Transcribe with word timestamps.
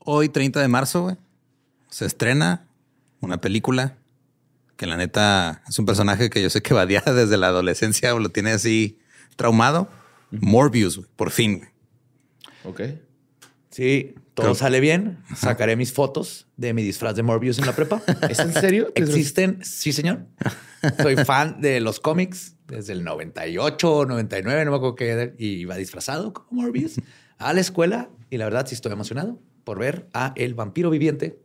Hoy, 0.00 0.28
30 0.28 0.60
de 0.60 0.68
marzo, 0.68 1.02
güey, 1.02 1.16
se 1.90 2.06
estrena 2.06 2.66
una 3.20 3.40
película 3.40 3.96
que 4.76 4.86
la 4.86 4.96
neta 4.96 5.62
es 5.68 5.78
un 5.78 5.86
personaje 5.86 6.30
que 6.30 6.40
yo 6.42 6.50
sé 6.50 6.62
que 6.62 6.72
vadía 6.74 7.02
desde 7.06 7.36
la 7.36 7.48
adolescencia 7.48 8.14
o 8.14 8.18
lo 8.18 8.28
tiene 8.30 8.52
así 8.52 8.98
traumado. 9.36 9.88
Morbius, 10.30 10.96
güey, 10.98 11.08
por 11.16 11.30
fin. 11.30 11.58
güey. 11.58 11.70
Ok. 12.64 12.80
Sí, 13.70 14.14
todo 14.34 14.46
Creo- 14.46 14.54
sale 14.54 14.80
bien. 14.80 15.18
Sacaré 15.36 15.74
mis 15.76 15.92
fotos 15.92 16.46
de 16.56 16.74
mi 16.74 16.82
disfraz 16.82 17.16
de 17.16 17.22
Morbius 17.22 17.58
en 17.58 17.66
la 17.66 17.74
prepa. 17.74 18.02
¿Es 18.30 18.38
en 18.38 18.52
serio? 18.52 18.92
Existen, 18.94 19.64
sí, 19.64 19.92
señor. 19.92 20.26
Soy 21.02 21.16
fan 21.16 21.60
de 21.60 21.80
los 21.80 21.98
cómics 22.00 22.54
desde 22.66 22.92
el 22.92 23.02
98, 23.04 24.04
99, 24.06 24.64
no 24.64 24.70
me 24.70 24.76
acuerdo 24.76 24.94
qué, 24.94 25.34
y 25.38 25.46
iba 25.60 25.76
disfrazado 25.76 26.32
como 26.34 26.62
Morbius 26.62 26.96
a 27.38 27.52
la 27.52 27.60
escuela. 27.60 28.10
Y 28.30 28.36
la 28.36 28.44
verdad, 28.44 28.66
sí 28.66 28.74
estoy 28.74 28.92
emocionado 28.92 29.40
por 29.68 29.78
ver 29.78 30.08
a 30.14 30.32
el 30.34 30.54
vampiro 30.54 30.88
viviente 30.88 31.40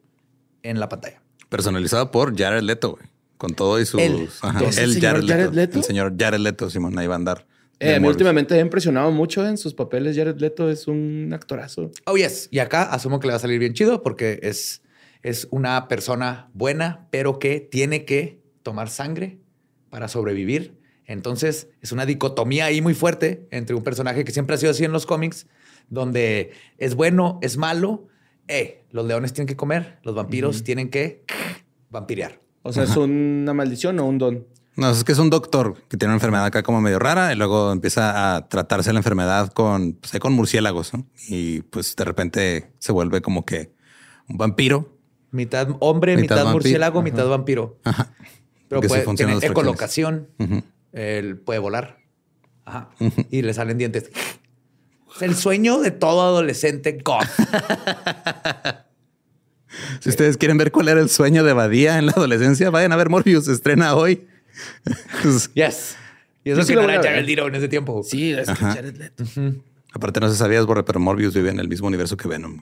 en 0.61 0.79
la 0.79 0.88
pantalla. 0.88 1.21
Personalizado 1.49 2.09
por 2.09 2.34
Jared 2.38 2.61
Leto, 2.61 2.91
güey. 2.91 3.03
Con 3.35 3.53
todo 3.53 3.81
y 3.81 3.85
sus... 3.85 4.02
Ajá, 4.41 4.63
¿Es 4.63 4.77
el 4.77 4.85
él, 4.85 4.93
señor 4.93 5.16
Jared, 5.16 5.27
Jared 5.27 5.43
Leto. 5.47 5.55
Leto? 5.55 5.77
El 5.80 5.84
señor 5.84 6.13
Jared 6.17 6.39
Leto, 6.39 6.70
Simón, 6.70 6.97
ahí 6.97 7.05
va 7.05 7.16
a 7.16 7.17
andar. 7.17 7.45
Eh, 7.81 7.95
a 7.95 7.99
mí 7.99 8.07
últimamente 8.07 8.53
me 8.53 8.61
ha 8.61 8.63
impresionado 8.63 9.11
mucho 9.11 9.45
en 9.45 9.57
sus 9.57 9.73
papeles. 9.73 10.16
Jared 10.16 10.38
Leto 10.38 10.70
es 10.70 10.88
un 10.88 11.31
actorazo. 11.33 11.91
Oh, 12.05 12.16
yes. 12.16 12.47
Y 12.49 12.59
acá 12.59 12.83
asumo 12.83 13.20
que 13.20 13.27
le 13.27 13.33
va 13.33 13.35
a 13.35 13.39
salir 13.41 13.59
bien 13.59 13.73
chido 13.73 14.02
porque 14.03 14.39
es, 14.41 14.83
es 15.21 15.49
una 15.52 15.89
persona 15.89 16.49
buena, 16.53 17.09
pero 17.11 17.39
que 17.39 17.59
tiene 17.59 18.05
que 18.05 18.39
tomar 18.61 18.89
sangre 18.89 19.38
para 19.89 20.08
sobrevivir. 20.08 20.80
Entonces 21.08 21.67
es 21.81 21.91
una 21.91 22.05
dicotomía 22.05 22.67
ahí 22.67 22.81
muy 22.81 22.94
fuerte 22.94 23.49
entre 23.52 23.75
un 23.75 23.83
personaje 23.83 24.23
que 24.23 24.31
siempre 24.31 24.55
ha 24.55 24.59
sido 24.59 24.71
así 24.71 24.85
en 24.85 24.94
los 24.94 25.05
cómics, 25.05 25.45
donde 25.89 26.53
es 26.77 26.95
bueno, 26.95 27.39
es 27.41 27.58
malo. 27.58 28.08
Eh, 28.47 28.83
los 28.91 29.05
leones 29.05 29.33
tienen 29.33 29.47
que 29.47 29.55
comer, 29.55 29.99
los 30.03 30.15
vampiros 30.15 30.63
tienen 30.63 30.89
que 30.89 31.23
vampirear. 31.89 32.41
O 32.61 32.73
sea, 32.73 32.83
¿es 32.83 32.95
una 32.95 33.53
maldición 33.53 33.99
o 33.99 34.05
un 34.05 34.17
don? 34.17 34.47
No, 34.75 34.89
es 34.89 35.03
que 35.03 35.11
es 35.11 35.19
un 35.19 35.30
doctor 35.30 35.75
que 35.88 35.97
tiene 35.97 36.09
una 36.11 36.16
enfermedad 36.16 36.45
acá 36.45 36.64
como 36.64 36.81
medio 36.81 36.97
rara 36.97 37.31
y 37.31 37.36
luego 37.36 37.71
empieza 37.71 38.36
a 38.36 38.47
tratarse 38.47 38.91
la 38.91 38.99
enfermedad 38.99 39.52
con, 39.53 39.94
pues, 39.94 40.17
con 40.19 40.33
murciélagos, 40.33 40.94
¿no? 40.94 41.05
Y 41.27 41.61
pues 41.61 41.95
de 41.95 42.03
repente 42.03 42.71
se 42.80 42.91
vuelve 42.91 43.21
como 43.21 43.45
que 43.45 43.71
un 44.27 44.38
vampiro. 44.38 44.97
Mitad 45.31 45.67
hombre, 45.80 46.17
Mitad 46.17 46.52
murciélago, 46.52 47.02
mitad 47.02 47.27
vampiro. 47.27 47.80
Pero 47.83 48.81
Porque 48.81 48.89
sí 48.89 49.02
puede, 49.03 49.17
tiene 49.17 49.38
ecolocación. 49.45 50.30
Él 50.91 51.38
puede 51.38 51.59
volar. 51.59 51.99
Ajá. 52.66 52.89
Y 53.30 53.41
le 53.41 53.53
salen 53.53 53.77
dientes. 53.77 54.09
Es 55.16 55.22
el 55.22 55.36
sueño 55.36 55.80
de 55.80 55.92
todo 55.92 56.22
adolescente 56.22 57.00
goth. 57.03 57.28
Si 60.02 60.09
ustedes 60.09 60.38
quieren 60.38 60.58
ver 60.58 60.72
cuál 60.72 60.88
era 60.88 61.02
el 61.02 61.09
sueño 61.09 61.44
de 61.44 61.53
Badía 61.53 61.97
en 61.97 62.05
la 62.05 62.11
adolescencia, 62.11 62.70
vayan 62.70 62.92
a 62.92 62.95
ver 62.95 63.09
Morbius, 63.09 63.45
se 63.45 63.53
estrena 63.53 63.95
hoy. 63.95 64.28
Yes. 65.55 65.95
Y 66.44 66.52
eso 66.52 66.61
sí 66.64 66.70
que 66.70 66.75
lo 66.75 66.83
no 66.83 66.89
era. 66.89 67.02
Jared 67.02 67.25
Leto 67.25 67.47
en 67.47 67.55
ese 67.55 67.67
tiempo. 67.67 68.03
Sí, 68.03 68.33
es. 68.33 68.47
Jared 68.50 68.95
Leto. 68.97 69.23
aparte 69.94 70.20
no 70.20 70.30
se 70.30 70.36
sabías, 70.36 70.66
Borre, 70.66 70.83
pero 70.83 71.00
Morbius 71.00 71.33
vive 71.33 71.50
en 71.50 71.59
el 71.59 71.67
mismo 71.67 71.88
universo 71.88 72.17
que 72.17 72.27
Venom. 72.27 72.61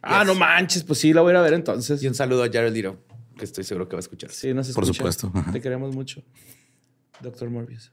Ah, 0.00 0.24
no 0.24 0.34
manches. 0.34 0.84
Pues 0.84 1.00
sí, 1.00 1.12
la 1.12 1.20
voy 1.20 1.30
a 1.30 1.32
ir 1.32 1.36
a 1.38 1.42
ver 1.42 1.52
entonces. 1.54 2.02
Y 2.02 2.06
un 2.06 2.14
saludo 2.14 2.44
a 2.44 2.46
Jared 2.46 2.72
Leto, 2.72 2.96
que 3.36 3.44
estoy 3.44 3.64
seguro 3.64 3.88
que 3.88 3.96
va 3.96 3.98
a 3.98 4.00
escuchar. 4.00 4.30
Sí, 4.30 4.54
nos 4.54 4.68
Por 4.68 4.84
escucha. 4.84 4.98
supuesto, 4.98 5.30
ajá. 5.34 5.52
Te 5.52 5.60
queremos 5.60 5.94
mucho. 5.94 6.22
Doctor 7.20 7.50
Morbius. 7.50 7.92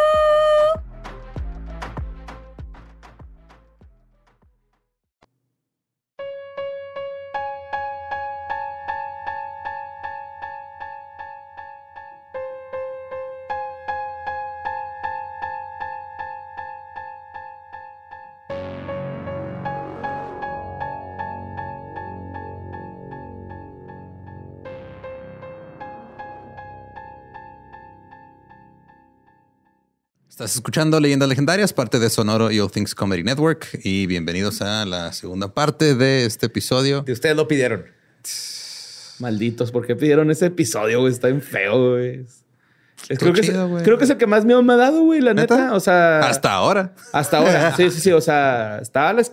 Estás 30.31 30.55
escuchando 30.55 30.97
Leyendas 31.01 31.27
Legendarias, 31.27 31.73
parte 31.73 31.99
de 31.99 32.09
Sonoro 32.09 32.51
y 32.51 32.59
All 32.61 32.71
Things 32.71 32.95
Comedy 32.95 33.21
Network. 33.21 33.67
Y 33.83 34.07
bienvenidos 34.07 34.61
a 34.61 34.85
la 34.85 35.11
segunda 35.11 35.53
parte 35.53 35.93
de 35.93 36.23
este 36.25 36.45
episodio. 36.45 37.01
De 37.01 37.11
ustedes 37.11 37.35
lo 37.35 37.49
pidieron. 37.49 37.83
Malditos, 39.19 39.73
¿por 39.73 39.85
qué 39.85 39.93
pidieron 39.97 40.31
ese 40.31 40.45
episodio, 40.45 41.01
güey? 41.01 41.11
Está 41.11 41.27
bien 41.27 41.41
feo, 41.41 41.91
güey. 41.91 42.25
Es- 43.09 43.19
creo, 43.19 43.33
que 43.33 43.41
chido, 43.41 43.65
es, 43.65 43.69
güey. 43.71 43.83
creo 43.83 43.97
que 43.97 44.05
es 44.05 44.09
el 44.09 44.15
que 44.17 44.25
más 44.25 44.45
miedo 44.45 44.63
me 44.63 44.71
ha 44.71 44.77
dado, 44.77 45.01
güey, 45.03 45.19
la 45.19 45.33
¿Neta? 45.33 45.57
neta. 45.57 45.73
O 45.75 45.81
sea, 45.81 46.19
Hasta 46.21 46.53
ahora. 46.53 46.95
hasta 47.11 47.39
ahora. 47.39 47.75
Sí, 47.75 47.91
sí, 47.91 47.99
sí. 47.99 48.11
O 48.13 48.21
sea, 48.21 48.79
está 48.81 49.11
la- 49.11 49.25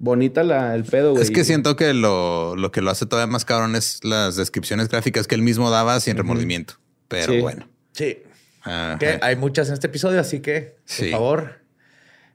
bonita 0.00 0.42
la, 0.42 0.74
el 0.74 0.82
pedo, 0.82 1.12
güey. 1.12 1.22
Es 1.22 1.30
que 1.30 1.44
siento 1.44 1.76
que 1.76 1.94
lo, 1.94 2.56
lo 2.56 2.72
que 2.72 2.80
lo 2.82 2.90
hace 2.90 3.06
todavía 3.06 3.30
más 3.30 3.44
cabrón 3.44 3.76
es 3.76 4.00
las 4.02 4.34
descripciones 4.34 4.88
gráficas 4.88 5.28
que 5.28 5.36
él 5.36 5.42
mismo 5.42 5.70
daba 5.70 6.00
sin 6.00 6.16
remordimiento. 6.16 6.74
Pero 7.06 7.32
Sí. 7.32 7.40
bueno. 7.40 7.68
Sí. 7.92 8.18
Ajá. 8.62 8.98
Que 8.98 9.18
hay 9.22 9.36
muchas 9.36 9.68
en 9.68 9.74
este 9.74 9.88
episodio, 9.88 10.20
así 10.20 10.40
que, 10.40 10.76
por 10.98 11.10
favor, 11.10 11.60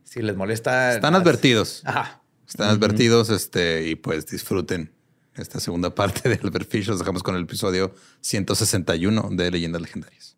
si 0.04 0.22
les 0.22 0.36
molesta. 0.36 0.96
Están 0.96 1.16
advertidos. 1.16 1.82
Ajá. 1.86 2.22
Están 2.48 2.70
advertidos 2.70 3.30
este, 3.30 3.88
y 3.88 3.96
pues 3.96 4.26
disfruten 4.26 4.94
esta 5.36 5.60
segunda 5.60 5.90
parte 5.96 6.30
de 6.30 6.40
Albert 6.42 6.70
Fish. 6.70 6.88
Los 6.88 7.00
dejamos 7.00 7.24
con 7.24 7.36
el 7.36 7.44
episodio 7.44 7.94
161 8.22 9.30
de 9.32 9.52
Leyendas 9.52 9.82
Legendarias. 9.82 10.37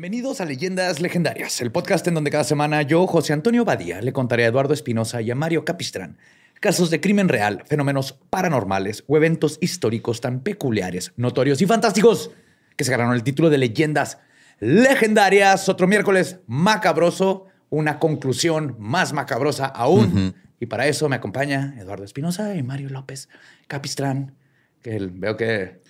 Bienvenidos 0.00 0.40
a 0.40 0.46
Leyendas 0.46 1.02
Legendarias, 1.02 1.60
el 1.60 1.72
podcast 1.72 2.06
en 2.08 2.14
donde 2.14 2.30
cada 2.30 2.42
semana 2.42 2.80
yo, 2.80 3.06
José 3.06 3.34
Antonio 3.34 3.66
Badía, 3.66 4.00
le 4.00 4.14
contaré 4.14 4.44
a 4.44 4.46
Eduardo 4.46 4.72
Espinosa 4.72 5.20
y 5.20 5.30
a 5.30 5.34
Mario 5.34 5.66
Capistrán 5.66 6.16
casos 6.58 6.88
de 6.88 7.02
crimen 7.02 7.28
real, 7.28 7.64
fenómenos 7.66 8.18
paranormales 8.30 9.04
o 9.08 9.18
eventos 9.18 9.58
históricos 9.60 10.22
tan 10.22 10.40
peculiares, 10.40 11.12
notorios 11.18 11.60
y 11.60 11.66
fantásticos 11.66 12.30
que 12.78 12.84
se 12.84 12.90
ganaron 12.92 13.12
el 13.12 13.22
título 13.22 13.50
de 13.50 13.58
Leyendas 13.58 14.16
Legendarias. 14.58 15.68
Otro 15.68 15.86
miércoles 15.86 16.38
macabroso, 16.46 17.48
una 17.68 17.98
conclusión 17.98 18.76
más 18.78 19.12
macabrosa 19.12 19.66
aún. 19.66 20.34
Y 20.60 20.64
para 20.64 20.86
eso 20.86 21.10
me 21.10 21.16
acompaña 21.16 21.74
Eduardo 21.78 22.04
Espinosa 22.04 22.54
y 22.54 22.62
Mario 22.62 22.88
López 22.88 23.28
Capistrán, 23.66 24.34
que 24.80 24.98
veo 25.12 25.36
que 25.36 25.82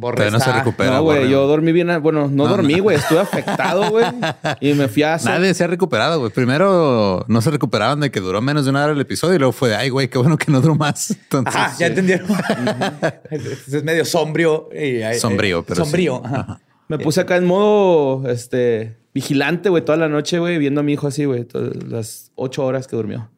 Todavía 0.00 0.30
no 0.30 0.40
se 0.40 0.52
recupera. 0.52 0.90
no, 0.92 1.02
güey, 1.02 1.28
yo 1.28 1.46
dormí 1.46 1.72
bien. 1.72 1.88
Bueno, 2.02 2.28
no, 2.28 2.44
No, 2.44 2.48
dormí, 2.48 2.76
no. 2.76 2.82
güey. 2.84 2.96
Estuve 2.96 3.20
afectado, 3.20 3.90
güey. 3.90 4.04
Y 4.60 4.72
me 4.74 4.88
fui 4.88 5.02
a 5.02 5.14
hacer. 5.14 5.30
Nadie 5.32 5.52
se 5.54 5.64
ha 5.64 5.66
recuperado, 5.66 6.18
güey. 6.20 6.30
Primero 6.32 7.24
no 7.28 7.40
se 7.42 7.50
recuperaban 7.50 8.00
de 8.00 8.10
que 8.10 8.20
duró 8.20 8.40
menos 8.40 8.64
de 8.64 8.70
una 8.70 8.84
hora 8.84 8.92
el 8.92 9.00
episodio 9.00 9.34
y 9.36 9.38
luego 9.38 9.52
fue 9.52 9.68
de, 9.70 9.76
ay, 9.76 9.88
güey, 9.90 10.08
qué 10.08 10.18
bueno 10.18 10.36
que 10.38 10.50
no 10.52 10.60
duró 10.60 10.74
más. 10.74 11.10
Entonces, 11.22 11.54
Ajá, 11.54 11.76
ya 11.78 11.86
entendieron. 11.88 12.26
es 13.30 13.84
medio 13.84 14.04
sombrío. 14.04 14.68
y, 14.72 15.02
eh, 15.02 15.14
Sombrío, 15.18 15.64
pero 15.64 15.84
Sombrío. 15.84 16.22
sí. 16.24 16.30
ajá. 16.32 16.60
Me 16.88 16.98
puse 16.98 17.20
acá 17.20 17.36
en 17.36 17.44
modo 17.44 18.28
este, 18.30 18.96
vigilante, 19.12 19.68
güey, 19.68 19.84
toda 19.84 19.98
la 19.98 20.08
noche, 20.08 20.38
güey, 20.38 20.56
viendo 20.58 20.80
a 20.80 20.82
mi 20.82 20.94
hijo 20.94 21.06
así, 21.06 21.26
güey, 21.26 21.44
todas 21.44 21.76
las 21.84 22.32
ocho 22.34 22.64
horas 22.64 22.86
que 22.86 22.96
durmió. 22.96 23.28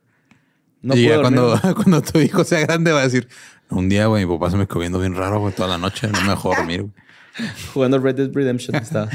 No 0.82 0.96
y 0.96 1.04
puedo 1.06 1.16
ya 1.16 1.20
cuando, 1.22 1.60
cuando 1.76 2.02
tu 2.02 2.18
hijo 2.20 2.44
sea 2.44 2.60
grande 2.60 2.92
va 2.92 3.00
a 3.00 3.04
decir, 3.04 3.28
un 3.68 3.88
día, 3.88 4.06
güey, 4.06 4.24
mi 4.26 4.32
papá 4.36 4.50
se 4.50 4.56
me 4.56 4.66
quedó 4.66 4.80
viendo 4.80 4.98
bien 5.00 5.14
raro, 5.14 5.40
güey, 5.40 5.54
toda 5.54 5.68
la 5.68 5.78
noche. 5.78 6.08
No 6.08 6.20
me 6.22 6.30
dejó 6.30 6.54
dormir, 6.54 6.82
güey. 6.82 6.92
Jugando 7.74 7.98
Red 7.98 8.16
Dead 8.16 8.30
Redemption 8.32 8.74
está. 8.82 9.08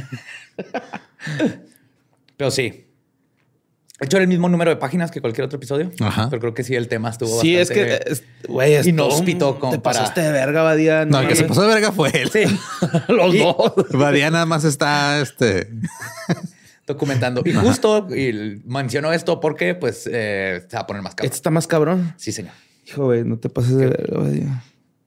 Pero 2.38 2.52
sí. 2.52 2.82
De 4.00 4.08
hecho, 4.08 4.18
era 4.18 4.24
el 4.24 4.28
mismo 4.28 4.50
número 4.50 4.70
de 4.72 4.76
páginas 4.76 5.10
que 5.10 5.22
cualquier 5.22 5.46
otro 5.46 5.56
episodio. 5.58 5.90
Ajá. 6.02 6.30
Pero 6.30 6.42
creo 6.42 6.54
que 6.54 6.66
sí, 6.66 6.76
el 6.76 6.90
tema 6.90 7.10
estuvo 7.10 7.40
sí, 7.40 7.56
es 7.56 7.70
que, 7.70 7.82
bastante- 7.86 8.12
es- 8.12 8.24
güey, 8.48 8.74
es 8.74 8.88
Inhóspito 8.88 9.54
Te 9.56 9.80
para- 9.80 9.82
pasaste 9.82 10.20
de 10.22 10.32
verga, 10.34 10.64
Badía. 10.64 11.06
No, 11.06 11.22
el 11.22 11.28
que 11.30 11.36
se 11.36 11.46
pasó 11.46 11.62
de 11.62 11.68
verga 11.70 11.92
fue 11.94 12.10
él. 12.14 12.30
Sí. 12.30 12.44
Los 13.08 13.34
Y- 13.34 13.40
dos. 13.40 13.74
Badía 13.92 14.30
nada 14.32 14.46
más 14.46 14.66
está, 14.66 15.20
este... 15.22 15.70
documentando. 16.86 17.42
Y 17.46 17.54
justo 17.54 18.08
y 18.16 18.62
menciono 18.66 19.12
esto 19.14 19.40
porque, 19.40 19.76
pues, 19.76 20.08
eh, 20.12 20.64
se 20.70 20.76
va 20.76 20.82
a 20.84 20.88
poner 20.88 21.02
más 21.04 21.12
Este 21.12 21.18
cabrón. 21.24 21.34
está 21.36 21.50
más 21.52 21.68
cabrón. 21.68 22.14
Sí, 22.18 22.32
señor. 22.32 22.54
Hijo, 22.88 23.06
güey, 23.06 23.24
no 23.24 23.38
te 23.38 23.50
pases 23.50 23.78
de. 23.78 24.48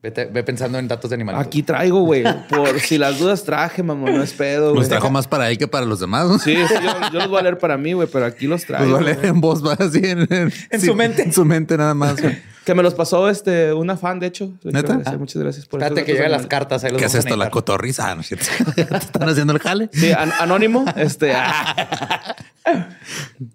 Vete- 0.01 0.29
ve 0.31 0.43
pensando 0.43 0.77
en 0.79 0.87
datos 0.87 1.09
de 1.09 1.15
animales. 1.15 1.45
Aquí 1.45 1.61
traigo, 1.61 1.99
güey. 2.01 2.23
Por 2.47 2.79
si 2.79 2.97
las 2.97 3.19
dudas 3.19 3.43
traje, 3.43 3.83
mamón. 3.83 4.15
No 4.15 4.23
es 4.23 4.31
pedo, 4.31 4.69
güey. 4.69 4.79
Los 4.79 4.87
trajo 4.89 5.09
más 5.09 5.27
para 5.27 5.49
él 5.49 5.57
que 5.57 5.67
para 5.67 5.85
los 5.85 5.99
demás. 5.99 6.25
¿no? 6.27 6.39
Sí, 6.39 6.55
sí, 6.55 6.73
yo, 6.81 7.11
yo 7.11 7.19
los 7.19 7.27
voy 7.29 7.39
a 7.39 7.43
leer 7.43 7.57
para 7.57 7.77
mí, 7.77 7.91
güey, 7.91 8.07
pero 8.11 8.25
aquí 8.25 8.47
los 8.47 8.61
Los 8.61 8.67
traigo. 8.67 8.93
va 8.93 8.99
a 8.99 9.01
leer 9.01 9.17
güey. 9.17 9.29
en 9.29 9.41
voz, 9.41 9.61
así 9.77 9.99
en, 10.03 10.25
En 10.31 10.51
sí, 10.79 10.85
su 10.87 10.95
mente. 10.95 11.23
En 11.23 11.33
su 11.33 11.43
mente 11.43 11.75
nada 11.75 11.93
más. 11.93 12.21
güey. 12.21 12.37
Que 12.65 12.75
me 12.75 12.83
los 12.83 12.93
pasó 12.93 13.27
este, 13.29 13.73
una 13.73 13.97
fan, 13.97 14.19
de 14.19 14.27
hecho. 14.27 14.53
¿Neta? 14.63 14.93
Muchas 15.17 15.41
gracias 15.41 15.65
por 15.65 15.81
Espérate 15.81 16.05
que 16.05 16.13
lleguen 16.13 16.31
las 16.31 16.45
cartas. 16.45 16.83
Ahí 16.83 16.91
los 16.91 16.99
¿Qué 16.99 17.07
es 17.07 17.15
esto? 17.15 17.35
La 17.35 17.49
cotorriza. 17.49 18.13
¿no 18.15 18.21
es 18.21 18.27
cierto? 18.27 18.45
¿Te 18.75 18.81
están 18.83 19.27
haciendo 19.27 19.51
el 19.53 19.59
jale? 19.59 19.89
Sí, 19.91 20.11
an- 20.11 20.31
anónimo. 20.39 20.85
Este. 20.95 21.33
ah. 21.35 22.35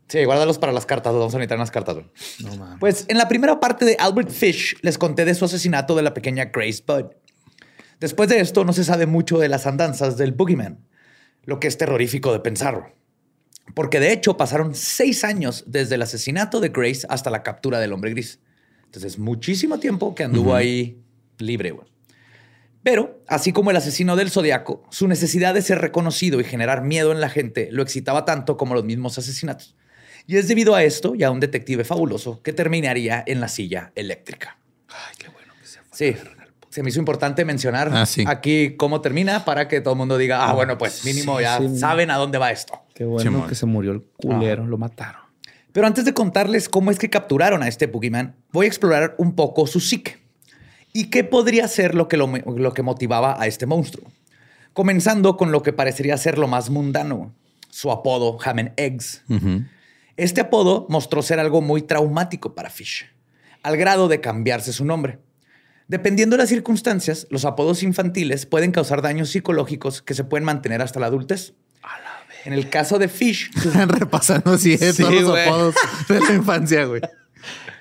Sí, 0.09 0.25
guárdalos 0.25 0.59
para 0.59 0.73
las 0.73 0.87
cartas. 0.87 1.13
Los 1.13 1.21
vamos 1.21 1.35
a 1.35 1.39
necesitar 1.39 1.57
en 1.57 1.61
las 1.61 1.71
cartas. 1.71 1.95
güey. 1.97 2.07
Pues 2.81 3.05
en 3.09 3.19
la 3.19 3.29
primera 3.29 3.61
parte 3.61 3.85
de 3.85 3.97
Albert 3.99 4.31
Fish 4.31 4.77
les 4.83 4.99
conté 4.99 5.25
de 5.25 5.35
su 5.35 5.45
asesinato 5.45 5.95
de 5.95 6.03
la 6.03 6.15
pequeña 6.15 6.47
Grace 6.47 6.83
Budd. 6.87 7.13
Después 8.01 8.29
de 8.29 8.41
esto 8.41 8.65
no 8.65 8.73
se 8.73 8.85
sabe 8.85 9.07
mucho 9.07 9.39
de 9.39 9.49
las 9.49 9.67
andanzas 9.67 10.17
del 10.17 10.33
Boogeyman, 10.33 10.79
lo 11.45 11.61
que 11.61 11.69
es 11.69 11.79
terrorífico 11.79 12.33
de 12.33 12.41
pensarlo. 12.41 12.93
Porque 13.75 14.01
de 14.01 14.13
hecho 14.13 14.37
pasaron 14.37 14.75
seis 14.75 15.25
años 15.25 15.65
desde 15.67 15.95
el 15.95 16.03
asesinato 16.03 16.61
de 16.61 16.69
Grace 16.69 17.07
hasta 17.09 17.31
la 17.31 17.43
captura 17.43 17.79
del 17.81 17.93
hombre 17.93 18.11
gris. 18.11 18.41
Entonces, 18.85 19.19
muchísimo 19.19 19.79
tiempo 19.79 20.15
que 20.15 20.25
anduvo 20.25 20.55
ahí 20.55 21.03
libre. 21.39 21.71
güey. 21.71 21.94
Pero, 22.85 23.19
así 23.27 23.53
como 23.53 23.71
el 23.71 23.77
asesino 23.77 24.15
del 24.15 24.31
zodiaco, 24.31 24.85
su 24.91 25.09
necesidad 25.09 25.55
de 25.55 25.63
ser 25.63 25.81
reconocido 25.81 26.39
y 26.39 26.45
generar 26.45 26.83
miedo 26.83 27.11
en 27.13 27.21
la 27.21 27.31
gente 27.31 27.69
lo 27.73 27.83
excitaba 27.83 28.25
tanto 28.27 28.57
como 28.57 28.75
los 28.75 28.85
mismos 28.85 29.19
asesinatos. 29.19 29.75
Y 30.27 30.37
es 30.37 30.47
debido 30.49 30.75
a 30.75 30.85
esto 30.85 31.15
y 31.15 31.23
a 31.23 31.31
un 31.31 31.41
detective 31.41 31.85
fabuloso 31.85 32.43
que 32.43 32.53
terminaría 32.53 33.25
en 33.27 33.41
la 33.41 33.49
silla 33.49 33.91
eléctrica. 33.95 34.59
Ay, 34.89 35.15
qué 35.19 35.29
bueno 35.29 35.53
que 35.61 35.67
se 35.67 35.79
fue. 35.81 35.89
Sí. 35.93 36.17
Se 36.71 36.83
me 36.83 36.91
hizo 36.91 36.99
importante 36.99 37.45
mencionar 37.45 37.91
Ah, 37.93 38.05
sí. 38.05 38.25
aquí 38.27 38.75
cómo 38.77 39.01
termina 39.01 39.45
para 39.45 39.69
que 39.69 39.81
todo 39.81 39.95
el 39.95 39.99
mundo 39.99 40.19
diga, 40.19 40.45
ah, 40.49 40.53
bueno, 40.55 40.77
pues 40.77 41.05
mínimo 41.05 41.41
ya 41.41 41.59
sí. 41.59 41.79
saben 41.79 42.11
a 42.11 42.17
dónde 42.17 42.37
va 42.39 42.51
esto. 42.51 42.83
Qué 42.95 43.05
bueno 43.05 43.31
Simón. 43.31 43.49
que 43.49 43.55
se 43.55 43.65
murió 43.65 43.93
el 43.93 44.03
culero. 44.17 44.67
Lo 44.67 44.77
mataron. 44.77 45.23
Pero 45.73 45.87
antes 45.87 46.05
de 46.05 46.13
contarles 46.15 46.69
cómo 46.69 46.91
es 46.91 46.99
que 46.99 47.09
capturaron 47.11 47.63
a 47.63 47.69
este 47.69 47.87
Boogeyman, 47.87 48.35
voy 48.53 48.67
a 48.67 48.69
explorar 48.69 49.15
un 49.19 49.35
poco 49.37 49.67
su 49.67 49.81
psique 49.81 50.19
y 50.95 51.11
qué 51.11 51.25
podría 51.25 51.69
ser 51.69 51.95
lo 51.95 52.09
que, 52.09 52.17
lo, 52.17 52.29
lo 52.29 52.73
que 52.73 52.83
motivaba 52.83 53.37
a 53.39 53.47
este 53.47 53.67
monstruo. 53.67 54.11
Comenzando 54.73 55.37
con 55.37 55.53
lo 55.53 55.63
que 55.63 55.73
parecería 55.73 56.17
ser 56.17 56.39
lo 56.39 56.49
más 56.49 56.71
mundano, 56.71 57.35
su 57.69 57.91
apodo 57.91 58.39
Ham 58.45 58.59
and 58.61 58.73
Eggs. 58.77 59.23
Este 60.17 60.41
apodo 60.41 60.87
mostró 60.89 61.21
ser 61.23 61.41
algo 61.41 61.61
muy 61.61 61.83
traumático 61.83 62.55
para 62.55 62.71
Fish, 62.71 63.11
al 63.65 63.77
grado 63.77 64.07
de 64.07 64.21
cambiarse 64.21 64.73
su 64.73 64.85
nombre. 64.85 65.19
Dependiendo 65.89 66.37
de 66.37 66.43
las 66.45 66.49
circunstancias, 66.49 67.27
los 67.29 67.45
apodos 67.45 67.83
infantiles 67.83 68.47
pueden 68.47 68.71
causar 68.71 69.03
daños 69.03 69.31
psicológicos 69.31 70.01
que 70.01 70.15
se 70.15 70.25
pueden 70.25 70.45
mantener 70.45 70.81
hasta 70.81 71.01
la 71.01 71.07
adultez. 71.07 71.55
En 72.45 72.53
el 72.53 72.71
caso 72.71 72.99
de 72.99 73.09
Fish, 73.09 73.51
Están 73.57 73.89
repasando 73.89 74.53
así 74.53 74.75
eh, 74.75 74.93
Sí, 74.93 75.03
todos 75.03 75.23
los 75.23 75.39
apodos 75.39 75.75
de 76.09 76.21
la 76.21 76.35
infancia, 76.35 76.85
güey. 76.85 77.01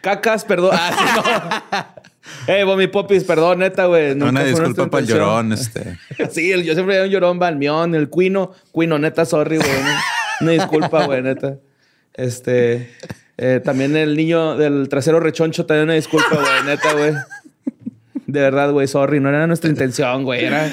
Cacas, 0.02 0.44
perdón. 0.46 0.76
Ah, 0.80 1.96
sí, 2.46 2.52
no. 2.52 2.54
Ey, 2.54 2.64
Bomi 2.64 2.88
Popis, 2.88 3.24
perdón, 3.24 3.60
neta, 3.60 3.86
güey. 3.86 4.12
Una 4.12 4.44
disculpa 4.44 4.88
para 4.90 5.02
el 5.02 5.08
llorón. 5.08 5.54
Este. 5.54 5.98
Sí, 6.32 6.52
el- 6.52 6.64
yo 6.64 6.74
siempre 6.74 6.96
era 6.96 7.06
un 7.06 7.10
llorón, 7.10 7.40
Balmión, 7.40 7.96
el 7.96 8.10
Cuino. 8.10 8.52
Cuino, 8.72 8.98
neta, 9.00 9.26
sorry, 9.26 9.58
güey. 9.58 9.70
Una, 9.70 10.02
una 10.42 10.52
disculpa, 10.52 11.06
güey, 11.06 11.22
neta. 11.22 11.58
Este. 12.14 12.92
eh, 13.38 13.62
también 13.64 13.96
el 13.96 14.16
niño 14.16 14.56
del 14.58 14.88
trasero 14.90 15.20
rechoncho, 15.20 15.66
también 15.66 15.86
una 15.86 15.94
disculpa, 15.94 16.36
güey, 16.36 16.64
neta, 16.66 16.94
güey. 16.94 17.14
De 18.28 18.42
verdad, 18.42 18.72
güey, 18.72 18.88
sorry. 18.88 19.20
No 19.20 19.30
era 19.30 19.46
nuestra 19.48 19.70
intención, 19.70 20.24
güey. 20.24 20.46
Era 20.46 20.72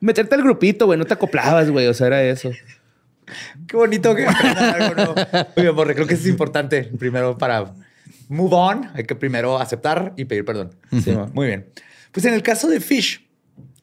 meterte 0.00 0.34
al 0.34 0.42
grupito, 0.42 0.86
güey. 0.86 0.98
No 0.98 1.04
te 1.04 1.14
acoplabas, 1.14 1.70
güey. 1.70 1.86
O 1.86 1.94
sea, 1.94 2.08
era 2.08 2.22
eso. 2.22 2.50
Qué 3.66 3.76
bonito 3.76 4.14
que 4.14 4.26
aprendan 4.26 4.82
algo. 4.98 5.14
Muy 5.56 5.62
bien, 5.62 5.74
porque 5.76 5.94
creo 5.94 6.06
que 6.06 6.14
es 6.14 6.26
importante. 6.26 6.90
Primero, 6.98 7.38
para 7.38 7.72
move 8.28 8.54
on, 8.54 8.90
hay 8.94 9.04
que 9.04 9.14
primero 9.14 9.58
aceptar 9.58 10.12
y 10.16 10.24
pedir 10.24 10.44
perdón. 10.44 10.70
Sí. 11.02 11.12
Muy 11.32 11.46
bien. 11.46 11.66
Pues 12.12 12.24
en 12.26 12.34
el 12.34 12.42
caso 12.42 12.68
de 12.68 12.80
Fish, 12.80 13.26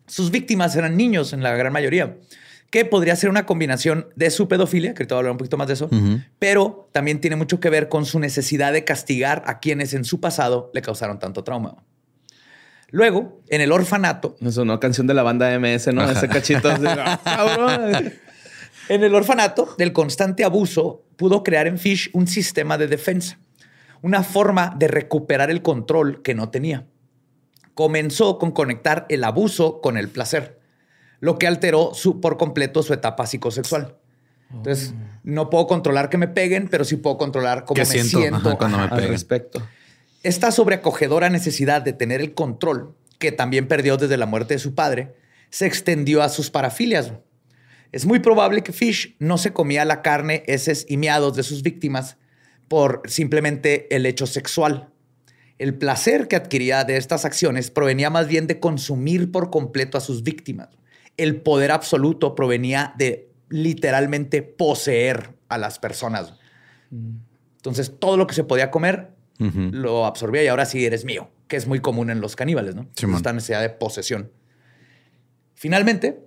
sus 0.07 0.31
víctimas 0.31 0.75
eran 0.75 0.97
niños 0.97 1.33
en 1.33 1.41
la 1.43 1.55
gran 1.55 1.71
mayoría, 1.73 2.17
que 2.69 2.85
podría 2.85 3.15
ser 3.15 3.29
una 3.31 3.45
combinación 3.47 4.07
de 4.15 4.29
su 4.29 4.47
pedofilia, 4.47 4.93
que 4.93 5.03
ahorita 5.03 5.15
voy 5.15 5.17
a 5.17 5.21
hablar 5.21 5.31
un 5.31 5.37
poquito 5.37 5.57
más 5.57 5.67
de 5.67 5.73
eso, 5.73 5.89
pero 6.37 6.87
también 6.91 7.19
tiene 7.21 7.35
mucho 7.35 7.59
que 7.59 7.69
ver 7.71 7.89
con 7.89 8.05
su 8.05 8.19
necesidad 8.19 8.73
de 8.73 8.83
castigar 8.83 9.41
a 9.47 9.59
quienes 9.59 9.93
en 9.95 10.05
su 10.05 10.19
pasado 10.19 10.69
le 10.73 10.81
causaron 10.83 11.17
tanto 11.19 11.43
trauma. 11.43 11.75
Luego, 12.91 13.41
en 13.49 13.61
el 13.61 13.71
orfanato, 13.71 14.35
Me 14.39 14.51
sonó 14.51 14.79
canción 14.79 15.05
de 15.05 15.13
la 15.13 15.21
banda 15.23 15.51
MS, 15.59 15.93
¿no? 15.93 16.09
Ese 16.09 16.27
cachito. 16.27 16.69
así, 16.69 16.83
"Ah, 16.87 17.19
cabrón. 17.23 18.13
En 18.89 19.03
el 19.03 19.13
orfanato, 19.13 19.75
del 19.77 19.93
constante 19.93 20.43
abuso 20.43 21.03
pudo 21.15 21.43
crear 21.43 21.67
en 21.67 21.77
Fish 21.77 22.09
un 22.13 22.25
sistema 22.27 22.77
de 22.79 22.87
defensa, 22.87 23.37
una 24.01 24.23
forma 24.23 24.75
de 24.77 24.87
recuperar 24.87 25.49
el 25.51 25.61
control 25.61 26.21
que 26.21 26.35
no 26.35 26.49
tenía. 26.49 26.85
Comenzó 27.73 28.37
con 28.39 28.51
conectar 28.51 29.05
el 29.09 29.23
abuso 29.23 29.81
con 29.81 29.97
el 29.97 30.09
placer, 30.09 30.59
lo 31.19 31.37
que 31.37 31.47
alteró 31.47 31.91
su- 31.93 32.19
por 32.19 32.37
completo 32.37 32.83
su 32.83 32.93
etapa 32.93 33.25
psicosexual. 33.25 33.95
Entonces, 34.51 34.93
no 35.23 35.49
puedo 35.49 35.67
controlar 35.67 36.09
que 36.09 36.17
me 36.17 36.27
peguen, 36.27 36.67
pero 36.69 36.83
sí 36.83 36.95
puedo 36.95 37.17
controlar 37.17 37.65
cómo 37.65 37.75
¿Qué 37.75 37.81
me 37.81 37.85
siento? 37.85 38.19
siento. 38.19 38.49
Ajá, 38.49 38.57
cuando 38.57 38.77
me. 38.77 38.83
Al 38.83 38.89
peguen. 38.89 39.11
respecto. 39.11 39.61
Esta 40.23 40.51
sobreacogedora 40.51 41.29
necesidad 41.29 41.81
de 41.81 41.93
tener 41.93 42.19
el 42.19 42.33
control, 42.33 42.95
que 43.19 43.31
también 43.31 43.67
perdió 43.67 43.95
desde 43.95 44.17
la 44.17 44.25
muerte 44.25 44.55
de 44.55 44.59
su 44.59 44.73
padre, 44.75 45.13
se 45.49 45.65
extendió 45.67 46.23
a 46.23 46.29
sus 46.29 46.49
parafilias. 46.49 47.13
Es 47.91 48.05
muy 48.05 48.19
probable 48.19 48.61
que 48.63 48.73
Fish 48.73 49.15
no 49.19 49.37
se 49.37 49.53
comía 49.53 49.85
la 49.85 50.01
carne, 50.01 50.43
heces 50.47 50.85
y 50.89 50.97
miados 50.97 51.35
de 51.35 51.43
sus 51.43 51.61
víctimas 51.63 52.17
por 52.69 53.01
simplemente 53.05 53.93
el 53.93 54.05
hecho 54.05 54.25
sexual. 54.25 54.89
El 55.57 55.77
placer 55.77 56.29
que 56.29 56.37
adquiría 56.37 56.85
de 56.85 56.95
estas 56.95 57.25
acciones 57.25 57.69
provenía 57.69 58.09
más 58.09 58.29
bien 58.29 58.47
de 58.47 58.61
consumir 58.61 59.31
por 59.31 59.49
completo 59.49 59.97
a 59.97 60.01
sus 60.01 60.23
víctimas. 60.23 60.69
El 61.17 61.41
poder 61.41 61.71
absoluto 61.71 62.33
provenía 62.33 62.93
de 62.97 63.29
literalmente 63.49 64.41
poseer 64.41 65.33
a 65.49 65.57
las 65.57 65.79
personas. 65.79 66.35
Entonces, 67.57 67.93
todo 67.99 68.15
lo 68.15 68.25
que 68.25 68.35
se 68.35 68.45
podía 68.45 68.71
comer 68.71 69.11
lo 69.37 70.05
absorbía 70.05 70.43
y 70.43 70.47
ahora 70.47 70.65
sí 70.65 70.85
eres 70.85 71.03
mío, 71.03 71.29
que 71.47 71.57
es 71.57 71.67
muy 71.67 71.81
común 71.81 72.09
en 72.09 72.21
los 72.21 72.35
caníbales, 72.37 72.75
¿no? 72.75 72.87
Esta 73.15 73.33
necesidad 73.33 73.61
de 73.61 73.69
posesión. 73.69 74.31
Finalmente, 75.55 76.23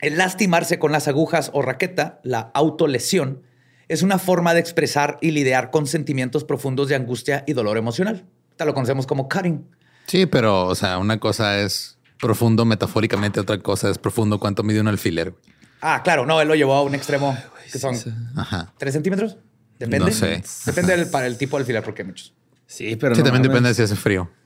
el 0.00 0.18
lastimarse 0.18 0.78
con 0.78 0.92
las 0.92 1.08
agujas 1.08 1.50
o 1.54 1.62
raqueta, 1.62 2.20
la 2.22 2.50
autolesión, 2.54 3.42
es 3.88 4.02
una 4.02 4.18
forma 4.18 4.54
de 4.54 4.60
expresar 4.60 5.18
y 5.20 5.30
lidiar 5.30 5.70
con 5.70 5.86
sentimientos 5.86 6.44
profundos 6.44 6.88
de 6.88 6.94
angustia 6.94 7.44
y 7.46 7.52
dolor 7.54 7.76
emocional. 7.78 8.26
Esta 8.50 8.64
lo 8.64 8.74
conocemos 8.74 9.06
como 9.06 9.28
cutting. 9.28 9.64
Sí, 10.06 10.26
pero, 10.26 10.66
o 10.66 10.74
sea, 10.74 10.98
una 10.98 11.18
cosa 11.18 11.58
es 11.60 11.98
profundo 12.20 12.64
metafóricamente, 12.64 13.40
otra 13.40 13.58
cosa 13.58 13.90
es 13.90 13.98
profundo 13.98 14.38
cuánto 14.40 14.62
mide 14.62 14.80
un 14.80 14.88
alfiler. 14.88 15.34
Ah, 15.80 16.02
claro, 16.02 16.26
no, 16.26 16.40
él 16.40 16.48
lo 16.48 16.54
llevó 16.54 16.74
a 16.74 16.82
un 16.82 16.94
extremo 16.94 17.36
que 17.70 17.78
son 17.78 17.94
Ajá. 18.36 18.72
tres 18.78 18.94
centímetros. 18.94 19.36
Depende. 19.78 20.06
No 20.06 20.10
sé. 20.12 20.42
Depende 20.66 20.96
del, 20.96 21.08
para 21.08 21.26
el 21.26 21.38
tipo 21.38 21.56
de 21.56 21.62
alfiler, 21.62 21.84
porque 21.84 22.02
hay 22.02 22.08
muchos. 22.08 22.34
Sí, 22.66 22.96
pero 22.96 23.14
Sí, 23.14 23.20
no 23.20 23.26
también 23.26 23.42
depende 23.44 23.68
de 23.68 23.74
si 23.74 23.82
hace 23.82 23.94
frío. 23.96 24.28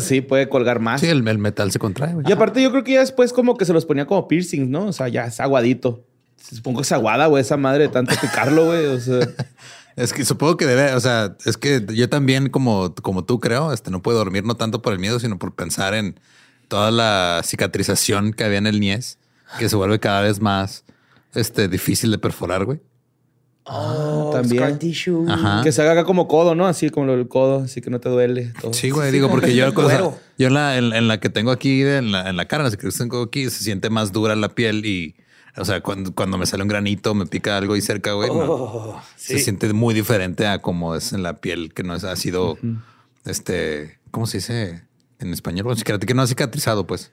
Sí, 0.00 0.20
puede 0.20 0.48
colgar 0.48 0.78
más. 0.80 1.00
Sí, 1.00 1.08
el, 1.08 1.26
el 1.26 1.38
metal 1.38 1.70
se 1.72 1.78
contrae. 1.78 2.14
güey. 2.14 2.26
Y 2.28 2.32
aparte 2.32 2.62
yo 2.62 2.70
creo 2.70 2.84
que 2.84 2.92
ya 2.94 3.00
después 3.00 3.32
como 3.32 3.56
que 3.56 3.64
se 3.64 3.72
los 3.72 3.84
ponía 3.84 4.06
como 4.06 4.28
piercings, 4.28 4.68
¿no? 4.68 4.86
O 4.86 4.92
sea, 4.92 5.08
ya 5.08 5.26
es 5.26 5.40
aguadito. 5.40 6.05
Supongo 6.54 6.78
que 6.80 6.82
es 6.84 6.92
aguada, 6.92 7.26
güey, 7.26 7.40
esa 7.42 7.56
madre 7.56 7.84
de 7.84 7.88
tanto 7.88 8.14
picarlo, 8.20 8.66
güey. 8.66 8.86
O 8.86 9.00
sea, 9.00 9.20
Es 9.96 10.12
que 10.12 10.26
supongo 10.26 10.58
que 10.58 10.66
debe, 10.66 10.92
o 10.92 11.00
sea, 11.00 11.36
es 11.46 11.56
que 11.56 11.82
yo 11.94 12.08
también 12.10 12.50
como, 12.50 12.94
como 12.96 13.24
tú 13.24 13.40
creo, 13.40 13.72
este 13.72 13.90
no 13.90 14.02
puedo 14.02 14.18
dormir 14.18 14.44
no 14.44 14.54
tanto 14.54 14.82
por 14.82 14.92
el 14.92 14.98
miedo, 14.98 15.18
sino 15.18 15.38
por 15.38 15.54
pensar 15.54 15.94
en 15.94 16.20
toda 16.68 16.90
la 16.90 17.40
cicatrización 17.42 18.34
que 18.34 18.44
había 18.44 18.58
en 18.58 18.66
el 18.66 18.78
niés, 18.78 19.18
que 19.58 19.70
se 19.70 19.76
vuelve 19.76 19.98
cada 19.98 20.20
vez 20.20 20.38
más 20.42 20.84
este, 21.34 21.68
difícil 21.68 22.10
de 22.10 22.18
perforar, 22.18 22.66
güey. 22.66 22.80
Oh, 23.64 24.30
también. 24.34 24.62
scar 24.62 24.78
tissue. 24.78 25.24
Ajá. 25.28 25.62
Que 25.62 25.72
se 25.72 25.80
haga 25.80 25.92
acá 25.92 26.04
como 26.04 26.28
codo, 26.28 26.54
¿no? 26.54 26.66
Así 26.66 26.90
como 26.90 27.06
lo 27.06 27.16
del 27.16 27.26
codo, 27.26 27.64
así 27.64 27.80
que 27.80 27.88
no 27.90 27.98
te 27.98 28.08
duele. 28.10 28.52
todo. 28.60 28.74
Sí, 28.74 28.90
güey, 28.90 29.08
Sí, 29.08 29.14
digo, 29.14 29.30
porque 29.30 29.46
que 29.46 29.56
yo, 29.56 29.72
cosa- 29.74 30.10
yo 30.38 30.46
en 30.46 30.54
la, 30.54 30.76
en, 30.76 30.92
en 30.92 31.08
la 31.08 31.18
que 31.20 31.30
tengo 31.30 31.50
aquí, 31.50 31.82
en 31.82 32.12
la, 32.12 32.28
en 32.28 32.36
la 32.36 32.46
cara, 32.46 32.64
en 32.64 32.70
la 32.70 32.76
que 32.76 32.88
tengo 32.90 33.22
aquí, 33.22 33.48
se 33.50 33.64
siente 33.64 33.88
más 33.88 34.12
dura 34.12 34.36
la 34.36 34.50
piel 34.50 34.84
y, 34.84 35.16
o 35.56 35.64
sea, 35.64 35.80
cuando, 35.80 36.14
cuando 36.14 36.38
me 36.38 36.46
sale 36.46 36.62
un 36.62 36.68
granito, 36.68 37.14
me 37.14 37.26
pica 37.26 37.56
algo 37.56 37.74
ahí 37.74 37.80
cerca, 37.80 38.12
güey, 38.12 38.28
no, 38.28 38.34
Oh, 38.48 39.02
se 39.16 39.38
siente 39.38 39.72
muy 39.72 39.94
diferente 39.94 40.46
a 40.46 40.60
como 40.60 40.94
es 40.94 41.12
en 41.12 41.22
la 41.22 41.40
piel, 41.40 41.72
que 41.74 41.82
no 41.82 41.94
es, 41.94 42.04
ha 42.04 42.14
sido, 42.16 42.58
este, 43.24 43.98
¿cómo 44.10 44.26
se 44.26 44.38
dice 44.38 44.82
en 45.18 45.32
español? 45.32 45.64
Bueno, 45.64 45.80
que 46.00 46.14
no 46.14 46.22
ha 46.22 46.26
cicatrizado, 46.26 46.86
pues, 46.86 47.12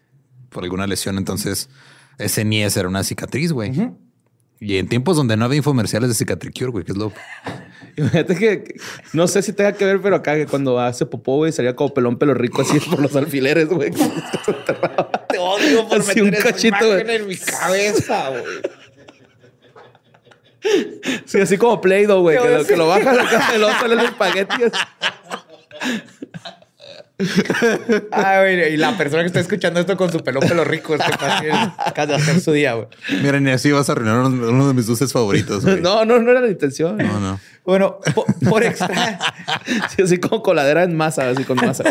por 0.50 0.64
alguna 0.64 0.88
lesión. 0.88 1.18
Entonces, 1.18 1.70
ese 2.18 2.46
ni 2.46 2.62
es 2.64 2.76
era 2.78 2.88
una 2.88 3.04
cicatriz, 3.04 3.52
güey. 3.52 3.72
Y 4.60 4.78
en 4.78 4.88
tiempos 4.88 5.18
donde 5.18 5.36
no 5.36 5.46
había 5.46 5.58
infomerciales 5.58 6.08
de 6.10 6.16
Cicatricure, 6.16 6.72
güey, 6.72 6.86
que 6.86 6.94
es 6.94 6.98
lo... 6.98 7.12
Imagínate 7.98 8.36
que, 8.36 8.64
que- 8.64 8.76
no 9.12 9.28
sé 9.28 9.42
si 9.42 9.52
tenga 9.52 9.74
que 9.74 9.84
ver, 9.86 10.02
pero 10.02 10.16
acá 10.16 10.36
que 10.36 10.46
cuando 10.48 10.80
hace 10.80 11.06
popó, 11.06 11.36
güey, 11.38 11.52
salía 11.52 11.76
como 11.76 11.94
pelón 11.94 12.18
pelo 12.18 12.34
rico 12.34 12.62
así 12.62 12.80
por 12.80 13.02
los 13.02 13.14
alfileres, 13.16 13.68
güey. 13.68 13.92
Te 15.64 15.76
odio 15.76 15.88
por 15.88 16.00
Así 16.00 16.20
un 16.22 16.30
meter 16.30 16.44
cachito, 16.44 16.98
en 16.98 17.28
mi 17.28 17.38
cabeza, 17.38 18.30
güey. 18.30 18.44
Sí, 21.26 21.42
así 21.42 21.58
como 21.58 21.82
Play-Doh, 21.82 22.22
güey, 22.22 22.38
que, 22.42 22.50
lo- 22.50 22.66
que 22.66 22.78
lo 22.78 22.88
baja 22.88 23.14
la 23.14 23.30
casa 23.30 23.56
y 23.56 23.60
luego 23.60 23.74
sale 23.80 23.94
el 23.96 24.00
espagueti. 24.02 24.56
Ah, 28.12 28.40
güey, 28.40 28.74
y 28.74 28.78
la 28.78 28.98
persona 28.98 29.22
que 29.24 29.28
está 29.28 29.40
escuchando 29.40 29.80
esto 29.80 29.96
con 29.96 30.12
su 30.12 30.20
pelón 30.24 30.48
pelo 30.48 30.64
rico, 30.64 30.96
este 30.96 31.12
casi 31.18 31.48
acaba 31.78 32.06
de 32.08 32.16
hacer 32.16 32.40
su 32.42 32.52
día, 32.52 32.74
güey. 32.74 32.88
Mira, 33.22 33.40
ni 33.40 33.52
así 33.52 33.72
vas 33.72 33.88
a 33.90 33.92
arruinar 33.94 34.18
uno, 34.20 34.50
uno 34.50 34.68
de 34.68 34.74
mis 34.74 34.88
dulces 34.88 35.12
favoritos, 35.14 35.64
güey. 35.64 35.80
No, 35.82 36.06
no, 36.06 36.20
no 36.20 36.32
era 36.32 36.42
la 36.42 36.48
intención. 36.50 36.98
no, 36.98 37.20
no. 37.20 37.40
Bueno, 37.66 38.00
po- 38.14 38.26
por, 38.50 38.64
extra, 38.64 39.20
Sí, 39.96 40.02
así 40.02 40.18
como 40.20 40.42
coladera 40.44 40.84
en 40.84 40.96
masa, 40.98 41.30
así 41.30 41.44
con 41.46 41.58
masa. 41.58 41.84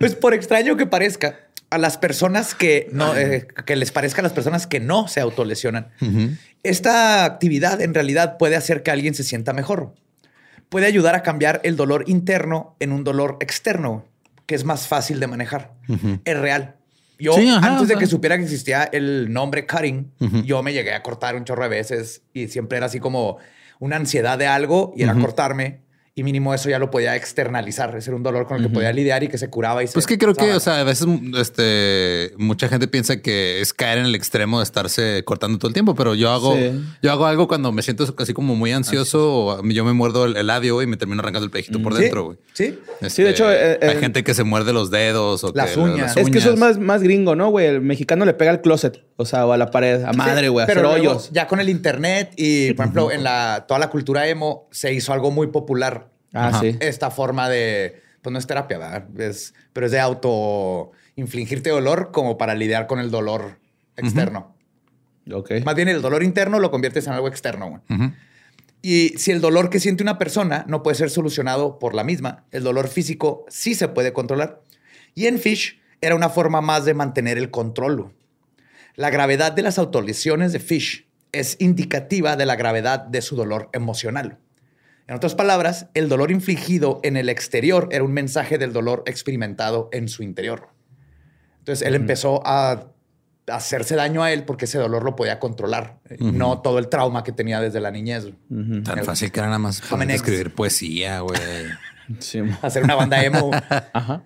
pues 0.00 0.14
por 0.16 0.34
extraño 0.34 0.76
que 0.76 0.86
parezca, 0.86 1.38
a 1.70 1.78
las 1.78 1.98
personas 1.98 2.54
que 2.54 2.88
no, 2.92 3.16
eh, 3.16 3.46
que 3.66 3.76
les 3.76 3.92
parezca 3.92 4.20
a 4.20 4.22
las 4.22 4.32
personas 4.32 4.66
que 4.66 4.80
no 4.80 5.08
se 5.08 5.20
autolesionan, 5.20 5.88
esta 6.62 7.24
actividad 7.24 7.80
en 7.80 7.94
realidad 7.94 8.38
puede 8.38 8.56
hacer 8.56 8.82
que 8.82 8.90
alguien 8.90 9.14
se 9.14 9.24
sienta 9.24 9.52
mejor. 9.52 9.94
Puede 10.68 10.86
ayudar 10.86 11.14
a 11.14 11.22
cambiar 11.22 11.60
el 11.64 11.76
dolor 11.76 12.04
interno 12.06 12.76
en 12.80 12.92
un 12.92 13.04
dolor 13.04 13.36
externo, 13.40 14.04
que 14.46 14.54
es 14.54 14.64
más 14.64 14.86
fácil 14.86 15.20
de 15.20 15.26
manejar. 15.26 15.72
Es 16.24 16.38
real. 16.38 16.76
Yo, 17.18 17.32
Sí, 17.32 17.48
ajá, 17.48 17.66
antes 17.66 17.88
de 17.88 17.96
que 17.96 18.06
supiera 18.06 18.36
que 18.36 18.44
existía 18.44 18.84
el 18.84 19.32
nombre 19.32 19.66
cutting, 19.66 20.12
yo 20.44 20.62
me 20.62 20.72
llegué 20.72 20.94
a 20.94 21.02
cortar 21.02 21.36
un 21.36 21.44
chorro 21.44 21.64
de 21.64 21.68
veces 21.68 22.22
y 22.32 22.48
siempre 22.48 22.78
era 22.78 22.86
así 22.86 23.00
como 23.00 23.38
una 23.80 23.96
ansiedad 23.96 24.38
de 24.38 24.46
algo 24.46 24.92
y 24.96 25.02
era 25.02 25.14
cortarme. 25.14 25.80
Y 26.18 26.24
mínimo 26.24 26.52
eso 26.52 26.68
ya 26.68 26.80
lo 26.80 26.90
podía 26.90 27.14
externalizar. 27.14 27.96
Era 27.96 28.16
un 28.16 28.24
dolor 28.24 28.44
con 28.48 28.56
el 28.56 28.64
que 28.64 28.70
podía 28.70 28.92
lidiar 28.92 29.22
y 29.22 29.28
que 29.28 29.38
se 29.38 29.48
curaba 29.48 29.84
y 29.84 29.86
se 29.86 29.92
Pues 29.92 30.04
que 30.04 30.18
creo 30.18 30.34
que, 30.34 30.52
o 30.52 30.58
sea, 30.58 30.80
a 30.80 30.82
veces 30.82 31.06
este, 31.38 32.32
mucha 32.36 32.68
gente 32.68 32.88
piensa 32.88 33.22
que 33.22 33.60
es 33.60 33.72
caer 33.72 33.98
en 33.98 34.06
el 34.06 34.16
extremo 34.16 34.58
de 34.58 34.64
estarse 34.64 35.22
cortando 35.24 35.58
todo 35.58 35.68
el 35.68 35.74
tiempo, 35.74 35.94
pero 35.94 36.16
yo 36.16 36.30
hago, 36.32 36.56
Sí. 36.56 36.72
yo 37.02 37.12
hago 37.12 37.26
algo 37.26 37.46
cuando 37.46 37.70
me 37.70 37.82
siento 37.82 38.12
así 38.18 38.34
como 38.34 38.56
muy 38.56 38.72
ansioso 38.72 39.32
o 39.32 39.62
yo 39.68 39.84
me 39.84 39.92
muerdo 39.92 40.24
el, 40.24 40.36
el 40.36 40.48
labio 40.48 40.82
y 40.82 40.88
me 40.88 40.96
termino 40.96 41.20
arrancando 41.20 41.44
el 41.44 41.52
pejito 41.52 41.80
por 41.80 41.94
Sí, 41.94 42.02
dentro, 42.02 42.24
güey. 42.24 42.38
Sí. 42.52 42.76
Sí, 43.08 43.22
de 43.22 43.30
hecho, 43.30 43.48
eh, 43.52 43.78
hay 43.80 43.90
eh, 43.90 44.00
gente 44.00 44.24
que 44.24 44.34
se 44.34 44.42
muerde 44.42 44.72
los 44.72 44.90
dedos 44.90 45.44
o 45.44 45.52
Las 45.54 45.70
que 45.70 45.78
uñas. 45.78 46.16
Es 46.16 46.28
que 46.30 46.38
eso 46.38 46.52
es 46.52 46.58
más, 46.58 46.78
más 46.80 47.00
gringo, 47.00 47.36
¿no, 47.36 47.50
güey? 47.50 47.66
El 47.66 47.80
mexicano 47.80 48.24
le 48.24 48.34
pega 48.34 48.50
al 48.50 48.60
closet, 48.60 49.04
o 49.20 49.24
sea, 49.26 49.44
o 49.46 49.52
a 49.52 49.56
la 49.58 49.70
pared, 49.70 50.02
a 50.04 50.12
madre, 50.12 50.48
güey, 50.48 50.64
Pero 50.66 50.80
hacer 50.88 51.00
luego, 51.00 51.10
hoyos. 51.14 51.30
ya 51.32 51.46
con 51.48 51.58
el 51.60 51.68
internet 51.68 52.32
y, 52.36 52.72
por 52.74 52.84
ejemplo, 52.86 53.10
en 53.12 53.24
la, 53.24 53.64
toda 53.66 53.78
la 53.80 53.90
cultura 53.90 54.26
emo 54.28 54.68
se 54.70 54.92
hizo 54.94 55.12
algo 55.12 55.30
muy 55.32 55.48
popular. 55.48 56.08
Ah, 56.32 56.48
Ajá. 56.48 56.60
sí. 56.60 56.76
Esta 56.80 57.10
forma 57.10 57.48
de, 57.48 58.00
pues 58.22 58.32
no 58.32 58.38
es 58.38 58.46
terapia, 58.46 58.78
¿verdad? 58.78 59.04
Es, 59.20 59.54
pero 59.72 59.86
es 59.86 59.92
de 59.92 59.98
auto 60.00 60.92
infligirte 61.16 61.68
dolor 61.70 62.10
como 62.12 62.38
para 62.38 62.54
lidiar 62.54 62.86
con 62.86 63.00
el 63.00 63.10
dolor 63.10 63.58
externo. 63.96 64.54
Ok. 65.32 65.50
Más 65.64 65.74
bien 65.74 65.88
el 65.88 66.00
dolor 66.00 66.22
interno 66.22 66.60
lo 66.60 66.70
conviertes 66.70 67.06
en 67.08 67.12
algo 67.14 67.26
externo. 67.28 67.68
güey. 67.70 67.80
Ujú. 68.00 68.12
Y 68.82 69.08
si 69.18 69.32
el 69.32 69.40
dolor 69.40 69.68
que 69.68 69.80
siente 69.80 70.04
una 70.04 70.16
persona 70.18 70.64
no 70.68 70.84
puede 70.84 70.94
ser 70.94 71.10
solucionado 71.10 71.80
por 71.80 71.94
la 71.94 72.04
misma, 72.04 72.44
el 72.52 72.62
dolor 72.62 72.86
físico 72.86 73.44
sí 73.48 73.74
se 73.74 73.88
puede 73.88 74.12
controlar. 74.12 74.62
Y 75.16 75.26
en 75.26 75.40
Fish 75.40 75.80
era 76.00 76.14
una 76.14 76.28
forma 76.28 76.60
más 76.60 76.84
de 76.84 76.94
mantener 76.94 77.36
el 77.38 77.50
control. 77.50 78.12
La 78.98 79.10
gravedad 79.10 79.52
de 79.52 79.62
las 79.62 79.78
autolesiones 79.78 80.52
de 80.52 80.58
Fish 80.58 81.06
es 81.30 81.56
indicativa 81.60 82.34
de 82.34 82.46
la 82.46 82.56
gravedad 82.56 82.98
de 82.98 83.22
su 83.22 83.36
dolor 83.36 83.70
emocional. 83.72 84.38
En 85.06 85.14
otras 85.14 85.36
palabras, 85.36 85.86
el 85.94 86.08
dolor 86.08 86.32
infligido 86.32 86.98
en 87.04 87.16
el 87.16 87.28
exterior 87.28 87.88
era 87.92 88.02
un 88.02 88.12
mensaje 88.12 88.58
del 88.58 88.72
dolor 88.72 89.04
experimentado 89.06 89.88
en 89.92 90.08
su 90.08 90.24
interior. 90.24 90.70
Entonces 91.60 91.86
él 91.86 91.94
empezó 91.94 92.44
a 92.44 92.88
hacerse 93.46 93.94
daño 93.94 94.24
a 94.24 94.32
él 94.32 94.42
porque 94.42 94.64
ese 94.64 94.78
dolor 94.78 95.04
lo 95.04 95.14
podía 95.14 95.38
controlar, 95.38 96.00
eh, 96.10 96.16
no 96.18 96.60
todo 96.60 96.80
el 96.80 96.88
trauma 96.88 97.22
que 97.22 97.30
tenía 97.30 97.60
desde 97.60 97.78
la 97.78 97.92
niñez. 97.92 98.24
Tan 98.82 99.04
fácil 99.04 99.30
que 99.30 99.38
era 99.38 99.46
nada 99.46 99.60
más 99.60 99.80
escribir 100.08 100.52
poesía, 100.56 101.20
güey. 101.20 101.38
Sí. 102.18 102.42
Hacer 102.62 102.82
una 102.82 102.96
banda 102.96 103.22
emo. 103.22 103.52
Ajá. 103.92 104.24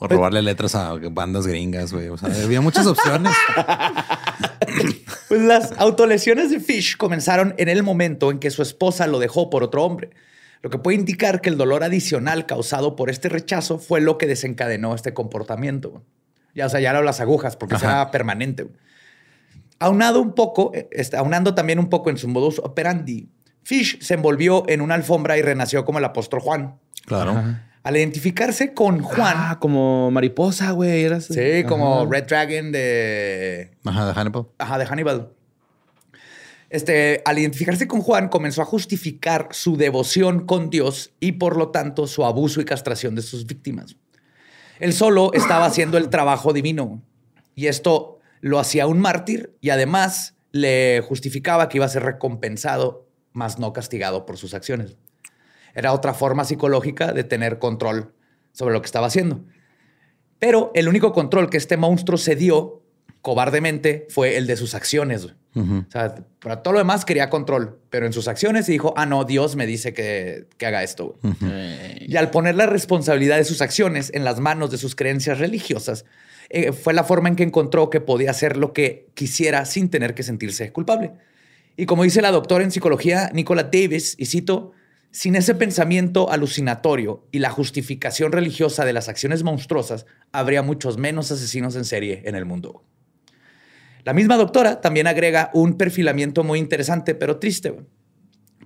O 0.00 0.08
robarle 0.08 0.42
letras 0.42 0.74
a 0.74 0.94
bandas 1.10 1.46
gringas, 1.46 1.92
güey. 1.92 2.08
O 2.08 2.16
sea, 2.16 2.30
había 2.42 2.60
muchas 2.60 2.86
opciones. 2.86 3.32
Pues 5.28 5.42
las 5.42 5.78
autolesiones 5.78 6.50
de 6.50 6.58
Fish 6.58 6.96
comenzaron 6.96 7.54
en 7.56 7.68
el 7.68 7.84
momento 7.84 8.32
en 8.32 8.40
que 8.40 8.50
su 8.50 8.62
esposa 8.62 9.06
lo 9.06 9.20
dejó 9.20 9.48
por 9.48 9.62
otro 9.62 9.84
hombre, 9.84 10.10
lo 10.60 10.70
que 10.70 10.78
puede 10.78 10.98
indicar 10.98 11.40
que 11.40 11.48
el 11.48 11.56
dolor 11.56 11.84
adicional 11.84 12.46
causado 12.46 12.96
por 12.96 13.10
este 13.10 13.28
rechazo 13.28 13.78
fue 13.78 14.00
lo 14.00 14.18
que 14.18 14.26
desencadenó 14.26 14.92
este 14.92 15.14
comportamiento. 15.14 16.02
Ya, 16.54 16.66
o 16.66 16.68
sea, 16.68 16.80
ya 16.80 16.90
eran 16.90 17.04
las 17.04 17.20
agujas, 17.20 17.56
porque 17.56 17.78
será 17.78 18.10
permanente. 18.10 18.66
Aunado 19.78 20.20
un 20.20 20.34
poco, 20.34 20.72
eh, 20.74 20.88
este, 20.90 21.16
aunando 21.16 21.54
también 21.54 21.78
un 21.78 21.88
poco 21.88 22.10
en 22.10 22.18
su 22.18 22.26
modus 22.26 22.58
operandi, 22.58 23.30
Fish 23.62 24.02
se 24.02 24.14
envolvió 24.14 24.64
en 24.68 24.80
una 24.80 24.96
alfombra 24.96 25.38
y 25.38 25.42
renació 25.42 25.84
como 25.84 25.98
el 25.98 26.04
apóstol 26.04 26.40
Juan. 26.40 26.78
Claro. 27.06 27.40
Al 27.82 27.96
identificarse 27.96 28.74
con 28.74 29.00
Juan, 29.00 29.34
Ah, 29.36 29.58
como 29.60 30.10
mariposa, 30.10 30.70
güey. 30.72 31.04
Eras... 31.04 31.24
sí, 31.26 31.64
como 31.66 32.02
Ajá. 32.02 32.10
Red 32.10 32.24
Dragon 32.26 32.72
de 32.72 33.70
Ajá, 33.84 34.06
de 34.06 34.12
Hannibal. 34.14 34.46
Ajá, 34.58 34.78
de 34.78 34.86
Hannibal. 34.86 35.32
Este, 36.68 37.20
al 37.24 37.38
identificarse 37.38 37.88
con 37.88 38.00
Juan, 38.00 38.28
comenzó 38.28 38.62
a 38.62 38.64
justificar 38.64 39.48
su 39.50 39.76
devoción 39.76 40.46
con 40.46 40.70
Dios 40.70 41.12
y 41.18 41.32
por 41.32 41.56
lo 41.56 41.70
tanto 41.70 42.06
su 42.06 42.24
abuso 42.24 42.60
y 42.60 42.64
castración 42.64 43.14
de 43.16 43.22
sus 43.22 43.46
víctimas. 43.46 43.96
Él 44.78 44.92
solo 44.92 45.32
estaba 45.32 45.66
haciendo 45.66 45.98
el 45.98 46.08
trabajo 46.10 46.52
divino 46.52 47.02
y 47.54 47.66
esto 47.66 48.18
lo 48.40 48.58
hacía 48.58 48.86
un 48.86 49.00
mártir 49.00 49.56
y 49.60 49.70
además 49.70 50.36
le 50.52 51.00
justificaba 51.02 51.68
que 51.68 51.78
iba 51.78 51.86
a 51.86 51.90
ser 51.90 52.04
recompensado, 52.04 53.06
más 53.32 53.58
no 53.58 53.72
castigado 53.72 54.24
por 54.24 54.36
sus 54.38 54.54
acciones. 54.54 54.96
Era 55.74 55.92
otra 55.92 56.14
forma 56.14 56.44
psicológica 56.44 57.12
de 57.12 57.24
tener 57.24 57.58
control 57.58 58.12
sobre 58.52 58.74
lo 58.74 58.82
que 58.82 58.86
estaba 58.86 59.06
haciendo. 59.06 59.44
Pero 60.38 60.70
el 60.74 60.88
único 60.88 61.12
control 61.12 61.50
que 61.50 61.56
este 61.56 61.76
monstruo 61.76 62.18
se 62.18 62.34
dio 62.36 62.82
cobardemente 63.22 64.06
fue 64.08 64.36
el 64.36 64.46
de 64.46 64.56
sus 64.56 64.74
acciones. 64.74 65.26
O 65.54 65.90
sea, 65.90 66.14
para 66.40 66.62
todo 66.62 66.74
lo 66.74 66.78
demás 66.78 67.04
quería 67.04 67.28
control, 67.28 67.80
pero 67.90 68.06
en 68.06 68.12
sus 68.12 68.28
acciones 68.28 68.66
dijo, 68.66 68.94
ah, 68.96 69.04
no, 69.04 69.24
Dios 69.24 69.56
me 69.56 69.66
dice 69.66 69.92
que, 69.92 70.46
que 70.56 70.66
haga 70.66 70.82
esto. 70.82 71.18
güey". 71.22 72.06
Y 72.06 72.16
al 72.16 72.30
poner 72.30 72.54
la 72.54 72.66
responsabilidad 72.66 73.36
de 73.36 73.44
sus 73.44 73.60
acciones 73.60 74.10
en 74.14 74.24
las 74.24 74.38
manos 74.38 74.70
de 74.70 74.78
sus 74.78 74.94
creencias 74.94 75.38
religiosas, 75.38 76.04
eh, 76.50 76.72
fue 76.72 76.94
la 76.94 77.04
forma 77.04 77.28
en 77.28 77.36
que 77.36 77.42
encontró 77.42 77.90
que 77.90 78.00
podía 78.00 78.30
hacer 78.30 78.56
lo 78.56 78.72
que 78.72 79.08
quisiera 79.14 79.64
sin 79.64 79.88
tener 79.90 80.14
que 80.14 80.22
sentirse 80.22 80.72
culpable. 80.72 81.12
Y 81.76 81.86
como 81.86 82.04
dice 82.04 82.22
la 82.22 82.30
doctora 82.30 82.64
en 82.64 82.70
psicología 82.70 83.30
Nicola 83.32 83.64
Davis, 83.64 84.14
y 84.18 84.26
cito, 84.26 84.72
sin 85.12 85.34
ese 85.34 85.54
pensamiento 85.54 86.30
alucinatorio 86.30 87.26
y 87.32 87.40
la 87.40 87.50
justificación 87.50 88.32
religiosa 88.32 88.84
de 88.84 88.92
las 88.92 89.08
acciones 89.08 89.42
monstruosas, 89.42 90.06
habría 90.32 90.62
muchos 90.62 90.98
menos 90.98 91.32
asesinos 91.32 91.74
en 91.74 91.84
serie 91.84 92.22
en 92.26 92.36
el 92.36 92.44
mundo. 92.44 92.84
La 94.04 94.12
misma 94.12 94.36
doctora 94.36 94.80
también 94.80 95.06
agrega 95.06 95.50
un 95.52 95.76
perfilamiento 95.76 96.44
muy 96.44 96.58
interesante, 96.58 97.14
pero 97.14 97.38
triste. 97.38 97.74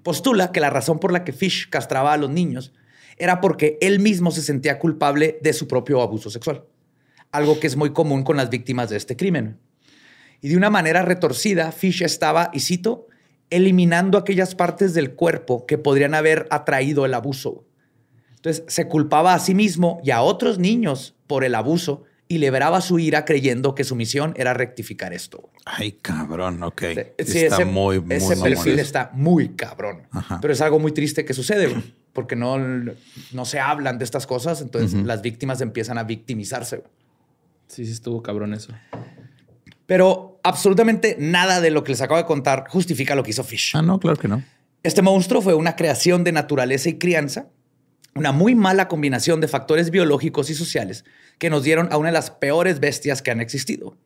Postula 0.03 0.53
que 0.53 0.61
la 0.61 0.71
razón 0.71 1.01
por 1.01 1.13
la 1.13 1.25
que 1.25 1.33
Fish 1.33 1.69
castraba 1.71 2.13
a 2.13 2.17
los 2.19 2.31
niños 2.31 2.73
era 3.17 3.41
porque 3.41 3.79
él 3.81 4.01
mismo 4.01 4.31
se 4.31 4.43
sentía 4.43 4.79
culpable 4.79 5.39
de 5.43 5.53
su 5.53 5.67
propio 5.67 6.03
abuso 6.03 6.31
sexual, 6.31 6.65
algo 7.33 7.59
que 7.59 7.67
es 7.67 7.77
muy 7.77 7.93
común 7.93 8.23
con 8.23 8.37
las 8.37 8.51
víctimas 8.51 8.91
de 8.91 8.97
este 8.97 9.17
crimen. 9.17 9.59
Y 10.41 10.49
de 10.49 10.57
una 10.57 10.69
manera 10.69 11.03
retorcida, 11.03 11.73
Fish 11.73 12.03
estaba, 12.03 12.51
y 12.53 12.61
cito, 12.61 13.07
eliminando 13.55 14.19
aquellas 14.19 14.57
partes 14.57 14.95
del 14.95 15.15
cuerpo 15.15 15.65
que 15.65 15.79
podrían 15.79 16.15
haber 16.15 16.49
atraído 16.51 17.07
el 17.07 17.15
abuso. 17.15 17.65
Entonces 18.35 18.65
se 18.67 18.89
culpaba 18.89 19.33
a 19.33 19.39
sí 19.39 19.55
mismo 19.55 20.01
y 20.03 20.11
a 20.11 20.23
otros 20.23 20.59
niños 20.59 21.15
por 21.29 21.45
el 21.45 21.55
abuso 21.55 22.03
y 22.27 22.39
liberaba 22.39 22.81
su 22.81 22.99
ira 22.99 23.25
creyendo 23.25 23.77
que 23.77 23.85
su 23.85 23.95
misión 23.95 24.35
era 24.37 24.55
rectificar 24.55 25.13
esto. 25.13 25.51
Ay, 25.65 25.93
cabrón, 25.93 26.63
ok. 26.65 26.83
Sí, 27.25 27.39
está 27.39 27.57
ese, 27.57 27.65
muy, 27.65 28.01
muy 28.01 28.17
ese 28.17 28.37
perfil 28.37 28.81
está 28.81 29.11
muy 29.15 29.51
cabrón. 29.51 30.03
Ajá. 30.11 30.41
Pero 30.41 30.53
es 30.53 30.61
algo 30.61 30.81
muy 30.81 30.91
triste 30.91 31.25
que 31.25 31.33
sucede, 31.33 31.73
porque 32.13 32.35
no, 32.35 32.59
no 32.59 33.45
se 33.45 33.61
hablan 33.61 33.99
de 33.99 34.05
estas 34.05 34.27
cosas, 34.27 34.63
entonces 34.63 35.05
las 35.05 35.23
víctimas 35.23 35.61
empiezan 35.61 35.97
a 35.97 36.03
victimizarse. 36.03 36.83
Sí, 37.69 37.87
sí 37.87 37.93
estuvo 37.93 38.21
cabrón 38.21 38.53
eso. 38.53 38.73
Pero 39.87 40.34
absolutamente 40.45 41.17
nada 41.19 41.61
de 41.61 41.71
lo 41.71 41.83
que 41.83 41.91
les 41.93 42.01
acabo 42.01 42.19
de 42.19 42.27
contar 42.27 42.67
justifica 42.69 43.17
lo 43.17 43.25
que 43.25 43.31
hizo 43.31 43.43
Fish. 43.43 43.73
Ah, 43.75 43.83
no, 43.83 43.99
claro 43.99 44.17
que 44.17 44.29
no. 44.29 44.45
Este 44.85 45.03
monstruo 45.03 45.43
fue 45.43 45.55
una 45.55 45.75
creación 45.75 46.23
de 46.23 46.31
naturaleza 46.31 46.91
y 46.91 46.99
crianza, 46.99 47.49
una 48.15 48.31
muy 48.31 48.55
mala 48.55 48.87
combinación 48.87 49.41
de 49.41 49.49
factores 49.49 49.91
biológicos 49.91 50.51
y 50.51 50.55
sociales 50.55 51.05
que 51.39 51.51
nos 51.51 51.65
dieron 51.65 51.89
a 51.91 51.97
una 51.97 52.11
de 52.11 52.13
las 52.13 52.31
peores 52.31 52.79
bestias 52.79 53.23
que 53.23 53.31
han 53.31 53.41
existido. 53.41 53.97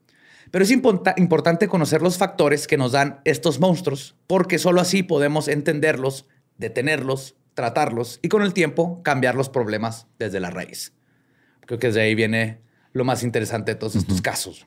Pero 0.50 0.64
es 0.64 0.70
importante 0.70 1.68
conocer 1.68 2.00
los 2.00 2.16
factores 2.16 2.66
que 2.66 2.78
nos 2.78 2.92
dan 2.92 3.20
estos 3.24 3.60
monstruos, 3.60 4.16
porque 4.26 4.58
solo 4.58 4.80
así 4.80 5.02
podemos 5.02 5.46
entenderlos, 5.48 6.26
detenerlos, 6.56 7.34
tratarlos 7.52 8.18
y 8.22 8.28
con 8.28 8.42
el 8.42 8.54
tiempo 8.54 9.02
cambiar 9.02 9.34
los 9.34 9.50
problemas 9.50 10.06
desde 10.18 10.40
la 10.40 10.50
raíz. 10.50 10.94
Creo 11.66 11.78
que 11.78 11.88
desde 11.88 12.00
ahí 12.00 12.14
viene 12.14 12.60
lo 12.92 13.04
más 13.04 13.24
interesante 13.24 13.72
de 13.72 13.74
todos 13.74 13.96
estos 13.96 14.22
casos. 14.22 14.66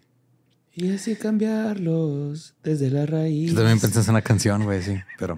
Y 0.74 0.94
así 0.94 1.16
cambiarlos 1.16 2.56
desde 2.64 2.90
la 2.90 3.06
raíz. 3.06 3.52
Yo 3.52 3.58
también 3.58 3.80
pensé 3.80 4.00
en 4.00 4.10
una 4.10 4.22
canción, 4.22 4.64
güey, 4.64 4.82
sí, 4.82 4.98
pero. 5.20 5.38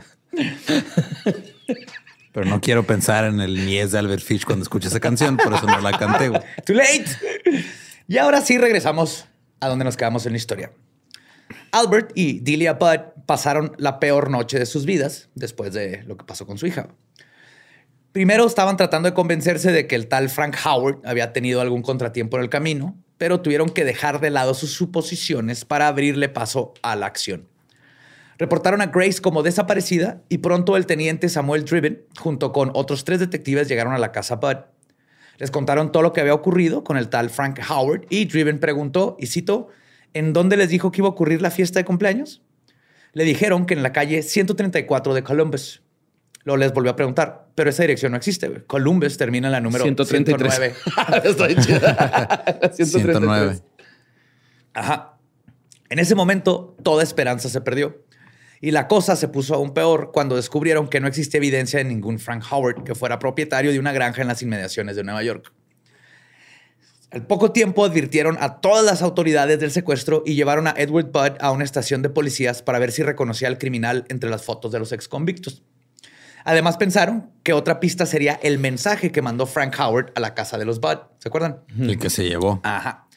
pero 2.31 2.45
no 2.45 2.61
quiero 2.61 2.85
pensar 2.85 3.25
en 3.25 3.39
el 3.39 3.57
Mies 3.57 3.91
de 3.91 3.99
Albert 3.99 4.21
Fish 4.21 4.45
cuando 4.45 4.63
escuché 4.63 4.89
esa 4.89 4.99
canción, 4.99 5.37
por 5.37 5.53
eso 5.53 5.65
no 5.65 5.81
la 5.81 5.97
canté, 5.97 6.29
güey. 6.29 6.41
Too 6.65 6.75
late. 6.75 7.05
Y 8.07 8.17
ahora 8.17 8.41
sí 8.41 8.57
regresamos 8.57 9.25
a 9.59 9.69
donde 9.69 9.85
nos 9.85 9.97
quedamos 9.97 10.25
en 10.25 10.33
la 10.33 10.37
historia. 10.37 10.71
Albert 11.71 12.11
y 12.13 12.39
Delia 12.39 12.73
Budd 12.73 13.13
pasaron 13.25 13.73
la 13.77 13.99
peor 13.99 14.29
noche 14.29 14.59
de 14.59 14.65
sus 14.65 14.85
vidas 14.85 15.29
después 15.33 15.73
de 15.73 16.03
lo 16.03 16.17
que 16.17 16.25
pasó 16.25 16.45
con 16.45 16.57
su 16.59 16.67
hija. 16.67 16.89
Primero 18.11 18.45
estaban 18.45 18.77
tratando 18.77 19.09
de 19.09 19.15
convencerse 19.15 19.71
de 19.71 19.87
que 19.87 19.95
el 19.95 20.07
tal 20.07 20.29
Frank 20.29 20.55
Howard 20.63 20.99
había 21.03 21.33
tenido 21.33 21.61
algún 21.61 21.81
contratiempo 21.81 22.37
en 22.37 22.43
el 22.43 22.49
camino, 22.49 22.95
pero 23.23 23.39
tuvieron 23.39 23.69
que 23.69 23.85
dejar 23.85 24.19
de 24.19 24.29
lado 24.31 24.53
sus 24.53 24.73
suposiciones 24.73 25.63
para 25.63 25.87
abrirle 25.87 26.27
paso 26.27 26.73
a 26.81 26.97
la 26.97 27.05
acción. 27.05 27.47
Reportaron 28.37 28.81
a 28.81 28.87
Grace 28.87 29.21
como 29.21 29.43
desaparecida 29.43 30.21
y 30.27 30.39
pronto 30.39 30.75
el 30.75 30.85
teniente 30.85 31.29
Samuel 31.29 31.63
Driven, 31.63 32.03
junto 32.19 32.51
con 32.51 32.71
otros 32.73 33.05
tres 33.05 33.21
detectives, 33.21 33.69
llegaron 33.69 33.93
a 33.93 33.97
la 33.97 34.11
casa 34.11 34.35
Bud. 34.35 34.57
Les 35.37 35.51
contaron 35.51 35.93
todo 35.93 36.03
lo 36.03 36.11
que 36.11 36.19
había 36.19 36.33
ocurrido 36.33 36.83
con 36.83 36.97
el 36.97 37.07
tal 37.07 37.29
Frank 37.29 37.61
Howard 37.69 38.07
y 38.09 38.25
Driven 38.25 38.59
preguntó, 38.59 39.15
y 39.17 39.27
cito, 39.27 39.69
¿en 40.13 40.33
dónde 40.33 40.57
les 40.57 40.67
dijo 40.67 40.91
que 40.91 40.99
iba 40.99 41.07
a 41.07 41.11
ocurrir 41.11 41.41
la 41.41 41.49
fiesta 41.49 41.79
de 41.79 41.85
cumpleaños? 41.85 42.41
Le 43.13 43.23
dijeron 43.23 43.65
que 43.65 43.73
en 43.73 43.83
la 43.83 43.93
calle 43.93 44.21
134 44.21 45.13
de 45.13 45.23
Columbus. 45.23 45.81
Luego 46.45 46.57
les 46.57 46.73
volvió 46.73 46.91
a 46.91 46.95
preguntar, 46.95 47.47
pero 47.55 47.69
esa 47.69 47.83
dirección 47.83 48.11
no 48.11 48.17
existe. 48.17 48.47
güey. 48.47 48.61
Columbus 48.65 49.17
termina 49.17 49.47
en 49.47 49.53
la 49.53 49.61
número 49.61 49.83
133. 49.83 50.53
109. 50.53 50.75
Está 51.29 51.47
bien 51.47 51.59
chida. 51.61 52.43
133. 52.73 53.17
109. 53.17 53.59
Ajá. 54.73 55.17
En 55.89 55.99
ese 55.99 56.15
momento, 56.15 56.75
toda 56.83 57.03
esperanza 57.03 57.49
se 57.49 57.61
perdió. 57.61 58.03
Y 58.59 58.71
la 58.71 58.87
cosa 58.87 59.15
se 59.15 59.27
puso 59.27 59.55
aún 59.55 59.73
peor 59.73 60.11
cuando 60.13 60.35
descubrieron 60.35 60.87
que 60.87 60.99
no 60.99 61.07
existía 61.07 61.37
evidencia 61.37 61.79
de 61.79 61.85
ningún 61.85 62.17
Frank 62.17 62.43
Howard 62.49 62.83
que 62.83 62.95
fuera 62.95 63.19
propietario 63.19 63.71
de 63.71 63.79
una 63.79 63.91
granja 63.91 64.21
en 64.21 64.27
las 64.27 64.41
inmediaciones 64.41 64.95
de 64.95 65.03
Nueva 65.03 65.21
York. 65.21 65.53
Al 67.11 67.27
poco 67.27 67.51
tiempo 67.51 67.85
advirtieron 67.85 68.37
a 68.39 68.59
todas 68.59 68.83
las 68.83 69.01
autoridades 69.03 69.59
del 69.59 69.69
secuestro 69.69 70.23
y 70.25 70.33
llevaron 70.33 70.65
a 70.65 70.73
Edward 70.77 71.11
Budd 71.11 71.37
a 71.41 71.51
una 71.51 71.63
estación 71.63 72.01
de 72.01 72.09
policías 72.09 72.63
para 72.63 72.79
ver 72.79 72.91
si 72.91 73.03
reconocía 73.03 73.49
al 73.49 73.59
criminal 73.59 74.05
entre 74.09 74.31
las 74.31 74.43
fotos 74.43 74.71
de 74.71 74.79
los 74.79 74.91
ex 74.91 75.07
convictos. 75.07 75.61
Además 76.45 76.77
pensaron 76.77 77.31
que 77.43 77.53
otra 77.53 77.79
pista 77.79 78.05
sería 78.05 78.39
el 78.43 78.59
mensaje 78.59 79.11
que 79.11 79.21
mandó 79.21 79.45
Frank 79.45 79.75
Howard 79.79 80.11
a 80.15 80.19
la 80.19 80.33
casa 80.33 80.57
de 80.57 80.65
los 80.65 80.79
Budd. 80.81 80.99
¿Se 81.19 81.29
acuerdan? 81.29 81.59
El 81.79 81.97
que 81.99 82.09
se 82.09 82.23
llevó. 82.27 82.59
Ajá. 82.63 83.07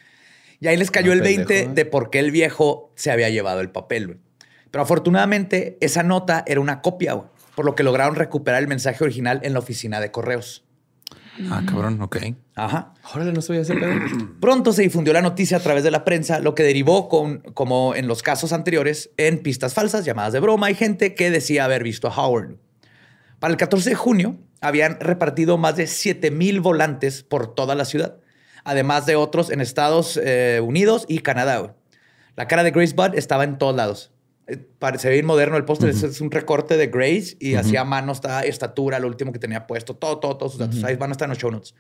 Y 0.61 0.69
ahí 0.69 0.77
les 0.77 0.91
cayó 0.91 1.13
Ah, 1.13 1.15
el 1.15 1.21
pendejo, 1.23 1.49
20 1.49 1.61
¿eh? 1.61 1.69
de 1.75 1.85
por 1.85 2.11
qué 2.11 2.19
el 2.21 2.31
viejo 2.31 2.93
se 2.95 3.11
había 3.11 3.29
llevado 3.31 3.61
el 3.61 3.71
papel. 3.71 4.07
güey. 4.07 4.19
Pero 4.71 4.83
afortunadamente 4.83 5.77
esa 5.81 6.03
nota 6.03 6.45
era 6.47 6.61
una 6.61 6.81
copia, 6.83 7.15
güey, 7.15 7.29
por 7.55 7.65
lo 7.65 7.75
que 7.75 7.83
lograron 7.83 8.15
recuperar 8.15 8.61
el 8.63 8.69
mensaje 8.69 9.03
original 9.05 9.41
en 9.43 9.53
la 9.53 9.59
oficina 9.59 10.01
de 10.01 10.11
correos. 10.11 10.65
Ah, 11.51 11.63
cabrón, 11.67 12.01
ok. 12.01 12.17
Ajá. 12.55 12.95
Órale, 13.15 13.33
no 13.33 13.43
sabía 13.43 13.61
ese 13.63 13.75
pedo. 13.75 13.93
Pronto 14.41 14.73
se 14.73 14.83
difundió 14.83 15.13
la 15.13 15.21
noticia 15.21 15.59
a 15.59 15.61
través 15.61 15.85
de 15.85 15.91
la 15.91 16.03
prensa, 16.05 16.41
lo 16.41 16.55
que 16.55 16.63
derivó 16.63 17.09
con, 17.11 17.41
como 17.53 17.95
en 17.95 18.09
los 18.09 18.23
casos 18.23 18.55
anteriores, 18.55 19.11
en 19.19 19.41
pistas 19.43 19.75
falsas, 19.75 20.05
llamadas 20.07 20.33
de 20.33 20.41
broma 20.41 20.71
y 20.71 20.75
gente 20.75 21.15
que 21.15 21.31
decía 21.31 21.65
haber 21.67 21.83
visto 21.83 22.09
a 22.09 22.17
Howard. 22.17 22.57
Para 23.39 23.53
el 23.53 23.59
14 23.59 23.91
de 23.91 23.97
junio 23.97 24.37
habían 24.61 24.99
repartido 25.01 25.59
más 25.59 25.77
de 25.77 25.87
7 25.87 26.31
mil 26.31 26.61
volantes 26.61 27.23
por 27.23 27.55
toda 27.55 27.75
la 27.75 27.85
ciudad, 27.85 28.17
además 28.65 29.07
de 29.07 29.17
otros 29.17 29.51
en 29.51 29.61
Estados 29.61 30.19
eh, 30.23 30.61
Unidos 30.65 31.05
y 31.09 31.19
Canadá. 31.21 31.59
güey. 31.59 31.71
La 32.37 32.49
cara 32.49 32.63
de 32.63 32.71
Grace 32.71 32.95
Budd 32.95 33.15
estaba 33.15 33.45
en 33.45 33.59
todos 33.59 33.77
lados. 33.77 34.13
Eh, 34.47 34.59
Parece 34.79 35.11
bien 35.11 35.27
moderno 35.27 35.57
el 35.57 35.65
póster, 35.65 35.89
es- 35.91 36.03
es 36.03 36.21
un 36.21 36.31
recorte 36.31 36.77
de 36.77 36.87
Grace 36.89 37.37
y 37.41 37.55
hacía 37.55 37.85
mano 37.85 38.13
esta 38.13 38.41
estatura, 38.45 38.99
lo 38.99 39.09
último 39.09 39.33
que 39.33 39.39
tenía 39.39 39.67
puesto, 39.67 39.95
todo, 39.95 40.19
todo, 40.19 40.37
todos 40.37 40.53
sus 40.53 40.59
datos. 40.61 40.83
Ahí 40.85 40.97
van 40.97 41.11
a 41.11 41.13
estar 41.13 41.27
en 41.27 41.31
los 41.31 41.39
show 41.39 41.51
notes. 41.51 41.75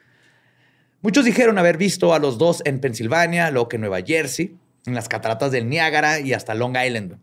Muchos 1.03 1.25
dijeron 1.25 1.59
haber 1.59 1.77
visto 1.77 2.15
a 2.15 2.19
los 2.19 2.39
dos 2.39 2.63
en 2.65 2.81
Pensilvania, 2.81 3.51
luego 3.51 3.69
que 3.69 3.77
en 3.77 3.83
Nueva 3.83 4.01
Jersey, 4.05 4.57
en 4.87 4.95
las 4.95 5.09
cataratas 5.09 5.53
del 5.53 5.69
Niágara 5.69 6.21
y 6.21 6.33
hasta 6.33 6.55
Long 6.55 6.77
Island. 6.77 7.19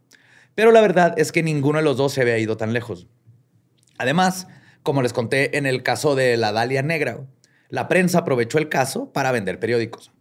Pero 0.56 0.72
la 0.72 0.80
verdad 0.82 1.14
es 1.18 1.32
que 1.32 1.44
ninguno 1.44 1.80
de 1.80 1.84
los 1.84 1.98
dos 1.98 2.14
se 2.14 2.22
había 2.22 2.38
ido 2.38 2.56
tan 2.56 2.72
lejos. 2.74 3.08
Además, 3.98 4.48
como 4.84 5.02
les 5.02 5.14
conté 5.14 5.58
en 5.58 5.66
el 5.66 5.84
caso 5.84 6.16
de 6.16 6.38
la 6.38 6.52
Dalia 6.52 6.82
Negra, 6.82 7.22
la 7.70 7.88
prensa 7.88 8.20
aprovechó 8.20 8.58
el 8.58 8.70
caso 8.70 9.12
para 9.12 9.32
vender 9.32 9.60
periódicos. 9.60 10.12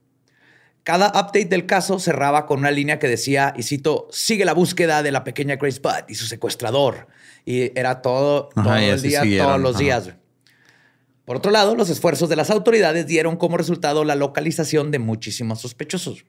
Cada 0.84 1.08
update 1.08 1.44
del 1.44 1.66
caso 1.66 1.98
cerraba 2.00 2.46
con 2.46 2.58
una 2.58 2.70
línea 2.70 2.98
que 2.98 3.06
decía, 3.06 3.54
y 3.56 3.62
cito, 3.62 4.08
sigue 4.10 4.44
la 4.44 4.52
búsqueda 4.52 5.02
de 5.02 5.12
la 5.12 5.22
pequeña 5.22 5.56
Grace 5.56 5.80
Budd 5.80 6.08
y 6.08 6.16
su 6.16 6.26
secuestrador. 6.26 7.06
Y 7.44 7.78
era 7.78 8.02
todo, 8.02 8.48
Ajá, 8.56 8.70
todo 8.70 8.80
y 8.80 8.84
el 8.84 9.02
día, 9.02 9.22
siguieron, 9.22 9.46
todos 9.46 9.60
los 9.60 9.74
ajá. 9.76 9.84
días. 9.84 10.14
Por 11.24 11.36
otro 11.36 11.52
lado, 11.52 11.76
los 11.76 11.88
esfuerzos 11.88 12.28
de 12.28 12.36
las 12.36 12.50
autoridades 12.50 13.06
dieron 13.06 13.36
como 13.36 13.56
resultado 13.56 14.04
la 14.04 14.16
localización 14.16 14.90
de 14.90 14.98
muchísimos 14.98 15.60
sospechosos. 15.60 16.24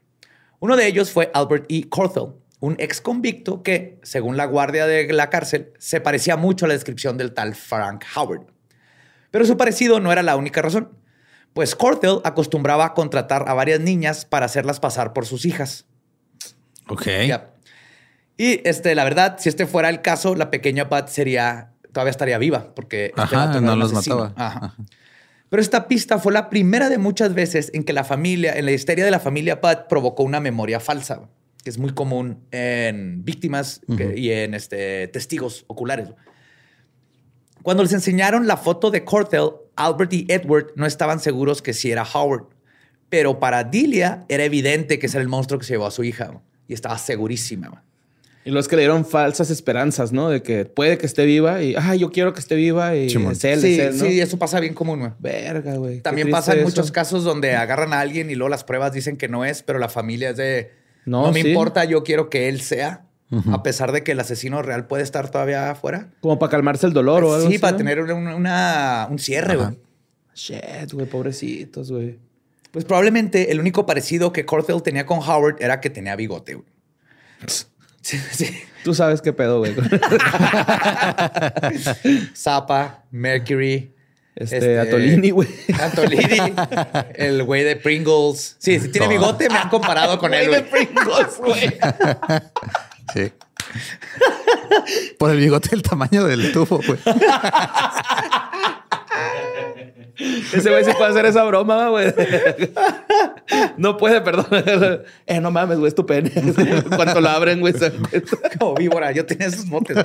Uno 0.59 0.75
de 0.77 0.87
ellos 0.87 1.09
fue 1.09 1.31
Albert 1.33 1.65
E. 1.69 1.89
Corthell, 1.89 2.33
un 2.63 2.77
ex 2.79 3.01
convicto 3.01 3.61
que, 3.61 3.99
según 4.03 4.37
la 4.37 4.45
guardia 4.45 4.87
de 4.87 5.11
la 5.11 5.29
cárcel, 5.29 5.73
se 5.79 5.99
parecía 5.99 6.37
mucho 6.37 6.63
a 6.63 6.69
la 6.69 6.73
descripción 6.73 7.17
del 7.17 7.33
tal 7.33 7.55
Frank 7.55 8.05
Howard. 8.15 8.45
Pero 9.31 9.43
su 9.43 9.57
parecido 9.57 9.99
no 9.99 10.13
era 10.13 10.23
la 10.23 10.37
única 10.37 10.61
razón, 10.61 10.97
pues 11.51 11.75
Corthell 11.75 12.21
acostumbraba 12.23 12.85
a 12.85 12.93
contratar 12.93 13.49
a 13.49 13.53
varias 13.53 13.81
niñas 13.81 14.23
para 14.23 14.45
hacerlas 14.45 14.79
pasar 14.79 15.11
por 15.11 15.25
sus 15.25 15.45
hijas. 15.45 15.87
Ok. 16.87 17.05
Y 18.37 18.61
este, 18.65 18.95
la 18.95 19.03
verdad, 19.03 19.35
si 19.39 19.49
este 19.49 19.67
fuera 19.67 19.89
el 19.89 20.01
caso, 20.01 20.33
la 20.33 20.49
pequeña 20.49 20.87
Pat 20.87 21.09
sería, 21.09 21.73
todavía 21.91 22.11
estaría 22.11 22.37
viva, 22.37 22.73
porque 22.73 23.07
este 23.07 23.21
Ajá, 23.23 23.59
no 23.59 23.75
los 23.75 23.91
asesino. 23.91 24.19
mataba. 24.19 24.47
Ajá. 24.47 24.65
Ajá. 24.67 24.75
Pero 25.49 25.61
esta 25.61 25.89
pista 25.89 26.17
fue 26.17 26.31
la 26.31 26.49
primera 26.49 26.87
de 26.87 26.97
muchas 26.97 27.33
veces 27.33 27.71
en 27.73 27.83
que 27.83 27.91
la 27.91 28.05
familia, 28.05 28.53
en 28.53 28.63
la 28.63 28.71
histeria 28.71 29.03
de 29.03 29.11
la 29.11 29.19
familia 29.19 29.59
Pat, 29.59 29.89
provocó 29.89 30.23
una 30.23 30.39
memoria 30.39 30.79
falsa, 30.79 31.27
que 31.63 31.69
es 31.69 31.77
muy 31.77 31.91
común 31.93 32.39
en 32.51 33.23
víctimas 33.23 33.81
que- 33.97 34.17
y 34.17 34.31
en 34.31 34.53
este, 34.53 35.07
testigos 35.07 35.63
oculares. 35.67 36.09
Cuando 37.61 37.83
les 37.83 37.93
enseñaron 37.93 38.45
la 38.47 38.57
foto 38.57 38.91
de 38.91 39.05
Cortell, 39.05 39.49
Albert 39.75 40.11
y 40.13 40.25
Edward 40.27 40.73
no 40.75 40.85
estaban 40.85 41.19
seguros 41.19 41.61
que 41.61 41.73
sí 41.73 41.91
era 41.91 42.03
Howard. 42.03 42.47
Pero 43.09 43.39
para 43.39 43.63
Delia 43.63 44.25
era 44.27 44.43
evidente 44.43 44.99
que 44.99 45.05
ese 45.05 45.17
era 45.17 45.21
el 45.21 45.29
monstruo 45.29 45.59
que 45.59 45.65
se 45.65 45.73
llevó 45.73 45.85
a 45.85 45.91
su 45.91 46.03
hija. 46.03 46.41
Y 46.67 46.73
estaba 46.73 46.97
segurísima. 46.97 47.83
Y 48.45 48.51
los 48.51 48.67
que 48.67 48.75
le 48.75 48.81
dieron 48.81 49.05
falsas 49.05 49.49
esperanzas, 49.49 50.11
¿no? 50.11 50.29
De 50.29 50.41
que 50.43 50.65
puede 50.65 50.97
que 50.97 51.05
esté 51.05 51.23
viva 51.25 51.61
y, 51.63 51.75
ay, 51.77 51.99
yo 51.99 52.11
quiero 52.11 52.33
que 52.33 52.41
esté 52.41 52.55
viva 52.55 52.93
y 52.97 53.09
Simón. 53.09 53.31
es 53.31 53.43
él, 53.45 53.61
sí, 53.61 53.73
es 53.75 53.79
él, 53.79 53.97
¿no? 53.97 54.05
sí, 54.05 54.19
eso 54.19 54.37
pasa 54.37 54.59
bien 54.59 54.73
común. 54.73 54.99
güey. 54.99 55.11
Verga, 55.19 55.75
güey. 55.77 56.01
También 56.01 56.29
pasa 56.29 56.51
en 56.51 56.59
eso. 56.59 56.67
muchos 56.67 56.91
casos 56.91 57.23
donde 57.23 57.55
agarran 57.55 57.93
a 57.93 58.01
alguien 58.01 58.29
y 58.29 58.35
luego 58.35 58.49
las 58.49 58.65
pruebas 58.65 58.91
dicen 58.91 59.15
que 59.15 59.29
no 59.29 59.45
es, 59.45 59.63
pero 59.63 59.79
la 59.79 59.87
familia 59.87 60.31
es 60.31 60.37
de 60.37 60.71
no, 61.05 61.27
No, 61.27 61.31
me 61.31 61.41
sí. 61.41 61.49
importa, 61.49 61.85
yo 61.85 62.03
quiero 62.03 62.29
que 62.29 62.49
él 62.49 62.61
sea, 62.61 63.05
a 63.51 63.63
pesar 63.63 63.91
de 63.91 64.03
que 64.03 64.11
el 64.11 64.19
asesino 64.19 64.61
real 64.61 64.85
puede 64.85 65.01
estar 65.03 65.31
todavía 65.31 65.71
afuera. 65.71 66.09
Como 66.21 66.37
para 66.37 66.51
calmarse 66.51 66.85
el 66.85 66.93
dolor 66.93 67.23
o 67.23 67.33
algo 67.33 67.47
Sí, 67.47 67.53
así, 67.55 67.59
para 67.59 67.71
¿no? 67.71 67.77
tener 67.77 67.99
un, 68.01 68.27
una- 68.27 69.07
un 69.09 69.17
cierre. 69.17 69.55
güey. 69.55 69.79
Shit, 70.35 70.93
güey, 70.93 71.07
pobrecitos, 71.07 71.91
güey. 71.91 72.19
Pues 72.71 72.85
probablemente 72.85 73.51
el 73.51 73.59
único 73.59 73.85
parecido 73.85 74.31
que 74.33 74.45
Corthell 74.45 74.81
tenía 74.83 75.05
con 75.05 75.19
Howard 75.19 75.57
era 75.59 75.79
que 75.81 75.89
tenía 75.89 76.15
bigote. 76.15 76.55
güey. 76.55 76.67
Sí, 78.03 78.17
sí. 78.33 78.47
Tú 78.83 78.93
sabes 78.93 79.21
qué 79.21 79.31
pedo, 79.31 79.59
güey. 79.59 79.73
Zappa, 82.35 83.05
Mercury, 83.11 83.93
Este, 84.35 84.79
Atolini, 84.79 85.29
güey. 85.29 85.47
Antolini, 85.81 86.53
el 87.15 87.43
güey 87.43 87.63
de 87.63 87.75
Pringles. 87.75 88.55
Sí, 88.57 88.79
si 88.79 88.89
tiene 88.89 89.07
bigote, 89.07 89.47
me 89.49 89.57
han 89.57 89.69
comparado 89.69 90.17
con 90.17 90.33
él. 90.33 90.47
Güey 90.47 90.61
de. 90.63 90.67
Pringles, 90.69 91.37
güey. 91.37 91.77
Sí. 93.13 93.31
Por 95.17 95.31
el 95.31 95.37
bigote 95.37 95.69
del 95.69 95.81
tamaño 95.81 96.23
del 96.25 96.51
tubo, 96.51 96.79
güey. 96.85 96.99
Ese 100.53 100.69
güey 100.69 100.85
sí 100.85 100.91
puede 100.95 101.09
hacer 101.11 101.25
esa 101.25 101.43
broma, 101.43 101.89
güey. 101.89 102.13
No 103.77 103.97
puede, 103.97 104.21
perdón. 104.21 104.45
Eh, 105.25 105.39
no 105.39 105.51
mames, 105.51 105.79
güey, 105.79 105.87
es 105.87 105.95
tu 105.95 106.05
pene. 106.05 106.31
Cuando 106.95 107.19
lo 107.19 107.29
abren, 107.29 107.59
güey, 107.59 107.73
se. 107.73 107.91
Como 108.59 108.75
víbora, 108.75 109.11
yo 109.11 109.25
tenía 109.25 109.47
esos 109.47 109.65
motes. 109.65 109.97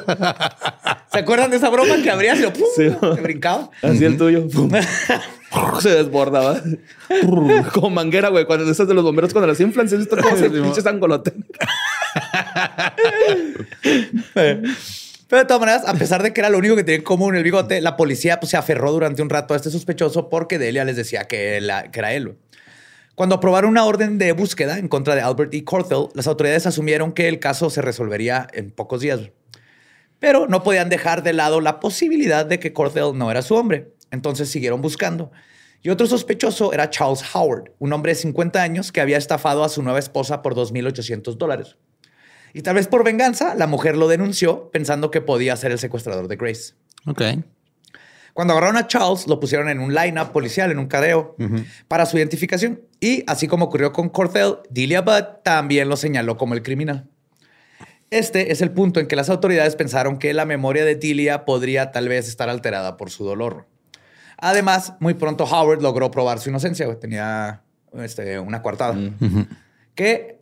¿Se 1.12 1.18
acuerdan 1.18 1.50
de 1.50 1.58
esa 1.58 1.68
broma 1.68 1.96
que 2.02 2.10
abrías 2.10 2.38
y 2.38 2.42
lo, 2.42 2.52
¡pum! 2.52 2.68
Sí. 2.74 2.88
se 2.88 3.20
brincaba? 3.20 3.70
Así 3.82 4.04
el 4.04 4.16
tuyo. 4.16 4.46
Se 5.80 5.88
desbordaba. 5.88 6.60
Como 7.72 7.88
manguera, 7.88 8.28
güey. 8.28 8.44
Cuando 8.44 8.70
esas 8.70 8.86
de 8.86 8.92
los 8.92 9.02
bomberos, 9.02 9.32
cuando 9.32 9.46
las 9.46 9.58
inflan, 9.60 9.88
se 9.88 9.96
visto 9.96 10.16
como 10.16 10.36
se 10.36 10.50
pinches 10.50 10.86
angolote. 10.86 11.32
Pero 15.28 15.42
de 15.42 15.44
todas 15.46 15.60
maneras, 15.60 15.82
a 15.86 15.94
pesar 15.94 16.22
de 16.22 16.32
que 16.32 16.40
era 16.40 16.48
lo 16.48 16.56
único 16.56 16.74
que 16.74 16.84
tenía 16.84 16.98
en 16.98 17.04
común 17.04 17.36
el 17.36 17.42
bigote, 17.42 17.82
la 17.82 17.96
policía 17.96 18.40
pues, 18.40 18.50
se 18.50 18.56
aferró 18.56 18.92
durante 18.92 19.20
un 19.20 19.28
rato 19.28 19.52
a 19.52 19.58
este 19.58 19.70
sospechoso 19.70 20.30
porque 20.30 20.58
Delia 20.58 20.84
les 20.84 20.96
decía 20.96 21.24
que, 21.24 21.58
era 21.58 22.12
él. 22.14 22.38
Cuando 23.14 23.34
aprobaron 23.34 23.70
una 23.70 23.84
orden 23.84 24.16
de 24.16 24.32
búsqueda 24.32 24.78
en 24.78 24.88
contra 24.88 25.14
de 25.14 25.20
Albert 25.20 25.52
E. 25.52 25.64
Corthell, 25.64 26.08
las 26.14 26.26
autoridades 26.26 26.66
asumieron 26.66 27.12
que 27.12 27.28
el 27.28 27.40
caso 27.40 27.68
se 27.68 27.82
resolvería 27.82 28.46
en 28.54 28.70
pocos 28.70 29.00
días. 29.00 29.20
Pero 30.18 30.46
no 30.48 30.62
podían 30.62 30.88
dejar 30.88 31.22
de 31.22 31.34
lado 31.34 31.60
la 31.60 31.78
posibilidad 31.78 32.46
de 32.46 32.58
que 32.58 32.72
Corthell 32.72 33.16
no 33.16 33.30
era 33.30 33.42
su 33.42 33.54
hombre. 33.54 33.92
Entonces 34.10 34.48
siguieron 34.48 34.80
buscando. 34.80 35.30
Y 35.82 35.90
otro 35.90 36.06
sospechoso 36.06 36.72
era 36.72 36.90
Charles 36.90 37.22
Howard, 37.34 37.72
un 37.78 37.92
hombre 37.92 38.12
de 38.12 38.16
50 38.16 38.60
años 38.62 38.90
que 38.90 39.00
había 39.00 39.18
estafado 39.18 39.62
a 39.62 39.68
su 39.68 39.82
nueva 39.82 39.98
esposa 39.98 40.42
por 40.42 40.54
2.800 40.54 41.36
dólares. 41.36 41.76
Y 42.54 42.62
tal 42.62 42.74
vez 42.74 42.88
por 42.88 43.04
venganza, 43.04 43.54
la 43.54 43.66
mujer 43.66 43.96
lo 43.96 44.08
denunció 44.08 44.70
pensando 44.70 45.10
que 45.10 45.20
podía 45.20 45.56
ser 45.56 45.72
el 45.72 45.78
secuestrador 45.78 46.28
de 46.28 46.36
Grace. 46.36 46.74
Ok. 47.06 47.22
Cuando 48.34 48.52
agarraron 48.52 48.76
a 48.76 48.86
Charles, 48.86 49.26
lo 49.26 49.40
pusieron 49.40 49.68
en 49.68 49.80
un 49.80 49.92
line-up 49.92 50.30
policial, 50.30 50.70
en 50.70 50.78
un 50.78 50.86
careo, 50.86 51.34
para 51.88 52.06
su 52.06 52.18
identificación. 52.18 52.80
Y 53.00 53.24
así 53.26 53.48
como 53.48 53.64
ocurrió 53.64 53.92
con 53.92 54.08
Corthell, 54.08 54.58
Delia 54.70 55.00
Budd 55.00 55.42
también 55.42 55.88
lo 55.88 55.96
señaló 55.96 56.36
como 56.36 56.54
el 56.54 56.62
criminal. 56.62 57.08
Este 58.10 58.52
es 58.52 58.62
el 58.62 58.70
punto 58.70 59.00
en 59.00 59.06
que 59.06 59.16
las 59.16 59.28
autoridades 59.28 59.76
pensaron 59.76 60.18
que 60.18 60.32
la 60.32 60.44
memoria 60.44 60.84
de 60.84 60.94
Delia 60.94 61.44
podría 61.44 61.90
tal 61.90 62.08
vez 62.08 62.28
estar 62.28 62.48
alterada 62.48 62.96
por 62.96 63.10
su 63.10 63.24
dolor. 63.24 63.66
Además, 64.38 64.94
muy 65.00 65.14
pronto 65.14 65.44
Howard 65.44 65.82
logró 65.82 66.10
probar 66.10 66.38
su 66.38 66.48
inocencia. 66.48 66.98
Tenía 66.98 67.62
este, 67.94 68.38
una 68.38 68.62
coartada. 68.62 68.96
Que, 69.94 70.37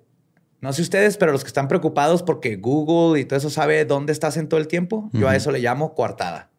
no 0.61 0.73
sé 0.73 0.83
ustedes, 0.83 1.16
pero 1.16 1.33
los 1.33 1.42
que 1.45 1.49
están 1.49 1.69
preocupados 1.69 2.23
porque 2.23 2.57
Google 2.57 3.21
y 3.21 3.25
todo 3.25 3.38
eso 3.38 3.51
sabe 3.51 3.85
dónde 3.85 4.12
estás 4.12 4.37
en 4.37 4.49
todo 4.49 4.59
el 4.61 4.69
tiempo, 4.69 5.11
yo 5.12 5.29
a 5.29 5.37
eso 5.37 5.51
le 5.51 5.59
llamo 5.61 5.95
coartada. 5.95 6.51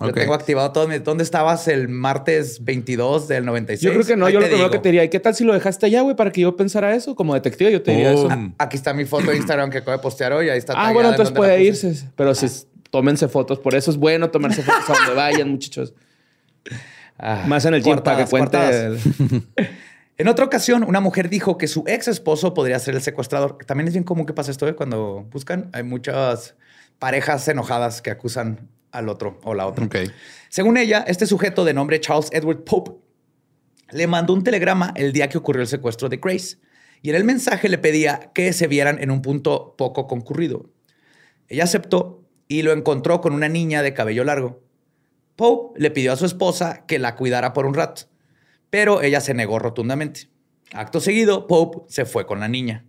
Yo 0.00 0.08
Ok. 0.08 0.14
tengo 0.14 0.34
activado 0.34 0.72
todo. 0.72 0.88
mi- 0.88 0.98
¿Dónde 0.98 1.22
estabas 1.22 1.68
el 1.68 1.88
martes 1.88 2.64
22 2.64 3.28
del 3.28 3.44
96? 3.44 3.82
Yo 3.84 3.92
creo 3.92 4.04
que 4.04 4.16
no. 4.16 4.26
Ahí 4.26 4.32
Yo 4.32 4.40
lo 4.40 4.46
primero 4.46 4.68
que 4.70 4.78
te 4.80 4.88
diría, 4.88 5.04
¿y 5.04 5.08
qué 5.10 5.20
tal 5.20 5.32
si 5.34 5.44
lo 5.44 5.52
dejaste 5.52 5.86
allá, 5.86 6.00
güey? 6.02 6.16
Para 6.16 6.32
que 6.32 6.40
yo 6.40 6.56
pensara 6.56 6.92
eso. 6.96 7.14
Como 7.14 7.34
detective, 7.34 7.70
yo 7.70 7.82
te 7.82 7.92
diría 7.92 8.12
eso. 8.12 8.28
Aquí 8.58 8.76
está 8.76 8.92
mi 8.94 9.04
foto 9.04 9.30
de 9.30 9.36
Instagram 9.36 9.70
que 9.70 9.78
acabo 9.78 9.96
de 9.96 10.02
postear 10.02 10.32
hoy. 10.32 10.48
Ahí 10.48 10.58
está. 10.58 10.72
Ah, 10.76 10.92
bueno, 10.92 11.10
en 11.10 11.14
entonces 11.14 11.32
puede 11.36 11.62
irse. 11.62 11.94
Pero 12.16 12.34
si 12.34 12.46
tómense 12.90 13.28
fotos. 13.28 13.60
Por 13.60 13.76
eso 13.76 13.92
es 13.92 13.96
bueno 13.96 14.28
tomarse 14.30 14.62
fotos 14.62 14.90
a 14.90 14.92
donde 14.94 15.14
vayan, 15.14 15.48
muchachos. 15.50 15.94
Ah, 17.16 17.44
Más 17.46 17.64
en 17.64 17.74
el 17.74 17.82
gym 17.84 18.00
para 18.00 18.24
que 18.24 18.30
cuente. 18.30 18.58
En 20.18 20.28
otra 20.28 20.44
ocasión, 20.44 20.84
una 20.84 21.00
mujer 21.00 21.28
dijo 21.28 21.56
que 21.56 21.66
su 21.66 21.84
ex 21.86 22.06
esposo 22.06 22.52
podría 22.54 22.78
ser 22.78 22.94
el 22.94 23.02
secuestrador. 23.02 23.58
También 23.66 23.88
es 23.88 23.94
bien 23.94 24.04
común 24.04 24.26
que 24.26 24.34
pasa 24.34 24.50
esto 24.50 24.68
¿eh? 24.68 24.74
cuando 24.74 25.26
buscan. 25.30 25.70
Hay 25.72 25.82
muchas 25.82 26.54
parejas 26.98 27.48
enojadas 27.48 28.02
que 28.02 28.10
acusan 28.10 28.68
al 28.90 29.08
otro 29.08 29.40
o 29.42 29.54
la 29.54 29.66
otra. 29.66 29.88
Según 30.50 30.76
ella, 30.76 31.04
este 31.08 31.26
sujeto 31.26 31.64
de 31.64 31.72
nombre 31.72 31.98
Charles 31.98 32.28
Edward 32.32 32.62
Pope 32.64 32.92
le 33.90 34.06
mandó 34.06 34.34
un 34.34 34.44
telegrama 34.44 34.92
el 34.96 35.12
día 35.12 35.28
que 35.28 35.38
ocurrió 35.38 35.62
el 35.62 35.68
secuestro 35.68 36.08
de 36.08 36.18
Grace. 36.18 36.58
Y 37.00 37.10
en 37.10 37.16
el 37.16 37.24
mensaje 37.24 37.68
le 37.68 37.78
pedía 37.78 38.30
que 38.34 38.52
se 38.52 38.68
vieran 38.68 39.02
en 39.02 39.10
un 39.10 39.22
punto 39.22 39.74
poco 39.76 40.06
concurrido. 40.06 40.70
Ella 41.48 41.64
aceptó 41.64 42.22
y 42.48 42.62
lo 42.62 42.72
encontró 42.72 43.20
con 43.20 43.32
una 43.32 43.48
niña 43.48 43.82
de 43.82 43.94
cabello 43.94 44.24
largo. 44.24 44.62
Pope 45.36 45.80
le 45.80 45.90
pidió 45.90 46.12
a 46.12 46.16
su 46.16 46.26
esposa 46.26 46.84
que 46.86 46.98
la 46.98 47.16
cuidara 47.16 47.52
por 47.52 47.66
un 47.66 47.74
rato, 47.74 48.02
pero 48.72 49.02
ella 49.02 49.20
se 49.20 49.34
negó 49.34 49.58
rotundamente. 49.58 50.30
Acto 50.72 50.98
seguido, 50.98 51.46
Pope 51.46 51.80
se 51.88 52.06
fue 52.06 52.24
con 52.24 52.40
la 52.40 52.48
niña. 52.48 52.86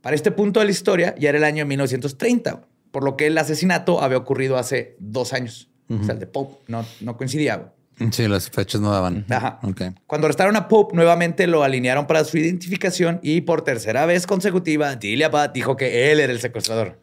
Para 0.00 0.14
este 0.14 0.30
punto 0.30 0.60
de 0.60 0.66
la 0.66 0.70
historia 0.70 1.16
ya 1.18 1.30
era 1.30 1.38
el 1.38 1.44
año 1.44 1.66
1930, 1.66 2.60
por 2.92 3.02
lo 3.02 3.16
que 3.16 3.26
el 3.26 3.36
asesinato 3.36 4.00
había 4.00 4.18
ocurrido 4.18 4.56
hace 4.56 4.94
dos 5.00 5.32
años. 5.32 5.68
O 5.90 6.04
sea, 6.04 6.14
el 6.14 6.20
de 6.20 6.28
Pope 6.28 6.58
no, 6.68 6.86
no 7.00 7.16
coincidía. 7.16 7.72
Sí, 8.12 8.28
las 8.28 8.48
fechas 8.50 8.80
no 8.80 8.92
daban. 8.92 9.26
Ajá. 9.28 9.58
Ok. 9.64 9.82
Cuando 10.06 10.26
arrestaron 10.28 10.54
a 10.54 10.68
Pope, 10.68 10.94
nuevamente 10.94 11.48
lo 11.48 11.64
alinearon 11.64 12.06
para 12.06 12.22
su 12.24 12.38
identificación 12.38 13.18
y 13.20 13.40
por 13.40 13.62
tercera 13.62 14.06
vez 14.06 14.28
consecutiva, 14.28 14.94
Delia 14.94 15.28
Budd 15.28 15.50
dijo 15.52 15.76
que 15.76 16.12
él 16.12 16.20
era 16.20 16.32
el 16.32 16.38
secuestrador. 16.40 17.00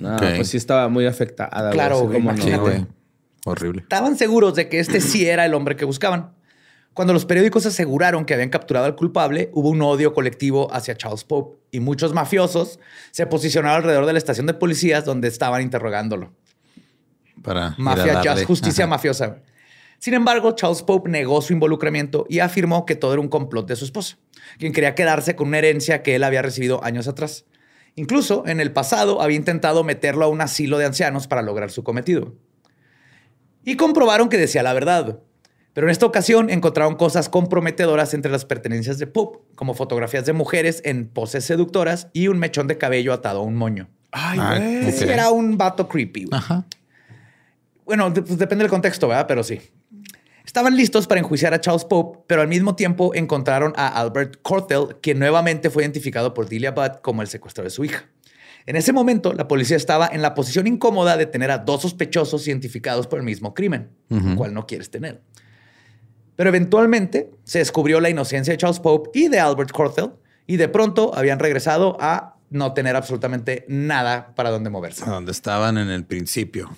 No, 0.00 0.14
Ok. 0.14 0.22
pues 0.36 0.48
sí 0.50 0.56
estaba 0.56 0.88
muy 0.88 1.06
afectada. 1.06 1.70
Claro, 1.72 2.00
güey, 2.02 2.12
como 2.14 2.32
no. 2.32 2.42
Sí, 2.42 2.52
güey. 2.54 2.86
Horrible. 3.44 3.82
Estaban 3.82 4.16
seguros 4.16 4.54
de 4.54 4.68
que 4.68 4.78
este 4.78 5.00
sí 5.00 5.26
era 5.26 5.44
el 5.44 5.52
hombre 5.54 5.74
que 5.74 5.84
buscaban. 5.84 6.32
Cuando 6.94 7.12
los 7.12 7.26
periódicos 7.26 7.66
aseguraron 7.66 8.24
que 8.24 8.34
habían 8.34 8.50
capturado 8.50 8.86
al 8.86 8.94
culpable, 8.94 9.50
hubo 9.52 9.68
un 9.68 9.82
odio 9.82 10.14
colectivo 10.14 10.72
hacia 10.72 10.96
Charles 10.96 11.24
Pope 11.24 11.58
y 11.72 11.80
muchos 11.80 12.14
mafiosos 12.14 12.78
se 13.10 13.26
posicionaron 13.26 13.78
alrededor 13.78 14.06
de 14.06 14.12
la 14.12 14.18
estación 14.18 14.46
de 14.46 14.54
policías 14.54 15.04
donde 15.04 15.26
estaban 15.26 15.60
interrogándolo. 15.60 16.32
Para 17.42 17.74
Mafia 17.78 18.22
justicia 18.46 18.84
Ajá. 18.84 18.90
mafiosa. 18.90 19.38
Sin 19.98 20.14
embargo, 20.14 20.52
Charles 20.52 20.82
Pope 20.82 21.10
negó 21.10 21.42
su 21.42 21.52
involucramiento 21.52 22.26
y 22.28 22.38
afirmó 22.38 22.86
que 22.86 22.94
todo 22.94 23.12
era 23.12 23.20
un 23.20 23.28
complot 23.28 23.66
de 23.66 23.74
su 23.74 23.84
esposa, 23.84 24.18
quien 24.58 24.72
quería 24.72 24.94
quedarse 24.94 25.34
con 25.34 25.48
una 25.48 25.58
herencia 25.58 26.02
que 26.02 26.14
él 26.14 26.22
había 26.22 26.42
recibido 26.42 26.84
años 26.84 27.08
atrás. 27.08 27.44
Incluso 27.96 28.44
en 28.46 28.60
el 28.60 28.72
pasado 28.72 29.20
había 29.20 29.36
intentado 29.36 29.82
meterlo 29.82 30.26
a 30.26 30.28
un 30.28 30.40
asilo 30.40 30.78
de 30.78 30.84
ancianos 30.84 31.26
para 31.26 31.42
lograr 31.42 31.70
su 31.70 31.82
cometido. 31.82 32.34
Y 33.64 33.76
comprobaron 33.76 34.28
que 34.28 34.36
decía 34.36 34.62
la 34.62 34.74
verdad. 34.74 35.18
Pero 35.74 35.88
en 35.88 35.90
esta 35.90 36.06
ocasión 36.06 36.50
encontraron 36.50 36.94
cosas 36.94 37.28
comprometedoras 37.28 38.14
entre 38.14 38.30
las 38.32 38.44
pertenencias 38.44 38.98
de 38.98 39.06
Pope, 39.06 39.40
como 39.56 39.74
fotografías 39.74 40.24
de 40.24 40.32
mujeres 40.32 40.80
en 40.84 41.08
poses 41.08 41.44
seductoras 41.44 42.08
y 42.12 42.28
un 42.28 42.38
mechón 42.38 42.66
de 42.68 42.78
cabello 42.78 43.12
atado 43.12 43.40
a 43.40 43.42
un 43.42 43.56
moño. 43.56 43.88
Ay, 44.12 44.38
Ah. 44.40 44.56
Era 45.02 45.30
un 45.30 45.58
vato 45.58 45.88
creepy. 45.88 46.24
güey. 46.26 46.38
Ajá. 46.38 46.64
Bueno, 47.84 48.12
pues 48.14 48.38
depende 48.38 48.62
del 48.62 48.70
contexto, 48.70 49.08
¿verdad? 49.08 49.26
Pero 49.26 49.42
sí. 49.42 49.60
Estaban 50.46 50.76
listos 50.76 51.06
para 51.06 51.20
enjuiciar 51.20 51.54
a 51.54 51.60
Charles 51.60 51.84
Pope, 51.84 52.20
pero 52.26 52.42
al 52.42 52.48
mismo 52.48 52.76
tiempo 52.76 53.14
encontraron 53.14 53.72
a 53.76 53.88
Albert 54.00 54.36
Cortell, 54.42 54.96
quien 55.02 55.18
nuevamente 55.18 55.70
fue 55.70 55.82
identificado 55.82 56.34
por 56.34 56.48
Delia 56.48 56.70
Budd 56.70 57.00
como 57.02 57.22
el 57.22 57.28
secuestrador 57.28 57.70
de 57.70 57.74
su 57.74 57.84
hija. 57.84 58.04
En 58.66 58.76
ese 58.76 58.92
momento, 58.92 59.32
la 59.32 59.48
policía 59.48 59.76
estaba 59.76 60.06
en 60.06 60.22
la 60.22 60.34
posición 60.34 60.66
incómoda 60.66 61.16
de 61.16 61.26
tener 61.26 61.50
a 61.50 61.58
dos 61.58 61.82
sospechosos 61.82 62.46
identificados 62.46 63.06
por 63.06 63.18
el 63.18 63.24
mismo 63.24 63.52
crimen, 63.54 63.90
lo 64.08 64.36
cual 64.36 64.54
no 64.54 64.66
quieres 64.66 64.90
tener. 64.90 65.20
Pero 66.36 66.48
eventualmente 66.48 67.30
se 67.44 67.60
descubrió 67.60 68.00
la 68.00 68.10
inocencia 68.10 68.52
de 68.52 68.58
Charles 68.58 68.80
Pope 68.80 69.10
y 69.14 69.28
de 69.28 69.40
Albert 69.40 69.70
Cortell, 69.72 70.10
y 70.46 70.56
de 70.56 70.68
pronto 70.68 71.12
habían 71.14 71.38
regresado 71.38 71.96
a 72.00 72.36
no 72.50 72.72
tener 72.72 72.96
absolutamente 72.96 73.64
nada 73.68 74.34
para 74.34 74.50
dónde 74.50 74.70
moverse. 74.70 75.04
A 75.04 75.10
donde 75.10 75.32
estaban 75.32 75.78
en 75.78 75.88
el 75.88 76.04
principio. 76.04 76.76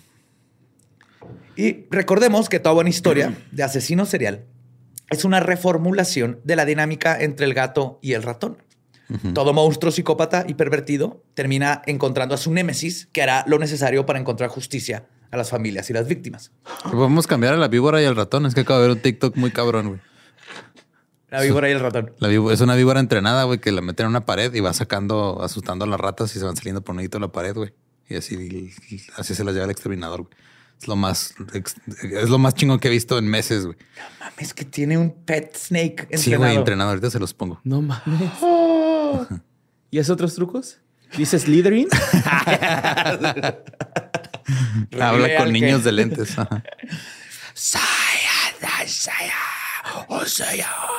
Y 1.56 1.86
recordemos 1.90 2.48
que 2.48 2.60
toda 2.60 2.74
buena 2.74 2.90
historia 2.90 3.34
de 3.50 3.62
asesino 3.62 4.04
serial 4.04 4.44
es 5.10 5.24
una 5.24 5.40
reformulación 5.40 6.40
de 6.44 6.56
la 6.56 6.64
dinámica 6.64 7.20
entre 7.20 7.46
el 7.46 7.54
gato 7.54 7.98
y 8.02 8.12
el 8.12 8.22
ratón. 8.22 8.58
Todo 9.34 9.52
monstruo 9.52 9.92
psicópata 9.92 10.44
y 10.48 10.54
pervertido 10.54 11.22
termina 11.34 11.80
encontrando 11.86 12.34
a 12.34 12.38
su 12.38 12.52
némesis 12.52 13.06
que 13.12 13.22
hará 13.22 13.44
lo 13.46 13.58
necesario 13.58 14.04
para 14.04 14.18
encontrar 14.18 14.50
justicia 14.50 15.06
a 15.30 15.36
las 15.36 15.50
familias 15.50 15.88
y 15.90 15.92
las 15.92 16.06
víctimas. 16.08 16.52
Podemos 16.90 17.26
cambiar 17.26 17.54
a 17.54 17.56
la 17.56 17.68
víbora 17.68 18.00
y 18.02 18.04
al 18.04 18.16
ratón. 18.16 18.46
Es 18.46 18.54
que 18.54 18.60
acabo 18.62 18.80
de 18.80 18.88
ver 18.88 18.96
un 18.96 19.02
TikTok 19.02 19.36
muy 19.36 19.50
cabrón, 19.50 19.88
güey. 19.88 20.00
La 21.28 21.42
víbora 21.42 21.68
y 21.68 21.72
el 21.72 21.80
ratón. 21.80 22.12
La 22.18 22.28
víbora- 22.28 22.54
es 22.54 22.60
una 22.60 22.74
víbora 22.76 23.00
entrenada, 23.00 23.44
güey, 23.44 23.58
que 23.60 23.72
la 23.72 23.80
meten 23.82 24.04
en 24.04 24.10
una 24.10 24.24
pared 24.24 24.54
y 24.54 24.60
va 24.60 24.72
sacando, 24.72 25.42
asustando 25.42 25.84
a 25.84 25.88
las 25.88 25.98
ratas 26.00 26.34
y 26.36 26.38
se 26.38 26.44
van 26.44 26.56
saliendo 26.56 26.82
por 26.82 26.94
un 26.94 27.04
de 27.06 27.18
la 27.20 27.28
pared, 27.28 27.54
güey. 27.54 27.74
Y 28.08 28.14
así, 28.16 28.70
así 29.16 29.34
se 29.34 29.42
las 29.42 29.52
lleva 29.52 29.64
el 29.64 29.70
exterminador, 29.72 30.22
güey. 30.22 30.32
Es 30.80 30.86
lo 30.88 30.94
más, 30.94 31.34
es 32.12 32.28
lo 32.28 32.38
más 32.38 32.54
chingón 32.54 32.78
que 32.78 32.88
he 32.88 32.90
visto 32.90 33.18
en 33.18 33.26
meses, 33.26 33.64
güey. 33.66 33.76
Mames, 34.20 34.54
que 34.54 34.64
tiene 34.66 34.96
un 34.98 35.10
pet 35.10 35.56
snake 35.56 36.02
entrenado. 36.10 36.22
Sí, 36.22 36.34
güey, 36.36 36.54
entrenado. 36.54 36.90
Ahorita 36.90 37.10
se 37.10 37.18
los 37.18 37.34
pongo. 37.34 37.60
No 37.64 37.80
mames. 37.82 38.04
¿Y 39.90 39.98
esos 39.98 40.12
otros 40.14 40.34
trucos? 40.34 40.78
¿Dices 41.16 41.42
Slytherin? 41.42 41.88
Habla 45.00 45.36
con 45.36 45.46
que- 45.46 45.52
niños 45.52 45.84
de 45.84 45.92
lentes. 45.92 46.36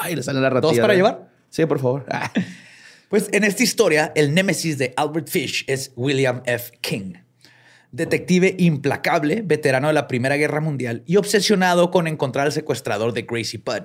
Y 0.09 0.15
le 0.15 0.23
sale 0.23 0.39
la 0.39 0.49
ratilla. 0.49 0.71
¿Dos 0.71 0.79
para 0.79 0.93
de- 0.93 0.97
llevar? 0.97 1.29
Sí, 1.49 1.65
por 1.65 1.79
favor. 1.79 2.05
Ah. 2.09 2.31
Pues 3.09 3.29
en 3.31 3.45
esta 3.45 3.63
historia, 3.63 4.11
el 4.15 4.33
némesis 4.33 4.77
de 4.77 4.93
Albert 4.97 5.29
Fish 5.29 5.63
es 5.67 5.93
William 5.95 6.41
F. 6.45 6.77
King, 6.81 7.13
detective 7.89 8.53
implacable, 8.59 9.43
veterano 9.45 9.87
de 9.87 9.93
la 9.93 10.09
Primera 10.09 10.35
Guerra 10.35 10.59
Mundial 10.59 11.03
y 11.05 11.15
obsesionado 11.15 11.89
con 11.89 12.07
encontrar 12.07 12.47
al 12.47 12.51
secuestrador 12.51 13.13
de 13.13 13.21
Gracie 13.21 13.61
Budd. 13.65 13.83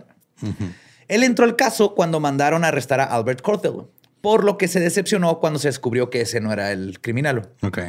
Él 1.06 1.22
entró 1.22 1.44
al 1.44 1.54
caso 1.54 1.94
cuando 1.94 2.18
mandaron 2.18 2.64
a 2.64 2.68
arrestar 2.68 2.98
a 2.98 3.04
Albert 3.04 3.42
Cordell, 3.42 3.84
por 4.22 4.44
lo 4.44 4.56
que 4.56 4.68
se 4.68 4.80
decepcionó 4.80 5.38
cuando 5.40 5.58
se 5.58 5.68
descubrió 5.68 6.08
que 6.08 6.22
ese 6.22 6.40
no 6.40 6.52
era 6.52 6.72
el 6.72 7.00
criminal. 7.00 7.50
Ok. 7.60 7.80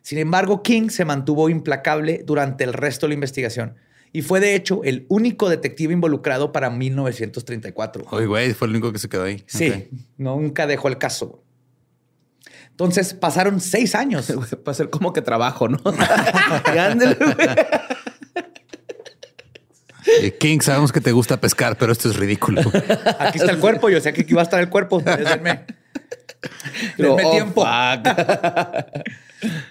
Sin 0.00 0.18
embargo, 0.18 0.62
King 0.64 0.88
se 0.88 1.04
mantuvo 1.04 1.48
implacable 1.48 2.24
durante 2.26 2.64
el 2.64 2.72
resto 2.72 3.06
de 3.06 3.10
la 3.10 3.14
investigación 3.14 3.76
y 4.10 4.22
fue 4.22 4.40
de 4.40 4.54
hecho 4.54 4.82
el 4.84 5.06
único 5.08 5.48
detective 5.48 5.92
involucrado 5.92 6.50
para 6.50 6.70
1934. 6.70 8.06
Oye, 8.10 8.26
güey, 8.26 8.54
fue 8.54 8.66
el 8.66 8.72
único 8.72 8.90
que 8.92 8.98
se 8.98 9.08
quedó 9.08 9.24
ahí. 9.24 9.44
Sí, 9.46 9.90
nunca 10.16 10.66
dejó 10.66 10.88
el 10.88 10.98
caso. 10.98 11.44
Entonces 12.70 13.12
pasaron 13.12 13.60
seis 13.60 13.94
años. 13.94 14.32
Para 14.64 14.72
hacer 14.72 14.88
como 14.88 15.12
que 15.12 15.20
trabajo, 15.20 15.68
¿no? 15.68 15.78
Y 16.74 16.78
ándale, 16.78 17.14
güey. 17.14 17.48
Eh, 20.20 20.36
King, 20.36 20.60
sabemos 20.60 20.90
que 20.90 21.00
te 21.00 21.12
gusta 21.12 21.40
pescar, 21.40 21.76
pero 21.76 21.92
esto 21.92 22.10
es 22.10 22.16
ridículo. 22.16 22.60
Aquí 23.18 23.38
está 23.38 23.52
el 23.52 23.58
cuerpo. 23.58 23.88
Yo 23.88 24.00
sé 24.00 24.12
que 24.12 24.22
aquí 24.22 24.34
va 24.34 24.40
a 24.40 24.44
estar 24.44 24.60
el 24.60 24.68
cuerpo. 24.68 25.02
Denme 26.98 27.24
Oh, 27.24 27.30
tiempo. 27.30 27.64
fuck. 27.64 28.06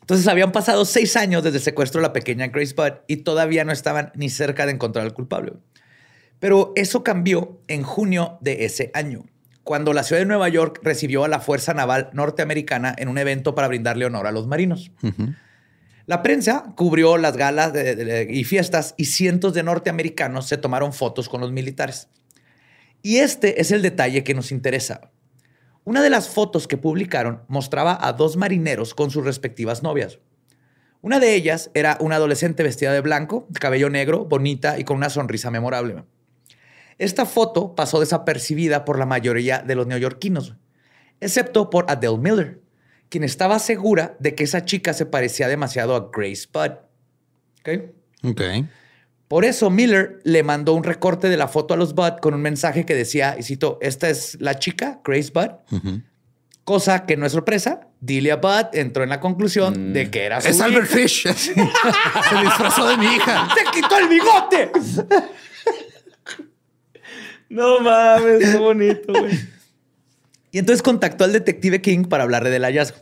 Entonces 0.00 0.28
habían 0.28 0.52
pasado 0.52 0.84
seis 0.84 1.16
años 1.16 1.42
desde 1.42 1.58
el 1.58 1.62
secuestro 1.64 2.00
de 2.00 2.06
la 2.06 2.12
pequeña 2.12 2.46
Grace 2.48 2.74
Budd 2.76 3.00
y 3.08 3.18
todavía 3.18 3.64
no 3.64 3.72
estaban 3.72 4.12
ni 4.14 4.28
cerca 4.30 4.64
de 4.66 4.72
encontrar 4.72 5.04
al 5.04 5.14
culpable. 5.14 5.54
Pero 6.38 6.72
eso 6.76 7.02
cambió 7.02 7.60
en 7.66 7.82
junio 7.82 8.38
de 8.40 8.64
ese 8.66 8.90
año, 8.94 9.24
cuando 9.64 9.92
la 9.92 10.04
ciudad 10.04 10.20
de 10.20 10.26
Nueva 10.26 10.48
York 10.48 10.78
recibió 10.82 11.24
a 11.24 11.28
la 11.28 11.40
Fuerza 11.40 11.74
Naval 11.74 12.10
Norteamericana 12.12 12.94
en 12.96 13.08
un 13.08 13.18
evento 13.18 13.54
para 13.56 13.66
brindarle 13.68 14.04
honor 14.04 14.26
a 14.28 14.32
los 14.32 14.46
marinos. 14.46 14.92
La 16.06 16.22
prensa 16.22 16.72
cubrió 16.76 17.16
las 17.16 17.36
galas 17.36 17.72
de- 17.72 17.96
de- 17.96 18.28
y 18.32 18.44
fiestas 18.44 18.94
y 18.96 19.06
cientos 19.06 19.54
de 19.54 19.64
norteamericanos 19.64 20.46
se 20.46 20.56
tomaron 20.56 20.92
fotos 20.92 21.28
con 21.28 21.40
los 21.40 21.50
militares. 21.50 22.08
Y 23.02 23.16
este 23.16 23.60
es 23.60 23.72
el 23.72 23.82
detalle 23.82 24.22
que 24.22 24.34
nos 24.34 24.52
interesa. 24.52 25.10
Una 25.86 26.02
de 26.02 26.10
las 26.10 26.28
fotos 26.28 26.66
que 26.66 26.76
publicaron 26.76 27.42
mostraba 27.46 27.96
a 28.00 28.12
dos 28.12 28.36
marineros 28.36 28.92
con 28.92 29.12
sus 29.12 29.24
respectivas 29.24 29.84
novias. 29.84 30.18
Una 31.00 31.20
de 31.20 31.36
ellas 31.36 31.70
era 31.74 31.96
una 32.00 32.16
adolescente 32.16 32.64
vestida 32.64 32.92
de 32.92 33.00
blanco, 33.00 33.46
cabello 33.60 33.88
negro, 33.88 34.24
bonita 34.24 34.80
y 34.80 34.84
con 34.84 34.96
una 34.96 35.10
sonrisa 35.10 35.52
memorable. 35.52 36.02
Esta 36.98 37.24
foto 37.24 37.76
pasó 37.76 38.00
desapercibida 38.00 38.84
por 38.84 38.98
la 38.98 39.06
mayoría 39.06 39.60
de 39.60 39.76
los 39.76 39.86
neoyorquinos, 39.86 40.56
excepto 41.20 41.70
por 41.70 41.88
Adele 41.88 42.18
Miller, 42.18 42.60
quien 43.08 43.22
estaba 43.22 43.60
segura 43.60 44.16
de 44.18 44.34
que 44.34 44.42
esa 44.42 44.64
chica 44.64 44.92
se 44.92 45.06
parecía 45.06 45.46
demasiado 45.46 45.94
a 45.94 46.10
Grace 46.12 46.48
Budd. 46.52 46.78
¿Ok? 47.60 47.92
ok. 48.24 48.42
Por 49.28 49.44
eso 49.44 49.70
Miller 49.70 50.20
le 50.24 50.42
mandó 50.42 50.74
un 50.74 50.84
recorte 50.84 51.28
de 51.28 51.36
la 51.36 51.48
foto 51.48 51.74
a 51.74 51.76
los 51.76 51.94
Budd 51.94 52.18
con 52.20 52.34
un 52.34 52.42
mensaje 52.42 52.86
que 52.86 52.94
decía, 52.94 53.36
y 53.38 53.42
cito, 53.42 53.78
esta 53.82 54.08
es 54.08 54.36
la 54.40 54.58
chica, 54.58 55.00
Grace 55.04 55.32
Budd. 55.34 55.50
Cosa 56.64 57.06
que 57.06 57.16
no 57.16 57.26
es 57.26 57.32
sorpresa, 57.32 57.88
Delia 58.00 58.36
Budd 58.36 58.74
entró 58.74 59.02
en 59.02 59.08
la 59.08 59.20
conclusión 59.20 59.92
de 59.92 60.10
que 60.10 60.24
era 60.24 60.40
su 60.40 60.48
Es 60.48 60.60
Albert. 60.60 60.86
Fish. 60.88 61.22
Se 61.32 61.54
disfrazó 62.42 62.88
de 62.88 62.96
mi 62.96 63.06
hija. 63.06 63.48
¡Se 63.54 63.70
quitó 63.70 63.98
el 63.98 64.08
bigote! 64.08 64.70
No 67.48 67.80
mames, 67.80 68.50
qué 68.50 68.56
bonito, 68.56 69.12
güey. 69.12 69.38
Y 70.50 70.58
entonces 70.58 70.82
contactó 70.82 71.24
al 71.24 71.32
detective 71.32 71.80
King 71.80 72.04
para 72.04 72.24
hablarle 72.24 72.50
del 72.50 72.64
hallazgo. 72.64 72.98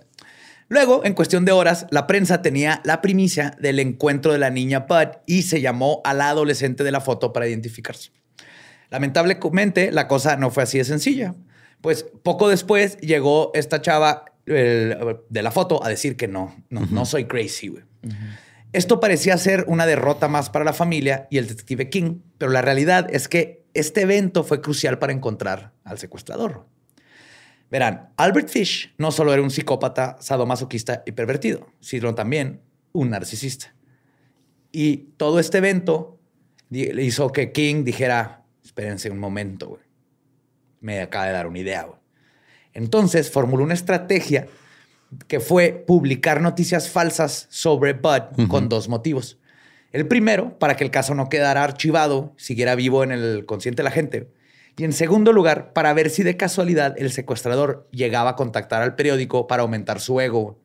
Luego, 0.69 1.05
en 1.05 1.15
cuestión 1.15 1.45
de 1.45 1.53
horas, 1.53 1.87
la 1.91 2.07
prensa 2.07 2.43
tenía 2.43 2.81
la 2.85 3.03
primicia 3.03 3.57
del 3.61 3.79
encuentro 3.79 4.33
de 4.33 4.39
la 4.39 4.51
niña 4.51 4.81
Bud 4.81 5.19
y 5.27 5.43
se 5.43 5.61
llamó 5.61 6.01
a 6.05 6.15
la 6.15 6.31
adolescente 6.31 6.85
de 6.85 6.91
la 6.91 7.01
foto 7.01 7.33
para 7.33 7.47
identificarse. 7.47 8.11
Lamentablemente, 8.91 9.93
la 9.93 10.09
cosa 10.09 10.37
no 10.37 10.51
fue 10.51 10.63
así 10.63 10.79
de 10.79 10.85
sencilla. 10.85 11.35
Pues 11.81 12.07
poco 12.23 12.49
después 12.49 12.97
llegó 12.99 13.51
esta 13.55 13.83
chava 13.83 14.25
el, 14.47 14.97
de 15.29 15.43
la 15.43 15.51
foto 15.51 15.85
a 15.85 15.89
decir 15.89 16.17
que 16.17 16.29
no, 16.29 16.55
no, 16.71 16.87
no 16.91 17.05
soy 17.05 17.25
güey. 17.25 17.51
Esto 18.73 19.01
parecía 19.01 19.37
ser 19.39 19.65
una 19.69 19.87
derrota 19.87 20.29
más 20.29 20.51
para 20.51 20.65
la 20.65 20.73
familia 20.73 21.29
y 21.31 21.39
el 21.39 21.47
detective 21.47 21.91
King, 21.91 22.21
pero 22.39 22.51
la 22.51 22.63
realidad 22.63 23.07
es 23.11 23.29
que 23.29 23.65
este 23.75 24.03
evento 24.03 24.45
fue 24.45 24.61
crucial 24.61 24.99
para 24.99 25.13
encontrar 25.13 25.73
al 25.85 25.99
secuestrador. 25.99 26.67
Verán, 27.71 28.11
Albert 28.17 28.49
Fish 28.49 28.95
no 28.99 29.11
solo 29.11 29.33
era 29.33 29.43
un 29.43 29.51
psicópata, 29.51 30.17
sadomasoquista 30.21 31.03
y 31.07 31.13
pervertido, 31.13 31.67
sino 31.81 32.15
también 32.15 32.61
un 32.93 33.11
narcisista. 33.11 33.75
Y 34.71 34.97
todo 35.17 35.39
este 35.39 35.59
evento 35.59 36.19
hizo 36.71 37.31
que 37.31 37.53
King 37.53 37.85
dijera, 37.85 38.45
espérense 38.63 39.11
un 39.11 39.19
momento, 39.19 39.69
güey. 39.69 39.83
Me 40.81 41.01
acaba 41.01 41.27
de 41.27 41.33
dar 41.33 41.47
una 41.47 41.59
idea, 41.59 41.85
güey. 41.85 41.99
Entonces 42.73 43.31
formuló 43.31 43.65
una 43.65 43.75
estrategia 43.75 44.49
que 45.29 45.41
fue 45.41 45.85
publicar 45.87 46.41
noticias 46.41 46.91
falsas 46.91 47.47
sobre 47.51 47.93
Bud 47.93 48.49
con 48.49 48.69
dos 48.69 48.89
motivos. 48.89 49.39
El 49.93 50.09
primero, 50.09 50.59
para 50.59 50.77
que 50.77 50.83
el 50.83 50.91
caso 50.91 51.15
no 51.15 51.29
quedara 51.29 51.63
archivado, 51.63 52.33
siguiera 52.37 52.75
vivo 52.75 53.05
en 53.05 53.13
el 53.13 53.47
consciente 53.47 53.83
de 53.83 53.85
la 53.85 53.93
gente. 53.93 54.29
Y 54.77 54.85
en 54.85 54.93
segundo 54.93 55.33
lugar, 55.33 55.73
para 55.73 55.93
ver 55.93 56.11
si 56.11 56.23
de 56.23 56.37
casualidad 56.37 56.95
el 56.99 57.13
secuestrador 57.13 57.89
llegaba 57.93 58.31
a 58.31 58.37
contactar 58.37 58.83
al 58.83 58.97
periódico 58.97 59.47
para 59.47 59.63
aumentar 59.63 60.01
su 60.01 60.21
ego. 60.21 60.59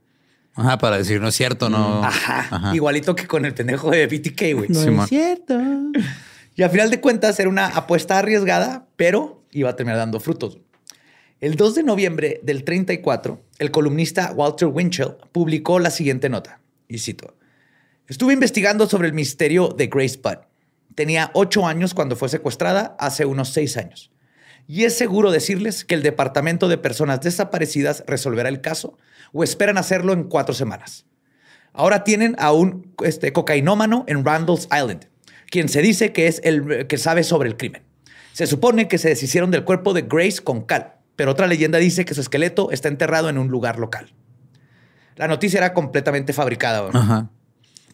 Ajá, 0.55 0.77
para 0.79 0.97
decir, 0.97 1.21
no 1.21 1.27
es 1.27 1.35
cierto, 1.35 1.69
no. 1.69 2.03
Ajá. 2.03 2.75
Igualito 2.75 3.15
que 3.15 3.27
con 3.27 3.45
el 3.45 3.53
pendejo 3.53 3.91
de 3.91 4.07
BTK, 4.07 4.55
güey. 4.55 4.69
No 4.69 4.81
Simón. 4.81 5.07
cierto. 5.07 5.57
Y 6.55 6.63
a 6.63 6.69
final 6.69 6.89
de 6.89 6.99
cuentas 6.99 7.39
era 7.39 7.49
una 7.49 7.67
apuesta 7.67 8.17
arriesgada, 8.17 8.87
pero 8.95 9.43
iba 9.51 9.69
a 9.69 9.75
terminar 9.75 9.97
dando 9.99 10.19
frutos. 10.19 10.57
El 11.39 11.55
2 11.55 11.75
de 11.75 11.83
noviembre 11.83 12.41
del 12.43 12.65
34, 12.65 13.41
el 13.59 13.71
columnista 13.71 14.33
Walter 14.33 14.67
Winchell 14.67 15.15
publicó 15.31 15.79
la 15.79 15.89
siguiente 15.89 16.27
nota, 16.27 16.59
y 16.89 16.97
cito, 16.97 17.35
Estuve 18.09 18.33
investigando 18.33 18.89
sobre 18.89 19.07
el 19.07 19.13
misterio 19.13 19.69
de 19.69 19.85
Grace 19.85 20.19
Budd. 20.21 20.39
Tenía 20.99 21.31
ocho 21.33 21.65
años 21.65 21.93
cuando 21.93 22.17
fue 22.17 22.27
secuestrada 22.27 22.97
hace 22.99 23.23
unos 23.23 23.53
seis 23.53 23.77
años. 23.77 24.11
Y 24.67 24.83
es 24.83 24.97
seguro 24.97 25.31
decirles 25.31 25.85
que 25.85 25.95
el 25.95 26.03
Departamento 26.03 26.67
de 26.67 26.77
Personas 26.77 27.21
Desaparecidas 27.21 28.03
resolverá 28.05 28.49
el 28.49 28.59
caso 28.59 28.97
o 29.31 29.45
esperan 29.45 29.77
hacerlo 29.77 30.11
en 30.11 30.25
cuatro 30.25 30.53
semanas. 30.53 31.05
Ahora 31.71 32.03
tienen 32.03 32.35
a 32.37 32.51
un 32.51 32.93
este, 33.01 33.31
cocainómano 33.31 34.03
en 34.09 34.25
Randall's 34.25 34.65
Island, 34.65 35.05
quien 35.49 35.69
se 35.69 35.81
dice 35.81 36.11
que 36.11 36.27
es 36.27 36.41
el 36.43 36.85
que 36.87 36.97
sabe 36.97 37.23
sobre 37.23 37.47
el 37.47 37.55
crimen. 37.55 37.83
Se 38.33 38.45
supone 38.45 38.89
que 38.89 38.97
se 38.97 39.07
deshicieron 39.07 39.51
del 39.51 39.63
cuerpo 39.63 39.93
de 39.93 40.01
Grace 40.01 40.43
con 40.43 40.63
cal, 40.63 40.95
pero 41.15 41.31
otra 41.31 41.47
leyenda 41.47 41.77
dice 41.77 42.03
que 42.03 42.13
su 42.13 42.19
esqueleto 42.19 42.71
está 42.71 42.89
enterrado 42.89 43.29
en 43.29 43.37
un 43.37 43.47
lugar 43.47 43.79
local. 43.79 44.11
La 45.15 45.29
noticia 45.29 45.59
era 45.59 45.73
completamente 45.73 46.33
fabricada, 46.33 46.81
güey. 46.81 46.91
Ajá. 46.93 47.29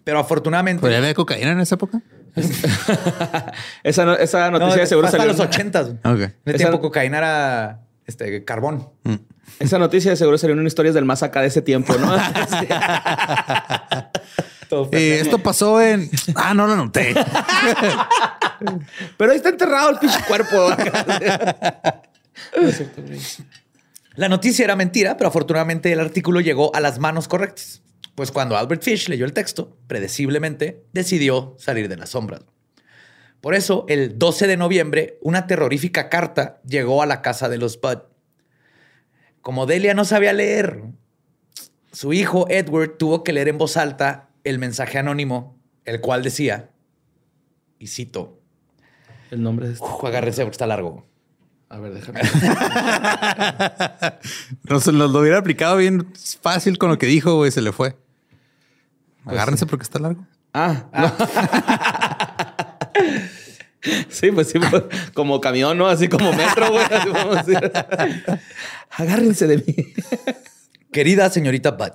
pero 0.03 0.17
afortunadamente... 0.17 0.81
¿Podría 0.81 0.97
haber 0.97 1.13
cocaína 1.13 1.51
en 1.51 1.59
esa 1.59 1.75
época? 1.75 2.01
Esa, 3.83 4.05
no- 4.05 4.15
esa 4.15 4.51
No, 4.51 4.59
noticia 4.59 4.81
de 4.81 4.87
seguro 4.87 5.07
fue 5.07 5.17
hasta 5.19 5.33
salió. 5.33 5.45
los 5.45 5.55
80. 5.55 5.79
En 5.79 5.99
Ok. 6.03 6.19
ese 6.19 6.33
Esa- 6.45 6.57
tiempo 6.57 6.81
cocaína 6.81 7.17
era 7.19 7.79
este, 8.05 8.43
carbón. 8.43 8.89
Esa 9.59 9.79
noticia 9.79 10.11
de 10.11 10.17
seguro 10.17 10.37
salió 10.37 10.59
en 10.59 10.67
historias 10.67 10.93
del 10.95 11.05
más 11.05 11.23
acá 11.23 11.39
de 11.41 11.47
ese 11.47 11.61
tiempo, 11.61 11.93
¿no? 11.95 12.13
Eh, 14.91 15.19
esto 15.21 15.37
pasó 15.37 15.79
en. 15.81 16.09
Ah, 16.33 16.53
no 16.53 16.67
lo 16.67 16.75
noté. 16.75 17.13
Pero 19.15 19.31
ahí 19.31 19.37
está 19.37 19.49
enterrado 19.49 19.91
el 19.91 19.99
pinche 19.99 20.19
cuerpo. 20.27 20.69
La 24.15 24.27
noticia 24.27 24.65
era 24.65 24.75
mentira, 24.75 25.17
pero 25.17 25.27
afortunadamente 25.29 25.91
el 25.93 25.99
artículo 25.99 26.41
llegó 26.41 26.75
a 26.75 26.79
las 26.79 26.99
manos 26.99 27.27
correctas. 27.27 27.81
Pues 28.15 28.31
cuando 28.31 28.55
Albert 28.57 28.81
Fish 28.81 29.09
leyó 29.09 29.25
el 29.25 29.33
texto, 29.33 29.77
predeciblemente 29.87 30.83
decidió 30.93 31.55
salir 31.59 31.89
de 31.89 31.97
las 31.97 32.09
sombras. 32.11 32.41
Por 33.41 33.53
eso, 33.55 33.85
el 33.89 34.17
12 34.17 34.47
de 34.47 34.57
noviembre, 34.57 35.19
una 35.21 35.45
terrorífica 35.47 36.09
carta 36.09 36.61
llegó 36.65 37.03
a 37.03 37.05
la 37.05 37.21
casa 37.21 37.49
de 37.49 37.57
los 37.57 37.79
Bud. 37.79 37.99
Como 39.41 39.65
Delia 39.67 39.93
no 39.93 40.05
sabía 40.05 40.33
leer, 40.33 40.81
su 41.91 42.13
hijo 42.13 42.47
Edward 42.49 42.97
tuvo 42.97 43.23
que 43.23 43.33
leer 43.33 43.49
en 43.49 43.57
voz 43.57 43.77
alta 43.77 44.29
el 44.43 44.57
mensaje 44.59 44.97
anónimo, 44.97 45.59
el 45.83 46.01
cual 46.01 46.23
decía, 46.23 46.71
y 47.77 47.87
cito, 47.87 48.39
El 49.29 49.43
nombre 49.43 49.67
de 49.67 49.73
este. 49.73 49.85
"Uf, 49.85 50.03
agárrense 50.05 50.41
porque 50.43 50.53
está 50.55 50.65
largo. 50.67 51.05
A 51.69 51.79
ver, 51.79 51.93
déjame. 51.93 52.21
Nos 54.69 54.87
nos 54.87 55.11
lo 55.11 55.19
hubiera 55.19 55.37
aplicado 55.39 55.77
bien 55.77 56.07
fácil 56.41 56.77
con 56.77 56.89
lo 56.89 56.97
que 56.97 57.05
dijo, 57.07 57.35
güey, 57.35 57.51
se 57.51 57.61
le 57.61 57.71
fue. 57.71 57.95
Agárrense 59.25 59.65
porque 59.65 59.83
está 59.83 59.99
largo. 59.99 60.25
Ah, 60.53 60.85
no. 60.93 61.13
Sí, 64.09 64.31
pues 64.31 64.49
sí, 64.49 64.57
pues, 64.57 64.83
como 65.13 65.39
camión, 65.39 65.77
¿no? 65.77 65.87
Así 65.87 66.07
como 66.07 66.33
metro, 66.33 66.71
güey. 66.71 66.85
Así 66.89 67.09
vamos 67.09 67.37
a 67.37 67.43
decir. 67.43 67.71
Agárrense 68.89 69.45
de 69.45 69.57
mí. 69.57 69.93
Querida 70.91 71.29
señorita 71.29 71.71
Budd, 71.71 71.91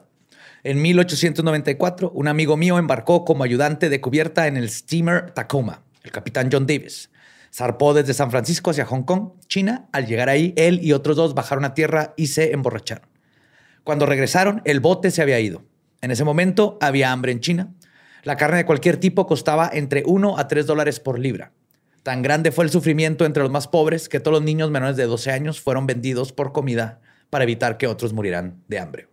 en 0.63 0.83
1894 0.83 2.11
un 2.15 2.29
amigo 2.29 2.57
mío 2.57 2.79
embarcó 2.79 3.25
como 3.25 3.45
ayudante 3.45 3.89
de 3.89 4.01
cubierta 4.01 4.47
en 4.47 4.57
el 4.57 4.71
steamer 4.71 5.31
Tacoma, 5.31 5.83
el 6.03 6.13
capitán 6.13 6.51
John 6.53 6.67
Davis. 6.67 7.11
Zarpó 7.53 7.95
desde 7.95 8.15
San 8.15 8.31
Francisco 8.31 8.71
hacia 8.71 8.85
Hong 8.85 9.03
Kong, 9.03 9.33
China. 9.49 9.89
Al 9.93 10.07
llegar 10.07 10.29
ahí, 10.29 10.53
él 10.57 10.79
y 10.83 10.93
otros 10.93 11.17
dos 11.17 11.35
bajaron 11.35 11.65
a 11.65 11.75
tierra 11.75 12.15
y 12.17 12.29
se 12.29 12.53
emborracharon. 12.53 13.09
Cuando 13.83 14.07
regresaron, 14.07 14.63
el 14.65 14.79
bote 14.79 15.11
se 15.11 15.23
había 15.23 15.41
ido. 15.41 15.65
En 16.01 16.11
ese 16.11 16.25
momento 16.25 16.79
había 16.81 17.13
hambre 17.13 17.33
en 17.33 17.41
China. 17.41 17.75
La 18.23 18.37
carne 18.37 18.59
de 18.59 18.67
cualquier 18.67 18.97
tipo 18.97 19.27
costaba 19.27 19.71
entre 19.73 20.03
1 20.07 20.39
a 20.39 20.49
3 20.49 20.67
dólares 20.67 21.01
por 21.01 21.19
libra. 21.19 21.53
Tan 22.03 22.23
grande 22.23 22.53
fue 22.53 22.65
el 22.65 22.71
sufrimiento 22.71 23.27
entre 23.27 23.43
los 23.43 23.53
más 23.53 23.69
pobres 23.69 24.09
que 24.09 24.21
todos 24.21 24.37
los 24.37 24.43
niños 24.43 24.71
menores 24.71 24.97
de 24.97 25.05
12 25.05 25.31
años 25.31 25.61
fueron 25.61 25.87
vendidos 25.87 26.33
por 26.33 26.53
comida 26.53 27.01
para 27.29 27.45
evitar 27.45 27.77
que 27.77 27.87
otros 27.87 28.13
murieran 28.13 28.63
de 28.69 28.79
hambre. 28.79 29.09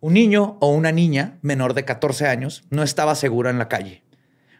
Un 0.00 0.14
niño 0.14 0.58
o 0.60 0.68
una 0.68 0.92
niña 0.92 1.38
menor 1.42 1.74
de 1.74 1.84
14 1.84 2.26
años 2.26 2.64
no 2.70 2.82
estaba 2.82 3.14
segura 3.14 3.50
en 3.50 3.58
la 3.58 3.68
calle. 3.68 4.02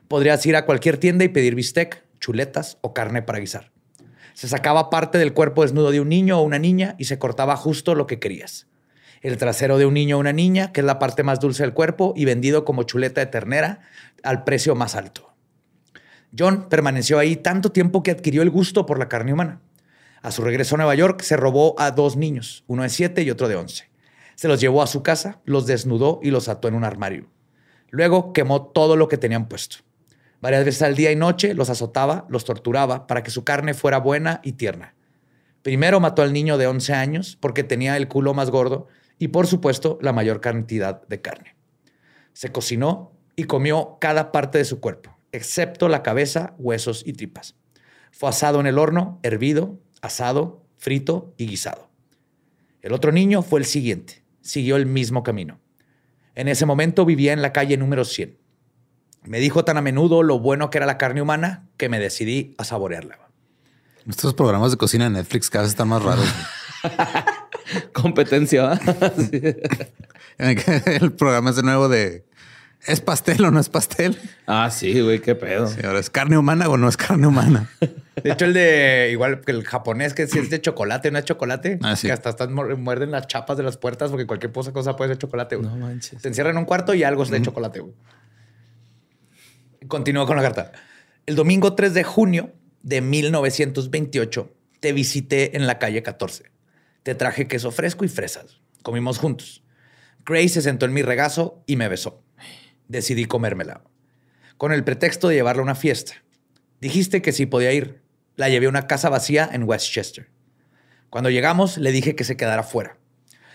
Podrías 0.08 0.44
ir 0.46 0.56
a 0.56 0.64
cualquier 0.64 0.98
tienda 0.98 1.24
y 1.24 1.28
pedir 1.28 1.54
bistec, 1.54 2.04
chuletas 2.20 2.78
o 2.80 2.94
carne 2.94 3.22
para 3.22 3.38
guisar. 3.38 3.70
Se 4.32 4.48
sacaba 4.48 4.90
parte 4.90 5.18
del 5.18 5.34
cuerpo 5.34 5.62
desnudo 5.62 5.90
de 5.90 6.00
un 6.00 6.08
niño 6.08 6.38
o 6.38 6.42
una 6.42 6.58
niña 6.58 6.94
y 6.98 7.04
se 7.04 7.18
cortaba 7.18 7.56
justo 7.56 7.94
lo 7.94 8.06
que 8.06 8.18
querías. 8.18 8.69
El 9.20 9.36
trasero 9.36 9.76
de 9.76 9.84
un 9.84 9.94
niño 9.94 10.16
o 10.16 10.20
una 10.20 10.32
niña, 10.32 10.72
que 10.72 10.80
es 10.80 10.86
la 10.86 10.98
parte 10.98 11.22
más 11.22 11.40
dulce 11.40 11.62
del 11.62 11.74
cuerpo, 11.74 12.14
y 12.16 12.24
vendido 12.24 12.64
como 12.64 12.84
chuleta 12.84 13.20
de 13.20 13.26
ternera 13.26 13.80
al 14.22 14.44
precio 14.44 14.74
más 14.74 14.94
alto. 14.94 15.34
John 16.36 16.68
permaneció 16.68 17.18
ahí 17.18 17.36
tanto 17.36 17.72
tiempo 17.72 18.02
que 18.02 18.12
adquirió 18.12 18.42
el 18.42 18.50
gusto 18.50 18.86
por 18.86 18.98
la 18.98 19.08
carne 19.08 19.32
humana. 19.32 19.60
A 20.22 20.30
su 20.30 20.42
regreso 20.42 20.74
a 20.74 20.78
Nueva 20.78 20.94
York 20.94 21.22
se 21.22 21.36
robó 21.36 21.74
a 21.78 21.90
dos 21.90 22.16
niños, 22.16 22.64
uno 22.66 22.82
de 22.82 22.88
siete 22.88 23.22
y 23.22 23.30
otro 23.30 23.48
de 23.48 23.56
once. 23.56 23.90
Se 24.36 24.48
los 24.48 24.60
llevó 24.60 24.82
a 24.82 24.86
su 24.86 25.02
casa, 25.02 25.40
los 25.44 25.66
desnudó 25.66 26.20
y 26.22 26.30
los 26.30 26.48
ató 26.48 26.68
en 26.68 26.74
un 26.74 26.84
armario. 26.84 27.28
Luego 27.90 28.32
quemó 28.32 28.68
todo 28.68 28.96
lo 28.96 29.08
que 29.08 29.18
tenían 29.18 29.48
puesto. 29.48 29.78
Varias 30.40 30.64
veces 30.64 30.82
al 30.82 30.94
día 30.94 31.12
y 31.12 31.16
noche 31.16 31.52
los 31.52 31.68
azotaba, 31.68 32.26
los 32.30 32.44
torturaba 32.44 33.06
para 33.06 33.22
que 33.22 33.30
su 33.30 33.44
carne 33.44 33.74
fuera 33.74 33.98
buena 33.98 34.40
y 34.42 34.52
tierna. 34.52 34.94
Primero 35.62 36.00
mató 36.00 36.22
al 36.22 36.32
niño 36.32 36.56
de 36.56 36.66
11 36.66 36.94
años 36.94 37.36
porque 37.38 37.64
tenía 37.64 37.96
el 37.96 38.08
culo 38.08 38.32
más 38.32 38.50
gordo 38.50 38.88
y 39.20 39.28
por 39.28 39.46
supuesto 39.46 39.98
la 40.00 40.12
mayor 40.12 40.40
cantidad 40.40 41.06
de 41.06 41.20
carne. 41.20 41.54
Se 42.32 42.50
cocinó 42.50 43.12
y 43.36 43.44
comió 43.44 43.98
cada 44.00 44.32
parte 44.32 44.58
de 44.58 44.64
su 44.64 44.80
cuerpo, 44.80 45.16
excepto 45.30 45.88
la 45.88 46.02
cabeza, 46.02 46.54
huesos 46.58 47.02
y 47.06 47.12
tripas. 47.12 47.54
Fue 48.10 48.30
asado 48.30 48.60
en 48.60 48.66
el 48.66 48.78
horno, 48.78 49.20
hervido, 49.22 49.78
asado, 50.00 50.64
frito 50.78 51.34
y 51.36 51.46
guisado. 51.46 51.90
El 52.80 52.94
otro 52.94 53.12
niño 53.12 53.42
fue 53.42 53.60
el 53.60 53.66
siguiente. 53.66 54.24
Siguió 54.40 54.76
el 54.76 54.86
mismo 54.86 55.22
camino. 55.22 55.60
En 56.34 56.48
ese 56.48 56.64
momento 56.64 57.04
vivía 57.04 57.34
en 57.34 57.42
la 57.42 57.52
calle 57.52 57.76
número 57.76 58.06
100. 58.06 58.38
Me 59.24 59.38
dijo 59.38 59.66
tan 59.66 59.76
a 59.76 59.82
menudo 59.82 60.22
lo 60.22 60.38
bueno 60.38 60.70
que 60.70 60.78
era 60.78 60.86
la 60.86 60.96
carne 60.96 61.20
humana 61.20 61.68
que 61.76 61.90
me 61.90 62.00
decidí 62.00 62.54
a 62.56 62.64
saborearla. 62.64 63.18
Estos 64.08 64.32
programas 64.32 64.70
de 64.70 64.78
cocina 64.78 65.06
en 65.06 65.12
Netflix 65.12 65.50
cada 65.50 65.64
vez 65.64 65.72
están 65.72 65.88
más 65.88 66.02
raros. 66.02 66.26
Competencia. 67.92 68.78
Sí. 69.16 69.40
El 70.86 71.12
programa 71.12 71.50
es 71.50 71.56
de 71.56 71.62
nuevo 71.62 71.88
de 71.88 72.24
¿es 72.86 73.00
pastel 73.02 73.44
o 73.44 73.50
no 73.50 73.60
es 73.60 73.68
pastel? 73.68 74.16
Ah, 74.46 74.70
sí, 74.70 74.98
güey, 75.00 75.20
qué 75.20 75.34
pedo. 75.34 75.66
Sí, 75.66 75.80
ahora, 75.84 75.98
¿es 76.00 76.08
carne 76.08 76.38
humana 76.38 76.68
o 76.68 76.76
no 76.78 76.88
es 76.88 76.96
carne 76.96 77.26
humana? 77.26 77.68
De 78.22 78.30
hecho, 78.32 78.46
el 78.46 78.54
de 78.54 79.10
igual 79.12 79.42
que 79.42 79.52
el 79.52 79.64
japonés, 79.64 80.14
que 80.14 80.26
si 80.26 80.38
es 80.38 80.48
de 80.48 80.60
chocolate, 80.62 81.10
no 81.10 81.18
es 81.18 81.24
chocolate, 81.26 81.78
Ah, 81.82 81.94
sí. 81.96 82.06
que 82.06 82.12
hasta 82.12 82.30
están 82.30 82.52
mu- 82.54 82.76
muerden 82.78 83.10
las 83.10 83.26
chapas 83.26 83.56
de 83.58 83.62
las 83.64 83.76
puertas 83.76 84.10
porque 84.10 84.26
cualquier 84.26 84.50
cosa, 84.52 84.72
cosa 84.72 84.96
puede 84.96 85.10
ser 85.10 85.18
chocolate. 85.18 85.56
güey. 85.56 85.68
No 85.68 85.76
manches. 85.76 86.22
Te 86.22 86.28
encierran 86.28 86.52
en 86.54 86.58
un 86.60 86.64
cuarto 86.64 86.94
y 86.94 87.02
algo 87.02 87.22
es 87.22 87.28
de 87.30 87.42
chocolate. 87.42 87.80
güey. 87.80 87.94
Continúo 89.88 90.26
con 90.26 90.36
la 90.36 90.42
carta. 90.42 90.72
El 91.26 91.36
domingo 91.36 91.74
3 91.74 91.94
de 91.94 92.04
junio 92.04 92.52
de 92.82 93.00
1928 93.00 94.52
te 94.80 94.92
visité 94.92 95.56
en 95.56 95.66
la 95.66 95.78
calle 95.78 96.02
14. 96.02 96.44
Te 97.02 97.14
traje 97.14 97.48
queso 97.48 97.70
fresco 97.70 98.04
y 98.04 98.08
fresas. 98.08 98.60
Comimos 98.82 99.18
juntos. 99.18 99.62
Grace 100.24 100.50
se 100.50 100.62
sentó 100.62 100.86
en 100.86 100.92
mi 100.92 101.02
regazo 101.02 101.62
y 101.66 101.76
me 101.76 101.88
besó. 101.88 102.22
Decidí 102.88 103.24
comérmela. 103.24 103.82
Con 104.56 104.72
el 104.72 104.84
pretexto 104.84 105.28
de 105.28 105.36
llevarla 105.36 105.60
a 105.60 105.64
una 105.64 105.74
fiesta. 105.74 106.12
Dijiste 106.80 107.22
que 107.22 107.32
sí 107.32 107.46
podía 107.46 107.72
ir. 107.72 108.02
La 108.36 108.48
llevé 108.48 108.66
a 108.66 108.70
una 108.70 108.86
casa 108.86 109.08
vacía 109.08 109.48
en 109.50 109.64
Westchester. 109.64 110.30
Cuando 111.08 111.30
llegamos, 111.30 111.78
le 111.78 111.92
dije 111.92 112.14
que 112.14 112.24
se 112.24 112.36
quedara 112.36 112.62
fuera. 112.62 112.98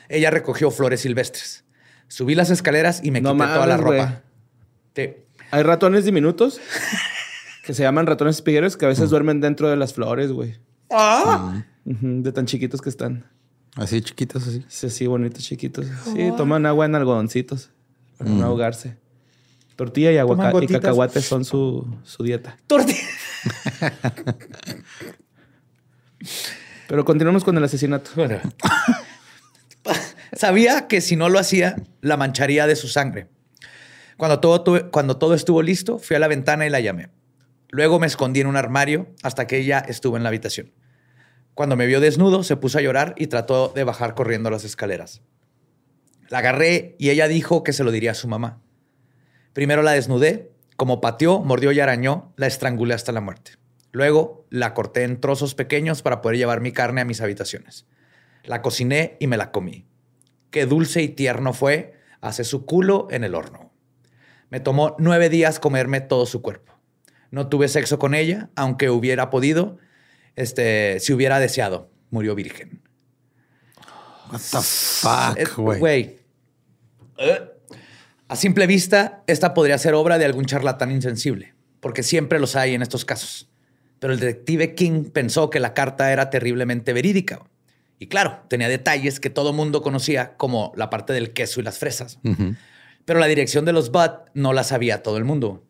Ella 0.10 0.30
recogió 0.32 0.72
flores 0.72 1.02
silvestres. 1.02 1.66
Subí 2.08 2.36
las 2.36 2.50
escaleras 2.50 3.02
y 3.04 3.12
me 3.12 3.22
No 3.22 3.34
quité 3.34 3.46
toda 3.46 3.66
la 3.66 3.78
ropa. 3.78 4.24
Sí. 4.96 5.16
Hay 5.52 5.64
ratones 5.64 6.06
diminutos 6.06 6.60
que 7.66 7.74
se 7.74 7.84
llaman 7.84 8.08
ratones 8.08 8.36
espigueros 8.36 8.78
que 8.78 8.86
a 8.86 8.90
veces 8.90 9.10
duermen 9.10 9.42
dentro 9.42 9.70
de 9.70 9.76
las 9.78 9.94
flores, 9.94 10.32
güey. 10.32 10.60
Ujú, 11.86 12.22
De 12.24 12.32
tan 12.32 12.46
chiquitos 12.46 12.82
que 12.82 12.90
están. 12.90 13.26
Así 13.76 14.02
chiquitos, 14.02 14.48
así. 14.48 14.64
Sí, 14.68 14.90
sí, 14.90 15.08
bonitos, 15.08 15.44
chiquitos. 15.44 15.86
Sí, 16.14 16.32
toman 16.38 16.66
agua 16.66 16.86
en 16.86 16.96
algodoncitos 16.96 17.72
para 18.18 18.30
no 18.30 18.46
ahogarse. 18.46 18.98
Tortilla 19.76 20.12
y 20.14 20.18
aguacate 20.18 20.64
y 20.64 20.68
cacahuate 20.68 21.22
son 21.22 21.44
su, 21.44 21.86
su 22.04 22.24
dieta. 22.24 22.58
Torti- 22.70 22.98
Pero 26.88 27.04
continuamos 27.04 27.44
con 27.44 27.58
el 27.58 27.64
asesinato. 27.64 28.12
Bueno. 28.16 28.40
Sabía 30.34 30.88
que 30.88 31.02
si 31.02 31.16
no 31.16 31.30
lo 31.30 31.40
hacía, 31.40 31.76
la 32.02 32.18
mancharía 32.18 32.68
de 32.68 32.76
su 32.76 32.88
sangre. 32.88 33.28
Cuando 34.18 34.40
todo, 34.40 34.64
tuve- 34.64 34.90
cuando 34.92 35.18
todo 35.18 35.34
estuvo 35.34 35.62
listo, 35.62 36.00
fui 36.00 36.16
a 36.16 36.20
la 36.20 36.28
ventana 36.28 36.66
y 36.66 36.70
la 36.70 36.80
llamé. 36.80 37.10
Luego 37.70 38.00
me 38.00 38.08
escondí 38.08 38.40
en 38.42 38.48
un 38.48 38.56
armario 38.58 39.08
hasta 39.24 39.48
que 39.48 39.58
ella 39.58 39.80
estuvo 39.80 40.16
en 40.18 40.24
la 40.24 40.30
habitación. 40.30 40.72
Cuando 41.56 41.78
me 41.78 41.88
vio 41.88 42.02
desnudo, 42.02 42.44
se 42.44 42.58
puso 42.58 42.78
a 42.78 42.82
llorar 42.82 43.16
y 43.18 43.28
trató 43.28 43.70
de 43.70 43.86
bajar 43.86 44.14
corriendo 44.14 44.50
las 44.50 44.66
escaleras. 44.66 45.22
La 46.28 46.40
agarré 46.40 46.96
y 47.00 47.10
ella 47.10 47.30
dijo 47.30 47.64
que 47.64 47.72
se 47.72 47.86
lo 47.86 47.92
diría 47.92 48.12
a 48.12 48.16
su 48.16 48.28
mamá. 48.28 48.62
Primero 49.54 49.82
la 49.82 49.94
desnudé, 49.94 50.52
como 50.76 51.00
pateó, 51.00 51.40
mordió 51.40 51.72
y 51.72 51.80
arañó, 51.80 52.34
la 52.36 52.48
estrangulé 52.48 52.94
hasta 52.94 53.14
la 53.14 53.22
muerte. 53.22 53.52
Luego 53.94 54.46
la 54.50 54.74
corté 54.74 55.04
en 55.04 55.22
trozos 55.22 55.56
pequeños 55.56 56.02
para 56.02 56.22
poder 56.22 56.38
llevar 56.38 56.60
mi 56.60 56.74
carne 56.74 57.00
a 57.00 57.06
mis 57.06 57.22
habitaciones. 57.22 57.86
La 58.44 58.62
cociné 58.62 59.16
y 59.22 59.28
me 59.28 59.38
la 59.38 59.52
comí. 59.52 59.86
Qué 60.52 60.66
dulce 60.66 61.02
y 61.02 61.08
tierno 61.08 61.54
fue, 61.54 61.94
hace 62.20 62.44
su 62.44 62.66
culo 62.66 63.08
en 63.12 63.24
el 63.24 63.34
horno. 63.34 63.72
Me 64.50 64.60
tomó 64.60 64.98
nueve 65.00 65.30
días 65.30 65.62
comerme 65.62 66.02
todo 66.02 66.26
su 66.26 66.42
cuerpo. 66.42 66.74
No 67.32 67.48
tuve 67.48 67.70
sexo 67.70 67.98
con 67.98 68.14
ella, 68.14 68.50
aunque 68.56 68.90
hubiera 68.90 69.30
podido, 69.30 69.78
este, 70.36 71.00
si 71.00 71.14
hubiera 71.14 71.40
deseado. 71.40 71.90
Murió 72.10 72.36
virgen. 72.36 72.82
What 74.32 74.42
the 74.52 74.58
fuck, 74.62 75.58
güey. 75.58 76.20
Eh. 77.18 77.52
A 78.28 78.36
simple 78.36 78.66
vista, 78.66 79.24
esta 79.28 79.54
podría 79.54 79.78
ser 79.78 79.94
obra 79.94 80.18
de 80.18 80.26
algún 80.26 80.46
charlatán 80.46 80.92
insensible, 80.92 81.54
porque 81.80 82.02
siempre 82.02 82.40
los 82.40 82.56
hay 82.56 82.74
en 82.74 82.82
estos 82.82 83.06
casos. 83.06 83.50
Pero 84.00 84.14
el 84.14 84.20
detective 84.20 84.74
King 84.74 85.06
pensó 85.12 85.50
que 85.50 85.60
la 85.60 85.74
carta 85.74 86.12
era 86.12 86.30
terriblemente 86.30 86.92
verídica. 86.92 87.44
Y 88.00 88.08
claro, 88.08 88.40
tenía 88.50 88.68
detalles 88.68 89.20
que 89.20 89.30
todo 89.30 89.54
mundo 89.54 89.82
conocía, 89.82 90.36
como 90.38 90.74
la 90.76 90.90
parte 90.90 91.14
del 91.14 91.34
queso 91.34 91.60
y 91.60 91.64
las 91.64 91.78
fresas. 91.78 92.20
Pero 93.06 93.20
la 93.20 93.28
dirección 93.28 93.64
de 93.64 93.74
los 93.74 93.92
Bud 93.92 94.12
no 94.34 94.54
la 94.54 94.64
sabía 94.64 95.04
todo 95.04 95.18
el 95.18 95.24
mundo. 95.24 95.64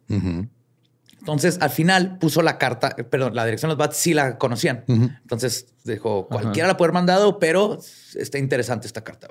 Entonces, 1.26 1.58
al 1.60 1.72
final 1.72 2.20
puso 2.20 2.44
la 2.44 2.60
carta, 2.60 2.94
eh, 3.00 3.04
perdón, 3.04 3.34
la 3.34 3.44
dirección 3.46 3.70
de 3.70 3.74
los 3.74 3.80
Bats 3.80 3.98
sí 3.98 4.14
la 4.14 4.38
conocían. 4.38 4.84
Entonces 4.88 5.66
dijo, 5.84 6.28
cualquiera 6.28 6.68
la 6.68 6.78
puede 6.78 6.90
haber 6.90 6.94
mandado, 6.94 7.40
pero 7.40 7.80
está 8.14 8.38
interesante 8.38 8.86
esta 8.86 9.04
carta. 9.04 9.30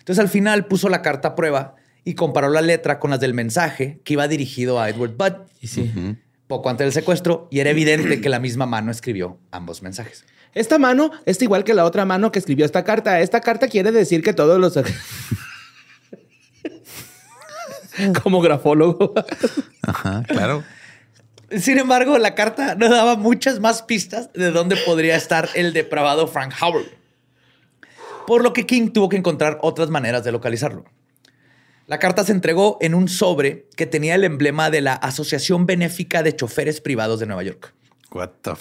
Entonces, 0.00 0.18
al 0.18 0.28
final 0.28 0.66
puso 0.66 0.88
la 0.88 1.00
carta 1.00 1.28
a 1.28 1.34
prueba 1.36 1.76
y 2.02 2.14
comparó 2.14 2.48
la 2.48 2.60
letra 2.60 2.98
con 2.98 3.12
las 3.12 3.20
del 3.20 3.34
mensaje 3.34 4.00
que 4.02 4.14
iba 4.14 4.26
dirigido 4.26 4.80
a 4.80 4.90
Edward 4.90 5.14
Budd 5.16 5.46
Y 5.60 5.68
sí. 5.68 5.92
poco 6.48 6.70
antes 6.70 6.86
del 6.86 6.92
secuestro 6.92 7.46
y 7.52 7.60
era 7.60 7.70
evidente 7.70 8.20
que 8.20 8.28
la 8.28 8.40
misma 8.40 8.66
mano 8.66 8.90
escribió 8.90 9.38
ambos 9.52 9.80
mensajes. 9.80 10.24
Esta 10.54 10.80
mano 10.80 11.12
es 11.24 11.40
igual 11.40 11.62
que 11.62 11.72
la 11.72 11.84
otra 11.84 12.04
mano 12.04 12.32
que 12.32 12.40
escribió 12.40 12.66
esta 12.66 12.82
carta. 12.82 13.20
Esta 13.20 13.40
carta 13.40 13.68
quiere 13.68 13.92
decir 13.92 14.24
que 14.24 14.32
todos 14.32 14.58
los... 14.58 14.76
Como 18.24 18.40
grafólogo. 18.40 19.14
Ajá, 19.82 20.24
claro. 20.26 20.64
Sin 21.58 21.78
embargo, 21.78 22.18
la 22.18 22.34
carta 22.34 22.74
no 22.74 22.88
daba 22.88 23.16
muchas 23.16 23.60
más 23.60 23.82
pistas 23.82 24.32
de 24.32 24.50
dónde 24.50 24.76
podría 24.76 25.16
estar 25.16 25.48
el 25.54 25.72
depravado 25.72 26.26
Frank 26.26 26.54
Howard. 26.60 26.86
Por 28.26 28.42
lo 28.42 28.52
que 28.52 28.66
King 28.66 28.90
tuvo 28.90 29.08
que 29.08 29.16
encontrar 29.16 29.58
otras 29.62 29.90
maneras 29.90 30.24
de 30.24 30.32
localizarlo. 30.32 30.84
La 31.86 31.98
carta 31.98 32.24
se 32.24 32.32
entregó 32.32 32.78
en 32.80 32.94
un 32.94 33.08
sobre 33.08 33.66
que 33.76 33.86
tenía 33.86 34.14
el 34.14 34.24
emblema 34.24 34.70
de 34.70 34.80
la 34.80 34.94
Asociación 34.94 35.66
Benéfica 35.66 36.22
de 36.22 36.34
Choferes 36.34 36.80
Privados 36.80 37.20
de 37.20 37.26
Nueva 37.26 37.42
York. 37.42 37.74
What 38.12 38.30
the. 38.42 38.52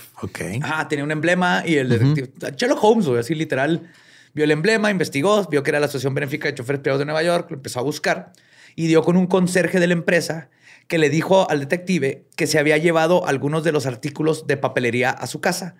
Ah, 0.64 0.88
tenía 0.88 1.04
un 1.04 1.12
emblema 1.12 1.64
y 1.66 1.76
el 1.76 1.90
detective 1.90 2.32
Sherlock 2.56 2.84
Holmes, 2.84 3.06
güey, 3.06 3.20
así 3.20 3.36
literal, 3.36 3.92
vio 4.34 4.46
el 4.46 4.52
emblema, 4.52 4.90
investigó, 4.90 5.46
vio 5.46 5.62
que 5.62 5.72
era 5.72 5.80
la 5.80 5.86
Asociación 5.86 6.14
Benéfica 6.14 6.48
de 6.48 6.56
Choferes 6.56 6.82
Privados 6.82 7.00
de 7.00 7.06
Nueva 7.06 7.24
York, 7.24 7.52
lo 7.52 7.58
empezó 7.58 7.80
a 7.80 7.84
buscar 7.84 8.32
y 8.76 8.88
dio 8.88 9.04
con 9.04 9.18
un 9.18 9.28
conserje 9.28 9.80
de 9.80 9.88
la 9.88 9.94
empresa 9.94 10.50
que 10.92 10.98
le 10.98 11.10
dijo 11.10 11.50
al 11.50 11.62
detective 11.62 12.26
que 12.36 12.48
se 12.48 12.60
había 12.60 12.78
llevado 12.78 13.26
algunos 13.26 13.64
de 13.64 13.72
los 13.72 13.86
artículos 13.86 14.46
de 14.46 14.58
papelería 14.58 15.10
a 15.10 15.26
su 15.26 15.40
casa, 15.40 15.76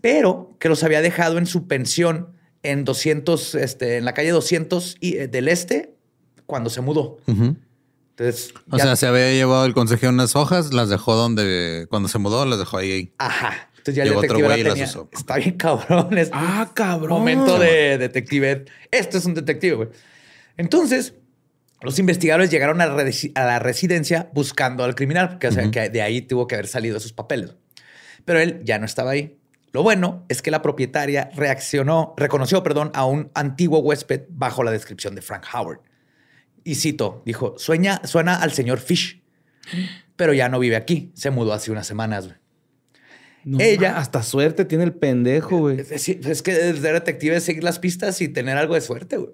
pero 0.00 0.56
que 0.58 0.70
los 0.70 0.82
había 0.82 1.02
dejado 1.02 1.36
en 1.36 1.44
su 1.44 1.68
pensión 1.68 2.30
en 2.62 2.86
200, 2.86 3.56
este, 3.56 3.98
en 3.98 4.06
la 4.06 4.14
calle 4.14 4.30
200 4.30 4.96
y, 5.00 5.18
eh, 5.18 5.28
del 5.28 5.48
Este 5.48 5.92
cuando 6.46 6.70
se 6.70 6.80
mudó. 6.80 7.18
Entonces, 7.26 8.54
O 8.70 8.78
ya- 8.78 8.84
sea, 8.84 8.96
se 8.96 9.06
había 9.06 9.30
llevado 9.32 9.66
el 9.66 9.74
consejero 9.74 10.10
unas 10.12 10.34
hojas, 10.34 10.72
las 10.72 10.88
dejó 10.88 11.14
donde, 11.14 11.86
cuando 11.90 12.08
se 12.08 12.16
mudó, 12.18 12.46
las 12.46 12.58
dejó 12.58 12.78
ahí. 12.78 13.12
Ajá. 13.18 13.68
Entonces 13.76 13.96
ya 13.96 14.04
el 14.04 14.08
Llegó 14.08 14.20
otro 14.20 14.38
detective 14.38 14.48
güey 14.48 14.60
y 14.60 14.64
la 14.64 14.74
las 14.76 14.90
usó. 14.90 15.10
Está 15.12 15.36
bien 15.36 15.58
cabrón. 15.58 16.16
Es 16.16 16.30
Ah, 16.32 16.70
cabrón. 16.72 17.10
momento 17.10 17.58
de 17.58 17.98
detective. 17.98 18.64
Esto 18.90 19.18
es 19.18 19.26
un 19.26 19.34
detective, 19.34 19.74
güey. 19.76 19.88
Entonces, 20.56 21.12
los 21.84 21.98
investigadores 21.98 22.50
llegaron 22.50 22.80
a, 22.80 22.86
la 22.86 23.58
residencia 23.58 24.30
buscando 24.32 24.82
al 24.84 24.94
criminal, 24.94 25.38
que, 25.38 25.48
o 25.48 25.52
sea, 25.52 25.70
que 25.70 25.88
de 25.90 26.02
ahí 26.02 26.22
tuvo 26.22 26.46
que 26.46 26.54
haber 26.56 26.66
salido 26.66 26.96
esos 26.96 27.12
papeles. 27.12 27.54
Pero 28.24 28.40
él 28.40 28.60
ya 28.64 28.78
no 28.78 28.86
estaba 28.86 29.10
ahí. 29.12 29.38
Lo 29.72 29.82
bueno 29.82 30.24
es 30.28 30.40
que 30.40 30.50
la 30.50 30.62
propietaria 30.62 31.30
reaccionó, 31.34 32.14
reconoció, 32.16 32.62
perdón, 32.62 32.90
a 32.94 33.04
un 33.06 33.30
antiguo 33.34 33.80
huésped 33.80 34.22
bajo 34.28 34.62
la 34.62 34.70
descripción 34.70 35.14
de 35.14 35.22
Frank 35.22 35.44
Howard. 35.52 35.80
Y 36.62 36.76
cito, 36.76 37.22
dijo, 37.26 37.54
sueña, 37.58 38.00
suena 38.04 38.36
al 38.36 38.52
señor 38.52 38.78
Fish, 38.78 39.22
pero 40.16 40.32
ya 40.32 40.48
no 40.48 40.58
vive 40.58 40.76
aquí. 40.76 41.10
Se 41.14 41.30
mudó 41.30 41.52
hace 41.52 41.70
unas 41.72 41.86
semanas. 41.86 42.28
No, 43.44 43.58
Ella- 43.60 43.98
hasta 43.98 44.22
suerte 44.22 44.64
tiene 44.64 44.84
el 44.84 44.94
pendejo, 44.94 45.58
güey. 45.58 45.80
Es, 45.80 45.90
es- 45.90 46.08
es 46.08 46.42
que 46.42 46.54
ser 46.54 46.80
detective 46.80 47.36
es 47.36 47.44
seguir 47.44 47.62
las 47.64 47.78
pistas 47.78 48.20
y 48.22 48.28
tener 48.28 48.56
algo 48.56 48.74
de 48.74 48.80
suerte, 48.80 49.16
güey. 49.18 49.32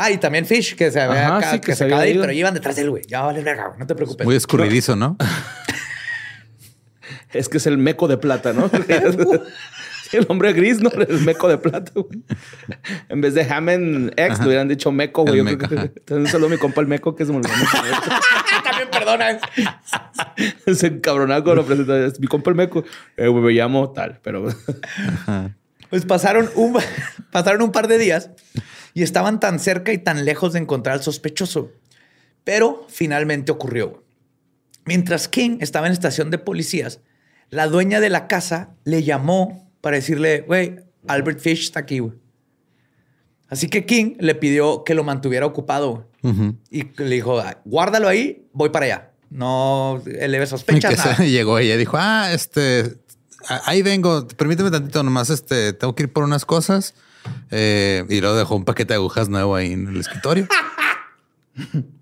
Ah, 0.00 0.12
y 0.12 0.18
también 0.18 0.46
Fish, 0.46 0.76
que 0.76 0.92
se, 0.92 1.00
había 1.00 1.26
Ajá, 1.26 1.36
acá- 1.38 1.50
sí, 1.50 1.58
que 1.58 1.66
que 1.66 1.72
se 1.72 1.78
se 1.78 1.84
acaba 1.86 2.02
de 2.02 2.10
ir, 2.10 2.20
pero 2.20 2.32
iban 2.32 2.54
detrás 2.54 2.76
de 2.76 2.82
él, 2.82 2.90
güey. 2.90 3.02
Ya 3.08 3.22
vale 3.22 3.42
verga, 3.42 3.66
güey. 3.66 3.80
No 3.80 3.86
te 3.86 3.96
preocupes. 3.96 4.24
Muy 4.24 4.36
escurridizo, 4.36 4.94
¿no? 4.94 5.16
Es 7.32 7.48
que 7.48 7.58
es 7.58 7.66
el 7.66 7.76
meco 7.78 8.08
de 8.08 8.16
plata, 8.16 8.52
¿no? 8.52 8.70
El 10.12 10.26
hombre 10.30 10.54
gris, 10.54 10.80
¿no? 10.80 10.90
El 10.90 11.20
meco 11.20 11.48
de 11.48 11.58
plata, 11.58 11.92
güey. 11.94 12.22
En 13.10 13.20
vez 13.20 13.34
de 13.34 13.42
Hammond 13.42 14.12
X, 14.16 14.38
le 14.40 14.46
hubieran 14.46 14.68
dicho 14.68 14.90
meco, 14.90 15.24
güey. 15.24 15.42
Meco, 15.42 15.66
ajá. 15.66 15.90
Entonces 15.94 16.30
solo 16.30 16.48
mi 16.48 16.56
compa 16.56 16.80
el 16.80 16.86
meco 16.86 17.14
que 17.14 17.26
se 17.26 17.32
me 17.32 17.38
olvidó. 17.38 17.52
También 18.64 18.88
perdona. 18.90 19.38
Se 20.74 20.86
encabronaba 20.86 21.44
cuando 21.44 21.62
lo 21.62 21.66
presentaba. 21.66 21.98
Es 22.06 22.18
mi 22.20 22.26
compa 22.26 22.50
el 22.50 22.56
meco. 22.56 22.84
Eh, 23.18 23.28
güey, 23.28 23.42
me 23.44 23.52
llamo 23.52 23.90
tal, 23.90 24.18
pero... 24.22 24.48
Pues 25.90 26.04
pasaron 26.04 26.48
un, 26.54 26.78
pasaron 27.30 27.62
un 27.62 27.72
par 27.72 27.88
de 27.88 27.98
días 27.98 28.30
y 28.98 29.04
estaban 29.04 29.38
tan 29.38 29.60
cerca 29.60 29.92
y 29.92 29.98
tan 29.98 30.24
lejos 30.24 30.54
de 30.54 30.58
encontrar 30.58 30.96
al 30.96 31.02
sospechoso. 31.04 31.70
Pero 32.42 32.84
finalmente 32.88 33.52
ocurrió. 33.52 34.02
Mientras 34.86 35.28
King 35.28 35.58
estaba 35.60 35.86
en 35.86 35.92
estación 35.92 36.32
de 36.32 36.38
policías, 36.38 36.98
la 37.48 37.68
dueña 37.68 38.00
de 38.00 38.10
la 38.10 38.26
casa 38.26 38.70
le 38.82 39.04
llamó 39.04 39.70
para 39.80 39.94
decirle, 39.98 40.40
güey, 40.40 40.80
Albert 41.06 41.38
Fish 41.38 41.62
está 41.66 41.78
aquí, 41.78 42.00
güey. 42.00 42.14
Así 43.46 43.68
que 43.68 43.86
King 43.86 44.16
le 44.18 44.34
pidió 44.34 44.82
que 44.82 44.94
lo 44.94 45.04
mantuviera 45.04 45.46
ocupado 45.46 46.08
y 46.68 46.82
le 47.00 47.14
dijo, 47.14 47.38
"Ah, 47.38 47.62
guárdalo 47.64 48.08
ahí, 48.08 48.48
voy 48.52 48.70
para 48.70 48.86
allá. 48.86 49.10
No 49.30 50.02
eleve 50.06 50.42
Y 50.42 50.48
sospechas. 50.48 50.90
que 50.90 50.96
nada". 50.96 51.14
se 51.14 51.30
llegó 51.30 51.56
ella 51.60 51.76
y 51.76 51.78
dijo, 51.78 51.96
ah, 52.00 52.32
este, 52.32 52.96
ahí 53.64 53.82
vengo, 53.82 54.26
permíteme 54.26 54.72
tantito 54.72 55.04
nomás, 55.04 55.30
este, 55.30 55.72
tengo 55.72 55.94
que 55.94 56.02
ir 56.02 56.12
por 56.12 56.24
unas 56.24 56.44
cosas. 56.44 56.94
Eh, 57.50 58.04
y 58.08 58.20
luego 58.20 58.36
dejó 58.36 58.56
un 58.56 58.64
paquete 58.64 58.94
de 58.94 58.96
agujas 58.96 59.28
nuevo 59.28 59.54
ahí 59.56 59.72
en 59.72 59.88
el 59.88 59.96
escritorio. 59.98 60.46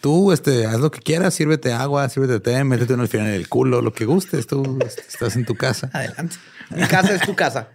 Tú, 0.00 0.32
este, 0.32 0.66
haz 0.66 0.78
lo 0.80 0.90
que 0.90 1.00
quieras, 1.00 1.34
sírvete 1.34 1.72
agua, 1.72 2.08
sírvete 2.08 2.40
té, 2.40 2.64
métete 2.64 2.94
un 2.94 3.00
alfiler 3.00 3.28
en 3.28 3.34
el 3.34 3.48
culo, 3.48 3.80
lo 3.80 3.92
que 3.92 4.04
gustes. 4.04 4.46
Tú 4.46 4.78
este, 4.84 5.02
estás 5.08 5.36
en 5.36 5.44
tu 5.44 5.54
casa. 5.54 5.90
Adelante. 5.92 6.36
Mi 6.70 6.86
casa 6.86 7.14
es 7.14 7.22
tu 7.22 7.34
casa. 7.34 7.68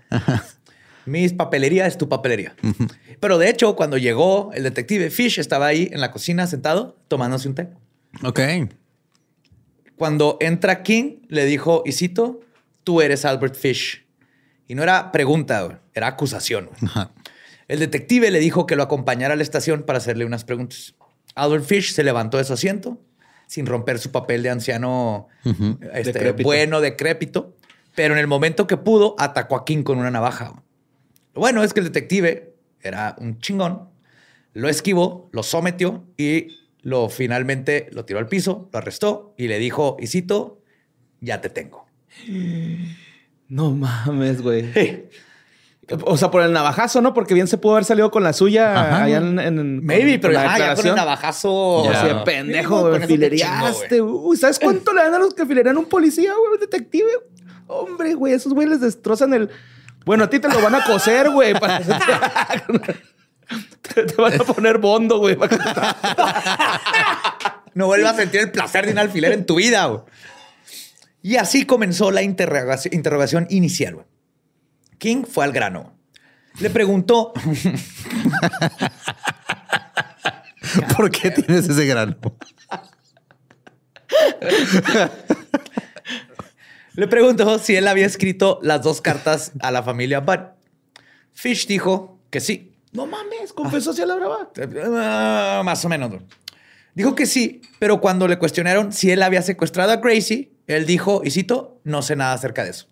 Mis 1.06 1.34
papelería 1.34 1.88
es 1.88 1.97
tu 1.97 2.08
papelería. 2.08 2.56
Pero 3.20 3.38
de 3.38 3.49
hecho, 3.49 3.76
cuando 3.76 3.97
llegó 3.97 4.51
el 4.54 4.64
detective 4.64 5.10
Fish, 5.10 5.39
estaba 5.39 5.68
ahí 5.68 5.89
en 5.91 5.99
la 5.99 6.12
cocina 6.12 6.47
sentado 6.47 6.95
tomándose 7.08 7.47
un 7.47 7.56
té. 7.56 7.70
Ok. 8.24 8.39
Cuando 9.97 10.38
entra 10.39 10.84
King, 10.84 11.22
le 11.28 11.45
dijo, 11.45 11.84
y 11.86 11.91
cito, 11.93 12.41
tú 12.84 13.01
eres 13.01 13.26
Albert 13.26 13.56
Fish. 13.56 14.03
Y 14.74 14.76
no 14.76 14.82
era 14.82 15.12
pregunta, 15.12 15.62
güey, 15.62 15.78
era 15.94 16.08
acusación. 16.08 16.66
güey. 16.66 16.78
Ajá. 16.84 17.12
El 17.68 17.78
detective 17.78 18.32
le 18.32 18.40
dijo 18.40 18.66
que 18.66 18.76
lo 18.76 18.82
acompañara 18.82 19.36
a 19.36 19.38
la 19.38 19.44
estación 19.44 19.84
para 19.84 20.00
hacerle 20.00 20.26
unas 20.26 20.46
preguntas. 20.46 20.96
Albert 21.36 21.64
Fish 21.64 21.94
se 21.94 22.04
levantó 22.04 22.40
de 22.40 22.44
su 22.44 22.54
asiento 22.54 23.00
sin 23.46 23.68
romper 23.68 24.00
su 24.00 24.12
papel 24.12 24.42
de 24.42 24.50
anciano 24.50 25.28
este, 25.94 26.12
Decrépito. 26.14 26.48
bueno, 26.48 26.82
decrépito. 26.82 27.56
Pero 27.94 28.16
en 28.16 28.20
el 28.20 28.26
momento 28.26 28.66
que 28.66 28.76
pudo, 28.78 29.16
atacó 29.20 29.58
a 29.58 29.64
King 29.64 29.84
con 29.84 30.00
una 30.00 30.10
navaja. 30.10 30.48
güey. 30.48 30.62
Lo 31.36 31.42
bueno 31.42 31.64
es 31.64 31.72
que 31.72 31.82
el 31.82 31.86
detective 31.86 32.56
era 32.82 33.16
un 33.20 33.38
chingón. 33.38 33.90
Lo 34.54 34.70
esquivó, 34.70 35.30
lo 35.34 35.44
sometió 35.44 36.04
y 36.18 36.48
lo 36.82 37.10
finalmente 37.10 37.90
lo 37.92 38.06
tiró 38.06 38.18
al 38.18 38.28
piso, 38.28 38.70
lo 38.74 38.80
arrestó 38.80 39.36
y 39.38 39.50
le 39.50 39.60
dijo, 39.60 39.98
y 40.00 40.08
cito, 40.08 40.64
ya 41.22 41.42
te 41.42 41.50
tengo. 41.50 41.86
No 43.54 43.72
mames, 43.72 44.41
güey. 44.41 45.08
O 46.06 46.16
sea, 46.18 46.32
por 46.32 46.41
el 46.41 46.54
navajazo, 46.54 47.01
¿no? 47.01 47.14
Porque 47.14 47.34
bien 47.34 47.45
se 47.45 47.58
pudo 47.58 47.74
haber 47.74 47.84
salido 47.84 48.10
con 48.10 48.24
la 48.24 48.32
suya 48.32 48.72
Ajá, 48.72 49.04
allá 49.04 49.18
en, 49.18 49.38
en- 49.38 49.86
Maybe, 49.86 50.14
con 50.14 50.22
pero 50.22 50.34
la 50.34 50.41
ah, 50.41 50.45
ya 50.45 50.47
con 50.47 50.54
el 50.62 50.68
declaración. 50.78 50.95
navajazo. 50.95 51.84
De 51.84 51.89
Mínimo 52.04 52.24
pendejo, 52.24 52.82
con 52.84 52.89
güey. 52.91 53.06
Filereaste. 53.06 54.01
Uy, 54.01 54.38
¿sabes 54.38 54.60
cuánto 54.60 54.93
le 54.93 55.01
dan 55.04 55.14
a 55.16 55.20
los 55.20 55.34
que 55.34 55.45
filerean 55.45 55.78
un 55.78 55.84
policía, 55.86 56.32
güey? 56.36 56.54
Un 56.54 56.60
detective. 56.62 57.10
Hombre, 57.68 58.14
güey, 58.14 58.34
esos 58.34 58.54
güeyes 58.54 58.72
les 58.72 58.80
destrozan 58.82 59.34
el. 59.34 59.49
Bueno, 60.06 60.24
a 60.24 60.30
ti 60.30 60.39
te 60.39 60.47
lo 60.47 60.62
van 60.62 60.74
a 60.74 60.86
coser, 60.86 61.30
güey. 61.32 61.54
para- 61.60 61.82
te, 63.93 64.04
te 64.06 64.22
van 64.22 64.39
a 64.39 64.43
poner 64.45 64.78
bondo, 64.78 65.18
güey. 65.20 65.38
No 67.74 67.88
vuelvas 67.88 68.14
a 68.14 68.18
sentir 68.18 68.39
el 68.39 68.51
placer 68.51 68.86
de 68.86 68.93
un 68.93 68.99
alfiler 68.99 69.34
en 69.34 69.45
tu 69.45 69.56
vida. 69.56 69.86
güey. 69.88 69.99
Y 71.24 71.38
así 71.38 71.66
comenzó 71.66 72.12
la 72.12 72.22
interrogación, 72.22 72.94
interrogación 72.94 73.48
inicial. 73.50 74.06
King 75.00 75.24
fue 75.24 75.46
al 75.46 75.54
grano. 75.54 75.98
Le 76.60 76.70
preguntó, 76.70 77.34
¿Por 80.96 81.12
qué 81.12 81.32
tienes 81.32 81.68
ese 81.68 81.86
grano? 81.86 82.16
le 86.94 87.08
preguntó 87.08 87.58
si 87.58 87.76
él 87.76 87.88
había 87.88 88.06
escrito 88.06 88.60
las 88.62 88.82
dos 88.82 89.02
cartas 89.02 89.54
a 89.62 89.72
la 89.72 89.82
familia 89.82 90.20
Bud. 90.20 90.40
Fish 91.34 91.68
dijo 91.68 92.20
que 92.30 92.40
sí. 92.40 92.76
No 92.92 93.08
mames, 93.08 93.54
confesó 93.54 93.92
hacia 93.92 94.06
la 94.06 94.16
brava. 94.16 94.52
Más 95.64 95.86
o 95.86 95.90
menos. 95.90 96.22
Dijo 96.94 97.16
que 97.16 97.26
sí, 97.26 97.62
pero 97.80 98.00
cuando 98.00 98.28
le 98.28 98.38
cuestionaron 98.38 98.94
si 98.94 99.10
él 99.10 99.24
había 99.24 99.42
secuestrado 99.42 99.92
a 99.92 99.96
Gracie, 99.96 100.53
él 100.68 100.86
dijo, 100.86 101.22
y 101.24 101.32
cito, 101.32 101.80
no 101.84 102.01
sé 102.01 102.16
nada 102.16 102.34
acerca 102.34 102.64
de 102.64 102.72
eso. 102.72 102.88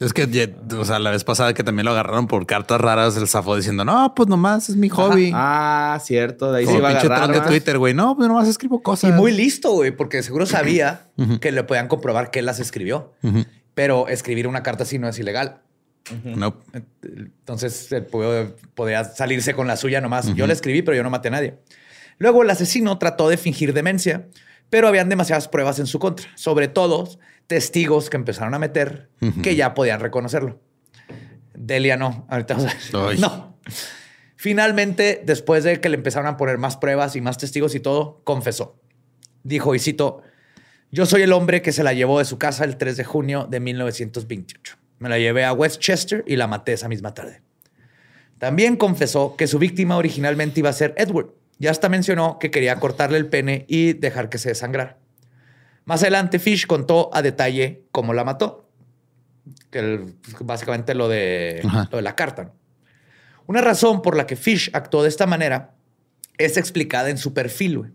Es 0.00 0.12
que, 0.12 0.54
o 0.76 0.84
sea, 0.84 0.98
la 0.98 1.10
vez 1.10 1.22
pasada 1.22 1.54
que 1.54 1.62
también 1.62 1.84
lo 1.84 1.92
agarraron 1.92 2.26
por 2.26 2.46
cartas 2.46 2.80
raras, 2.80 3.16
el 3.16 3.28
zafó 3.28 3.54
diciendo, 3.54 3.84
no, 3.84 4.12
pues 4.14 4.28
nomás 4.28 4.68
es 4.68 4.76
mi 4.76 4.88
hobby. 4.88 5.30
Ah, 5.34 5.98
cierto. 6.02 6.50
De 6.50 6.60
ahí 6.60 6.64
Como 6.64 6.76
se 6.76 6.80
iba 6.80 6.88
a 6.88 6.92
pinche 6.92 7.06
agarrar. 7.06 7.28
troll 7.30 7.42
de. 7.44 7.48
Twitter, 7.48 7.78
güey. 7.78 7.94
No, 7.94 8.16
pues 8.16 8.28
nomás 8.28 8.48
escribo 8.48 8.82
cosas. 8.82 9.10
Y 9.10 9.12
muy 9.12 9.30
listo, 9.32 9.70
güey, 9.72 9.92
porque 9.92 10.22
seguro 10.22 10.46
sabía 10.46 11.06
que 11.40 11.52
le 11.52 11.62
podían 11.62 11.86
comprobar 11.86 12.30
que 12.30 12.40
él 12.40 12.46
las 12.46 12.58
escribió. 12.58 13.12
Pero 13.74 14.08
escribir 14.08 14.48
una 14.48 14.62
carta 14.62 14.82
así 14.82 14.98
no 14.98 15.08
es 15.08 15.18
ilegal. 15.18 15.60
No. 16.24 16.56
Entonces 17.02 17.88
podía 18.74 19.04
salirse 19.04 19.54
con 19.54 19.66
la 19.68 19.76
suya 19.76 20.00
nomás. 20.00 20.34
Yo 20.34 20.46
la 20.46 20.52
escribí, 20.52 20.82
pero 20.82 20.96
yo 20.96 21.02
no 21.02 21.10
maté 21.10 21.28
a 21.28 21.32
nadie. 21.32 21.54
Luego 22.18 22.42
el 22.42 22.50
asesino 22.50 22.98
trató 22.98 23.28
de 23.28 23.36
fingir 23.36 23.72
demencia, 23.72 24.26
pero 24.72 24.88
habían 24.88 25.10
demasiadas 25.10 25.48
pruebas 25.48 25.78
en 25.80 25.86
su 25.86 25.98
contra. 25.98 26.30
Sobre 26.34 26.66
todo 26.66 27.06
testigos 27.46 28.08
que 28.08 28.16
empezaron 28.16 28.54
a 28.54 28.58
meter 28.58 29.10
que 29.42 29.54
ya 29.54 29.74
podían 29.74 30.00
reconocerlo. 30.00 30.62
Delia 31.52 31.98
no. 31.98 32.26
Ahorita 32.30 32.54
vamos 32.54 32.72
a 32.72 32.98
ver. 32.98 33.10
Ay. 33.10 33.18
No. 33.18 33.58
Finalmente, 34.34 35.20
después 35.26 35.62
de 35.64 35.78
que 35.78 35.90
le 35.90 35.96
empezaron 35.96 36.26
a 36.26 36.38
poner 36.38 36.56
más 36.56 36.78
pruebas 36.78 37.16
y 37.16 37.20
más 37.20 37.36
testigos 37.36 37.74
y 37.74 37.80
todo, 37.80 38.22
confesó. 38.24 38.80
Dijo, 39.42 39.74
y 39.74 39.78
cito, 39.78 40.22
yo 40.90 41.04
soy 41.04 41.20
el 41.20 41.34
hombre 41.34 41.60
que 41.60 41.72
se 41.72 41.82
la 41.82 41.92
llevó 41.92 42.18
de 42.18 42.24
su 42.24 42.38
casa 42.38 42.64
el 42.64 42.78
3 42.78 42.96
de 42.96 43.04
junio 43.04 43.46
de 43.50 43.60
1928. 43.60 44.78
Me 45.00 45.10
la 45.10 45.18
llevé 45.18 45.44
a 45.44 45.52
Westchester 45.52 46.24
y 46.26 46.36
la 46.36 46.46
maté 46.46 46.72
esa 46.72 46.88
misma 46.88 47.12
tarde. 47.12 47.42
También 48.38 48.76
confesó 48.76 49.36
que 49.36 49.46
su 49.46 49.58
víctima 49.58 49.98
originalmente 49.98 50.60
iba 50.60 50.70
a 50.70 50.72
ser 50.72 50.94
Edward. 50.96 51.41
Y 51.62 51.68
hasta 51.68 51.88
mencionó 51.88 52.40
que 52.40 52.50
quería 52.50 52.74
cortarle 52.80 53.18
el 53.18 53.26
pene 53.28 53.66
y 53.68 53.92
dejar 53.92 54.28
que 54.28 54.38
se 54.38 54.48
desangrara. 54.48 54.98
Más 55.84 56.02
adelante, 56.02 56.40
Fish 56.40 56.66
contó 56.66 57.08
a 57.14 57.22
detalle 57.22 57.84
cómo 57.92 58.12
la 58.14 58.24
mató. 58.24 58.68
Que 59.70 59.78
el- 59.78 60.14
básicamente 60.40 60.92
lo 60.96 61.08
de, 61.08 61.60
Ajá. 61.64 61.88
lo 61.92 61.98
de 61.98 62.02
la 62.02 62.16
carta. 62.16 62.42
¿no? 62.46 62.54
Una 63.46 63.60
razón 63.60 64.02
por 64.02 64.16
la 64.16 64.26
que 64.26 64.34
Fish 64.34 64.70
actuó 64.72 65.04
de 65.04 65.08
esta 65.08 65.24
manera 65.28 65.74
es 66.36 66.56
explicada 66.56 67.10
en 67.10 67.16
su 67.18 67.32
perfil. 67.32 67.92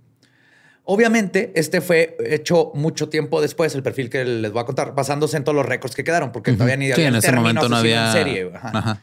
Obviamente, 0.86 1.52
este 1.56 1.82
fue 1.82 2.16
hecho 2.26 2.72
mucho 2.74 3.10
tiempo 3.10 3.42
después, 3.42 3.76
el 3.76 3.84
perfil 3.84 4.10
que 4.10 4.24
les 4.24 4.50
voy 4.54 4.62
a 4.62 4.66
contar, 4.66 4.96
basándose 4.96 5.36
en 5.36 5.44
todos 5.44 5.58
los 5.58 5.66
récords 5.66 5.94
que 5.94 6.06
quedaron, 6.06 6.32
porque 6.32 6.54
todavía 6.54 6.78
ni 6.78 6.86
Sí, 6.86 6.94
había 6.94 7.08
en 7.10 7.16
ese 7.16 7.34
momento 7.34 7.68
no 7.68 7.76
había. 7.76 8.08
en 8.08 8.14
serie. 8.14 8.50
Ajá. 8.56 8.72
Ajá. 8.74 9.02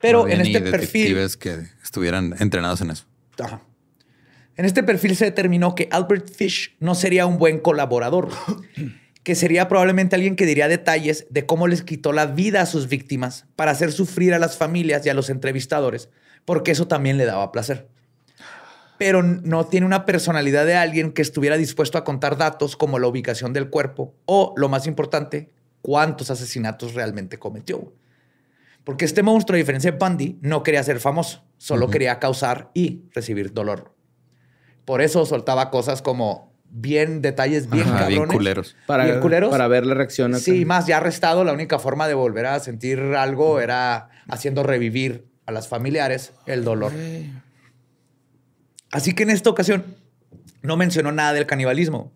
Pero 0.00 0.18
No 0.18 0.24
había 0.26 0.36
en 0.36 0.42
ni 0.42 0.54
este 0.54 0.70
perfil, 0.70 1.16
que 1.40 1.58
estuvieran 1.82 2.36
entrenados 2.38 2.80
en 2.82 2.92
eso. 2.92 3.06
Ajá. 3.40 3.60
En 4.62 4.66
este 4.66 4.84
perfil 4.84 5.16
se 5.16 5.24
determinó 5.24 5.74
que 5.74 5.88
Albert 5.90 6.32
Fish 6.32 6.76
no 6.78 6.94
sería 6.94 7.26
un 7.26 7.36
buen 7.36 7.58
colaborador, 7.58 8.28
que 9.24 9.34
sería 9.34 9.66
probablemente 9.66 10.14
alguien 10.14 10.36
que 10.36 10.46
diría 10.46 10.68
detalles 10.68 11.26
de 11.30 11.46
cómo 11.46 11.66
les 11.66 11.82
quitó 11.82 12.12
la 12.12 12.26
vida 12.26 12.60
a 12.60 12.66
sus 12.66 12.86
víctimas 12.86 13.46
para 13.56 13.72
hacer 13.72 13.90
sufrir 13.90 14.34
a 14.34 14.38
las 14.38 14.56
familias 14.56 15.04
y 15.04 15.08
a 15.08 15.14
los 15.14 15.30
entrevistadores, 15.30 16.10
porque 16.44 16.70
eso 16.70 16.86
también 16.86 17.18
le 17.18 17.24
daba 17.24 17.50
placer. 17.50 17.88
Pero 18.98 19.24
no 19.24 19.66
tiene 19.66 19.84
una 19.84 20.06
personalidad 20.06 20.64
de 20.64 20.76
alguien 20.76 21.10
que 21.10 21.22
estuviera 21.22 21.56
dispuesto 21.56 21.98
a 21.98 22.04
contar 22.04 22.36
datos 22.36 22.76
como 22.76 23.00
la 23.00 23.08
ubicación 23.08 23.52
del 23.52 23.68
cuerpo 23.68 24.14
o, 24.26 24.54
lo 24.56 24.68
más 24.68 24.86
importante, 24.86 25.50
cuántos 25.80 26.30
asesinatos 26.30 26.94
realmente 26.94 27.36
cometió. 27.36 27.92
Porque 28.84 29.06
este 29.06 29.24
monstruo, 29.24 29.56
a 29.56 29.58
diferencia 29.58 29.90
de 29.90 29.98
Bundy, 29.98 30.38
no 30.40 30.62
quería 30.62 30.84
ser 30.84 31.00
famoso, 31.00 31.42
solo 31.58 31.90
quería 31.90 32.20
causar 32.20 32.70
y 32.74 33.06
recibir 33.12 33.52
dolor. 33.52 33.92
Por 34.84 35.00
eso 35.02 35.24
soltaba 35.26 35.70
cosas 35.70 36.02
como 36.02 36.52
bien 36.74 37.20
detalles 37.20 37.68
bien 37.68 37.86
Ajá, 37.86 38.06
bien 38.06 38.20
cabrones. 38.20 38.36
culeros. 38.36 38.76
Para, 38.86 39.04
bien 39.04 39.20
culeros. 39.20 39.50
para 39.50 39.68
ver 39.68 39.86
la 39.86 39.94
reacción. 39.94 40.34
Sí, 40.38 40.64
más 40.64 40.86
ya 40.86 40.96
arrestado, 40.96 41.44
la 41.44 41.52
única 41.52 41.78
forma 41.78 42.08
de 42.08 42.14
volver 42.14 42.46
a 42.46 42.58
sentir 42.60 42.98
algo 43.16 43.60
era 43.60 44.08
haciendo 44.28 44.62
revivir 44.62 45.26
a 45.46 45.52
las 45.52 45.68
familiares 45.68 46.32
el 46.46 46.64
dolor. 46.64 46.92
Así 48.90 49.14
que 49.14 49.22
en 49.22 49.30
esta 49.30 49.50
ocasión 49.50 49.84
no 50.62 50.76
mencionó 50.76 51.12
nada 51.12 51.32
del 51.32 51.46
canibalismo. 51.46 52.12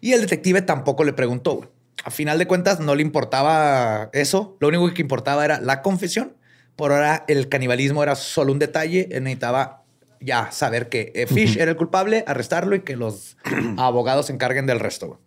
Y 0.00 0.12
el 0.12 0.20
detective 0.20 0.62
tampoco 0.62 1.04
le 1.04 1.12
preguntó. 1.12 1.72
A 2.04 2.10
final 2.10 2.38
de 2.38 2.46
cuentas 2.46 2.80
no 2.80 2.94
le 2.94 3.02
importaba 3.02 4.10
eso. 4.12 4.56
Lo 4.60 4.68
único 4.68 4.92
que 4.92 5.02
importaba 5.02 5.44
era 5.44 5.60
la 5.60 5.82
confesión. 5.82 6.36
Por 6.74 6.90
ahora 6.92 7.24
el 7.28 7.48
canibalismo 7.48 8.02
era 8.02 8.16
solo 8.16 8.52
un 8.52 8.58
detalle. 8.58 9.08
Él 9.12 9.24
necesitaba 9.24 9.81
ya 10.24 10.50
saber 10.52 10.88
que 10.88 11.12
eh, 11.14 11.26
Fish 11.26 11.58
era 11.58 11.70
el 11.70 11.76
culpable, 11.76 12.24
arrestarlo 12.26 12.74
y 12.76 12.80
que 12.80 12.96
los 12.96 13.36
abogados 13.76 14.26
se 14.26 14.32
encarguen 14.32 14.66
del 14.66 14.80
resto. 14.80 15.08
güey. 15.08 15.20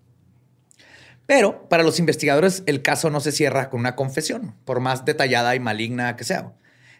Pero 1.25 1.67
para 1.69 1.83
los 1.83 1.99
investigadores 1.99 2.63
el 2.65 2.81
caso 2.81 3.09
no 3.09 3.19
se 3.19 3.31
cierra 3.31 3.69
con 3.69 3.79
una 3.79 3.95
confesión, 3.95 4.55
por 4.63 4.79
más 4.79 5.05
detallada 5.05 5.55
y 5.55 5.59
maligna 5.59 6.15
que 6.15 6.23
sea. 6.23 6.53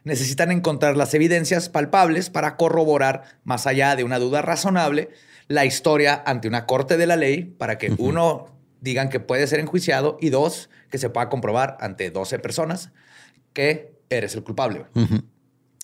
Necesitan 0.03 0.51
encontrar 0.51 0.97
las 0.97 1.13
evidencias 1.13 1.69
palpables 1.69 2.29
para 2.29 2.57
corroborar, 2.57 3.23
más 3.43 3.67
allá 3.67 3.95
de 3.95 4.03
una 4.03 4.19
duda 4.19 4.41
razonable, 4.41 5.09
la 5.47 5.65
historia 5.65 6.23
ante 6.25 6.47
una 6.47 6.65
corte 6.65 6.97
de 6.97 7.07
la 7.07 7.15
ley 7.15 7.43
para 7.43 7.77
que 7.77 7.93
uno 7.97 8.55
digan 8.81 9.09
que 9.09 9.19
puede 9.19 9.47
ser 9.47 9.59
enjuiciado 9.59 10.17
y 10.21 10.29
dos, 10.29 10.69
que 10.89 10.97
se 10.97 11.09
pueda 11.09 11.29
comprobar 11.29 11.77
ante 11.79 12.11
12 12.11 12.39
personas 12.39 12.91
que 13.53 13.95
eres 14.09 14.35
el 14.35 14.43
culpable. 14.43 14.85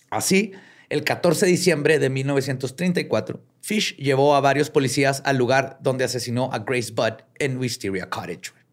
Así, 0.10 0.52
el 0.92 1.04
14 1.04 1.46
de 1.46 1.52
diciembre 1.52 2.00
de 2.00 2.10
1934, 2.10 3.42
Fish 3.62 3.96
llevó 3.98 4.36
a 4.36 4.42
varios 4.42 4.70
policías 4.70 5.22
al 5.26 5.38
lugar 5.38 5.78
donde 5.82 6.04
asesinó 6.04 6.52
a 6.52 6.60
Grace 6.60 6.92
Budd 6.94 7.24
en 7.40 7.58
Wisteria 7.58 8.10
Cottage. 8.10 8.52
güey. 8.52 8.64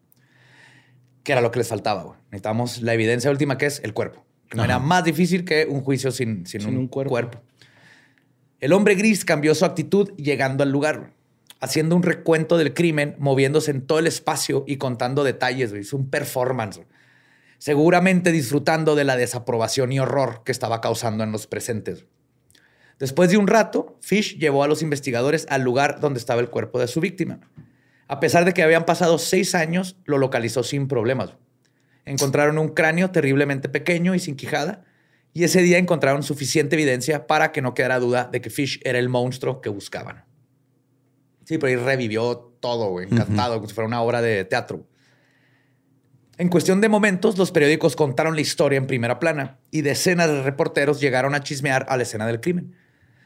Que 1.23 1.33
era 1.33 1.41
lo 1.41 1.51
que 1.51 1.59
les 1.61 1.69
faltaba. 1.69 2.03
güey. 2.03 2.19
Necesitamos 2.31 2.83
la 2.83 2.95
evidencia 2.95 3.31
última 3.31 3.57
que 3.59 3.67
es 3.67 3.81
el 3.85 3.95
cuerpo. 3.95 4.25
Que 4.49 4.57
no 4.57 4.65
era 4.65 4.79
más 4.79 5.05
difícil 5.05 5.45
que 5.45 5.67
un 5.69 5.83
juicio 5.83 6.11
sin, 6.11 6.47
sin 6.47 6.61
Sin 6.63 6.71
un, 6.71 6.77
un 6.79 6.89
cuerpo. 6.89 7.11
cuerpo. 7.11 7.43
El 8.61 8.73
hombre 8.73 8.95
gris 8.95 9.25
cambió 9.25 9.55
su 9.55 9.65
actitud 9.65 10.11
llegando 10.17 10.65
al 10.65 10.71
lugar, 10.73 10.99
güey, 10.99 11.11
haciendo 11.61 11.95
un 11.95 12.03
recuento 12.03 12.57
del 12.57 12.75
crimen, 12.75 13.15
moviéndose 13.19 13.71
en 13.71 13.83
todo 13.87 13.99
el 14.01 14.07
espacio 14.07 14.65
y 14.67 14.77
contando 14.79 15.23
detalles. 15.23 15.71
güey. 15.71 15.83
Es 15.83 15.93
un 15.93 16.09
performance. 16.11 16.79
güey. 16.79 16.89
Seguramente 17.59 18.33
disfrutando 18.33 18.95
de 18.95 19.05
la 19.05 19.17
desaprobación 19.17 19.93
y 19.93 19.99
horror 19.99 20.43
que 20.45 20.53
estaba 20.53 20.81
causando 20.81 21.25
en 21.25 21.33
los 21.33 21.47
presentes. 21.47 22.07
Después 22.99 23.31
de 23.31 23.37
un 23.37 23.47
rato, 23.47 23.97
Fish 24.01 24.39
llevó 24.39 24.65
a 24.65 24.69
los 24.69 24.83
investigadores 24.83 25.47
al 25.51 25.63
lugar 25.63 26.01
donde 26.01 26.19
estaba 26.19 26.41
el 26.41 26.51
cuerpo 26.51 26.81
de 26.81 26.89
su 26.89 27.01
víctima. 27.01 27.41
A 28.09 28.21
pesar 28.21 28.45
de 28.45 28.55
que 28.55 28.63
habían 28.63 28.87
pasado 28.87 29.19
seis 29.19 29.55
años, 29.55 29.97
lo 30.05 30.19
localizó 30.19 30.63
sin 30.63 30.89
problemas. 30.89 31.35
Encontraron 32.05 32.59
un 32.59 32.69
cráneo 32.71 33.11
terriblemente 33.11 33.69
pequeño 33.69 34.15
y 34.15 34.19
sin 34.19 34.35
quijada, 34.35 34.85
y 35.35 35.45
ese 35.45 35.61
día 35.61 35.79
encontraron 35.79 36.23
suficiente 36.23 36.75
evidencia 36.75 37.27
para 37.27 37.53
que 37.53 37.61
no 37.61 37.75
quedara 37.75 38.01
duda 38.01 38.29
de 38.33 38.41
que 38.41 38.51
Fish 38.51 38.81
era 38.83 38.99
el 38.99 39.09
monstruo 39.09 39.61
que 39.61 39.69
buscaban. 39.69 40.25
Sí, 41.45 41.59
pero 41.59 41.69
ahí 41.69 41.77
revivió 41.77 42.37
todo, 42.61 42.91
güey, 42.91 43.07
encantado, 43.07 43.57
como 43.57 43.69
si 43.69 43.75
fuera 43.75 43.87
una 43.87 44.03
obra 44.03 44.23
de 44.23 44.45
teatro. 44.45 44.87
En 46.39 46.49
cuestión 46.49 46.81
de 46.81 46.89
momentos, 46.89 47.37
los 47.37 47.51
periódicos 47.51 47.97
contaron 47.97 48.35
la 48.37 48.41
historia 48.41 48.77
en 48.79 48.87
primera 48.87 49.19
plana 49.19 49.59
y 49.73 49.83
decenas 49.83 50.29
de 50.29 50.43
reporteros 50.43 51.01
llegaron 51.01 51.35
a 51.35 51.41
chismear 51.43 51.85
a 51.89 51.97
la 51.97 52.05
escena 52.05 52.27
del 52.27 52.41
crimen. 52.41 52.75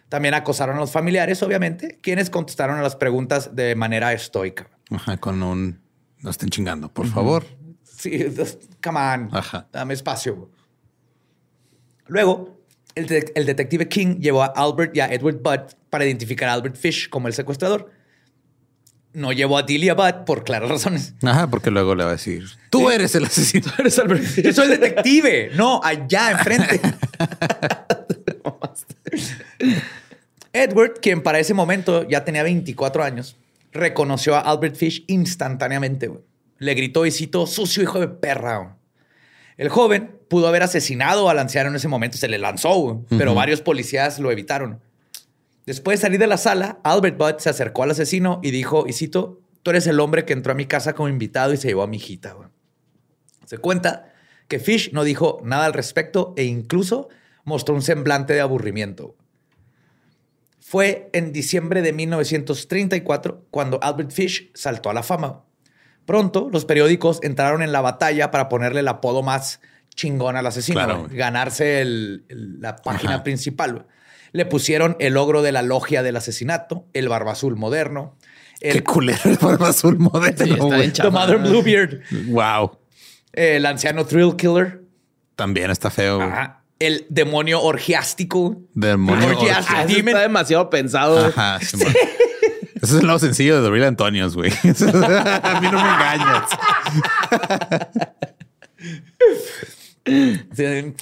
También 0.08 0.34
acosaron 0.34 0.76
a 0.76 0.80
los 0.80 0.92
familiares, 0.92 1.42
obviamente, 1.42 1.98
quienes 2.02 2.30
contestaron 2.30 2.78
a 2.78 2.82
las 2.82 2.96
preguntas 2.96 3.54
de 3.54 3.74
manera 3.74 4.12
estoica. 4.12 4.68
Ajá, 4.90 5.16
con 5.18 5.42
un. 5.42 5.80
No 6.20 6.30
estén 6.30 6.48
chingando, 6.50 6.88
por 6.92 7.06
favor. 7.06 7.44
Sí, 7.82 8.24
come 8.82 8.98
on, 9.00 9.28
Ajá. 9.32 9.68
dame 9.72 9.94
espacio. 9.94 10.50
Luego, 12.06 12.60
el, 12.94 13.06
de- 13.06 13.32
el 13.34 13.46
detective 13.46 13.88
King 13.88 14.16
llevó 14.20 14.42
a 14.42 14.46
Albert 14.46 14.96
y 14.96 15.00
a 15.00 15.12
Edward 15.12 15.40
Budd 15.42 15.74
para 15.90 16.04
identificar 16.04 16.48
a 16.48 16.54
Albert 16.54 16.76
Fish 16.76 17.08
como 17.08 17.28
el 17.28 17.34
secuestrador. 17.34 17.90
No 19.14 19.32
llevó 19.32 19.58
a 19.58 19.62
Delia 19.62 19.94
Budd 19.94 20.24
por 20.24 20.42
claras 20.44 20.70
razones. 20.70 21.14
Ajá, 21.22 21.48
porque 21.48 21.70
luego 21.70 21.94
le 21.94 22.04
va 22.04 22.10
a 22.10 22.12
decir: 22.14 22.44
Tú 22.70 22.90
eres 22.90 23.14
el 23.14 23.24
asesino. 23.26 23.70
Eres 23.78 23.98
Albert 23.98 24.22
Fish. 24.22 24.44
Yo 24.44 24.52
soy 24.52 24.72
el 24.72 24.80
detective, 24.80 25.50
no 25.54 25.80
allá 25.84 26.30
enfrente. 26.30 26.80
Edward, 30.52 30.94
quien 31.00 31.22
para 31.22 31.38
ese 31.38 31.54
momento 31.54 32.06
ya 32.08 32.24
tenía 32.24 32.42
24 32.42 33.02
años, 33.04 33.36
reconoció 33.72 34.34
a 34.36 34.40
Albert 34.40 34.76
Fish 34.76 35.04
instantáneamente. 35.08 36.10
Le 36.58 36.74
gritó 36.74 37.06
y 37.06 37.10
citó, 37.10 37.46
sucio 37.46 37.82
hijo 37.82 38.00
de 38.00 38.08
perra. 38.08 38.58
güey". 38.58 38.70
El 39.56 39.68
joven 39.68 40.18
pudo 40.28 40.48
haber 40.48 40.62
asesinado 40.62 41.28
al 41.28 41.38
anciano 41.38 41.68
en 41.70 41.76
ese 41.76 41.88
momento, 41.88 42.16
se 42.16 42.28
le 42.28 42.38
lanzó, 42.38 43.04
pero 43.10 43.34
varios 43.34 43.60
policías 43.60 44.18
lo 44.18 44.30
evitaron. 44.30 44.80
Después 45.66 45.98
de 45.98 46.02
salir 46.02 46.18
de 46.18 46.26
la 46.26 46.36
sala, 46.38 46.80
Albert 46.82 47.16
Budd 47.18 47.38
se 47.38 47.50
acercó 47.50 47.84
al 47.84 47.90
asesino 47.92 48.40
y 48.42 48.50
dijo, 48.50 48.84
y 48.88 48.92
cito, 48.92 49.40
tú 49.62 49.70
eres 49.70 49.86
el 49.86 50.00
hombre 50.00 50.24
que 50.24 50.32
entró 50.32 50.52
a 50.52 50.56
mi 50.56 50.66
casa 50.66 50.92
como 50.94 51.08
invitado 51.08 51.52
y 51.52 51.56
se 51.56 51.68
llevó 51.68 51.82
a 51.82 51.86
mi 51.86 51.98
hijita. 51.98 52.32
güey". 52.32 52.48
Se 53.46 53.58
cuenta 53.58 54.12
que 54.48 54.58
Fish 54.58 54.92
no 54.92 55.04
dijo 55.04 55.40
nada 55.44 55.66
al 55.66 55.72
respecto 55.72 56.34
e 56.36 56.44
incluso 56.44 57.08
mostró 57.44 57.74
un 57.74 57.82
semblante 57.82 58.32
de 58.34 58.40
aburrimiento. 58.40 59.16
Fue 60.60 61.10
en 61.12 61.32
diciembre 61.32 61.82
de 61.82 61.92
1934 61.92 63.46
cuando 63.50 63.78
Albert 63.82 64.10
Fish 64.10 64.50
saltó 64.54 64.90
a 64.90 64.94
la 64.94 65.02
fama. 65.02 65.44
Pronto 66.06 66.48
los 66.52 66.64
periódicos 66.64 67.20
entraron 67.22 67.62
en 67.62 67.72
la 67.72 67.80
batalla 67.80 68.30
para 68.30 68.48
ponerle 68.48 68.80
el 68.80 68.88
apodo 68.88 69.22
más 69.22 69.60
chingón 69.94 70.36
al 70.36 70.46
asesino, 70.46 70.80
Claro. 70.82 71.06
ganarse 71.10 71.80
el- 71.82 72.24
el- 72.28 72.60
la 72.60 72.76
página 72.76 73.14
Ajá. 73.16 73.22
principal. 73.22 73.86
Le 74.32 74.46
pusieron 74.46 74.96
el 74.98 75.14
logro 75.14 75.42
de 75.42 75.52
la 75.52 75.62
logia 75.62 76.02
del 76.02 76.16
asesinato, 76.16 76.86
el 76.94 77.08
barba 77.08 77.32
azul 77.32 77.56
moderno, 77.56 78.16
el, 78.60 78.72
Qué 78.74 78.82
culero 78.84 79.20
el 79.24 79.36
barba 79.36 79.68
azul 79.68 79.98
moderno. 79.98 80.44
Sí, 80.44 80.90
The 80.92 81.10
Mother 81.10 81.38
Bluebeard, 81.38 82.00
Wow. 82.28 82.78
el 83.32 83.66
anciano 83.66 84.06
Thrill 84.06 84.34
Killer, 84.36 84.82
También 85.36 85.70
está 85.70 85.90
feo. 85.90 86.16
güey. 86.16 86.28
Ajá. 86.30 86.58
el 86.78 87.06
demonio 87.10 87.60
orgiástico. 87.62 88.60
Demonio. 88.74 89.28
Orgias- 89.38 89.66
Ah, 89.68 89.84
está 89.86 90.18
demasiado 90.20 90.68
pensado. 90.70 91.26
Ajá, 91.26 91.60
Simón. 91.60 91.92
Ese 92.74 92.94
es 92.96 93.00
el 93.00 93.02
nuevo 93.02 93.20
sencillo 93.20 93.56
de 93.60 93.68
The 93.68 93.70
Real 93.70 93.86
Antonios, 93.88 94.34
güey. 94.34 94.50
A 94.64 95.60
mí 95.60 95.68
no 95.70 95.80
me 95.80 95.88
engañas. 95.88 96.48
Sí. 100.54 100.94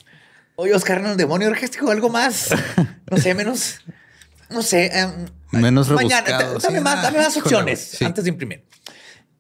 Oye, 0.60 0.74
Oscar, 0.74 1.00
¿no? 1.00 1.16
demonio 1.16 1.48
orgiástico 1.48 1.86
o 1.86 1.90
algo 1.90 2.10
más. 2.10 2.50
No 3.10 3.16
sé, 3.16 3.34
menos. 3.34 3.80
No 4.50 4.62
sé. 4.62 4.90
em, 4.92 5.26
Menos 5.52 5.88
mañana, 5.88 6.26
rebuscado, 6.38 6.58
Dame, 6.60 6.78
sí. 6.78 6.84
más, 6.84 7.02
dame 7.02 7.18
más 7.18 7.36
opciones 7.36 7.80
sí. 7.80 8.04
antes 8.04 8.24
de 8.24 8.30
imprimir. 8.30 8.64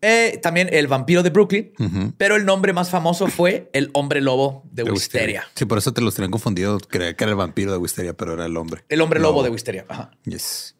Eh, 0.00 0.40
también 0.42 0.70
el 0.72 0.86
vampiro 0.86 1.22
de 1.22 1.28
Brooklyn, 1.28 1.72
pero 2.16 2.36
el 2.36 2.46
nombre 2.46 2.72
más 2.72 2.88
famoso 2.88 3.26
fue 3.26 3.68
el 3.74 3.90
hombre 3.92 4.22
lobo 4.22 4.62
de, 4.72 4.84
De 4.84 4.90
Wisteria. 4.92 5.44
Sí, 5.54 5.66
por 5.66 5.76
eso 5.76 5.92
te 5.92 6.00
los 6.00 6.14
tenían 6.14 6.30
confundido. 6.30 6.78
Creía 6.80 7.14
que 7.14 7.24
era 7.24 7.32
el 7.32 7.36
vampiro 7.36 7.70
de 7.70 7.76
Wisteria, 7.76 8.14
pero 8.14 8.32
era 8.32 8.46
el 8.46 8.56
hombre. 8.56 8.82
El 8.88 9.02
hombre 9.02 9.20
lobo 9.20 9.42
de 9.42 9.50
Wisteria. 9.50 9.84
Ajá. 9.88 10.10
Yes. 10.24 10.74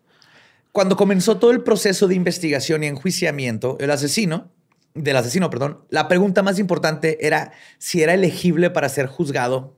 Cuando 0.73 0.97
comenzó 0.97 1.37
todo 1.37 1.51
el 1.51 1.63
proceso 1.63 2.09
de 2.09 2.15
investigación 2.15 2.83
y 2.83 2.87
enjuiciamiento, 2.87 3.77
el 3.79 3.91
asesino, 3.91 4.51
del 4.95 5.17
asesino, 5.17 5.51
perdón, 5.51 5.85
la 5.91 6.09
pregunta 6.09 6.43
más 6.43 6.59
importante 6.59 7.25
era 7.27 7.53
si 7.79 8.03
era 8.03 8.15
elegible 8.15 8.71
para 8.71 8.89
ser 8.89 9.07
juzgado 9.07 9.77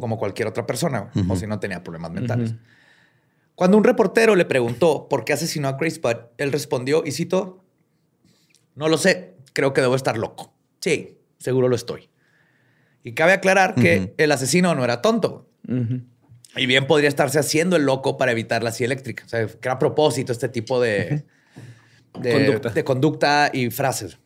como 0.00 0.18
cualquier 0.18 0.48
otra 0.48 0.66
persona 0.66 1.10
o 1.28 1.36
si 1.36 1.46
no 1.46 1.58
tenía 1.60 1.82
problemas 1.82 2.10
mentales. 2.12 2.54
Cuando 3.54 3.76
un 3.76 3.84
reportero 3.84 4.34
le 4.34 4.44
preguntó 4.44 5.08
por 5.08 5.24
qué 5.24 5.32
asesinó 5.32 5.68
a 5.68 5.72
Grace 5.72 6.00
Budd, 6.00 6.16
él 6.38 6.50
respondió, 6.50 7.04
y 7.06 7.12
cito, 7.12 7.62
no 8.74 8.88
lo 8.88 8.98
sé, 8.98 9.34
creo 9.52 9.72
que 9.72 9.80
debo 9.80 9.94
estar 9.94 10.18
loco. 10.18 10.52
Sí, 10.80 11.18
seguro 11.38 11.68
lo 11.68 11.76
estoy. 11.76 12.08
Y 13.04 13.12
cabe 13.12 13.32
aclarar 13.32 13.74
que 13.74 14.14
el 14.16 14.32
asesino 14.32 14.74
no 14.74 14.82
era 14.82 15.02
tonto. 15.02 15.48
Y 16.56 16.66
bien 16.66 16.86
podría 16.86 17.08
estarse 17.08 17.38
haciendo 17.38 17.76
el 17.76 17.84
loco 17.84 18.16
para 18.16 18.32
evitar 18.32 18.62
la 18.62 18.72
silla 18.72 18.86
eléctrica. 18.86 19.24
O 19.24 19.28
sea, 19.28 19.46
que 19.46 19.58
era 19.62 19.74
a 19.74 19.78
propósito 19.78 20.32
este 20.32 20.48
tipo 20.48 20.80
de, 20.80 21.24
de, 22.18 22.32
Conducta. 22.32 22.70
de 22.70 22.84
conducta 22.84 23.50
y 23.52 23.70
frases. 23.70 24.18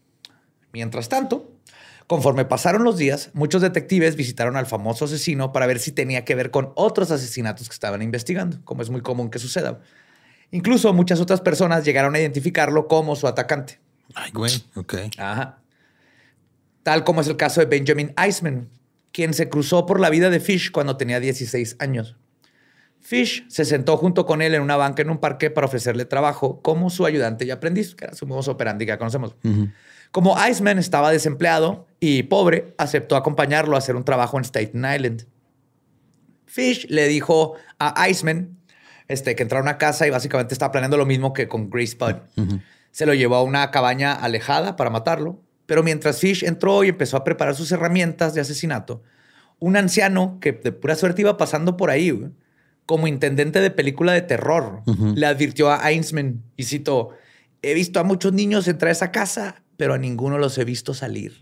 Mientras 0.73 1.09
tanto, 1.09 1.58
conforme 2.09 2.47
pasaron 2.47 2.83
los 2.85 2.97
días, 2.97 3.31
muchos 3.35 3.63
detectives 3.63 4.17
visitaron 4.17 4.57
al 4.57 4.67
famoso 4.67 5.05
asesino 5.05 5.53
para 5.53 5.67
ver 5.67 5.79
si 5.79 5.93
tenía 5.93 6.25
que 6.25 6.35
ver 6.35 6.51
con 6.51 6.73
otros 6.75 7.11
asesinatos 7.11 7.69
que 7.69 7.75
estaban 7.75 8.03
investigando, 8.03 8.59
como 8.65 8.83
es 8.83 8.89
muy 8.91 9.03
común 9.03 9.31
que 9.31 9.39
suceda. 9.39 9.81
Incluso 10.51 10.93
muchas 10.95 11.21
otras 11.21 11.43
personas 11.43 11.85
llegaron 11.85 12.15
a 12.15 12.19
identificarlo 12.19 12.89
como 12.89 13.15
su 13.15 13.29
atacante. 13.29 13.79
Ay, 14.15 14.33
güey. 14.33 14.51
Ok. 14.75 14.95
Ajá. 15.19 15.59
Tal 16.83 17.05
como 17.05 17.21
es 17.21 17.29
el 17.29 17.37
caso 17.37 17.61
de 17.61 17.67
Benjamin 17.67 18.15
Eisman, 18.17 18.71
quien 19.13 19.35
se 19.35 19.51
cruzó 19.51 19.85
por 19.85 20.01
la 20.01 20.09
vida 20.09 20.31
de 20.31 20.41
Fish 20.41 20.71
cuando 20.71 20.97
tenía 20.97 21.21
16 21.21 21.77
años. 21.79 22.17
Fish 23.01 23.47
se 23.49 23.67
sentó 23.67 23.99
junto 23.99 24.25
con 24.25 24.41
él 24.41 24.55
en 24.55 24.63
una 24.63 24.77
banca 24.77 25.03
en 25.03 25.11
un 25.11 25.19
parque 25.19 25.51
para 25.51 25.67
ofrecerle 25.67 26.07
trabajo 26.07 26.63
como 26.63 26.89
su 26.89 27.05
ayudante 27.05 27.45
y 27.45 27.51
aprendiz, 27.51 27.95
que 27.95 28.07
era 28.07 28.15
su 28.15 28.27
modus 28.27 28.49
operandi 28.49 28.87
que 28.87 28.91
ya 28.91 28.99
conocemos. 28.99 29.37
Como 30.11 30.37
Iceman 30.49 30.79
estaba 30.79 31.11
desempleado 31.11 31.87
y 32.01 32.25
pobre, 32.25 32.75
aceptó 32.79 33.17
acompañarlo 33.17 33.77
a 33.77 33.79
hacer 33.79 33.97
un 33.97 34.05
trabajo 34.05 34.39
en 34.39 34.45
Staten 34.45 34.85
Island. 34.85 35.27
Fish 36.47 36.87
le 36.89 37.09
dijo 37.09 37.55
a 37.79 38.09
Iceman 38.09 38.59
este, 39.09 39.35
que 39.35 39.43
entrara 39.43 39.61
a 39.61 39.63
una 39.63 39.79
casa 39.79 40.07
y 40.07 40.11
básicamente 40.11 40.55
estaba 40.55 40.73
planeando 40.73 40.97
lo 40.97 41.07
mismo 41.07 41.33
que 41.33 41.49
con 41.49 41.71
Grace 41.71 41.97
Budd. 41.99 42.17
Se 42.91 43.07
lo 43.07 43.15
llevó 43.15 43.37
a 43.37 43.43
una 43.43 43.71
cabaña 43.71 44.13
alejada 44.13 44.77
para 44.77 44.91
matarlo, 44.91 45.41
pero 45.67 45.83
mientras 45.83 46.19
Fish 46.21 46.45
entró 46.45 46.85
y 46.85 46.89
empezó 46.89 47.17
a 47.17 47.25
preparar 47.25 47.55
sus 47.55 47.71
herramientas 47.73 48.35
de 48.35 48.41
asesinato, 48.41 49.03
un 49.59 49.77
anciano 49.77 50.39
que 50.41 50.53
de 50.53 50.73
pura 50.73 50.95
suerte 50.95 51.23
iba 51.23 51.37
pasando 51.37 51.77
por 51.77 51.91
ahí, 51.91 52.11
güey, 52.11 52.31
como 52.87 53.07
intendente 53.07 53.61
de 53.61 53.71
película 53.71 54.13
de 54.13 54.23
terror, 54.23 54.83
le 55.15 55.27
advirtió 55.27 55.71
a 55.71 55.91
Einsman 55.91 56.43
y 56.57 56.65
citó, 56.65 57.11
he 57.61 57.75
visto 57.75 58.01
a 58.01 58.05
muchos 58.05 58.33
niños 58.33 58.67
entrar 58.67 58.89
a 58.89 58.93
esa 58.93 59.13
casa, 59.13 59.63
pero 59.79 59.95
a 59.95 59.99
ninguno 59.99 60.37
los 60.37 60.59
he 60.59 60.65
visto 60.65 60.93
salir. 60.93 61.41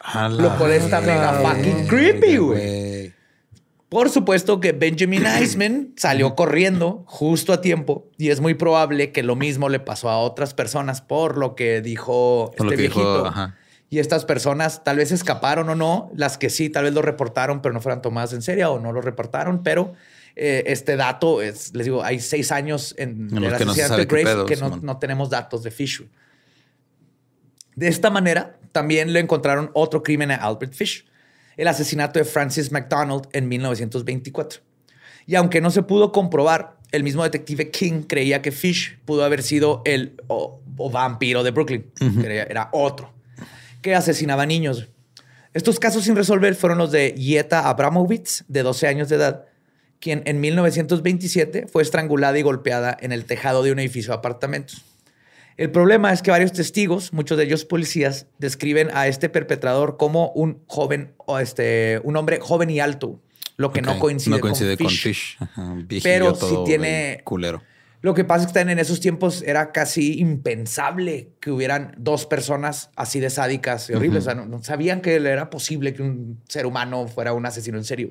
A 0.00 0.28
Lo 0.28 0.56
cual 0.58 0.72
está 0.72 1.00
mega 1.00 1.34
fucking 1.34 1.86
creepy, 1.86 2.36
güey. 2.38 3.14
Por 3.88 4.10
supuesto 4.10 4.60
que 4.60 4.72
Benjamin 4.72 5.24
Eisman 5.24 5.92
salió 5.96 6.34
corriendo 6.34 7.04
justo 7.06 7.52
a 7.52 7.60
tiempo 7.60 8.10
y 8.18 8.30
es 8.30 8.40
muy 8.40 8.54
probable 8.54 9.12
que 9.12 9.22
lo 9.22 9.36
mismo 9.36 9.68
le 9.68 9.80
pasó 9.80 10.10
a 10.10 10.18
otras 10.18 10.52
personas 10.52 11.00
por 11.00 11.38
lo 11.38 11.54
que 11.54 11.80
dijo 11.80 12.52
Por 12.56 12.66
lo 12.66 12.72
este 12.72 12.82
que 12.82 12.88
dijo, 12.88 13.00
viejito. 13.00 13.26
ajá. 13.26 13.56
Y 13.90 14.00
estas 14.00 14.26
personas 14.26 14.84
tal 14.84 14.98
vez 14.98 15.12
escaparon 15.12 15.70
o 15.70 15.74
no, 15.74 16.10
las 16.14 16.36
que 16.36 16.50
sí, 16.50 16.68
tal 16.68 16.84
vez 16.84 16.92
lo 16.92 17.00
reportaron, 17.00 17.62
pero 17.62 17.72
no 17.72 17.80
fueran 17.80 18.02
tomadas 18.02 18.34
en 18.34 18.42
serio 18.42 18.72
o 18.72 18.80
no 18.80 18.92
lo 18.92 19.00
reportaron. 19.00 19.62
Pero 19.62 19.94
eh, 20.36 20.64
este 20.66 20.96
dato 20.96 21.40
es, 21.40 21.74
les 21.74 21.86
digo, 21.86 22.04
hay 22.04 22.20
seis 22.20 22.52
años 22.52 22.94
en, 22.98 23.28
En 23.34 23.44
el 23.44 23.56
que 23.56 23.64
no 23.64 23.72
se 23.72 23.82
asesinato 23.82 23.96
de 23.96 24.04
Grace 24.04 24.24
pedo, 24.24 24.46
que 24.46 24.56
no, 24.56 24.98
tenemos 24.98 25.30
datos 25.30 25.62
de 25.62 25.70
Fish. 25.70 26.04
De 27.78 27.88
esta 27.88 28.10
manera, 28.10 28.58
también 28.72 29.12
le 29.12 29.20
encontraron 29.20 29.70
otro 29.74 30.02
crimen 30.02 30.30
a 30.30 30.36
Albert 30.36 30.72
Fish, 30.74 31.06
el 31.56 31.68
asesinato 31.68 32.18
de 32.18 32.24
Francis 32.24 32.72
McDonald 32.72 33.28
en 33.32 33.48
1924. 33.48 34.60
Y 35.26 35.34
aunque 35.36 35.60
no 35.60 35.70
se 35.70 35.82
pudo 35.82 36.10
comprobar, 36.10 36.76
el 36.90 37.04
mismo 37.04 37.22
detective 37.22 37.70
King 37.70 38.02
creía 38.02 38.42
que 38.42 38.50
Fish 38.50 38.98
pudo 39.04 39.22
haber 39.24 39.42
sido 39.42 39.82
el 39.84 40.20
o, 40.26 40.60
o 40.76 40.90
vampiro 40.90 41.42
de 41.44 41.50
Brooklyn. 41.52 41.90
Creía- 42.20 42.44
Era 42.50 42.68
otro 42.72 43.12
que 43.82 43.94
asesinaba 43.94 44.44
niños. 44.46 44.88
Estos 45.54 45.78
casos 45.78 46.02
sin 46.04 46.16
resolver 46.16 46.54
fueron 46.56 46.78
los 46.78 46.90
de 46.90 47.12
Yeta 47.12 47.68
Abramovitz, 47.68 48.44
de 48.48 48.62
12 48.64 48.86
años 48.88 49.08
de 49.08 49.16
edad, 49.16 49.44
quien 50.00 50.22
en 50.26 50.40
1927 50.40 51.66
fue 51.70 51.82
estrangulada 51.82 52.38
y 52.38 52.42
golpeada 52.42 52.96
en 53.00 53.12
el 53.12 53.24
tejado 53.24 53.62
de 53.62 53.70
un 53.72 53.78
edificio 53.78 54.12
de 54.12 54.18
apartamentos. 54.18 54.84
El 55.58 55.70
problema 55.72 56.12
es 56.12 56.22
que 56.22 56.30
varios 56.30 56.52
testigos, 56.52 57.12
muchos 57.12 57.36
de 57.36 57.44
ellos 57.44 57.64
policías, 57.64 58.26
describen 58.38 58.90
a 58.94 59.08
este 59.08 59.28
perpetrador 59.28 59.96
como 59.96 60.30
un 60.30 60.62
joven 60.68 61.12
o 61.18 61.38
este 61.40 62.00
un 62.04 62.16
hombre 62.16 62.38
joven 62.40 62.70
y 62.70 62.78
alto, 62.78 63.20
lo 63.56 63.72
que 63.72 63.82
no 63.82 63.98
coincide, 63.98 64.36
no 64.36 64.40
coincide 64.40 64.76
con 64.76 64.86
con 64.86 64.94
Fish. 64.94 65.36
Pero 66.02 66.34
sí 66.36 66.56
tiene- 66.64 67.20
culero. 67.24 67.62
Lo 68.00 68.14
que 68.14 68.22
pasa 68.22 68.46
es 68.46 68.52
que 68.52 68.60
en 68.60 68.78
esos 68.78 69.00
tiempos 69.00 69.42
era 69.42 69.72
casi 69.72 70.20
impensable 70.20 71.30
que 71.40 71.50
hubieran 71.50 71.96
dos 71.98 72.26
personas 72.26 72.90
así 72.94 73.18
de 73.18 73.28
sádicas 73.28 73.90
y 73.90 73.94
horribles. 73.94 74.22
O 74.22 74.24
sea, 74.26 74.34
no, 74.36 74.46
no 74.46 74.62
sabían 74.62 75.00
que 75.00 75.16
era 75.16 75.50
posible 75.50 75.92
que 75.92 76.02
un 76.02 76.40
ser 76.48 76.66
humano 76.66 77.08
fuera 77.08 77.32
un 77.32 77.44
asesino 77.44 77.76
en 77.76 77.82
serio. 77.84 78.10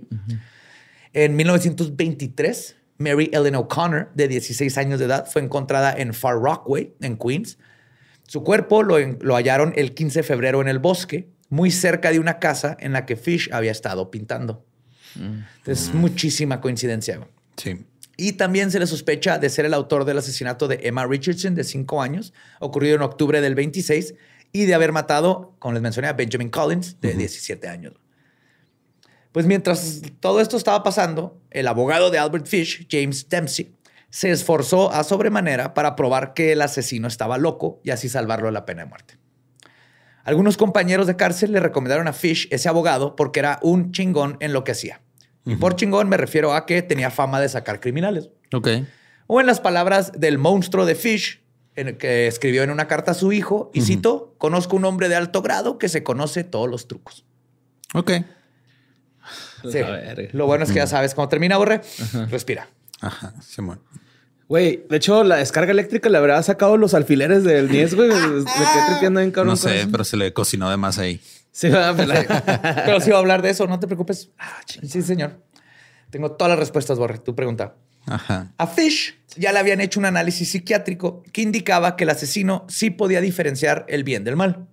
En 1.13 1.37
1923, 1.37 2.75
Mary 2.97 3.29
Ellen 3.33 3.55
O'Connor, 3.55 4.09
de 4.13 4.27
16 4.27 4.77
años 4.77 4.99
de 4.99 5.05
edad, 5.05 5.27
fue 5.31 5.41
encontrada 5.41 5.93
en 5.95 6.13
Far 6.13 6.35
Rockaway, 6.35 6.93
en 7.01 7.17
Queens. 7.17 7.57
Su 8.27 8.43
cuerpo 8.43 8.83
lo, 8.83 9.35
hallaron 9.35 9.73
el 9.75 9.93
15 9.93 10.19
de 10.19 10.23
febrero 10.23 10.61
en 10.61 10.67
el 10.67 10.79
bosque, 10.79 11.29
muy 11.49 11.71
cerca 11.71 12.11
de 12.11 12.19
una 12.19 12.39
casa 12.39 12.75
en 12.79 12.93
la 12.93 13.05
que 13.05 13.15
Fish 13.15 13.49
había 13.53 13.71
estado 13.71 14.11
pintando. 14.11 14.65
Entonces, 15.15 15.93
muchísima 15.93 16.59
coincidencia. 16.61 17.27
Sí. 17.55 17.85
Y 18.17 18.33
también 18.33 18.71
se 18.71 18.79
le 18.79 18.87
sospecha 18.87 19.37
de 19.37 19.49
ser 19.49 19.65
el 19.65 19.73
autor 19.73 20.03
del 20.03 20.17
asesinato 20.17 20.67
de 20.67 20.79
Emma 20.83 21.05
Richardson, 21.05 21.55
de 21.55 21.63
5 21.63 22.01
años, 22.01 22.33
ocurrido 22.59 22.95
en 22.95 23.03
octubre 23.03 23.41
del 23.41 23.55
26, 23.55 24.15
y 24.51 24.65
de 24.65 24.73
haber 24.73 24.91
matado, 24.91 25.55
como 25.59 25.73
les 25.73 25.83
mencioné, 25.83 26.07
a 26.07 26.13
Benjamin 26.13 26.49
Collins, 26.49 26.99
de 26.99 27.13
17 27.13 27.67
años. 27.67 27.93
Pues 29.31 29.45
mientras 29.45 30.01
todo 30.19 30.41
esto 30.41 30.57
estaba 30.57 30.83
pasando, 30.83 31.39
el 31.51 31.67
abogado 31.67 32.09
de 32.09 32.19
Albert 32.19 32.47
Fish, 32.47 32.87
James 32.89 33.29
Dempsey, 33.29 33.75
se 34.09 34.31
esforzó 34.31 34.91
a 34.91 35.03
sobremanera 35.03 35.73
para 35.73 35.95
probar 35.95 36.33
que 36.33 36.53
el 36.53 36.61
asesino 36.61 37.07
estaba 37.07 37.37
loco 37.37 37.81
y 37.83 37.91
así 37.91 38.09
salvarlo 38.09 38.47
de 38.47 38.53
la 38.53 38.65
pena 38.65 38.83
de 38.83 38.89
muerte. 38.89 39.17
Algunos 40.23 40.57
compañeros 40.57 41.07
de 41.07 41.15
cárcel 41.15 41.51
le 41.51 41.59
recomendaron 41.59 42.07
a 42.07 42.13
Fish 42.13 42.47
ese 42.51 42.67
abogado 42.67 43.15
porque 43.15 43.39
era 43.39 43.59
un 43.61 43.91
chingón 43.91 44.37
en 44.39 44.53
lo 44.53 44.63
que 44.63 44.73
hacía. 44.73 45.01
Y 45.45 45.55
por 45.55 45.77
chingón 45.77 46.09
me 46.09 46.17
refiero 46.17 46.53
a 46.53 46.65
que 46.65 46.81
tenía 46.81 47.09
fama 47.09 47.39
de 47.39 47.47
sacar 47.47 47.79
criminales. 47.79 48.29
Ok. 48.53 48.67
O 49.27 49.39
en 49.39 49.47
las 49.47 49.61
palabras 49.61 50.11
del 50.19 50.37
monstruo 50.37 50.85
de 50.85 50.95
Fish, 50.95 51.41
en 51.75 51.87
el 51.87 51.97
que 51.97 52.27
escribió 52.27 52.63
en 52.63 52.71
una 52.71 52.87
carta 52.87 53.11
a 53.11 53.13
su 53.13 53.31
hijo, 53.31 53.71
y 53.73 53.81
cito, 53.81 54.35
conozco 54.37 54.75
un 54.75 54.83
hombre 54.83 55.07
de 55.07 55.15
alto 55.15 55.41
grado 55.41 55.77
que 55.77 55.87
se 55.87 56.03
conoce 56.03 56.43
todos 56.43 56.69
los 56.69 56.89
trucos. 56.89 57.25
Ok. 57.93 58.11
Sí. 59.71 59.79
Lo 60.33 60.45
bueno 60.45 60.63
es 60.63 60.71
que 60.71 60.77
ya 60.77 60.87
sabes 60.87 61.13
cómo 61.13 61.29
termina, 61.29 61.57
Borre. 61.57 61.81
Respira. 62.29 62.67
Ajá, 63.01 63.33
Simón. 63.41 63.81
Güey, 64.47 64.85
de 64.89 64.97
hecho, 64.97 65.23
la 65.25 65.35
descarga 65.37 65.71
eléctrica 65.71 66.07
le 66.07 66.17
habrá 66.17 66.41
sacado 66.41 66.77
los 66.77 66.93
alfileres 66.93 67.43
del 67.43 67.69
Nies, 67.69 67.95
güey. 67.95 68.07
Me 68.07 68.15
quedé 68.15 68.85
tripeando 68.89 69.19
bien 69.19 69.31
cabrón. 69.31 69.51
No 69.51 69.57
sé, 69.57 69.87
pero 69.91 70.05
se 70.05 70.15
le 70.15 70.31
cocinó 70.31 70.69
de 70.69 70.77
más 70.77 70.97
ahí. 70.99 71.19
Sí, 71.51 71.69
va, 71.69 71.93
Pero 72.85 73.01
sí 73.01 73.09
voy 73.09 73.15
a 73.15 73.19
hablar 73.19 73.41
de 73.41 73.49
eso, 73.49 73.67
no 73.67 73.79
te 73.79 73.87
preocupes. 73.87 74.29
Ah, 74.37 74.61
sí, 74.65 75.01
señor. 75.01 75.41
Tengo 76.11 76.31
todas 76.31 76.51
las 76.51 76.59
respuestas, 76.59 76.97
Borre. 76.97 77.17
Tu 77.17 77.35
pregunta. 77.35 77.75
Ajá. 78.05 78.53
A 78.57 78.67
Fish 78.67 79.17
ya 79.35 79.51
le 79.51 79.59
habían 79.59 79.81
hecho 79.81 79.99
un 79.99 80.05
análisis 80.05 80.49
psiquiátrico 80.51 81.23
que 81.33 81.41
indicaba 81.41 81.95
que 81.95 82.05
el 82.05 82.11
asesino 82.11 82.65
sí 82.69 82.89
podía 82.89 83.19
diferenciar 83.19 83.85
el 83.89 84.05
bien 84.05 84.23
del 84.23 84.37
mal, 84.37 84.67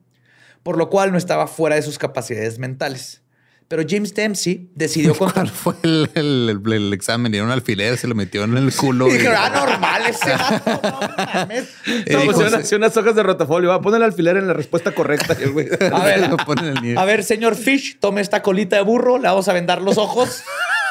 por 0.63 0.79
lo 0.79 0.89
cual 0.89 1.11
no 1.11 1.19
estaba 1.19 1.49
fuera 1.49 1.75
de 1.75 1.83
sus 1.83 1.99
capacidades 1.99 2.61
mentales. 2.61 3.23
Pero 3.67 3.83
James 3.89 4.15
Dempsey 4.15 4.69
decidió 4.75 5.15
¿Cuál 5.19 5.33
contar. 5.33 5.49
fue 5.53 5.75
el, 5.83 6.11
el- 6.15 6.61
el- 6.67 6.73
el 6.73 6.93
examen? 6.93 7.33
Dieron 7.33 7.49
un 7.49 7.53
alfiler, 7.55 7.97
se 7.97 8.07
lo 8.07 8.15
metió 8.15 8.45
en 8.45 8.57
el 8.57 8.73
culo. 8.75 9.09
Y 9.09 9.11
y- 9.11 9.13
dije, 9.15 9.29
ah, 9.29 9.51
normal 9.51 10.03
ese 10.09 10.31
vato, 10.33 10.81
no 10.83 11.25
mames. 11.25 11.69
Pues, 12.25 12.37
unas, 12.37 12.73
unas 12.73 12.97
hojas 12.97 13.15
de 13.15 13.23
rotafolio. 13.23 13.71
Va 13.71 13.77
a 13.77 13.81
poner 13.81 13.99
el 13.99 14.05
alfiler 14.05 14.37
en 14.37 14.47
la 14.47 14.53
respuesta 14.53 14.93
correcta. 14.93 15.37
y 15.41 15.45
el 15.45 15.53
güey- 15.55 15.69
A 15.93 16.05
ver, 16.05 16.99
a 16.99 17.05
ver, 17.05 17.25
señor 17.25 17.57
Fish, 17.57 17.99
tome 17.99 18.21
esta 18.21 18.43
colita 18.43 18.77
de 18.77 18.83
burro, 18.83 19.19
le 19.19 19.29
vamos 19.29 19.49
a 19.49 19.53
vendar 19.53 19.81
los 19.83 19.97
ojos, 19.99 20.43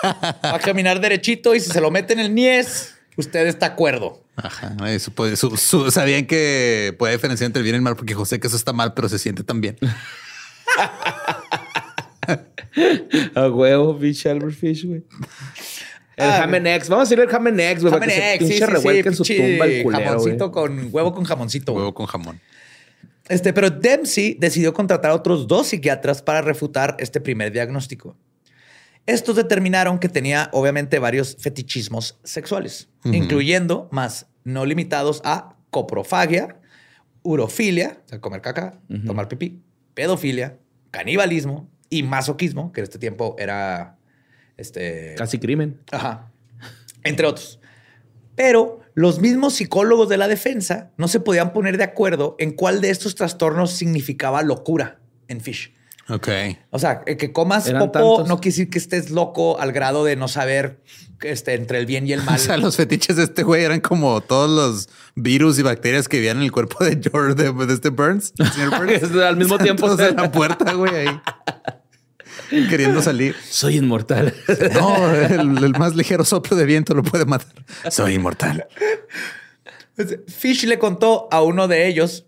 va 0.04 0.56
a 0.56 0.60
caminar 0.60 1.00
derechito 1.00 1.54
y 1.56 1.60
si 1.60 1.70
se 1.70 1.80
lo 1.80 1.92
mete 1.92 2.14
en 2.14 2.20
el 2.20 2.34
niés, 2.36 2.96
usted 3.16 3.46
está 3.48 3.68
acuerdo. 3.68 4.24
Ajá. 4.36 4.76
Eso 4.90 5.12
puede- 5.12 5.36
su- 5.38 5.56
su- 5.58 5.92
sabían 5.92 6.26
que 6.26 6.96
puede 6.98 7.14
diferenciar 7.14 7.46
entre 7.46 7.60
el 7.60 7.64
bien 7.64 7.76
y 7.76 7.78
el 7.78 7.82
mal 7.84 7.96
porque 7.96 8.16
José 8.16 8.40
que 8.40 8.48
eso 8.48 8.56
está 8.58 8.74
mal, 8.74 8.94
pero 8.96 9.08
se 9.10 9.20
siente 9.20 9.44
tan 9.44 9.62
bien. 9.62 9.78
A 13.36 13.50
huevo, 13.50 13.94
bicho 13.94 14.30
Albert 14.30 14.56
Fish, 14.56 14.86
güey. 14.86 15.04
El 16.16 16.30
Ah, 16.30 16.44
Ham 16.44 16.54
Eggs. 16.56 16.90
Vamos 16.90 17.08
a 17.08 17.10
decir 17.10 17.20
el 17.28 17.36
Ham 17.36 17.60
Eggs, 17.60 17.82
güey. 17.82 17.94
para 17.94 18.06
que 18.06 18.12
se 18.12 18.32
sí, 18.34 18.40
pinche 18.40 18.58
sí, 18.58 18.66
revuelque 18.66 19.04
sí, 19.04 19.08
en 19.10 19.16
su 19.16 19.24
pinche 19.24 19.52
tumba 19.52 19.66
el 19.66 19.84
culero, 19.84 20.04
Jamoncito 20.06 20.52
güey. 20.52 20.68
con 20.68 20.90
huevo 20.92 21.14
con 21.14 21.24
jamoncito. 21.24 21.74
Huevo 21.74 21.94
con 21.94 22.06
jamón. 22.06 22.40
Este, 23.30 23.54
pero 23.54 23.70
Dempsey 23.70 24.36
decidió 24.40 24.74
contratar 24.74 25.12
a 25.12 25.16
otros 25.16 25.48
dos 25.48 25.68
psiquiatras 25.68 26.22
para 26.22 26.42
refutar 26.42 26.96
este 27.00 27.22
primer 27.22 27.52
diagnóstico. 27.52 28.18
Estos 29.06 29.36
determinaron 29.36 29.98
que 30.00 30.08
tenía 30.10 30.50
obviamente 30.54 31.00
varios 31.00 31.36
fetichismos 31.40 32.20
sexuales, 32.24 32.90
incluyendo, 33.06 33.90
más 33.92 34.28
no 34.44 34.66
limitados 34.66 35.22
a 35.26 35.56
coprofagia, 35.72 36.58
urofilia, 37.22 37.98
o 38.06 38.10
sea, 38.10 38.22
comer 38.22 38.42
caca, 38.42 38.80
tomar 39.06 39.28
pipí, 39.28 39.62
pedofilia, 39.94 40.58
canibalismo 40.92 41.70
y 41.94 42.04
masoquismo, 42.04 42.72
que 42.72 42.82
en 42.82 42.84
este 42.84 43.00
tiempo 43.00 43.36
era 43.38 43.98
este, 44.58 45.16
Casi 45.18 45.40
crimen. 45.40 45.80
Ajá. 45.92 46.32
Entre 47.04 47.26
otros. 47.28 47.60
Pero 48.36 48.82
los 48.96 49.20
mismos 49.20 49.56
psicólogos 49.56 50.10
de 50.10 50.18
la 50.18 50.28
defensa 50.28 50.92
no 50.98 51.08
se 51.08 51.20
podían 51.20 51.54
poner 51.54 51.78
de 51.78 51.84
acuerdo 51.84 52.36
en 52.40 52.52
cuál 52.52 52.82
de 52.82 52.90
estos 52.90 53.16
trastornos 53.16 53.72
significaba 53.72 54.42
locura 54.42 55.00
en 55.28 55.42
Fish. 55.42 55.74
Ok. 56.10 56.28
O 56.70 56.80
sea, 56.80 57.02
el 57.06 57.16
que 57.16 57.32
comas 57.32 57.68
Eran 57.68 57.80
popo 57.80 57.92
tantos. 58.18 58.28
no 58.28 58.42
quiere 58.42 58.54
decir 58.54 58.70
que 58.70 58.78
estés 58.78 59.10
loco 59.10 59.60
al 59.60 59.72
grado 59.72 60.04
de 60.04 60.16
no 60.16 60.28
saber 60.28 60.82
este, 61.22 61.54
entre 61.54 61.78
el 61.78 61.86
bien 61.86 62.08
y 62.08 62.14
el 62.14 62.22
mal. 62.24 62.36
O 62.36 62.40
sea, 62.40 62.58
los 62.58 62.76
fetiches 62.76 63.16
de 63.16 63.24
este 63.24 63.44
güey 63.44 63.64
eran 63.64 63.80
como 63.80 64.20
todos 64.22 64.50
los 64.50 64.90
virus 65.16 65.60
y 65.60 65.62
bacterias 65.62 66.08
que 66.08 66.18
vivían 66.18 66.38
en 66.38 66.44
el 66.44 66.52
cuerpo 66.52 66.84
de 66.84 67.00
George, 67.02 67.36
de, 67.36 67.52
de 67.54 67.74
este 67.74 67.90
Burns. 67.90 68.34
al 69.24 69.38
mismo 69.38 69.58
tiempo. 69.58 69.90
en 70.00 70.16
la 70.16 70.32
puerta, 70.32 70.74
güey, 70.74 70.96
ahí. 70.96 71.22
Queriendo 72.70 73.02
salir. 73.02 73.36
Soy 73.50 73.78
inmortal. 73.78 74.34
No, 74.74 75.14
el, 75.14 75.64
el 75.64 75.72
más 75.78 75.96
ligero 75.96 76.24
soplo 76.24 76.56
de 76.56 76.66
viento 76.66 76.94
lo 76.94 77.04
puede 77.04 77.26
matar. 77.26 77.54
Soy 77.90 78.16
inmortal. 78.16 78.68
Pues, 79.96 80.20
Fish 80.28 80.66
le 80.66 80.80
contó 80.80 81.28
a 81.32 81.42
uno 81.42 81.68
de 81.68 81.88
ellos, 81.88 82.26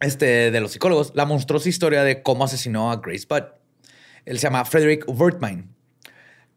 este, 0.00 0.50
de 0.50 0.60
los 0.60 0.72
psicólogos, 0.72 1.12
la 1.14 1.26
monstruosa 1.26 1.68
historia 1.68 2.02
de 2.02 2.22
cómo 2.22 2.44
asesinó 2.44 2.90
a 2.90 2.96
Grace 2.96 3.26
Budd. 3.28 3.44
Él 4.24 4.38
se 4.38 4.44
llama 4.44 4.64
Frederick 4.64 5.04
Wertmine. 5.06 5.68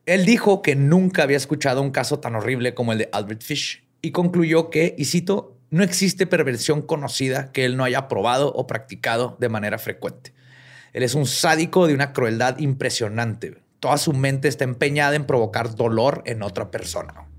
Él 0.06 0.26
dijo 0.26 0.62
que 0.62 0.76
nunca 0.76 1.24
había 1.24 1.38
escuchado 1.38 1.82
un 1.82 1.92
caso 1.92 2.20
tan 2.20 2.36
horrible 2.36 2.74
como 2.74 2.92
el 2.92 2.98
de 3.00 3.10
Albert 3.12 3.44
Fish 3.44 3.84
y 4.02 4.12
concluyó 4.12 4.70
que, 4.70 4.96
y 4.98 5.06
cito, 5.06 5.58
no 5.70 5.84
existe 5.84 6.26
perversión 6.26 6.82
conocida 6.82 7.52
que 7.52 7.64
él 7.66 7.78
no 7.78 7.84
haya 7.84 8.08
probado 8.08 8.52
o 8.54 8.68
practicado 8.68 9.38
de 9.40 9.50
manera 9.50 9.78
frecuente. 9.78 10.34
Él 10.94 11.04
es 11.04 11.16
un 11.16 11.26
sádico 11.26 11.88
de 11.88 11.94
una 11.94 12.14
crueldad 12.14 12.60
impresionante. 12.60 13.58
Toda 13.80 13.98
su 13.98 14.14
mente 14.14 14.48
está 14.48 14.64
empeñada 14.64 15.16
en 15.16 15.26
provocar 15.26 15.76
dolor 15.76 16.22
en 16.26 16.44
otra 16.44 16.70
persona. 16.70 17.31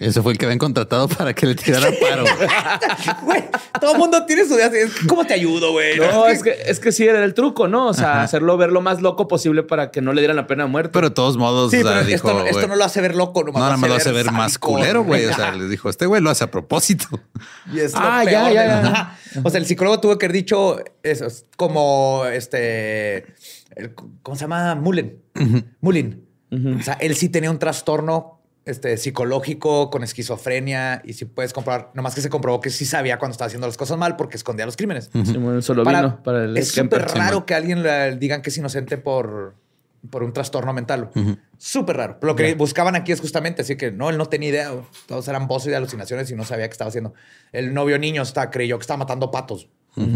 Ese 0.00 0.22
fue 0.22 0.32
el 0.32 0.38
que 0.38 0.44
habían 0.46 0.58
contratado 0.58 1.08
para 1.18 1.34
que 1.34 1.46
le 1.46 1.54
tirara 1.54 1.88
paro. 2.00 2.24
Güey, 3.22 3.44
todo 3.80 3.92
el 3.92 3.98
mundo 3.98 4.24
tiene 4.26 4.44
su 4.44 4.54
idea. 4.54 4.70
¿Cómo 5.08 5.24
te 5.26 5.34
ayudo, 5.34 5.72
güey? 5.72 5.98
No, 5.98 6.26
es 6.28 6.42
que, 6.42 6.56
es 6.66 6.78
que 6.80 6.92
sí 6.92 7.04
era 7.06 7.24
el 7.24 7.34
truco, 7.34 7.68
¿no? 7.68 7.88
O 7.88 7.94
sea, 7.94 8.22
hacerlo 8.22 8.56
ver 8.56 8.70
lo 8.70 8.80
más 8.80 9.00
loco 9.02 9.28
posible 9.28 9.62
para 9.62 9.90
que 9.90 10.00
no 10.00 10.12
le 10.12 10.20
dieran 10.20 10.36
la 10.36 10.46
pena 10.46 10.64
de 10.64 10.70
muerte. 10.70 10.90
Pero 10.92 11.08
de 11.08 11.14
todos 11.14 11.36
modos, 11.36 11.70
Sí, 11.70 11.78
o 11.78 11.82
sea, 11.82 11.92
pero 11.92 12.04
dijo, 12.06 12.16
esto, 12.28 12.32
no- 12.38 12.44
esto 12.44 12.54
güey, 12.58 12.68
no 12.68 12.76
lo 12.76 12.84
hace 12.84 13.00
ver 13.00 13.14
loco, 13.14 13.40
nomás 13.42 13.54
no, 13.60 13.64
nada 13.66 13.76
más 13.76 13.90
lo 13.90 13.96
hace 13.96 14.12
ver 14.12 14.30
más 14.30 14.58
culero, 14.58 15.04
güey. 15.04 15.24
O 15.26 15.34
sea, 15.34 15.52
les 15.52 15.68
dijo, 15.70 15.88
este 15.90 16.06
güey 16.06 16.20
lo 16.22 16.30
hace 16.30 16.44
a 16.44 16.50
propósito. 16.50 17.06
Y 17.72 17.80
es 17.80 17.92
lo 17.92 17.98
Ah, 18.00 18.24
ya, 18.24 18.30
peor 18.44 18.52
ya, 18.52 18.66
ya. 18.66 18.80
Ajá. 18.80 19.18
O 19.42 19.50
sea, 19.50 19.58
el 19.60 19.66
psicólogo 19.66 20.00
tuvo 20.00 20.16
que 20.18 20.26
haber 20.26 20.34
dicho 20.34 20.78
eso, 21.02 21.26
es 21.26 21.46
como 21.56 22.24
este. 22.32 23.26
el- 23.76 23.94
¿Cómo 24.22 24.36
se 24.36 24.42
llama? 24.42 24.74
Mullen. 24.74 25.20
Mullin. 25.80 26.24
O 26.50 26.82
sea, 26.82 26.94
él 26.94 27.14
sí 27.14 27.28
tenía 27.28 27.50
un 27.50 27.58
trastorno 27.58 28.37
este, 28.68 28.96
psicológico 28.96 29.90
con 29.90 30.02
esquizofrenia 30.04 31.00
y 31.04 31.14
si 31.14 31.24
puedes 31.24 31.52
comprobar, 31.52 31.90
nomás 31.94 32.14
que 32.14 32.20
se 32.20 32.28
comprobó 32.28 32.60
que 32.60 32.70
sí 32.70 32.84
sabía 32.84 33.18
cuando 33.18 33.32
estaba 33.32 33.46
haciendo 33.46 33.66
las 33.66 33.76
cosas 33.76 33.96
mal 33.98 34.16
porque 34.16 34.36
escondía 34.36 34.66
los 34.66 34.76
crímenes. 34.76 35.10
Simón 35.24 35.62
solo 35.62 35.84
Para- 35.84 36.02
vino 36.02 36.22
para 36.22 36.44
el 36.44 36.56
es 36.56 36.72
súper 36.72 37.02
raro 37.06 37.46
que 37.46 37.54
alguien 37.54 37.82
le 37.82 38.16
digan 38.16 38.42
que 38.42 38.50
es 38.50 38.58
inocente 38.58 38.98
por, 38.98 39.54
por 40.10 40.22
un 40.22 40.32
trastorno 40.32 40.72
mental. 40.72 41.10
Súper 41.56 41.96
raro. 41.96 42.18
Lo 42.22 42.36
que 42.36 42.54
buscaban 42.54 42.94
aquí 42.94 43.10
es 43.12 43.20
justamente 43.20 43.62
así 43.62 43.76
que 43.76 43.90
no, 43.90 44.10
él 44.10 44.18
no 44.18 44.26
tenía 44.26 44.50
idea. 44.50 44.70
Todos 45.06 45.26
eran 45.28 45.48
voces 45.48 45.70
de 45.70 45.76
alucinaciones 45.76 46.30
y 46.30 46.34
no 46.34 46.44
sabía 46.44 46.66
qué 46.68 46.72
estaba 46.72 46.88
haciendo. 46.88 47.14
El 47.52 47.74
novio 47.74 47.98
niño 47.98 48.22
está, 48.22 48.50
creyó 48.50 48.78
que 48.78 48.82
estaba 48.82 48.98
matando 48.98 49.30
patos. 49.30 49.68
Pues 49.94 50.06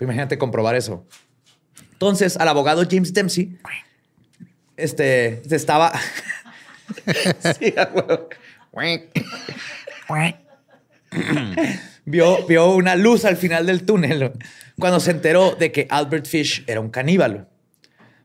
imagínate 0.00 0.38
comprobar 0.38 0.76
eso. 0.76 1.04
Entonces, 1.92 2.36
al 2.36 2.48
abogado 2.48 2.82
James 2.88 3.12
Dempsey, 3.14 3.58
este, 4.76 5.42
se 5.48 5.56
estaba. 5.56 5.92
sí, 7.58 7.74
a 7.76 7.90
huevo. 7.92 8.28
vio, 12.04 12.46
vio 12.46 12.74
una 12.74 12.96
luz 12.96 13.24
al 13.24 13.36
final 13.36 13.66
del 13.66 13.84
túnel 13.84 14.32
cuando 14.78 15.00
se 15.00 15.12
enteró 15.12 15.54
de 15.54 15.72
que 15.72 15.86
Albert 15.90 16.26
Fish 16.26 16.64
era 16.66 16.80
un 16.80 16.90
caníbal. 16.90 17.48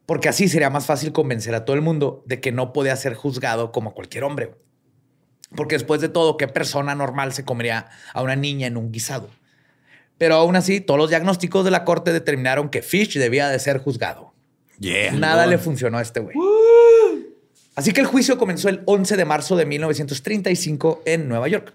Porque 0.05 0.27
así 0.27 0.47
sería 0.47 0.71
más 0.71 0.87
fácil 0.87 1.11
convencer 1.11 1.53
a 1.53 1.65
todo 1.65 1.75
el 1.75 1.83
mundo 1.83 2.23
de 2.25 2.41
que 2.41 2.51
no 2.51 2.73
podía 2.73 2.95
ser 2.95 3.13
juzgado 3.13 3.71
como 3.71 3.93
cualquier 3.93 4.23
hombre. 4.23 4.55
Porque 5.55 5.75
después 5.75 6.01
de 6.01 6.09
todo, 6.09 6.35
¿qué 6.37 6.47
persona 6.47 6.95
normal 6.95 7.33
se 7.33 7.45
comería 7.45 7.89
a 8.13 8.23
una 8.23 8.35
niña 8.35 8.65
en 8.65 8.77
un 8.77 8.91
guisado? 8.91 9.29
Pero 10.17 10.35
aún 10.35 10.55
así, 10.55 10.81
todos 10.81 10.99
los 10.99 11.09
diagnósticos 11.09 11.63
de 11.63 11.71
la 11.71 11.85
corte 11.85 12.11
determinaron 12.11 12.69
que 12.69 12.81
Fish 12.81 13.17
debía 13.17 13.49
de 13.49 13.59
ser 13.59 13.77
juzgado. 13.77 14.33
Yeah. 14.79 15.11
Nada 15.11 15.45
le 15.45 15.57
funcionó 15.57 15.97
a 15.97 16.01
este 16.01 16.19
güey. 16.19 16.35
Así 17.79 17.93
que 17.93 18.01
el 18.01 18.07
juicio 18.07 18.37
comenzó 18.37 18.67
el 18.67 18.81
11 18.83 19.15
de 19.15 19.23
marzo 19.23 19.55
de 19.55 19.65
1935 19.65 21.03
en 21.05 21.29
Nueva 21.29 21.47
York. 21.47 21.73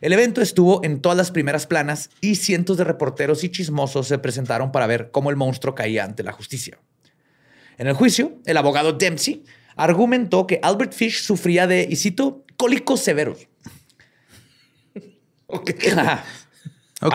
El 0.00 0.12
evento 0.12 0.42
estuvo 0.42 0.82
en 0.82 1.00
todas 1.00 1.16
las 1.16 1.30
primeras 1.30 1.68
planas 1.68 2.10
y 2.20 2.34
cientos 2.34 2.76
de 2.76 2.82
reporteros 2.82 3.44
y 3.44 3.48
chismosos 3.48 4.08
se 4.08 4.18
presentaron 4.18 4.72
para 4.72 4.88
ver 4.88 5.12
cómo 5.12 5.30
el 5.30 5.36
monstruo 5.36 5.76
caía 5.76 6.02
ante 6.02 6.24
la 6.24 6.32
justicia. 6.32 6.80
En 7.76 7.86
el 7.86 7.94
juicio, 7.94 8.32
el 8.46 8.56
abogado 8.56 8.94
Dempsey 8.94 9.44
argumentó 9.76 10.44
que 10.44 10.58
Albert 10.60 10.92
Fish 10.92 11.22
sufría 11.22 11.68
de, 11.68 11.86
y 11.88 11.94
cito, 11.94 12.44
cólicos 12.56 12.98
severos. 12.98 13.46
Ajá. 15.96 16.24
Ok. 17.00 17.14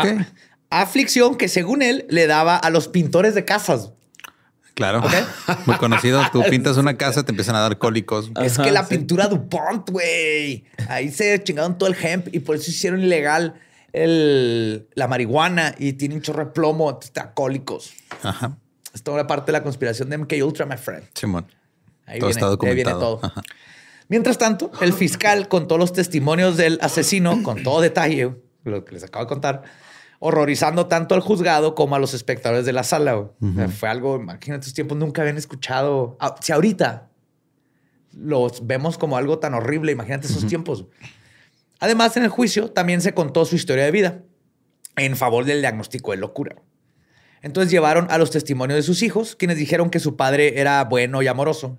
Ah, 0.69 0.81
aflicción 0.81 1.35
que 1.35 1.49
según 1.49 1.81
él 1.81 2.05
le 2.09 2.25
daba 2.27 2.55
a 2.55 2.69
los 2.69 2.87
pintores 2.87 3.35
de 3.35 3.43
casas. 3.43 3.91
Claro. 4.73 5.01
Muy 5.65 5.75
conocido. 5.77 6.21
Tú 6.31 6.43
pintas 6.49 6.77
una 6.77 6.97
casa, 6.97 7.23
te 7.23 7.31
empiezan 7.31 7.55
a 7.55 7.59
dar 7.59 7.77
cólicos. 7.77 8.31
Es 8.41 8.53
Ajá, 8.53 8.63
que 8.63 8.71
la 8.71 8.83
sí. 8.85 8.95
pintura 8.97 9.27
DuPont, 9.27 9.89
güey. 9.89 10.65
Ahí 10.89 11.11
se 11.11 11.41
chingaron 11.43 11.77
todo 11.77 11.89
el 11.89 11.95
hemp 12.01 12.33
y 12.33 12.39
por 12.39 12.55
eso 12.55 12.71
hicieron 12.71 13.01
ilegal 13.01 13.55
el, 13.91 14.87
la 14.95 15.07
marihuana 15.07 15.75
y 15.77 15.93
tiene 15.93 16.15
un 16.15 16.21
chorro 16.21 16.45
de 16.45 16.51
plomo, 16.51 16.97
te 16.97 17.09
da 17.13 17.33
cólicos. 17.33 17.93
Ajá. 18.23 18.57
Es 18.93 19.03
toda 19.03 19.25
parte 19.27 19.47
de 19.51 19.53
la 19.53 19.63
conspiración 19.63 20.09
de 20.09 20.17
MK 20.17 20.33
Ultra, 20.43 20.65
my 20.65 20.77
friend. 20.77 21.03
Simón. 21.13 21.45
Ahí 22.05 22.19
Todo 22.19 22.27
viene, 22.29 22.31
está 22.31 22.45
ahí 22.47 22.75
viene 22.75 22.83
documentado. 22.91 22.99
todo. 23.19 23.25
Ajá. 23.25 23.41
Mientras 24.09 24.37
tanto, 24.37 24.71
el 24.81 24.93
fiscal 24.93 25.47
contó 25.47 25.77
los 25.77 25.93
testimonios 25.93 26.57
del 26.57 26.77
asesino 26.81 27.41
con 27.41 27.63
todo 27.63 27.79
detalle, 27.81 28.35
lo 28.65 28.85
que 28.85 28.93
les 28.93 29.03
acabo 29.03 29.25
de 29.25 29.29
contar, 29.29 29.63
horrorizando 30.25 30.87
tanto 30.87 31.15
al 31.15 31.19
juzgado 31.19 31.75
como 31.75 31.97
a 31.97 31.99
los 31.99 32.13
espectadores 32.13 32.65
de 32.65 32.71
la 32.71 32.83
sala. 32.83 33.29
fue 33.77 33.89
algo, 33.89 34.15
imagínate, 34.15 34.61
estos 34.61 34.73
tiempos 34.73 34.97
nunca 34.97 35.21
habían 35.21 35.35
escuchado. 35.35 36.15
Ah, 36.17 36.37
Si 36.39 36.53
ahorita 36.53 37.09
los 38.13 38.65
vemos 38.65 38.97
como 38.97 39.17
algo 39.17 39.39
tan 39.39 39.53
horrible, 39.53 39.91
imagínate 39.91 40.27
esos 40.27 40.47
tiempos. 40.47 40.85
Además, 41.81 42.15
en 42.15 42.23
el 42.23 42.29
juicio 42.29 42.71
también 42.71 43.01
se 43.01 43.13
contó 43.13 43.43
su 43.43 43.57
historia 43.57 43.83
de 43.83 43.91
vida 43.91 44.21
en 44.95 45.17
favor 45.17 45.43
del 45.43 45.59
diagnóstico 45.59 46.11
de 46.11 46.17
locura. 46.17 46.55
Entonces 47.41 47.69
llevaron 47.69 48.07
a 48.09 48.17
los 48.17 48.31
testimonios 48.31 48.77
de 48.77 48.83
sus 48.83 49.03
hijos, 49.03 49.35
quienes 49.35 49.57
dijeron 49.57 49.89
que 49.89 49.99
su 49.99 50.15
padre 50.15 50.61
era 50.61 50.81
bueno 50.85 51.21
y 51.21 51.27
amoroso. 51.27 51.77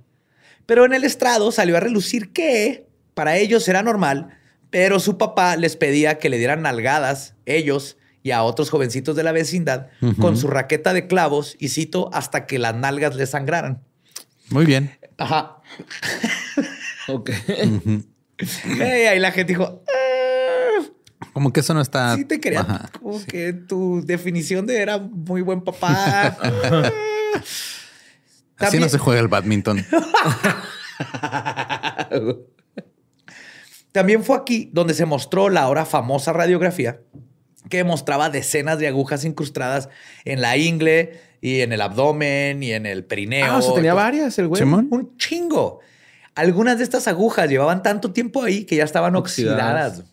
Pero 0.67 0.85
en 0.85 0.93
el 0.93 1.05
estrado 1.05 1.51
salió 1.51 1.79
a 1.79 1.81
relucir 1.81 2.31
que 2.35 2.87
para 3.15 3.39
ellos 3.39 3.67
era 3.69 3.83
normal, 3.83 4.39
pero 4.69 5.01
su 5.01 5.17
papá 5.17 5.57
les 5.57 5.77
pedía 5.77 6.19
que 6.19 6.29
le 6.29 6.37
dieran 6.37 6.61
nalgadas, 6.61 7.37
ellos 7.47 7.97
y 8.25 8.33
a 8.33 8.43
otros 8.43 8.71
jovencitos 8.71 9.15
de 9.15 9.23
la 9.23 9.31
vecindad, 9.33 9.89
con 10.21 10.37
su 10.37 10.49
raqueta 10.49 10.93
de 10.95 11.07
clavos 11.07 11.55
y 11.61 11.69
cito 11.69 12.11
hasta 12.13 12.47
que 12.47 12.59
las 12.59 12.75
nalgas 12.75 13.15
le 13.15 13.27
sangraran. 13.27 13.85
Muy 14.51 14.65
bien. 14.67 14.99
Ajá. 15.19 15.59
Ok. 17.09 17.31
Ey, 18.81 19.07
ahí 19.07 19.19
la 19.21 19.31
gente 19.31 19.53
dijo, 19.53 19.83
"Ah, 19.87 20.83
Como 21.35 21.53
que 21.53 21.61
eso 21.61 21.75
no 21.75 21.81
está. 21.83 22.17
sí 22.17 22.25
te 22.25 22.41
quería, 22.41 22.61
Ajá. 22.61 22.91
como 23.01 23.23
que 23.27 23.53
tu 23.53 24.03
definición 24.05 24.65
de 24.67 24.79
era 24.81 24.99
muy 24.99 25.43
buen 25.43 25.61
papá. 25.63 26.27
Así 28.57 28.57
También- 28.57 28.83
no 28.85 28.89
se 28.89 28.99
juega 28.99 29.21
el 29.21 29.29
badminton. 29.29 29.85
También 33.93 34.25
fue 34.25 34.37
aquí 34.37 34.71
donde 34.73 34.95
se 34.95 35.05
mostró 35.07 35.49
la 35.51 35.63
ahora 35.63 35.85
famosa 35.85 36.33
radiografía 36.33 37.01
que 37.71 37.85
mostraba 37.85 38.31
decenas 38.31 38.79
de 38.79 38.89
agujas 38.89 39.25
incrustadas 39.25 39.89
en 40.25 40.41
la 40.41 40.57
ingle 40.57 41.21
y 41.41 41.61
en 41.61 41.73
el 41.73 41.81
abdomen 41.81 42.63
y 42.63 42.73
en 42.73 42.87
el 42.87 43.05
perineo. 43.05 43.47
Ah, 43.53 43.57
o 43.59 43.63
sea, 43.63 43.75
tenía 43.75 43.95
varias 43.95 44.39
el 44.39 44.49
güey. 44.49 44.63
Un 44.63 45.17
chingo. 45.19 45.81
Algunas 46.35 46.79
de 46.79 46.85
estas 46.85 47.07
agujas 47.07 47.49
llevaban 47.49 47.83
tanto 47.83 48.13
tiempo 48.13 48.43
ahí 48.43 48.65
que 48.65 48.77
ya 48.77 48.85
estaban 48.85 49.15
Oxidadas. 49.17 49.99
oxidadas. 49.99 50.11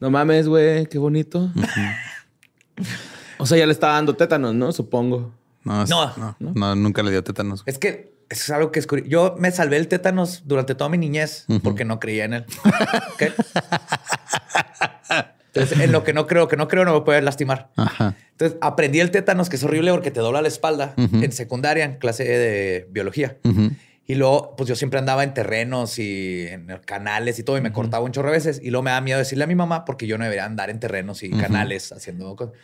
No 0.00 0.10
mames, 0.10 0.46
güey, 0.48 0.86
qué 0.86 0.98
bonito. 0.98 1.50
o 3.38 3.46
sea, 3.46 3.58
ya 3.58 3.66
le 3.66 3.72
estaba 3.72 3.94
dando 3.94 4.14
tétanos, 4.16 4.54
¿no? 4.54 4.70
Supongo. 4.72 5.34
No, 5.64 5.82
es- 5.82 5.90
No. 5.90 6.14
no, 6.16 6.36
no, 6.54 6.74
nunca 6.76 7.02
le 7.02 7.10
dio 7.10 7.24
tétanos. 7.24 7.62
Es 7.66 7.78
que 7.78 8.12
eso 8.30 8.42
es 8.44 8.50
algo 8.50 8.70
que 8.70 8.78
es 8.78 8.86
curioso. 8.86 9.10
Yo 9.10 9.34
me 9.38 9.50
salvé 9.50 9.76
el 9.78 9.88
tétanos 9.88 10.42
durante 10.46 10.74
toda 10.74 10.88
mi 10.88 10.98
niñez 10.98 11.46
porque 11.64 11.84
no 11.84 11.98
creía 11.98 12.26
en 12.26 12.34
él. 12.34 12.46
¿Ok? 13.14 13.22
Entonces, 15.62 15.84
en 15.84 15.92
lo 15.92 16.04
que 16.04 16.12
no 16.12 16.26
creo, 16.26 16.48
que 16.48 16.56
no 16.56 16.68
creo, 16.68 16.84
no 16.84 16.94
me 16.94 17.00
puede 17.02 17.20
lastimar. 17.22 17.70
Ajá. 17.76 18.14
Entonces, 18.32 18.58
aprendí 18.60 19.00
el 19.00 19.10
tétanos, 19.10 19.48
que 19.48 19.56
es 19.56 19.64
horrible 19.64 19.90
porque 19.92 20.10
te 20.10 20.20
dobla 20.20 20.40
la 20.42 20.48
espalda 20.48 20.94
Ujú. 20.96 21.22
en 21.22 21.32
secundaria, 21.32 21.84
en 21.84 21.96
clase 21.96 22.24
de 22.24 22.86
biología. 22.90 23.36
Ujú. 23.44 23.70
Y 24.06 24.14
luego, 24.14 24.54
pues 24.56 24.68
yo 24.68 24.74
siempre 24.76 24.98
andaba 24.98 25.22
en 25.22 25.34
terrenos 25.34 25.98
y 25.98 26.46
en 26.48 26.66
canales 26.86 27.38
y 27.38 27.42
todo, 27.42 27.58
y 27.58 27.60
me 27.60 27.72
cortaba 27.72 28.02
un 28.04 28.12
chorro 28.12 28.28
de 28.30 28.36
veces. 28.38 28.58
Y 28.62 28.70
luego 28.70 28.82
me 28.84 28.90
da 28.92 29.00
miedo 29.02 29.18
decirle 29.18 29.44
a 29.44 29.46
mi 29.46 29.54
mamá 29.54 29.84
porque 29.84 30.06
yo 30.06 30.16
no 30.16 30.24
debería 30.24 30.46
andar 30.46 30.70
en 30.70 30.80
terrenos 30.80 31.22
y 31.22 31.30
canales 31.30 31.92
haciendo 31.92 32.34
cosas. 32.34 32.54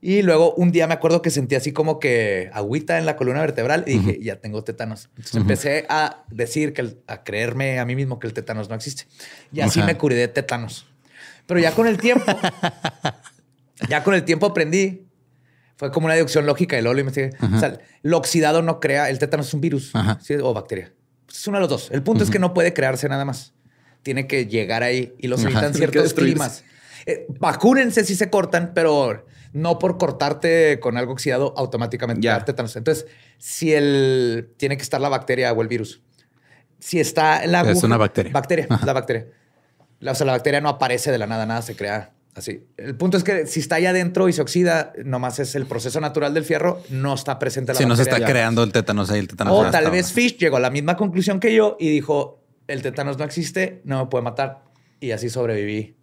Y 0.00 0.22
luego 0.22 0.54
un 0.54 0.72
día 0.72 0.86
me 0.86 0.94
acuerdo 0.94 1.20
que 1.22 1.30
sentí 1.30 1.54
así 1.54 1.72
como 1.72 1.98
que 1.98 2.50
agüita 2.52 2.98
en 2.98 3.06
la 3.06 3.16
columna 3.16 3.40
vertebral 3.40 3.84
y 3.86 3.98
dije, 3.98 4.18
ya 4.22 4.36
tengo 4.36 4.62
tétanos. 4.62 5.08
Entonces 5.16 5.34
empecé 5.36 5.86
a 5.88 6.24
decir 6.30 6.72
que, 6.74 6.82
el- 6.82 6.98
a 7.06 7.24
creerme 7.24 7.78
a 7.78 7.84
mí 7.86 7.96
mismo 7.96 8.18
que 8.18 8.26
el 8.26 8.32
tétanos 8.34 8.68
no 8.68 8.74
existe. 8.74 9.04
Y 9.52 9.60
así 9.60 9.80
Ajá. 9.80 9.86
me 9.86 9.96
curé 9.96 10.14
de 10.16 10.28
tétanos. 10.28 10.86
Pero 11.46 11.60
ya 11.60 11.72
con 11.72 11.86
el 11.86 11.96
tiempo, 11.98 12.24
ya 13.88 14.02
con 14.02 14.14
el 14.14 14.24
tiempo 14.24 14.46
aprendí. 14.46 15.02
Fue 15.76 15.92
como 15.92 16.06
una 16.06 16.14
deducción 16.14 16.46
lógica 16.46 16.78
y 16.78 16.80
luego 16.80 16.94
lo 16.94 17.00
investigué. 17.00 17.32
O 17.54 17.60
sea, 17.60 17.78
lo 18.02 18.16
oxidado 18.16 18.62
no 18.62 18.80
crea, 18.80 19.10
el 19.10 19.18
tétanos 19.18 19.48
es 19.48 19.54
un 19.54 19.60
virus 19.60 19.92
o 20.42 20.54
bacteria. 20.54 20.92
Es 21.30 21.46
uno 21.46 21.58
de 21.58 21.60
los 21.60 21.68
dos. 21.68 21.90
El 21.90 22.02
punto 22.02 22.24
es 22.24 22.30
que 22.30 22.38
no 22.38 22.54
puede 22.54 22.72
crearse 22.72 23.08
nada 23.10 23.26
más. 23.26 23.52
Tiene 24.02 24.26
que 24.26 24.46
llegar 24.46 24.82
ahí 24.82 25.12
y 25.18 25.26
los 25.28 25.44
que 25.44 25.52
ciertos 25.74 26.14
climas. 26.14 26.64
Eh, 27.04 27.26
vacúnense 27.38 28.04
si 28.04 28.14
se 28.16 28.30
cortan, 28.30 28.72
pero 28.74 29.26
no 29.52 29.78
por 29.78 29.98
cortarte 29.98 30.80
con 30.80 30.96
algo 30.96 31.12
oxidado 31.12 31.52
automáticamente 31.58 32.22
Ya. 32.22 32.42
tétanos. 32.44 32.74
Entonces, 32.76 33.06
si 33.38 33.74
el 33.74 34.48
tiene 34.56 34.76
que 34.78 34.82
estar 34.82 35.00
la 35.00 35.08
bacteria 35.10 35.52
o 35.52 35.60
el 35.60 35.68
virus. 35.68 36.00
Si 36.78 36.98
está 37.00 37.46
la 37.46 37.60
Es 37.60 37.68
aguja- 37.68 37.86
una 37.86 37.96
bacteria. 37.98 38.32
Bacteria, 38.32 38.66
la 38.84 38.92
bacteria. 38.94 39.26
La, 40.00 40.12
o 40.12 40.14
sea, 40.14 40.26
la 40.26 40.32
bacteria 40.32 40.60
no 40.60 40.68
aparece 40.68 41.10
de 41.10 41.18
la 41.18 41.26
nada, 41.26 41.46
nada 41.46 41.62
se 41.62 41.74
crea 41.76 42.12
así. 42.34 42.64
El 42.76 42.96
punto 42.96 43.16
es 43.16 43.24
que 43.24 43.46
si 43.46 43.60
está 43.60 43.76
ahí 43.76 43.86
adentro 43.86 44.28
y 44.28 44.32
se 44.32 44.42
oxida, 44.42 44.92
nomás 45.04 45.38
es 45.38 45.54
el 45.54 45.66
proceso 45.66 46.00
natural 46.00 46.34
del 46.34 46.44
fierro, 46.44 46.82
no 46.90 47.14
está 47.14 47.38
presente 47.38 47.72
la 47.72 47.78
Si 47.78 47.86
no 47.86 47.96
se 47.96 48.02
está 48.02 48.18
ya. 48.18 48.26
creando 48.26 48.62
el 48.62 48.72
tétanos 48.72 49.10
ahí, 49.10 49.20
el 49.20 49.28
tétanos. 49.28 49.54
O 49.54 49.70
tal 49.70 49.90
vez 49.90 50.12
Fish 50.12 50.36
llegó 50.38 50.58
a 50.58 50.60
la 50.60 50.70
misma 50.70 50.96
conclusión 50.96 51.40
que 51.40 51.54
yo 51.54 51.76
y 51.80 51.88
dijo, 51.90 52.42
el 52.68 52.82
tétanos 52.82 53.16
no 53.18 53.24
existe, 53.24 53.80
no 53.84 54.04
me 54.04 54.10
puede 54.10 54.22
matar. 54.24 54.64
Y 55.00 55.12
así 55.12 55.30
sobreviví. 55.30 55.96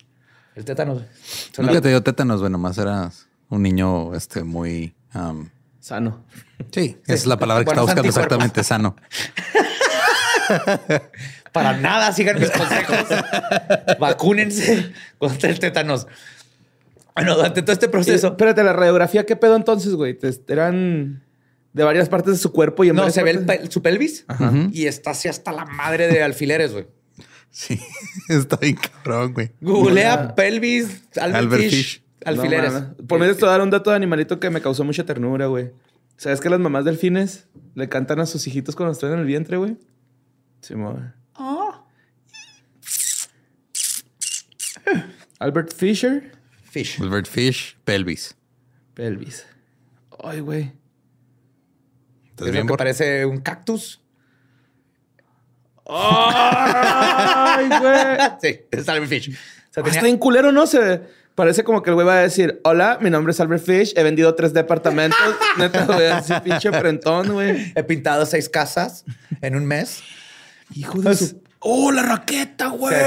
El 0.55 0.65
tétanos. 0.65 1.03
Son 1.51 1.65
Nunca 1.65 1.75
la- 1.75 1.81
te 1.81 1.89
dio 1.89 2.01
tétanos, 2.03 2.41
bueno, 2.41 2.57
más 2.57 2.77
eras 2.77 3.27
un 3.49 3.61
niño 3.63 4.13
este 4.15 4.43
muy. 4.43 4.95
um, 5.13 5.49
Sano. 5.79 6.23
sí, 6.71 6.97
esa 7.03 7.13
es 7.13 7.25
la 7.25 7.37
palabra 7.37 7.63
que 7.65 7.71
está 7.71 7.81
buscando 7.81 8.07
exactamente 8.07 8.63
sano. 8.63 8.95
Para 11.51 11.77
nada 11.77 12.11
sigan 12.11 12.39
mis 12.39 12.49
consejos. 12.49 12.97
Vacúnense 13.99 14.91
contra 15.17 15.49
el 15.49 15.59
tétanos. 15.59 16.07
Bueno, 17.15 17.35
durante 17.35 17.61
todo 17.61 17.73
este 17.73 17.85
Y, 17.85 17.89
proceso... 17.89 18.27
espérate, 18.29 18.63
la 18.63 18.73
radiografía, 18.73 19.25
¿qué 19.25 19.35
pedo 19.35 19.55
entonces, 19.55 19.93
güey? 19.93 20.15
Te- 20.17 20.33
Eran 20.47 21.23
de 21.73 21.83
varias 21.83 22.09
partes 22.09 22.33
de 22.33 22.39
su 22.39 22.51
cuerpo 22.51 22.83
y 22.83 22.89
en 22.89 22.95
No, 22.95 23.09
se 23.11 23.21
ve 23.23 23.31
el 23.31 23.71
su 23.71 23.81
pelvis 23.81 24.25
y 24.71 24.85
está 24.87 25.11
así 25.11 25.27
hasta 25.27 25.51
la 25.51 25.65
madre 25.65 26.07
de 26.07 26.23
alfileres, 26.23 26.71
güey. 26.73 26.87
Sí, 27.51 27.79
está 28.29 28.55
bien 28.57 28.75
cabrón, 28.77 29.33
güey. 29.33 29.51
Googlea 29.61 30.33
pelvis, 30.33 31.03
Albert, 31.19 31.35
Albert 31.43 31.61
Fish, 31.63 31.71
Fish. 31.71 32.03
alfileres. 32.25 32.73
No. 32.73 32.95
Por 33.07 33.19
medio 33.19 33.31
de 33.31 33.33
esto 33.33 33.45
dar 33.45 33.61
un 33.61 33.69
dato 33.69 33.91
de 33.91 33.95
animalito 33.95 34.39
que 34.39 34.49
me 34.49 34.59
causó 34.61 34.83
mucha 34.83 35.03
ternura, 35.05 35.45
güey. 35.45 35.69
¿Sabes 36.17 36.41
que 36.41 36.49
las 36.49 36.59
mamás 36.59 36.83
delfines 36.85 37.45
le 37.75 37.89
cantan 37.89 38.19
a 38.19 38.25
sus 38.25 38.47
hijitos 38.47 38.75
cuando 38.75 38.93
están 38.93 39.13
en 39.13 39.19
el 39.19 39.25
vientre, 39.25 39.57
güey? 39.57 39.77
Sí, 40.63 40.75
mamá. 40.75 41.13
Albert 45.39 45.73
Fisher, 45.73 46.31
Fish. 46.71 46.99
Albert 47.01 47.27
Fish, 47.27 47.75
pelvis. 47.83 48.35
pelvis. 48.93 49.45
Ay, 50.23 50.39
güey. 50.39 50.71
¿Estás 52.29 52.47
Es 52.47 52.53
bien, 52.53 52.63
lo 52.63 52.67
que 52.67 52.71
Bor? 52.71 52.77
parece 52.77 53.25
un 53.25 53.39
cactus. 53.41 54.01
Ay, 55.85 57.67
güey. 57.67 58.17
Sí, 58.41 58.59
es 58.71 58.87
Albert 58.89 59.09
Fish. 59.09 59.29
O 59.29 59.73
sea, 59.73 59.83
Está 59.83 60.01
bien 60.03 60.17
culero, 60.17 60.51
¿no? 60.51 60.65
Se 60.65 61.01
parece 61.35 61.63
como 61.63 61.81
que 61.83 61.89
el 61.89 61.95
güey 61.95 62.07
va 62.07 62.19
a 62.19 62.21
decir: 62.21 62.61
Hola, 62.63 62.97
mi 63.01 63.09
nombre 63.09 63.31
es 63.31 63.39
Albert 63.39 63.65
Fish, 63.65 63.93
he 63.97 64.03
vendido 64.03 64.33
tres 64.35 64.53
departamentos. 64.53 65.19
Neta, 65.57 65.85
güey, 65.85 66.07
así 66.07 66.33
pinche 66.43 66.71
frentón, 66.71 67.33
güey. 67.33 67.73
He 67.75 67.83
pintado 67.83 68.25
seis 68.25 68.47
casas 68.47 69.03
en 69.41 69.55
un 69.57 69.65
mes. 69.65 70.01
Hijo 70.73 71.01
de 71.01 71.15
su. 71.15 71.41
¡Oh, 71.65 71.91
la 71.91 72.01
raqueta, 72.03 72.67
güey! 72.67 72.93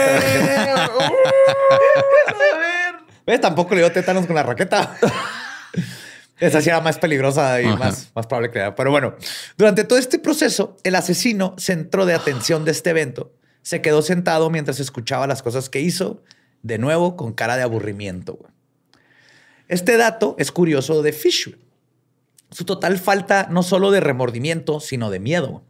¿Ves? 3.26 3.40
Tampoco 3.40 3.74
le 3.74 3.80
dio 3.82 3.92
tétanos 3.92 4.26
con 4.26 4.34
la 4.36 4.42
raqueta. 4.42 4.96
Esa 6.38 6.60
sí 6.60 6.68
era 6.68 6.80
más 6.80 6.98
peligrosa 6.98 7.60
y 7.62 7.66
Ajá. 7.66 7.76
más, 7.76 8.10
más 8.14 8.26
probable 8.26 8.50
que 8.50 8.58
era. 8.58 8.74
Pero 8.74 8.90
bueno, 8.90 9.14
durante 9.56 9.84
todo 9.84 9.98
este 9.98 10.18
proceso, 10.18 10.76
el 10.84 10.94
asesino, 10.94 11.54
centro 11.58 12.04
de 12.06 12.14
atención 12.14 12.64
de 12.64 12.72
este 12.72 12.90
evento, 12.90 13.32
se 13.62 13.80
quedó 13.82 14.02
sentado 14.02 14.50
mientras 14.50 14.78
escuchaba 14.78 15.26
las 15.26 15.42
cosas 15.42 15.68
que 15.70 15.80
hizo, 15.80 16.22
de 16.62 16.78
nuevo 16.78 17.16
con 17.16 17.32
cara 17.32 17.56
de 17.56 17.62
aburrimiento. 17.62 18.34
güey. 18.34 18.52
Este 19.68 19.96
dato 19.96 20.36
es 20.38 20.52
curioso 20.52 21.02
de 21.02 21.12
Fish. 21.12 21.46
güey. 21.48 21.60
Su 22.50 22.64
total 22.64 22.98
falta 22.98 23.48
no 23.50 23.62
solo 23.62 23.90
de 23.90 24.00
remordimiento, 24.00 24.78
sino 24.78 25.10
de 25.10 25.18
miedo. 25.20 25.64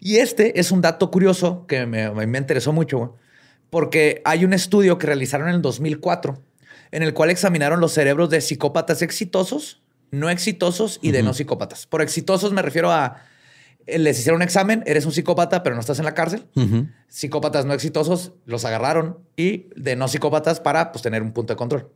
Y 0.00 0.16
este 0.16 0.58
es 0.58 0.72
un 0.72 0.80
dato 0.80 1.10
curioso 1.10 1.66
que 1.66 1.86
me, 1.86 2.10
me 2.10 2.38
interesó 2.38 2.72
mucho, 2.72 2.98
güey, 2.98 3.10
porque 3.68 4.22
hay 4.24 4.44
un 4.44 4.52
estudio 4.52 4.98
que 4.98 5.06
realizaron 5.06 5.48
en 5.48 5.56
el 5.56 5.62
2004 5.62 6.42
en 6.92 7.02
el 7.02 7.14
cual 7.14 7.30
examinaron 7.30 7.80
los 7.80 7.92
cerebros 7.92 8.30
de 8.30 8.40
psicópatas 8.40 9.02
exitosos, 9.02 9.82
no 10.10 10.28
exitosos 10.28 10.98
y 11.02 11.12
de 11.12 11.22
no 11.22 11.34
psicópatas. 11.34 11.86
Por 11.86 12.02
exitosos 12.02 12.52
me 12.52 12.62
refiero 12.62 12.90
a 12.90 13.22
eh, 13.86 13.98
les 13.98 14.18
hicieron 14.18 14.38
un 14.38 14.42
examen, 14.42 14.82
eres 14.86 15.06
un 15.06 15.12
psicópata, 15.12 15.62
pero 15.62 15.74
no 15.74 15.80
estás 15.80 15.98
en 15.98 16.04
la 16.04 16.14
cárcel. 16.14 16.46
Psicópatas 17.08 17.64
no 17.64 17.74
exitosos 17.74 18.32
los 18.44 18.64
agarraron 18.64 19.18
y 19.36 19.68
de 19.76 19.96
no 19.96 20.08
psicópatas 20.08 20.60
para 20.60 20.92
pues, 20.92 21.02
tener 21.02 21.22
un 21.22 21.32
punto 21.32 21.52
de 21.52 21.56
control. 21.56 21.90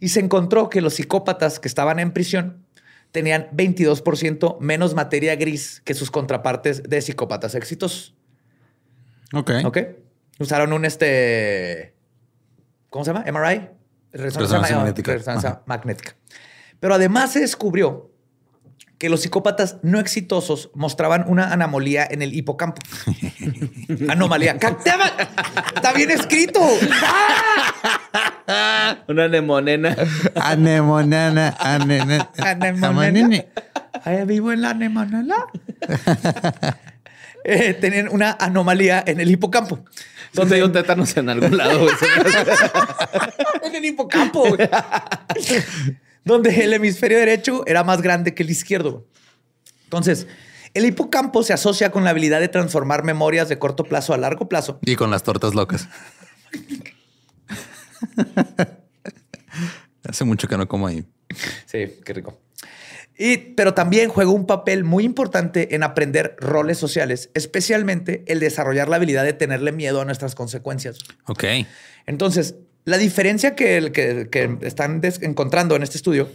Y 0.00 0.10
se 0.10 0.20
encontró 0.20 0.68
que 0.68 0.80
los 0.80 0.94
psicópatas 0.94 1.58
que 1.58 1.68
estaban 1.68 1.98
en 1.98 2.12
prisión 2.12 2.64
tenían 3.12 3.48
22% 3.52 4.58
menos 4.60 4.94
materia 4.94 5.34
gris 5.36 5.80
que 5.84 5.94
sus 5.94 6.10
contrapartes 6.10 6.82
de 6.82 7.00
psicópatas 7.02 7.54
exitosos. 7.54 8.14
Ok. 9.32 9.50
¿Ok? 9.64 9.78
Usaron 10.38 10.72
un 10.72 10.84
este. 10.84 11.94
¿Cómo 12.90 13.04
se 13.04 13.12
llama? 13.12 13.24
MRI. 13.30 13.68
Resonancia 14.12 14.76
magnética. 14.76 15.12
resonancia 15.12 15.62
magnética. 15.66 16.16
Pero 16.80 16.94
además 16.94 17.32
se 17.32 17.40
descubrió 17.40 18.10
que 18.98 19.08
los 19.08 19.22
psicópatas 19.22 19.76
no 19.82 20.00
exitosos 20.00 20.70
mostraban 20.74 21.24
una 21.28 21.52
anomalía 21.52 22.06
en 22.10 22.20
el 22.22 22.34
hipocampo. 22.34 22.82
anomalía. 24.08 24.56
Está 25.76 25.92
bien 25.94 26.10
escrito. 26.10 26.60
Una 29.08 29.28
nemonena. 29.28 29.94
Anemonana, 30.34 31.54
anene- 31.58 32.26
Anemonena. 32.38 32.88
amanene. 32.88 33.48
Ahí 34.04 34.24
vivo 34.24 34.52
en 34.52 34.62
la 34.62 34.70
anemonela. 34.70 35.46
Eh, 37.44 37.72
tenían 37.72 38.08
una 38.10 38.32
anomalía 38.38 39.02
en 39.06 39.20
el 39.20 39.30
hipocampo. 39.30 39.82
Donde 40.34 40.56
dio 40.56 40.70
tétanos 40.70 41.16
en 41.16 41.30
algún 41.30 41.56
lado, 41.56 41.86
en 43.62 43.74
el 43.74 43.84
hipocampo. 43.86 44.44
Donde 46.28 46.62
el 46.62 46.72
hemisferio 46.74 47.18
derecho 47.18 47.64
era 47.66 47.82
más 47.82 48.02
grande 48.02 48.34
que 48.34 48.44
el 48.44 48.50
izquierdo. 48.50 49.06
Entonces, 49.84 50.28
el 50.74 50.84
hipocampo 50.84 51.42
se 51.42 51.54
asocia 51.54 51.90
con 51.90 52.04
la 52.04 52.10
habilidad 52.10 52.38
de 52.38 52.48
transformar 52.48 53.02
memorias 53.02 53.48
de 53.48 53.58
corto 53.58 53.84
plazo 53.84 54.12
a 54.12 54.18
largo 54.18 54.48
plazo. 54.48 54.78
Y 54.82 54.94
con 54.94 55.10
las 55.10 55.22
tortas 55.22 55.54
locas. 55.54 55.88
Hace 60.06 60.24
mucho 60.24 60.46
que 60.46 60.58
no 60.58 60.68
como 60.68 60.86
ahí. 60.86 61.04
Sí, 61.66 61.94
qué 62.04 62.12
rico. 62.12 62.38
Y, 63.16 63.38
pero 63.38 63.74
también 63.74 64.10
juega 64.10 64.30
un 64.30 64.46
papel 64.46 64.84
muy 64.84 65.04
importante 65.04 65.74
en 65.74 65.82
aprender 65.82 66.36
roles 66.38 66.78
sociales, 66.78 67.30
especialmente 67.34 68.22
el 68.28 68.38
desarrollar 68.38 68.88
la 68.88 68.96
habilidad 68.96 69.24
de 69.24 69.32
tenerle 69.32 69.72
miedo 69.72 70.00
a 70.00 70.04
nuestras 70.04 70.34
consecuencias. 70.34 70.98
Ok. 71.26 71.44
Entonces, 72.06 72.54
la 72.88 72.98
diferencia 72.98 73.54
que, 73.54 73.76
el- 73.76 73.92
que- 73.92 74.28
que 74.30 74.58
están 74.62 75.00
encontrando 75.20 75.76
en 75.76 75.82
este 75.82 75.96
estudio 75.96 76.28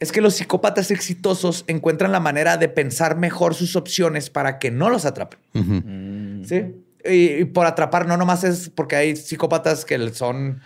es 0.00 0.12
que 0.12 0.20
los 0.20 0.34
psicópatas 0.34 0.90
exitosos 0.90 1.64
encuentran 1.66 2.12
la 2.12 2.20
manera 2.20 2.56
de 2.56 2.68
pensar 2.68 3.16
mejor 3.16 3.54
sus 3.54 3.74
opciones 3.76 4.30
para 4.30 4.58
que 4.60 4.70
no 4.70 4.90
los 4.90 5.04
atrapen. 5.04 5.38
Ujú. 5.54 6.44
Sí. 6.48 6.74
Y, 7.04 7.40
y 7.40 7.44
por 7.46 7.66
atrapar, 7.66 8.06
no 8.06 8.16
nomás 8.16 8.44
es 8.44 8.70
porque 8.74 8.94
hay 8.96 9.16
psicópatas 9.16 9.84
que 9.84 10.12
son 10.14 10.60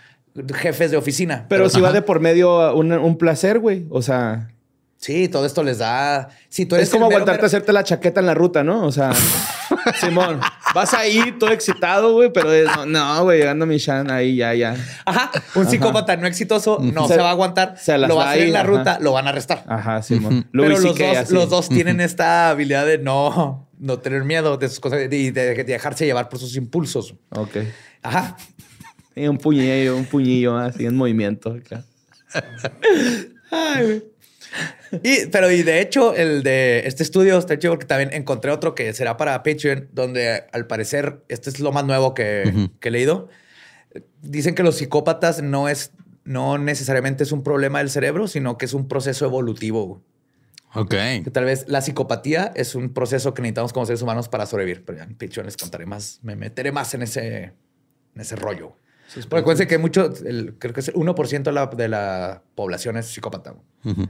jefes 0.55 0.91
de 0.91 0.97
oficina. 0.97 1.45
Pero 1.49 1.69
si 1.69 1.81
va 1.81 1.91
de 1.91 2.01
por 2.01 2.19
medio 2.19 2.75
un, 2.75 2.91
un 2.91 3.17
placer, 3.17 3.59
güey. 3.59 3.85
O 3.89 4.01
sea, 4.01 4.49
Sí, 4.97 5.27
todo 5.27 5.45
esto 5.45 5.63
les 5.63 5.79
da. 5.79 6.29
Si 6.47 6.65
tú 6.65 6.75
eres 6.75 6.87
es 6.87 6.93
como 6.93 7.07
mero, 7.07 7.17
aguantarte 7.17 7.39
a 7.39 7.41
mero- 7.41 7.47
hacerte 7.47 7.73
la 7.73 7.83
chaqueta 7.83 8.21
en 8.21 8.25
la 8.25 8.33
ruta, 8.35 8.63
¿no? 8.63 8.85
O 8.85 8.91
sea, 8.91 9.11
Simón, 9.99 10.39
vas 10.73 10.93
ahí 10.93 11.35
todo 11.39 11.51
excitado, 11.51 12.13
güey, 12.13 12.31
pero 12.33 12.51
es, 12.51 12.67
no, 12.87 13.23
güey, 13.23 13.39
llegando 13.39 13.63
a 13.63 13.67
mi 13.67 13.77
Shan 13.77 14.09
ahí, 14.11 14.35
ya, 14.37 14.53
ya. 14.53 14.75
Ajá. 15.05 15.31
Un 15.55 15.67
psicópata 15.69 16.15
no 16.17 16.27
exitoso 16.27 16.79
no 16.81 17.07
Se- 17.07 17.15
se, 17.15 17.19
va 17.21 17.29
a 17.29 17.31
aguantar. 17.31 17.75
se 17.77 17.97
las 17.97 18.09
lo 18.09 18.15
va 18.17 18.25
a 18.27 18.31
hacer 18.31 18.43
en 18.43 18.53
la 18.53 18.59
ajá. 18.61 18.67
ruta, 18.67 18.97
lo 18.99 19.11
van 19.13 19.27
a 19.27 19.29
arrestar. 19.29 19.63
Ajá, 19.67 20.01
Simón. 20.01 20.47
Pero 20.51 20.69
los 20.69 20.83
dos, 20.83 21.17
así. 21.17 21.33
los 21.33 21.49
dos 21.49 21.69
tienen 21.69 21.99
esta 22.01 22.49
habilidad 22.49 22.85
de 22.85 22.97
no, 22.97 23.67
no 23.79 23.99
tener 23.99 24.23
miedo 24.23 24.57
de 24.57 24.69
sus 24.69 24.79
cosas 24.79 25.01
y 25.01 25.07
de, 25.31 25.31
de 25.31 25.63
dejarse 25.63 26.05
llevar 26.05 26.29
por 26.29 26.39
sus 26.39 26.55
impulsos. 26.55 27.15
Ok. 27.29 27.57
Ajá. 28.01 28.35
Y 29.15 29.27
un 29.27 29.37
puñillo, 29.37 29.95
un 29.95 30.05
puñillo 30.05 30.57
así 30.57 30.85
en 30.85 30.95
movimiento. 30.95 31.55
acá. 31.63 31.83
Ay, 33.51 33.83
güey. 33.85 34.03
Y, 35.01 35.25
pero 35.27 35.49
y 35.51 35.63
de 35.63 35.81
hecho, 35.81 36.13
el 36.13 36.43
de 36.43 36.83
este 36.85 37.01
estudio 37.03 37.37
está 37.39 37.57
chido 37.57 37.73
porque 37.73 37.85
también 37.87 38.13
encontré 38.13 38.51
otro 38.51 38.75
que 38.75 38.93
será 38.93 39.17
para 39.17 39.41
Patreon, 39.41 39.89
donde 39.91 40.43
al 40.51 40.67
parecer, 40.67 41.23
este 41.29 41.49
es 41.49 41.59
lo 41.59 41.71
más 41.71 41.85
nuevo 41.85 42.13
que, 42.13 42.69
que 42.79 42.89
he 42.89 42.91
leído. 42.91 43.29
Dicen 44.21 44.55
que 44.55 44.63
los 44.63 44.75
psicópatas 44.77 45.41
no 45.41 45.69
es, 45.69 45.91
no 46.23 46.57
necesariamente 46.57 47.23
es 47.23 47.31
un 47.31 47.43
problema 47.43 47.79
del 47.79 47.89
cerebro, 47.89 48.27
sino 48.27 48.57
que 48.57 48.65
es 48.65 48.73
un 48.73 48.87
proceso 48.87 49.25
evolutivo. 49.25 50.01
Ok. 50.75 50.89
Que 51.23 51.29
tal 51.31 51.45
vez 51.45 51.65
la 51.67 51.81
psicopatía 51.81 52.51
es 52.55 52.73
un 52.75 52.93
proceso 52.93 53.33
que 53.33 53.41
necesitamos 53.43 53.73
como 53.73 53.85
seres 53.85 54.01
humanos 54.01 54.29
para 54.29 54.45
sobrevivir. 54.45 54.83
Pero 54.85 54.99
ya 54.99 55.03
en 55.03 55.15
Patreon 55.15 55.45
les 55.45 55.57
contaré 55.57 55.85
más, 55.85 56.19
me 56.23 56.35
meteré 56.35 56.71
más 56.71 56.93
en 56.95 57.03
ese, 57.03 57.43
en 58.15 58.21
ese 58.21 58.35
rollo. 58.35 58.75
Porque 59.29 59.41
acuérdense 59.41 59.67
que 59.67 59.77
mucho, 59.77 60.11
el- 60.25 60.55
creo 60.57 60.73
que 60.73 60.79
es 60.79 60.87
el 60.87 60.95
1% 60.95 61.43
de 61.43 61.51
la, 61.51 61.67
de 61.67 61.87
la 61.87 62.41
población 62.55 62.97
es 62.97 63.05
psicópata. 63.07 63.53
Ujú. 63.83 64.07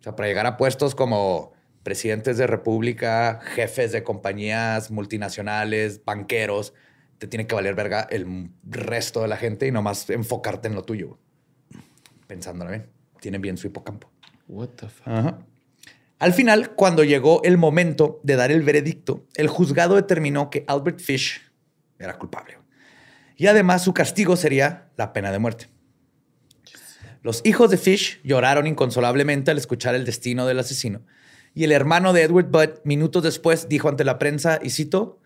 O 0.00 0.02
sea, 0.02 0.16
para 0.16 0.28
llegar 0.28 0.46
a 0.46 0.56
puestos 0.56 0.94
como 0.94 1.52
presidentes 1.82 2.38
de 2.38 2.46
república, 2.46 3.40
jefes 3.42 3.92
de 3.92 4.02
compañías 4.02 4.90
multinacionales, 4.90 6.04
banqueros, 6.04 6.74
te 7.18 7.26
tiene 7.26 7.46
que 7.46 7.54
valer 7.54 7.74
verga 7.74 8.06
el 8.10 8.50
resto 8.64 9.20
de 9.20 9.28
la 9.28 9.36
gente 9.36 9.66
y 9.66 9.70
nomás 9.70 10.08
enfocarte 10.08 10.68
en 10.68 10.74
lo 10.74 10.82
tuyo. 10.84 11.18
Pensándolo 12.26 12.70
bien. 12.70 12.90
Tienen 13.20 13.42
bien 13.42 13.58
su 13.58 13.66
hipocampo. 13.66 14.10
What 14.48 14.68
the 14.76 14.88
fuck? 14.88 15.08
Ajá. 15.08 15.38
Al 16.18 16.34
final, 16.34 16.74
cuando 16.74 17.04
llegó 17.04 17.42
el 17.44 17.56
momento 17.56 18.20
de 18.22 18.36
dar 18.36 18.50
el 18.52 18.62
veredicto, 18.62 19.26
el 19.34 19.48
juzgado 19.48 19.96
determinó 19.96 20.50
que 20.50 20.64
Albert 20.66 21.00
Fish 21.00 21.40
era 21.98 22.18
culpable. 22.18 22.58
Y 23.36 23.46
además 23.46 23.82
su 23.82 23.94
castigo 23.94 24.36
sería 24.36 24.90
la 24.96 25.14
pena 25.14 25.32
de 25.32 25.38
muerte. 25.38 25.68
Los 27.22 27.42
hijos 27.44 27.70
de 27.70 27.76
Fish 27.76 28.20
lloraron 28.22 28.66
inconsolablemente 28.66 29.50
al 29.50 29.58
escuchar 29.58 29.94
el 29.94 30.04
destino 30.04 30.46
del 30.46 30.58
asesino. 30.58 31.02
Y 31.54 31.64
el 31.64 31.72
hermano 31.72 32.12
de 32.12 32.22
Edward 32.22 32.50
Budd, 32.50 32.80
minutos 32.84 33.22
después, 33.22 33.68
dijo 33.68 33.88
ante 33.88 34.04
la 34.04 34.18
prensa, 34.18 34.58
y 34.62 34.70
cito, 34.70 35.20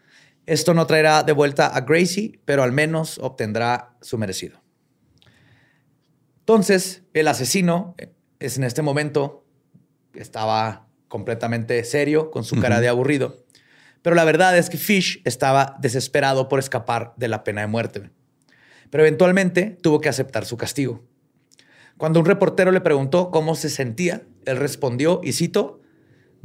esto 0.47 0.75
no 0.75 0.87
traerá 0.87 1.23
de 1.23 1.33
vuelta 1.33 1.67
a 1.67 1.83
Gracie, 1.83 2.41
pero 2.45 2.63
al 2.63 2.73
menos 2.73 3.19
obtendrá 3.19 3.97
su 4.01 4.19
merecido. 4.19 4.61
Entonces, 6.41 7.03
el 7.15 7.29
asesino 7.29 7.95
eh, 7.99 8.13
es 8.41 8.59
en 8.59 8.65
este 8.65 8.83
momento 8.83 9.47
estaba 10.15 10.87
completamente 11.09 11.83
serio, 11.85 12.31
con 12.31 12.45
su 12.45 12.61
cara 12.61 12.81
de 12.81 12.89
aburrido. 12.89 13.45
Pero 14.03 14.17
la 14.17 14.25
verdad 14.25 14.59
es 14.59 14.69
que 14.69 14.77
Fish 14.77 15.23
estaba 15.25 15.77
desesperado 15.81 16.49
por 16.49 16.59
escapar 16.59 17.15
de 17.17 17.29
la 17.29 17.45
pena 17.45 17.63
de 17.63 17.69
muerte. 17.69 18.11
Pero 18.91 19.05
eventualmente 19.05 19.79
tuvo 19.81 20.01
que 20.01 20.09
aceptar 20.09 20.45
su 20.45 20.57
castigo. 20.57 21.03
Cuando 21.97 22.21
un 22.21 22.27
reportero 22.27 22.71
le 22.73 22.81
preguntó 22.81 23.31
cómo 23.31 23.55
se 23.55 23.69
sentía, 23.71 24.23
él 24.47 24.57
respondió, 24.57 25.21
y 25.23 25.33
cito, 25.33 25.81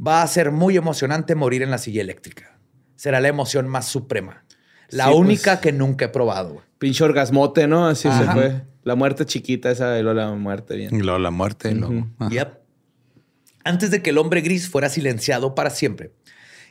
va 0.04 0.22
a 0.22 0.26
ser 0.26 0.52
muy 0.52 0.76
emocionante 0.76 1.34
morir 1.34 1.62
en 1.62 1.70
la 1.70 1.78
silla 1.78 2.00
eléctrica. 2.00 2.58
Será 2.96 3.20
la 3.20 3.28
emoción 3.28 3.66
más 3.68 3.86
suprema. 3.86 4.44
La 4.90 5.04
Sí, 5.04 5.10
pues. 5.10 5.20
única 5.20 5.60
que 5.60 5.72
nunca 5.72 6.06
he 6.06 6.08
probado. 6.08 6.54
güey". 6.54 6.64
Pinche 6.78 7.04
orgasmote, 7.04 7.66
¿no? 7.66 7.86
Así 7.86 8.08
Ajá. 8.08 8.24
se 8.26 8.30
fue. 8.32 8.62
La 8.84 8.94
muerte 8.94 9.26
chiquita 9.26 9.70
esa 9.70 9.98
y 9.98 10.02
luego 10.02 10.18
la 10.18 10.32
muerte 10.32 10.74
bien. 10.76 10.94
Y 10.94 11.00
luego 11.00 11.18
la 11.18 11.30
muerte. 11.30 11.70
y 11.70 11.74
luego-. 11.74 12.06
Yep. 12.30 12.58
Antes 13.64 13.90
de 13.90 14.02
que 14.02 14.10
el 14.10 14.18
hombre 14.18 14.40
gris 14.40 14.68
fuera 14.70 14.88
silenciado 14.88 15.54
para 15.54 15.70
siempre 15.70 16.12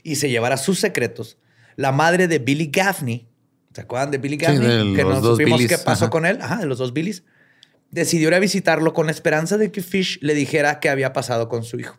y 0.04 0.16
se 0.16 0.30
llevara 0.30 0.58
sus 0.58 0.80
secretos, 0.80 1.38
la 1.76 1.92
madre 1.92 2.28
de 2.28 2.40
Billy 2.40 2.68
Gaffney, 2.74 3.28
¿se 3.74 3.82
acuerdan 3.82 4.10
de 4.12 4.18
Billy 4.18 4.38
Sí, 4.40 4.46
Gaffney? 4.46 4.92
de 4.92 4.96
que 4.98 5.04
no 5.04 5.22
dos 5.22 5.38
supimos 5.38 5.60
Billys, 5.60 5.78
qué 5.78 5.84
pasó 5.84 6.06
ajá. 6.06 6.10
con 6.12 6.26
él, 6.26 6.40
ajá, 6.42 6.58
de 6.58 6.66
los 6.66 6.80
dos 6.80 6.92
Billys, 6.94 7.24
decidió 7.92 8.28
ir 8.30 8.34
a 8.36 8.40
visitarlo 8.40 8.94
con 8.94 9.08
la 9.08 9.12
esperanza 9.12 9.58
de 9.58 9.72
que 9.72 9.82
Fish 9.82 10.20
le 10.22 10.34
dijera 10.34 10.80
qué 10.80 10.90
había 10.90 11.14
pasado 11.14 11.50
con 11.50 11.64
su 11.64 11.80
hijo. 11.80 11.98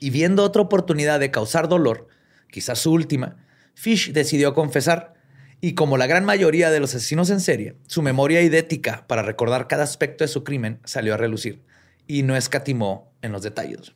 Y 0.00 0.10
viendo 0.10 0.44
otra 0.44 0.62
oportunidad 0.62 1.20
de 1.20 1.30
causar 1.30 1.68
dolor, 1.68 2.08
quizás 2.50 2.78
su 2.78 2.92
última, 2.92 3.36
Fish 3.74 4.12
decidió 4.12 4.54
confesar. 4.54 5.14
Y 5.60 5.74
como 5.74 5.96
la 5.96 6.06
gran 6.06 6.24
mayoría 6.24 6.70
de 6.70 6.80
los 6.80 6.94
asesinos 6.94 7.30
en 7.30 7.40
serie, 7.40 7.76
su 7.86 8.02
memoria 8.02 8.42
idética 8.42 9.06
para 9.06 9.22
recordar 9.22 9.66
cada 9.66 9.84
aspecto 9.84 10.24
de 10.24 10.28
su 10.28 10.44
crimen 10.44 10.80
salió 10.84 11.14
a 11.14 11.16
relucir 11.16 11.62
y 12.06 12.22
no 12.22 12.36
escatimó 12.36 13.12
en 13.22 13.32
los 13.32 13.42
detalles. 13.42 13.94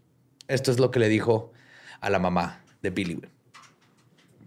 Esto 0.49 0.70
es 0.70 0.78
lo 0.78 0.90
que 0.90 0.99
le 0.99 1.09
dijo 1.09 1.53
a 2.01 2.11
la 2.11 2.18
mamá 2.18 2.64
de 2.82 2.90
Billy. 2.90 3.20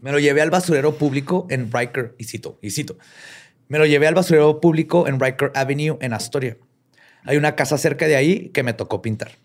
Me 0.02 0.12
lo 0.12 0.18
llevé 0.18 0.42
al 0.42 0.50
basurero 0.50 0.96
público 0.96 1.46
en 1.52 1.72
Riker, 1.72 2.16
y 2.18 2.24
cito, 2.24 2.58
y 2.62 2.72
cito, 2.72 2.98
me 3.72 3.80
lo 3.80 3.86
llevé 3.86 4.06
al 4.06 4.16
basurero 4.16 4.60
público 4.60 5.08
en 5.08 5.18
Riker 5.18 5.54
Avenue 5.56 5.98
en 6.02 6.12
Astoria. 6.12 6.58
Hay 7.24 7.38
una 7.38 7.56
casa 7.56 7.78
cerca 7.78 8.06
de 8.06 8.18
ahí 8.18 8.50
que 8.50 8.64
me 8.64 8.74
tocó 8.74 9.02
pintar. 9.02 9.38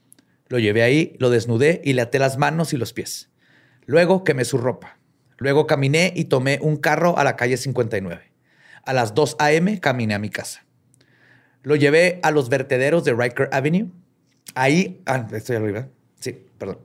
Lo 0.49 0.59
llevé 0.59 0.83
ahí, 0.83 1.15
lo 1.21 1.31
desnudé 1.31 1.81
y 1.85 1.93
le 1.93 2.03
até 2.03 2.19
las 2.19 2.37
manos 2.37 2.73
y 2.73 2.77
los 2.77 2.93
pies. 2.93 3.31
Luego 3.85 4.25
quemé 4.25 4.45
su 4.45 4.59
ropa. 4.59 4.99
Luego 5.39 5.69
caminé 5.69 6.13
y 6.17 6.25
tomé 6.25 6.59
un 6.61 6.77
carro 6.77 7.17
a 7.17 7.23
la 7.23 7.37
calle 7.37 7.57
59. 7.57 8.33
A 8.85 8.93
las 8.93 9.15
2 9.15 9.37
a.m. 9.39 9.79
caminé 9.79 10.15
a 10.15 10.19
mi 10.19 10.29
casa. 10.29 10.67
Lo 11.63 11.77
llevé 11.77 12.19
a 12.25 12.33
los 12.33 12.49
vertederos 12.49 13.05
de 13.05 13.15
Riker 13.15 13.49
Avenue. 13.53 13.93
Ahí, 14.57 15.03
ah, 15.07 15.29
estoy 15.31 15.55
arriba. 15.55 15.87
Sí, 16.19 16.37
perdón. 16.59 16.81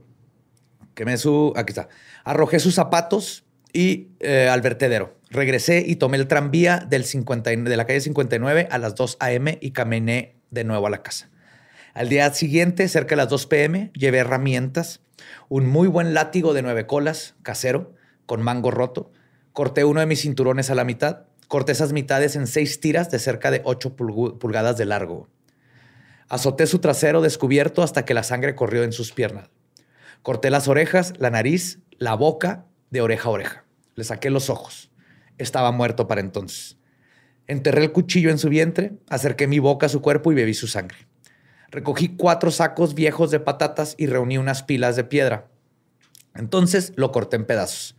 Quemé 0.93 1.17
su, 1.17 1.53
aquí 1.55 1.71
está. 1.71 1.89
Arrojé 2.23 2.59
sus 2.59 2.75
zapatos 2.75 3.45
y 3.73 4.09
eh, 4.19 4.47
al 4.47 4.61
vertedero. 4.61 5.19
Regresé 5.31 5.83
y 5.87 5.95
tomé 5.95 6.17
el 6.17 6.27
tranvía 6.27 6.85
del 6.87 7.05
50 7.05 7.53
y- 7.53 7.55
de 7.55 7.77
la 7.77 7.85
calle 7.85 8.01
59 8.01 8.67
a 8.69 8.77
las 8.77 8.95
2 8.95 9.15
a.m. 9.21 9.57
y 9.61 9.71
caminé 9.71 10.35
de 10.51 10.65
nuevo 10.65 10.87
a 10.87 10.89
la 10.89 11.01
casa. 11.01 11.29
Al 11.93 12.09
día 12.09 12.31
siguiente, 12.33 12.87
cerca 12.89 13.11
de 13.11 13.17
las 13.17 13.29
2 13.29 13.47
p.m., 13.47 13.91
llevé 13.93 14.19
herramientas, 14.19 14.99
un 15.49 15.67
muy 15.67 15.87
buen 15.87 16.13
látigo 16.13 16.53
de 16.53 16.61
nueve 16.61 16.85
colas, 16.85 17.35
casero, 17.43 17.93
con 18.25 18.41
mango 18.41 18.71
roto. 18.71 19.11
Corté 19.53 19.83
uno 19.85 19.99
de 20.01 20.05
mis 20.05 20.21
cinturones 20.21 20.69
a 20.69 20.75
la 20.75 20.83
mitad. 20.83 21.23
Corté 21.47 21.71
esas 21.73 21.91
mitades 21.93 22.35
en 22.35 22.47
seis 22.47 22.79
tiras 22.79 23.09
de 23.11 23.19
cerca 23.19 23.51
de 23.51 23.61
8 23.65 23.95
pulgu- 23.95 24.37
pulgadas 24.37 24.77
de 24.77 24.85
largo. 24.85 25.29
Azoté 26.29 26.65
su 26.67 26.79
trasero 26.79 27.21
descubierto 27.21 27.83
hasta 27.83 28.05
que 28.05 28.13
la 28.13 28.23
sangre 28.23 28.55
corrió 28.55 28.83
en 28.83 28.93
sus 28.93 29.11
piernas. 29.11 29.49
Corté 30.23 30.49
las 30.49 30.67
orejas, 30.67 31.13
la 31.19 31.29
nariz, 31.29 31.79
la 31.97 32.15
boca, 32.15 32.65
de 32.89 33.01
oreja 33.01 33.27
a 33.27 33.31
oreja. 33.31 33.65
Le 33.95 34.03
saqué 34.05 34.29
los 34.29 34.49
ojos. 34.49 34.90
Estaba 35.37 35.71
muerto 35.71 36.07
para 36.07 36.21
entonces. 36.21 36.77
Enterré 37.47 37.83
el 37.83 37.91
cuchillo 37.91 38.29
en 38.29 38.37
su 38.37 38.49
vientre, 38.49 38.93
acerqué 39.09 39.47
mi 39.47 39.59
boca 39.59 39.87
a 39.87 39.89
su 39.89 40.01
cuerpo 40.01 40.31
y 40.31 40.35
bebí 40.35 40.53
su 40.53 40.67
sangre. 40.67 41.07
Recogí 41.69 42.15
cuatro 42.15 42.51
sacos 42.51 42.93
viejos 42.93 43.31
de 43.31 43.39
patatas 43.39 43.95
y 43.97 44.07
reuní 44.07 44.37
unas 44.37 44.63
pilas 44.63 44.95
de 44.95 45.03
piedra. 45.03 45.49
Entonces 46.35 46.93
lo 46.95 47.11
corté 47.11 47.37
en 47.37 47.45
pedazos. 47.45 47.95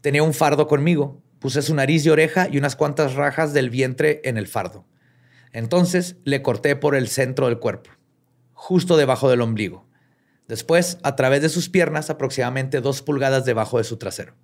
Tenía 0.00 0.22
un 0.22 0.34
fardo 0.34 0.66
conmigo. 0.66 1.22
Puse 1.38 1.62
su 1.62 1.74
nariz 1.74 2.04
y 2.04 2.10
oreja 2.10 2.48
y 2.50 2.58
unas 2.58 2.76
cuantas 2.76 3.14
rajas 3.14 3.52
del 3.54 3.70
vientre 3.70 4.20
en 4.24 4.36
el 4.36 4.46
fardo. 4.46 4.86
Entonces 5.52 6.16
le 6.24 6.42
corté 6.42 6.76
por 6.76 6.94
el 6.94 7.08
centro 7.08 7.46
del 7.46 7.58
cuerpo, 7.58 7.90
justo 8.52 8.96
debajo 8.96 9.30
del 9.30 9.40
ombligo. 9.40 9.88
Después, 10.46 10.98
a 11.02 11.16
través 11.16 11.42
de 11.42 11.48
sus 11.48 11.68
piernas, 11.68 12.10
aproximadamente 12.10 12.80
dos 12.80 13.02
pulgadas 13.02 13.44
debajo 13.44 13.78
de 13.78 13.84
su 13.84 13.96
trasero. 13.96 14.34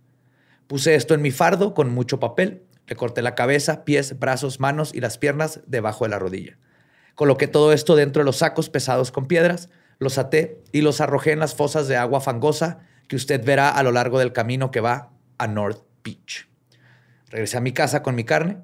Puse 0.67 0.95
esto 0.95 1.15
en 1.15 1.23
mi 1.23 1.31
fardo 1.31 1.75
con 1.75 1.93
mucho 1.93 2.19
papel. 2.19 2.63
Le 2.87 2.97
corté 2.97 3.23
la 3.23 3.35
cabeza, 3.35 3.85
pies, 3.85 4.19
brazos, 4.19 4.61
manos 4.61 4.95
y 4.95 5.01
las 5.01 5.19
piernas 5.19 5.61
debajo 5.67 6.05
de 6.05 6.11
la 6.11 6.19
rodilla. 6.19 6.59
Coloqué 7.15 7.49
todo 7.49 7.73
esto 7.73 7.97
dentro 7.97 8.21
de 8.21 8.25
los 8.25 8.37
sacos 8.37 8.69
pesados 8.69 9.11
con 9.11 9.27
piedras, 9.27 9.71
los 9.99 10.19
até 10.19 10.63
y 10.73 10.83
los 10.83 11.01
arrojé 11.01 11.33
en 11.33 11.39
las 11.39 11.55
fosas 11.55 11.89
de 11.89 11.97
agua 11.97 12.21
fangosa 12.21 12.81
que 13.09 13.17
usted 13.17 13.45
verá 13.45 13.71
a 13.71 13.83
lo 13.83 13.93
largo 13.93 14.19
del 14.19 14.33
camino 14.33 14.71
que 14.71 14.81
va 14.81 15.13
a 15.39 15.47
North 15.47 15.83
Beach. 16.05 16.49
Regresé 17.31 17.57
a 17.57 17.61
mi 17.61 17.73
casa 17.73 18.03
con 18.03 18.15
mi 18.15 18.25
carne. 18.25 18.59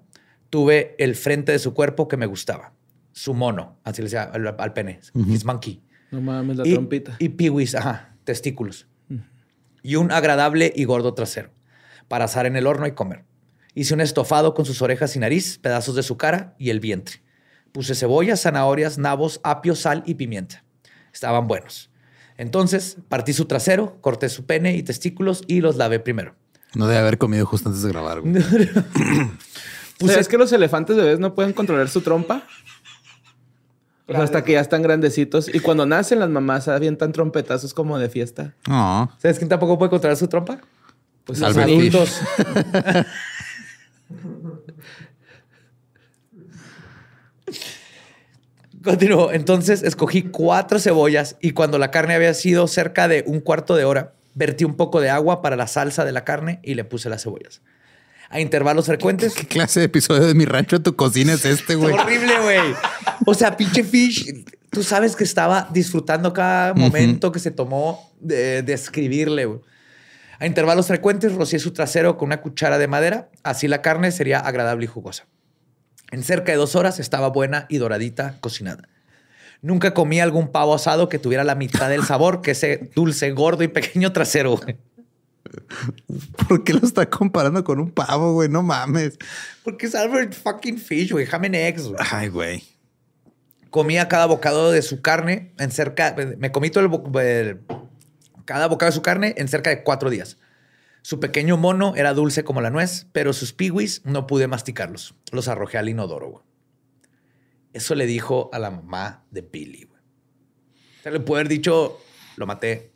Tuve 0.50 0.94
el 0.98 1.16
frente 1.16 1.52
de 1.52 1.58
su 1.58 1.72
cuerpo 1.72 2.08
que 2.08 2.16
me 2.16 2.26
gustaba. 2.26 2.74
Su 3.12 3.32
mono, 3.34 3.78
así 3.84 4.02
le 4.02 4.06
decía 4.06 4.24
al, 4.24 4.54
al 4.58 4.72
pene, 4.72 5.00
his 5.14 5.44
monkey. 5.44 5.82
No 6.10 6.20
mames, 6.20 6.58
la 6.58 6.66
y, 6.66 6.74
trompita. 6.74 7.16
Y 7.18 7.30
piwis, 7.30 7.74
ajá, 7.74 8.16
testículos. 8.24 8.86
Y 9.82 9.96
un 9.96 10.12
agradable 10.12 10.72
y 10.74 10.84
gordo 10.84 11.14
trasero 11.14 11.50
para 12.08 12.26
asar 12.26 12.46
en 12.46 12.56
el 12.56 12.66
horno 12.66 12.86
y 12.86 12.92
comer. 12.92 13.24
Hice 13.74 13.94
un 13.94 14.00
estofado 14.00 14.54
con 14.54 14.64
sus 14.66 14.82
orejas 14.82 15.16
y 15.16 15.18
nariz, 15.18 15.58
pedazos 15.58 15.94
de 15.94 16.02
su 16.02 16.16
cara 16.16 16.54
y 16.58 16.70
el 16.70 16.80
vientre. 16.80 17.22
Puse 17.72 17.94
cebollas, 17.94 18.42
zanahorias, 18.42 18.98
nabos, 18.98 19.40
apio, 19.44 19.74
sal 19.74 20.02
y 20.04 20.14
pimienta. 20.14 20.64
Estaban 21.12 21.46
buenos. 21.46 21.90
Entonces 22.36 22.98
partí 23.08 23.32
su 23.32 23.46
trasero, 23.46 23.98
corté 24.00 24.28
su 24.28 24.44
pene 24.44 24.76
y 24.76 24.82
testículos 24.82 25.42
y 25.46 25.60
los 25.60 25.76
lavé 25.76 26.00
primero. 26.00 26.34
No 26.74 26.86
debe 26.86 27.00
haber 27.00 27.18
comido 27.18 27.46
justo 27.46 27.68
antes 27.68 27.82
de 27.82 27.90
grabar. 27.90 28.20
güey. 28.20 28.34
Pues 29.98 30.16
es 30.18 30.28
que 30.28 30.38
los 30.38 30.52
elefantes 30.52 30.96
bebés 30.96 31.18
no 31.18 31.34
pueden 31.34 31.52
controlar 31.52 31.88
su 31.88 32.00
trompa. 32.00 32.44
O 34.06 34.12
sea, 34.12 34.22
hasta 34.22 34.42
que 34.44 34.52
ya 34.52 34.60
están 34.60 34.82
grandecitos. 34.82 35.54
Y 35.54 35.60
cuando 35.60 35.86
nacen, 35.86 36.18
las 36.18 36.28
mamás 36.28 36.68
avientan 36.68 37.12
trompetazos 37.12 37.72
como 37.72 37.98
de 37.98 38.08
fiesta. 38.08 38.54
No. 38.66 39.10
¿Sabes 39.18 39.38
quién 39.38 39.48
tampoco 39.48 39.78
puede 39.78 39.90
controlar 39.90 40.16
su 40.16 40.28
trompa? 40.28 40.60
Pues 41.24 41.38
Los 41.38 41.50
Albert 41.50 41.68
adultos. 41.68 42.20
Continuó. 48.82 49.32
Entonces 49.32 49.82
escogí 49.82 50.22
cuatro 50.22 50.78
cebollas 50.78 51.36
y 51.40 51.52
cuando 51.52 51.78
la 51.78 51.90
carne 51.90 52.14
había 52.14 52.34
sido 52.34 52.66
cerca 52.66 53.08
de 53.08 53.22
un 53.26 53.40
cuarto 53.40 53.76
de 53.76 53.84
hora, 53.84 54.14
vertí 54.34 54.64
un 54.64 54.74
poco 54.74 55.00
de 55.00 55.10
agua 55.10 55.42
para 55.42 55.56
la 55.56 55.66
salsa 55.66 56.04
de 56.04 56.12
la 56.12 56.24
carne 56.24 56.60
y 56.62 56.74
le 56.74 56.84
puse 56.84 57.08
las 57.08 57.22
cebollas. 57.22 57.60
A 58.28 58.40
intervalos 58.40 58.86
frecuentes. 58.86 59.34
¿Qué 59.34 59.46
clase 59.46 59.80
de 59.80 59.86
episodio 59.86 60.26
de 60.26 60.34
mi 60.34 60.46
rancho 60.46 60.80
tu 60.80 60.96
cocina 60.96 61.34
es 61.34 61.44
este, 61.44 61.74
güey? 61.74 61.94
Horrible, 61.94 62.40
güey. 62.40 62.74
O 63.26 63.34
sea, 63.34 63.56
pinche 63.56 63.84
Fish, 63.84 64.44
tú 64.70 64.82
sabes 64.82 65.14
que 65.14 65.24
estaba 65.24 65.68
disfrutando 65.70 66.32
cada 66.32 66.72
momento 66.72 67.30
que 67.30 67.38
se 67.38 67.50
tomó 67.50 68.10
de, 68.20 68.62
de 68.62 68.72
escribirle, 68.72 69.44
güey. 69.44 69.60
A 70.42 70.46
intervalos 70.46 70.88
frecuentes 70.88 71.34
rocié 71.34 71.60
su 71.60 71.72
trasero 71.72 72.18
con 72.18 72.26
una 72.26 72.40
cuchara 72.40 72.76
de 72.76 72.88
madera, 72.88 73.28
así 73.44 73.68
la 73.68 73.80
carne 73.80 74.10
sería 74.10 74.40
agradable 74.40 74.86
y 74.86 74.88
jugosa. 74.88 75.26
En 76.10 76.24
cerca 76.24 76.50
de 76.50 76.58
dos 76.58 76.74
horas 76.74 76.98
estaba 76.98 77.28
buena 77.28 77.66
y 77.68 77.78
doradita 77.78 78.38
cocinada. 78.40 78.88
Nunca 79.60 79.94
comí 79.94 80.18
algún 80.20 80.48
pavo 80.50 80.74
asado 80.74 81.08
que 81.08 81.20
tuviera 81.20 81.44
la 81.44 81.54
mitad 81.54 81.88
del 81.88 82.02
sabor 82.02 82.42
que 82.42 82.50
ese 82.50 82.90
dulce, 82.96 83.30
gordo 83.30 83.62
y 83.62 83.68
pequeño 83.68 84.12
trasero. 84.12 84.56
güey. 84.56 84.76
¿Por 86.48 86.64
qué 86.64 86.72
lo 86.72 86.80
está 86.84 87.08
comparando 87.08 87.62
con 87.62 87.78
un 87.78 87.92
pavo, 87.92 88.32
güey? 88.32 88.48
No 88.48 88.62
mames. 88.64 89.18
Porque 89.62 89.86
es 89.86 89.94
Albert 89.94 90.34
fucking 90.34 90.78
Fish, 90.78 91.12
güey. 91.12 91.26
Ham 91.30 91.44
and 91.44 91.54
eggs, 91.54 91.84
güey. 91.84 91.96
Ay, 92.10 92.28
güey. 92.28 92.64
comía 93.70 94.08
cada 94.08 94.26
bocado 94.26 94.72
de 94.72 94.82
su 94.82 95.00
carne 95.00 95.52
en 95.58 95.70
cerca, 95.70 96.16
me 96.38 96.50
comí 96.50 96.68
todo 96.70 96.82
el, 96.82 96.88
bo- 96.88 97.20
el- 97.20 97.60
cada 98.44 98.66
bocado 98.68 98.90
de 98.90 98.94
su 98.94 99.02
carne 99.02 99.34
en 99.36 99.48
cerca 99.48 99.70
de 99.70 99.82
cuatro 99.82 100.10
días. 100.10 100.38
Su 101.02 101.18
pequeño 101.20 101.56
mono 101.56 101.94
era 101.96 102.14
dulce 102.14 102.44
como 102.44 102.60
la 102.60 102.70
nuez, 102.70 103.06
pero 103.12 103.32
sus 103.32 103.52
piwis 103.52 104.02
no 104.04 104.26
pude 104.26 104.46
masticarlos. 104.46 105.14
Los 105.32 105.48
arrojé 105.48 105.78
al 105.78 105.88
inodoro, 105.88 106.28
güey. 106.30 106.44
Eso 107.72 107.94
le 107.94 108.06
dijo 108.06 108.50
a 108.52 108.58
la 108.58 108.70
mamá 108.70 109.24
de 109.30 109.40
Billy, 109.42 109.84
güey. 109.84 110.00
O 110.00 111.02
sea, 111.02 111.12
le 111.12 111.20
puede 111.20 111.40
haber 111.40 111.48
dicho, 111.48 111.98
lo 112.36 112.46
maté. 112.46 112.92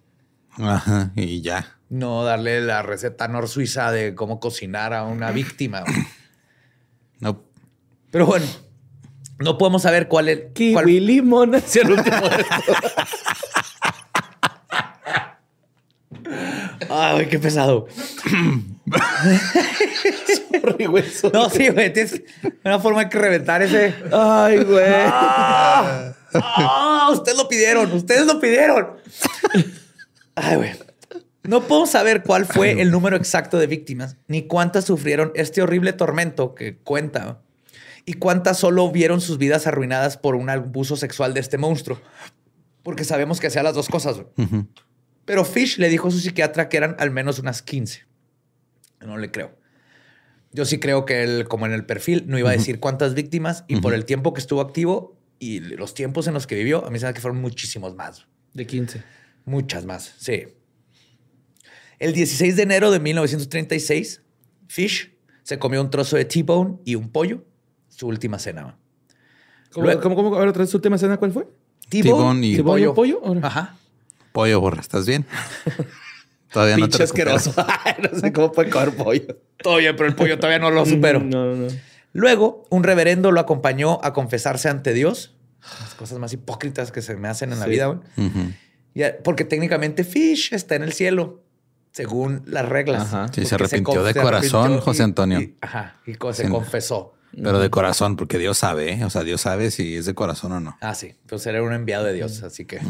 Ajá, 0.51 1.13
y 1.17 1.41
ya. 1.41 1.79
No 1.89 2.25
darle 2.25 2.61
la 2.61 2.83
receta 2.83 3.27
nor 3.29 3.49
suiza 3.49 3.91
de 3.91 4.15
cómo 4.15 4.39
cocinar 4.41 4.93
a 4.95 5.05
una 5.05 5.31
víctima. 5.33 5.81
güey. 5.83 5.97
No. 7.21 7.43
Pero 8.11 8.27
bueno, 8.27 8.47
no 9.39 9.57
podemos 9.59 9.83
saber 9.83 10.07
cuál 10.09 10.29
es. 10.29 10.53
Kiwi 10.55 10.73
cuál- 10.75 10.87
limón 11.07 11.55
hacia 11.55 11.83
el 11.83 11.93
último 11.93 12.21
de 12.29 12.45
Ay, 16.99 17.27
qué 17.27 17.39
pesado. 17.39 17.87
Sorry, 20.63 20.87
güey, 20.87 21.05
sorry. 21.11 21.39
No, 21.39 21.51
sí, 21.51 21.69
güey. 21.69 21.93
Tienes 21.93 22.23
una 22.65 22.79
forma 22.79 23.05
de 23.05 23.11
que 23.11 23.19
reventar 23.19 23.61
ese. 23.63 23.95
Ay, 24.13 24.65
güey. 24.65 24.85
¡Ah! 24.89 26.15
ustedes 27.13 27.37
lo 27.37 27.49
pidieron. 27.49 27.93
Ustedes 27.93 28.27
lo 28.27 28.41
pidieron. 28.41 28.97
Ay, 30.35 30.57
güey. 30.57 30.73
No 31.43 31.63
puedo 31.63 31.87
saber 31.87 32.23
cuál 32.23 32.47
fue 32.47 32.81
el 32.81 32.91
número 32.91 33.17
exacto 33.17 33.59
de 33.59 33.67
víctimas, 33.67 34.17
ni 34.27 34.47
cuántas 34.47 34.85
sufrieron 34.85 35.33
este 35.35 35.63
horrible 35.63 35.93
tormento 35.93 36.55
que 36.55 36.77
cuenta, 36.79 37.41
y 38.05 38.15
cuántas 38.15 38.59
solo 38.59 38.91
vieron 38.91 39.21
sus 39.21 39.39
vidas 39.39 39.67
arruinadas 39.67 40.17
por 40.17 40.35
un 40.35 40.51
abuso 40.51 40.97
sexual 40.97 41.35
de 41.35 41.41
este 41.41 41.59
monstruo. 41.59 42.01
Porque 42.83 43.05
sabemos 43.05 43.39
que 43.41 43.49
hacía 43.49 43.63
las 43.63 43.75
dos 43.75 43.89
cosas. 43.89 44.23
Pero 45.27 45.45
Fish 45.45 45.77
le 45.79 45.91
dijo 45.91 46.09
a 46.09 46.11
su 46.11 46.19
psiquiatra 46.21 46.71
que 46.71 46.79
eran 46.79 46.97
al 46.99 47.11
menos 47.11 47.39
unas 47.39 47.61
15. 47.61 48.05
No 49.05 49.19
le 49.19 49.31
creo. 49.31 49.55
Yo 50.53 50.65
sí 50.65 50.79
creo 50.79 51.05
que 51.05 51.23
él, 51.23 51.47
como 51.49 51.67
en 51.67 51.73
el 51.73 51.85
perfil, 51.85 52.25
no 52.29 52.39
iba 52.39 52.49
a 52.49 52.53
decir 52.53 52.81
cuántas 52.81 53.13
víctimas 53.13 53.65
y 53.69 53.77
por 53.77 53.93
el 53.93 54.07
tiempo 54.07 54.33
que 54.33 54.41
estuvo 54.41 54.63
activo 54.63 55.19
y 55.39 55.61
los 55.61 55.93
tiempos 55.93 56.27
en 56.29 56.33
los 56.35 56.47
que 56.47 56.55
vivió, 56.55 56.87
a 56.87 56.91
mí 56.91 56.99
se 56.99 57.07
me 57.07 57.13
que 57.13 57.21
fueron 57.21 57.41
muchísimos 57.43 57.95
más. 57.95 58.27
De 58.55 58.67
15. 58.67 59.03
Muchas 59.45 59.85
más, 59.85 60.15
sí. 60.19 60.45
El 61.99 62.13
16 62.15 62.57
de 62.57 62.63
enero 62.63 62.91
de 62.91 63.01
1936, 63.01 64.23
Fish 64.69 65.13
se 65.43 65.59
comió 65.59 65.81
un 65.81 65.91
trozo 65.91 66.17
de 66.17 66.25
T-bone 66.25 66.79
y 66.85 66.95
un 66.95 67.11
pollo, 67.11 67.45
su 67.89 68.07
última 68.07 68.39
cena. 68.39 68.79
¿Cómo, 69.73 69.87
Luego- 69.87 70.01
cómo, 70.01 70.15
cómo? 70.17 70.53
¿traes 70.53 70.71
tu 70.71 70.79
última 70.79 70.97
cena 70.99 71.17
cuál 71.19 71.33
fue? 71.33 71.47
T-bone 71.91 72.47
y- 72.47 72.57
¿T-bone 72.57 72.83
y 72.83 72.89
pollo? 72.95 73.21
Ahora. 73.25 73.41
Ajá. 73.47 73.77
Pollo, 74.37 74.61
borra, 74.61 74.83
¿estás 74.83 75.07
bien? 75.07 75.25
Todavía 76.53 76.77
no 76.77 76.91
te 76.91 77.03
asqueroso. 77.03 77.55
no 78.13 78.21
sé 78.21 78.35
cómo 78.35 78.53
puede 78.53 78.69
comer 78.69 78.95
pollo. 78.95 79.39
Todo 79.63 79.79
bien, 79.79 79.97
pero 79.97 80.11
el 80.11 80.15
pollo 80.15 80.37
todavía 80.39 80.59
no 80.59 80.71
lo 80.71 80.85
supero. 80.85 81.21
No, 81.21 81.47
no, 81.47 81.55
no. 81.55 81.67
Luego, 82.13 82.65
un 82.69 82.83
reverendo 82.85 83.33
lo 83.33 83.41
acompañó 83.41 83.99
a 84.03 84.13
confesarse 84.13 84.69
ante 84.69 84.93
Dios. 84.93 85.35
Las 85.81 85.95
cosas 85.95 86.19
más 86.19 86.35
hipócritas 86.35 86.93
que 86.93 87.01
se 87.01 87.17
me 87.17 87.29
hacen 87.29 87.51
en 87.55 87.61
la 87.61 87.65
Sí. 87.65 87.71
vida, 87.71 87.87
güey. 87.87 88.01
Ya, 88.95 89.17
Porque 89.25 89.45
técnicamente 89.47 90.05
Fish 90.05 90.53
está 90.53 90.75
en 90.75 90.83
el 90.83 90.93
cielo, 90.93 91.43
según 91.93 92.43
las 92.45 92.69
reglas. 92.69 93.05
Ajá. 93.05 93.29
Sí, 93.33 93.47
se 93.47 93.55
arrepintió 93.55 94.05
de 94.05 94.15
corazón, 94.15 94.61
arrepintió 94.65 94.85
José 94.85 95.03
Antonio. 95.03 95.41
y- 95.41 95.57
ajá, 95.63 95.97
y 96.07 96.13
se 96.35 96.45
Sí. 96.45 96.49
confesó. 96.51 97.15
Pero 97.33 97.59
de 97.59 97.71
corazón, 97.71 98.17
porque 98.17 98.37
Dios 98.39 98.59
sabe, 98.59 98.93
¿eh? 98.93 99.05
O 99.05 99.09
sea, 99.11 99.23
Dios 99.23 99.41
sabe 99.41 99.71
si 99.71 99.97
es 99.97 100.05
de 100.05 100.15
corazón 100.15 100.53
o 100.53 100.61
no. 100.61 100.77
Ah, 100.83 100.95
sí. 100.95 101.15
Pues 101.27 101.47
era 101.47 101.63
un 101.63 101.73
enviado 101.73 102.05
de 102.05 102.13
Dios, 102.13 102.43
así 102.43 102.67
que 102.67 102.81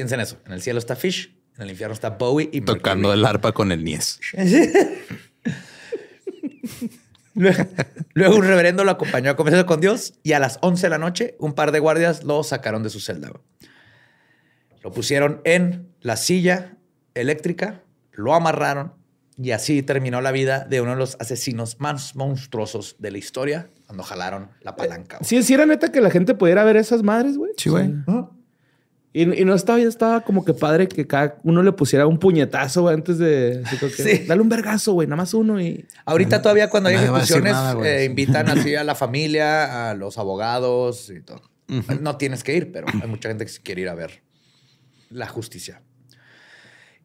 piensa 0.00 0.14
en 0.14 0.22
eso. 0.22 0.38
En 0.46 0.52
el 0.52 0.62
cielo 0.62 0.78
está 0.78 0.96
Fish, 0.96 1.36
en 1.56 1.64
el 1.64 1.70
infierno 1.72 1.92
está 1.92 2.08
Bowie 2.10 2.48
y 2.52 2.62
Tocando 2.62 3.08
Mercury. 3.08 3.20
el 3.20 3.26
arpa 3.26 3.52
con 3.52 3.70
el 3.70 3.84
Nies. 3.84 4.18
Luego, 7.34 7.64
luego 8.14 8.36
un 8.36 8.44
reverendo 8.44 8.82
lo 8.82 8.92
acompañó 8.92 9.30
a 9.30 9.36
confesarse 9.36 9.66
con 9.66 9.82
Dios 9.82 10.14
y 10.22 10.32
a 10.32 10.38
las 10.38 10.58
11 10.62 10.86
de 10.86 10.90
la 10.90 10.96
noche 10.96 11.36
un 11.38 11.52
par 11.52 11.70
de 11.70 11.80
guardias 11.80 12.24
lo 12.24 12.42
sacaron 12.44 12.82
de 12.82 12.88
su 12.88 12.98
celda. 12.98 13.30
Lo 14.82 14.90
pusieron 14.90 15.42
en 15.44 15.92
la 16.00 16.16
silla 16.16 16.78
eléctrica, 17.12 17.82
lo 18.12 18.34
amarraron 18.34 18.94
y 19.36 19.50
así 19.50 19.82
terminó 19.82 20.22
la 20.22 20.32
vida 20.32 20.64
de 20.64 20.80
uno 20.80 20.92
de 20.92 20.96
los 20.96 21.18
asesinos 21.20 21.78
más 21.78 22.16
monstruosos 22.16 22.96
de 22.98 23.10
la 23.10 23.18
historia 23.18 23.68
cuando 23.84 24.02
jalaron 24.02 24.48
la 24.62 24.76
palanca. 24.76 25.18
Sí, 25.20 25.42
sí 25.42 25.52
era 25.52 25.66
neta 25.66 25.92
que 25.92 26.00
la 26.00 26.10
gente 26.10 26.34
pudiera 26.34 26.64
ver 26.64 26.78
esas 26.78 27.02
madres, 27.02 27.36
güey. 27.36 27.52
Sí, 27.58 27.68
güey. 27.68 27.92
Y, 29.12 29.40
y 29.40 29.44
no 29.44 29.54
estaba, 29.54 29.78
ya 29.80 29.88
estaba 29.88 30.20
como 30.20 30.44
que 30.44 30.54
padre 30.54 30.86
que 30.86 31.04
cada 31.06 31.38
uno 31.42 31.64
le 31.64 31.72
pusiera 31.72 32.06
un 32.06 32.18
puñetazo 32.18 32.82
güey, 32.82 32.94
antes 32.94 33.18
de. 33.18 33.62
que, 33.80 33.88
Sí. 33.90 34.24
Dale 34.26 34.40
un 34.40 34.48
vergazo, 34.48 34.92
güey, 34.92 35.08
nada 35.08 35.16
más 35.16 35.34
uno 35.34 35.60
y. 35.60 35.84
Ahorita 36.04 36.40
todavía 36.42 36.70
cuando 36.70 36.90
hay 36.90 36.94
ejecuciones 36.94 37.52
nada, 37.52 37.88
eh, 37.88 38.04
invitan 38.04 38.48
así 38.50 38.76
a 38.76 38.84
la 38.84 38.94
familia, 38.94 39.90
a 39.90 39.94
los 39.94 40.16
abogados 40.18 41.10
y 41.10 41.20
todo. 41.20 41.42
No 42.00 42.16
tienes 42.16 42.42
que 42.42 42.54
ir, 42.54 42.72
pero 42.72 42.86
hay 43.00 43.08
mucha 43.08 43.28
gente 43.28 43.46
que 43.46 43.52
quiere 43.62 43.82
ir 43.82 43.88
a 43.88 43.94
ver 43.94 44.22
la 45.10 45.28
justicia. 45.28 45.82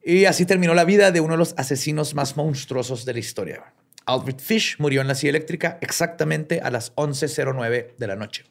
Y 0.03 0.26
así 0.26 0.45
terminó 0.45 0.73
la 0.76 0.86
vida 0.86 1.11
de 1.11 1.19
uno 1.19 1.34
de 1.34 1.40
los 1.40 1.56
asesinos 1.57 2.14
más 2.14 2.38
monstruosos 2.38 3.06
de 3.06 3.14
la 3.14 3.19
historia. 3.19 3.73
Albert 4.06 4.40
Fish 4.40 4.76
murió 4.77 5.02
en 5.02 5.07
la 5.07 5.15
silla 5.15 5.32
eléctrica 5.32 5.80
exactamente 5.82 6.61
a 6.61 6.69
las 6.69 6.95
11.09 6.95 7.95
de 7.98 8.07
la 8.07 8.15
noche. 8.15 8.45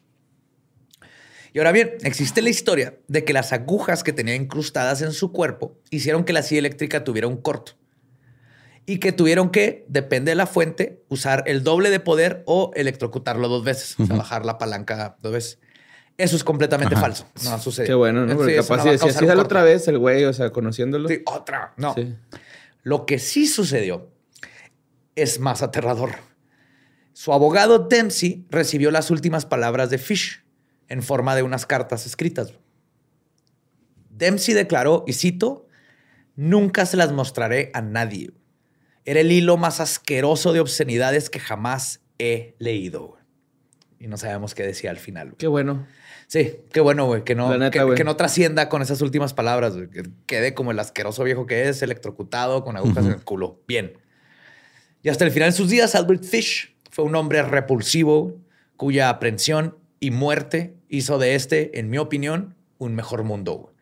Y 1.55 1.59
ahora 1.59 1.71
bien, 1.71 1.93
existe 2.01 2.41
la 2.41 2.49
historia 2.49 2.97
de 3.07 3.23
que 3.23 3.31
las 3.31 3.53
agujas 3.53 4.03
que 4.03 4.11
tenía 4.11 4.35
incrustadas 4.35 5.01
en 5.01 5.13
su 5.13 5.31
cuerpo 5.31 5.79
hicieron 5.89 6.25
que 6.25 6.33
la 6.33 6.43
silla 6.43 6.59
eléctrica 6.59 7.05
tuviera 7.05 7.27
un 7.27 7.37
corto 7.37 7.77
y 8.85 8.99
que 8.99 9.13
tuvieron 9.13 9.51
que, 9.51 9.85
depende 9.87 10.31
de 10.31 10.35
la 10.35 10.47
fuente, 10.47 11.05
usar 11.07 11.45
el 11.47 11.63
doble 11.63 11.91
de 11.91 12.01
poder 12.01 12.43
o 12.45 12.71
electrocutarlo 12.75 13.47
dos 13.47 13.63
veces, 13.63 13.97
o 13.97 14.05
sea, 14.05 14.17
bajar 14.17 14.45
la 14.45 14.57
palanca 14.57 15.15
dos 15.21 15.31
veces. 15.31 15.59
Eso 16.17 16.35
es 16.35 16.43
completamente 16.43 16.97
falso. 16.97 17.25
No 17.45 17.51
ha 17.51 17.59
sucedido. 17.59 17.87
Qué 17.87 17.95
bueno, 17.95 18.25
¿no? 18.25 18.43
Sí, 18.43 18.51
eso 18.51 18.67
capaz 18.67 18.83
no 18.83 19.11
si 19.13 19.25
otra 19.25 19.63
vez 19.63 19.87
el 19.87 19.97
güey, 19.97 20.25
o 20.25 20.33
sea, 20.33 20.49
conociéndolo. 20.49 21.07
Sí, 21.07 21.21
otra. 21.25 21.73
No. 21.77 21.93
Sí. 21.93 22.15
Lo 22.83 23.05
que 23.05 23.17
sí 23.17 23.47
sucedió 23.47 24.09
es 25.15 25.39
más 25.39 25.63
aterrador. 25.63 26.15
Su 27.13 27.31
abogado 27.31 27.79
Dempsey 27.79 28.45
recibió 28.49 28.91
las 28.91 29.09
últimas 29.09 29.45
palabras 29.45 29.89
de 29.89 29.99
Fish 29.99 30.44
en 30.89 31.03
forma 31.03 31.35
de 31.35 31.43
unas 31.43 31.65
cartas 31.65 32.05
escritas. 32.05 32.53
Dempsey 34.09 34.53
declaró, 34.53 35.03
y 35.07 35.13
cito, 35.13 35.67
nunca 36.35 36.85
se 36.85 36.97
las 36.97 37.11
mostraré 37.11 37.71
a 37.73 37.81
nadie. 37.81 38.31
era 39.03 39.19
el 39.19 39.31
hilo 39.31 39.57
más 39.57 39.79
asqueroso 39.79 40.51
de 40.51 40.59
obscenidades 40.59 41.29
que 41.29 41.39
jamás 41.39 42.01
he 42.17 42.55
leído. 42.59 43.17
Y 43.99 44.07
no 44.07 44.17
sabemos 44.17 44.55
qué 44.55 44.63
decía 44.63 44.89
al 44.89 44.97
final. 44.97 45.27
güey. 45.27 45.37
Qué 45.37 45.47
bueno. 45.47 45.85
Sí, 46.27 46.57
qué 46.71 46.81
bueno, 46.81 47.05
güey, 47.05 47.23
que 47.23 47.35
no, 47.35 47.55
neta, 47.55 47.69
que, 47.69 47.83
güey. 47.83 47.97
que 47.97 48.03
no 48.03 48.15
trascienda 48.15 48.67
con 48.67 48.81
esas 48.81 49.01
últimas 49.01 49.33
palabras, 49.33 49.75
güey, 49.75 49.89
que 49.89 50.03
quede 50.25 50.55
como 50.55 50.71
el 50.71 50.79
asqueroso 50.79 51.23
viejo 51.23 51.45
que 51.45 51.69
es, 51.69 51.83
electrocutado 51.83 52.63
con 52.63 52.77
agujas 52.77 53.05
en 53.05 53.11
el 53.11 53.23
culo. 53.23 53.61
Bien. 53.67 53.93
Y 55.03 55.09
hasta 55.09 55.23
el 55.23 55.31
final 55.31 55.51
de 55.51 55.57
sus 55.57 55.69
días, 55.69 55.93
Albert 55.93 56.23
Fish 56.23 56.75
fue 56.89 57.05
un 57.05 57.15
hombre 57.15 57.43
repulsivo 57.43 58.41
cuya 58.75 59.09
aprehensión 59.09 59.77
y 59.99 60.11
muerte 60.11 60.75
hizo 60.89 61.17
de 61.17 61.35
este, 61.35 61.79
en 61.79 61.89
mi 61.89 61.97
opinión, 61.97 62.55
un 62.77 62.95
mejor 62.95 63.23
mundo. 63.23 63.73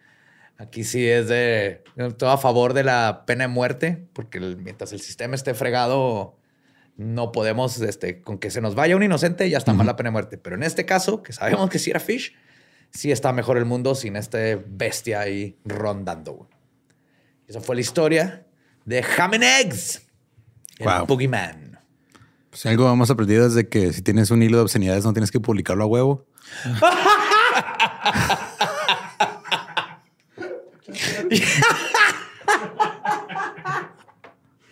Aquí 0.57 0.83
sí 0.83 1.07
es 1.07 1.27
de 1.27 1.83
todo 2.17 2.29
a 2.29 2.37
favor 2.37 2.73
de 2.73 2.83
la 2.83 3.23
pena 3.25 3.45
de 3.45 3.47
muerte, 3.47 4.05
porque 4.13 4.39
mientras 4.39 4.93
el 4.93 5.01
sistema 5.01 5.35
esté 5.35 5.53
fregado, 5.53 6.37
no 6.95 7.31
podemos, 7.31 7.81
este, 7.81 8.21
con 8.21 8.37
que 8.37 8.51
se 8.51 8.61
nos 8.61 8.75
vaya 8.75 8.95
un 8.95 9.03
inocente, 9.03 9.49
ya 9.49 9.57
está 9.57 9.73
mal 9.73 9.87
la 9.87 9.95
pena 9.95 10.09
de 10.09 10.11
muerte. 10.11 10.37
Pero 10.37 10.55
en 10.55 10.63
este 10.63 10.85
caso, 10.85 11.23
que 11.23 11.33
sabemos 11.33 11.69
que 11.69 11.79
sí 11.79 11.89
era 11.89 11.99
Fish, 11.99 12.35
sí 12.91 13.11
está 13.11 13.33
mejor 13.33 13.57
el 13.57 13.65
mundo 13.65 13.95
sin 13.95 14.15
este 14.15 14.55
bestia 14.55 15.21
ahí 15.21 15.57
rondando. 15.65 16.47
Esa 17.47 17.59
fue 17.59 17.75
la 17.75 17.81
historia 17.81 18.45
de 18.85 19.03
Ham 19.17 19.33
and 19.33 19.43
Eggs, 19.43 20.07
el 20.77 20.85
Wow. 20.85 21.05
Boogeyman. 21.07 21.72
Pues 22.53 22.61
si 22.61 22.69
algo 22.69 22.87
hemos 22.93 23.09
aprendido 23.09 23.47
es 23.47 23.55
de 23.55 23.67
que 23.67 23.91
si 23.93 24.03
tienes 24.03 24.29
un 24.29 24.43
hilo 24.43 24.57
de 24.57 24.63
obscenidades 24.63 25.03
no 25.05 25.13
tienes 25.13 25.31
que 25.31 25.39
publicarlo 25.39 25.85
a 25.85 25.87
huevo. 25.87 26.27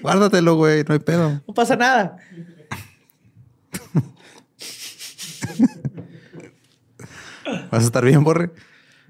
Guárdatelo, 0.02 0.56
güey, 0.56 0.84
no 0.88 0.94
hay 0.94 1.00
pedo. 1.00 1.42
No 1.48 1.54
pasa 1.54 1.76
nada. 1.76 2.18
Vas 7.72 7.84
a 7.84 7.86
estar 7.86 8.04
bien, 8.06 8.24
Borre. 8.24 8.52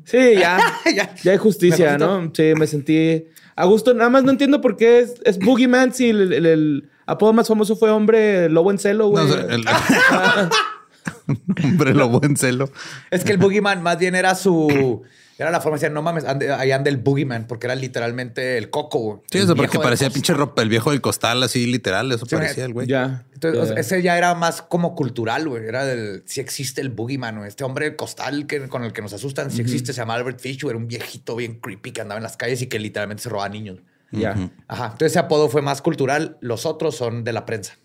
Sí, 0.03 0.35
ya. 0.37 0.59
Ya. 0.95 1.13
ya. 1.23 1.31
hay 1.31 1.37
justicia. 1.37 1.97
¿no? 1.97 2.31
Sí, 2.33 2.53
me 2.57 2.67
sentí 2.67 3.25
a 3.55 3.65
gusto. 3.65 3.93
Nada 3.93 4.09
más 4.09 4.23
no 4.23 4.31
entiendo 4.31 4.61
por 4.61 4.75
qué 4.77 4.99
es, 4.99 5.15
es 5.23 5.39
Boogeyman 5.39 5.93
si 5.93 6.09
el, 6.09 6.33
el- 6.33 6.45
el 6.45 6.89
apodo 7.11 7.33
más 7.33 7.47
famoso 7.47 7.75
fue 7.75 7.89
hombre 7.91 8.49
lobo 8.49 8.71
en 8.71 8.79
celo, 8.79 9.05
No, 9.05 9.09
güey. 9.11 9.25
o 9.25 9.27
sea, 9.27 9.41
el- 9.49 9.65
Hombre, 11.63 11.93
lo 11.93 12.09
buen 12.09 12.35
celo. 12.37 12.69
Es 13.09 13.23
que 13.23 13.31
el 13.31 13.37
Boogeyman 13.37 13.81
más 13.81 13.97
bien 13.97 14.15
era 14.15 14.35
su... 14.35 15.01
Era 15.37 15.49
la 15.49 15.59
forma 15.59 15.77
de 15.77 15.81
decir, 15.81 15.93
no 15.93 16.03
mames, 16.03 16.23
ande- 16.25 16.53
ahí 16.55 16.71
anda 16.71 16.91
el 16.91 16.97
Boogeyman, 16.97 17.47
porque 17.47 17.65
era 17.65 17.73
literalmente 17.73 18.59
el 18.59 18.69
coco. 18.69 18.99
güey. 18.99 19.17
Sí, 19.31 19.39
eso 19.39 19.55
porque 19.55 19.79
parecía 19.79 20.11
pinche 20.11 20.35
ropa, 20.35 20.61
el 20.61 20.69
viejo 20.69 20.91
del 20.91 21.01
costal, 21.01 21.41
así 21.41 21.65
literal, 21.65 22.11
eso 22.11 22.27
Sí, 22.27 22.35
parecía 22.35 22.65
el 22.65 22.73
güey. 22.73 22.85
Ya. 22.85 23.23
Entonces, 23.33 23.59
o 23.59 23.65
sea, 23.65 23.75
Ya. 23.75 23.81
ese 23.81 24.03
ya 24.03 24.17
era 24.19 24.35
más 24.35 24.61
como 24.61 24.93
cultural, 24.93 25.47
güey. 25.49 25.65
Era 25.65 25.83
del... 25.83 26.21
Si 26.27 26.41
existe 26.41 26.79
el 26.81 26.89
Boogeyman, 26.89 27.37
güey. 27.37 27.47
Este 27.47 27.63
hombre 27.63 27.85
del 27.85 27.95
costal 27.95 28.45
que, 28.45 28.67
con 28.67 28.83
el 28.83 28.93
que 28.93 29.01
nos 29.01 29.13
asustan, 29.13 29.49
si 29.49 29.61
existe, 29.61 29.93
se 29.93 30.01
llama 30.01 30.13
Albert 30.13 30.39
Fish, 30.39 30.61
güey. 30.61 30.73
Era 30.73 30.77
un 30.77 30.87
viejito 30.87 31.35
bien 31.35 31.59
creepy 31.59 31.91
que 31.91 32.01
andaba 32.01 32.19
en 32.19 32.23
las 32.23 32.37
calles 32.37 32.61
y 32.61 32.67
que 32.67 32.77
literalmente 32.77 33.23
se 33.23 33.29
robaba 33.29 33.49
niños. 33.49 33.79
Ya. 34.11 34.51
Ajá. 34.67 34.85
Entonces 34.85 35.11
ese 35.13 35.19
apodo 35.19 35.47
fue 35.49 35.61
más 35.61 35.81
cultural. 35.81 36.37
Los 36.41 36.65
otros 36.65 36.95
son 36.95 37.23
de 37.23 37.33
la 37.33 37.45
prensa. 37.45 37.77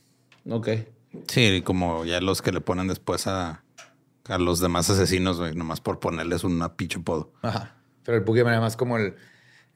Ok. 0.49 0.69
Sí, 1.29 1.63
como 1.65 2.05
ya 2.05 2.21
los 2.21 2.43
que 2.43 2.53
le 2.53 2.61
ponen 2.61 2.89
después 2.89 3.27
a, 3.27 3.63
a 4.29 4.39
los 4.39 4.61
demás 4.61 4.91
asesinos, 4.91 5.39
güey, 5.39 5.55
nomás 5.55 5.81
por 5.81 5.99
ponerles 6.01 6.45
una 6.45 6.77
pinche 6.77 6.99
podo. 7.01 7.33
Ajá. 7.43 7.77
Pero 8.05 8.19
el 8.19 8.25
Boogeyman 8.25 8.53
era 8.55 8.61
más 8.61 8.77
como 8.77 8.99
el, 8.99 9.15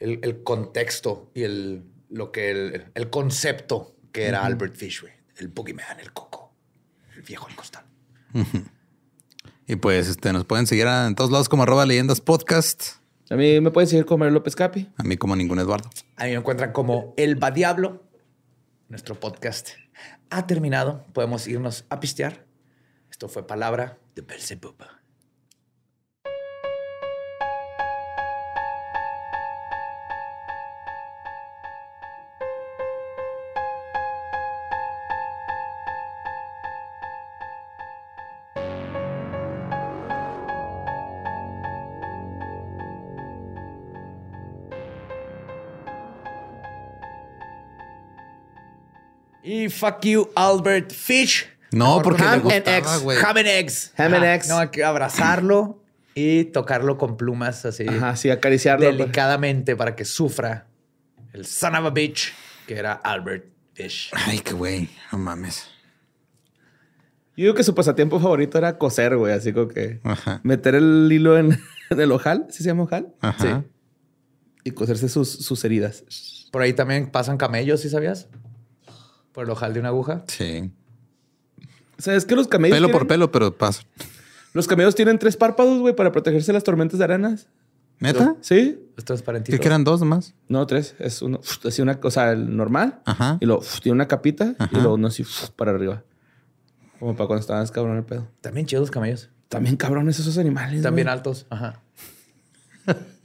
el, 0.00 0.20
el 0.22 0.42
contexto 0.42 1.30
y 1.34 1.42
el, 1.44 1.84
lo 2.10 2.30
que 2.32 2.50
el, 2.50 2.86
el 2.94 3.10
concepto 3.10 3.96
que 4.12 4.26
era 4.26 4.44
Albert 4.44 4.74
Fish, 4.76 5.00
güey. 5.02 5.12
El 5.36 5.48
Boogeyman, 5.48 5.98
el 6.00 6.12
coco, 6.12 6.52
el 7.16 7.22
viejo 7.22 7.46
del 7.46 7.56
costal. 7.56 7.84
Y 9.66 9.76
pues 9.76 10.08
este, 10.08 10.32
nos 10.32 10.44
pueden 10.44 10.66
seguir 10.66 10.86
a- 10.88 11.06
en 11.06 11.14
todos 11.14 11.30
lados 11.30 11.48
como 11.48 11.62
arroba 11.62 11.86
leyendas 11.86 12.20
podcast. 12.20 12.99
A 13.30 13.36
mí 13.36 13.60
me 13.60 13.70
pueden 13.70 13.86
seguir 13.86 14.06
como 14.06 14.18
Mario 14.18 14.34
López 14.34 14.56
Capi. 14.56 14.90
A 14.96 15.04
mí 15.04 15.16
como 15.16 15.36
ningún 15.36 15.60
Eduardo. 15.60 15.88
A 16.16 16.24
mí 16.24 16.30
me 16.30 16.36
encuentran 16.36 16.72
como 16.72 17.14
El 17.16 17.40
Va 17.40 17.52
Diablo. 17.52 18.02
Nuestro 18.88 19.20
podcast 19.20 19.70
ha 20.30 20.48
terminado. 20.48 21.06
Podemos 21.12 21.46
irnos 21.46 21.84
a 21.90 22.00
pistear. 22.00 22.44
Esto 23.08 23.28
fue 23.28 23.46
palabra 23.46 23.98
de 24.16 24.22
Belzebub. 24.22 24.74
Y 49.52 49.68
fuck 49.68 50.00
you, 50.04 50.28
Albert 50.36 50.92
Fish. 50.92 51.46
No, 51.72 51.94
Por 51.96 52.04
porque 52.16 52.22
le 52.22 52.28
Ham 52.28 52.34
and 52.34 52.42
gustaba, 52.44 52.76
eggs. 52.76 53.02
güey. 53.02 53.18
Ham 53.18 53.36
and 53.36 53.46
eggs. 53.46 53.92
Ham 53.96 54.14
and 54.14 54.24
eggs. 54.24 54.48
No, 54.48 54.58
hay 54.58 54.68
que 54.68 54.84
abrazarlo 54.84 55.82
y 56.14 56.44
tocarlo 56.44 56.98
con 56.98 57.16
plumas 57.16 57.64
así. 57.64 57.86
Ajá, 57.88 58.14
sí, 58.16 58.30
acariciarlo. 58.30 58.86
pues. 58.86 58.98
Delicadamente 58.98 59.74
para 59.76 59.96
que 59.96 60.04
sufra 60.04 60.66
el 61.32 61.46
son 61.46 61.74
of 61.76 61.86
a 61.86 61.90
bitch 61.90 62.32
que 62.66 62.76
era 62.76 62.92
Albert 62.92 63.46
Fish. 63.74 64.10
Ay, 64.12 64.38
qué 64.40 64.52
güey, 64.52 64.88
no 65.12 65.18
mames. 65.18 65.66
Yo 67.36 67.44
digo 67.46 67.54
que 67.54 67.64
su 67.64 67.74
pasatiempo 67.74 68.20
favorito 68.20 68.58
era 68.58 68.76
coser, 68.78 69.16
güey. 69.16 69.32
Así 69.32 69.52
como 69.52 69.68
que 69.68 70.00
Ajá. 70.04 70.40
meter 70.44 70.74
el 70.74 71.08
hilo 71.10 71.38
en, 71.38 71.58
en 71.90 72.00
el 72.00 72.12
ojal. 72.12 72.46
¿Sí 72.50 72.62
se 72.62 72.68
llama 72.68 72.82
ojal? 72.84 73.14
Ajá. 73.20 73.64
Y 74.62 74.72
coserse 74.72 75.08
sus, 75.08 75.28
sus 75.30 75.64
heridas. 75.64 76.04
Por 76.52 76.62
ahí 76.62 76.72
también 76.72 77.10
pasan 77.10 77.36
camellos, 77.38 77.80
¿sí 77.80 77.88
sabías? 77.88 78.28
Por 79.32 79.44
el 79.44 79.50
ojal 79.50 79.72
de 79.74 79.80
una 79.80 79.88
aguja. 79.90 80.24
Sí. 80.26 80.70
O 81.98 82.02
sea, 82.02 82.14
es 82.14 82.24
que 82.24 82.34
los 82.34 82.48
camellos. 82.48 82.76
Pelo 82.76 82.88
por 82.88 83.02
tienen- 83.02 83.08
pelo, 83.08 83.32
pero 83.32 83.56
pasa. 83.56 83.82
Los 84.52 84.66
camellos 84.66 84.94
tienen 84.94 85.18
tres 85.18 85.36
párpados, 85.36 85.78
güey, 85.80 85.94
para 85.94 86.10
protegerse 86.12 86.48
de 86.48 86.54
las 86.54 86.64
tormentas 86.64 86.98
de 86.98 87.04
arenas. 87.04 87.46
¿Neta? 88.00 88.34
¿Sí? 88.40 88.78
Es 88.96 89.04
transparentito. 89.04 89.54
¿Qué 89.54 89.60
que 89.60 89.68
eran 89.68 89.84
dos 89.84 90.00
nomás? 90.00 90.34
No, 90.48 90.66
tres. 90.66 90.94
Es 90.98 91.20
uno, 91.20 91.40
así 91.64 91.82
una 91.82 92.00
cosa 92.00 92.32
el 92.32 92.56
normal. 92.56 93.00
Ajá. 93.04 93.36
Y 93.40 93.46
luego 93.46 93.62
tiene 93.82 93.94
una 93.94 94.08
capita 94.08 94.54
Ajá. 94.58 94.70
y 94.72 94.76
luego 94.80 94.94
uno 94.94 95.08
así 95.08 95.22
para 95.54 95.72
arriba. 95.72 96.02
Como 96.98 97.14
para 97.14 97.26
cuando 97.26 97.40
estabas 97.42 97.70
cabrón 97.70 97.98
el 97.98 98.04
pedo. 98.04 98.26
También 98.40 98.64
chidos 98.66 98.82
los 98.84 98.90
camellos. 98.90 99.28
También 99.48 99.76
cabrones 99.76 100.18
esos 100.18 100.38
animales. 100.38 100.82
También 100.82 101.08
altos. 101.08 101.46
Ajá. 101.50 101.80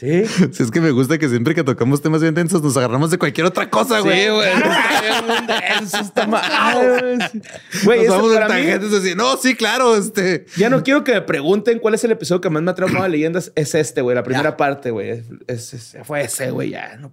sí. 0.00 0.24
Si 0.52 0.62
es 0.62 0.70
que 0.70 0.80
me 0.80 0.90
gusta 0.90 1.18
que 1.18 1.28
siempre 1.28 1.54
que 1.54 1.62
tocamos 1.62 2.00
temas 2.02 2.22
bien 2.22 2.34
densos 2.34 2.62
nos 2.62 2.76
agarramos 2.76 3.10
de 3.10 3.18
cualquier 3.18 3.46
otra 3.46 3.68
cosa, 3.70 4.00
güey. 4.00 4.24
Sí, 4.24 4.28
güey. 4.30 4.48
Está 4.48 5.00
bien 5.02 5.46
denso 5.46 5.98
esta 5.98 6.26
madre, 6.26 7.18
güey. 7.84 7.98
Nos 7.98 8.06
eso 8.06 8.16
vamos 8.16 8.36
en 8.36 8.48
tangentes 8.48 8.92
así. 8.92 9.14
No, 9.14 9.36
sí, 9.36 9.54
claro, 9.54 9.96
este. 9.96 10.46
Ya 10.56 10.70
no 10.70 10.82
quiero 10.82 11.04
que 11.04 11.12
me 11.12 11.20
pregunten 11.22 11.78
cuál 11.78 11.94
es 11.94 12.02
el 12.04 12.10
episodio 12.12 12.40
que 12.40 12.50
más 12.50 12.62
me 12.62 12.70
ha 12.70 12.74
traumado 12.74 13.04
de 13.04 13.10
leyendas. 13.10 13.52
Es 13.54 13.74
este, 13.74 14.00
güey. 14.00 14.14
La 14.14 14.22
primera 14.22 14.50
Ya. 14.50 14.56
parte, 14.56 14.90
güey. 14.90 15.10
Es, 15.10 15.24
es- 15.46 15.74
es- 15.74 15.96
fue 16.06 16.22
ese, 16.22 16.50
güey. 16.50 16.70
Ya 16.70 16.96
no, 16.96 17.12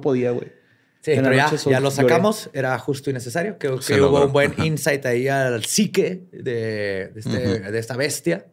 podía, 0.00 0.30
güey. 0.32 0.52
Sí, 1.00 1.12
pero 1.14 1.32
ya, 1.32 1.50
lo 1.50 1.56
lloré. 1.56 1.90
sacamos. 1.90 2.50
Era 2.52 2.78
justo 2.78 3.08
y 3.08 3.12
necesario. 3.12 3.56
Creo 3.58 3.80
Se 3.80 3.94
que 3.94 4.00
hubo 4.00 4.10
logró. 4.10 4.26
un 4.26 4.32
buen 4.32 4.50
Ajá. 4.52 4.66
insight 4.66 5.06
ahí 5.06 5.28
al 5.28 5.64
psique 5.64 6.24
de, 6.32 7.10
de 7.14 7.20
este- 7.20 7.60
de 7.70 7.78
esta 7.78 7.96
bestia. 7.96 8.46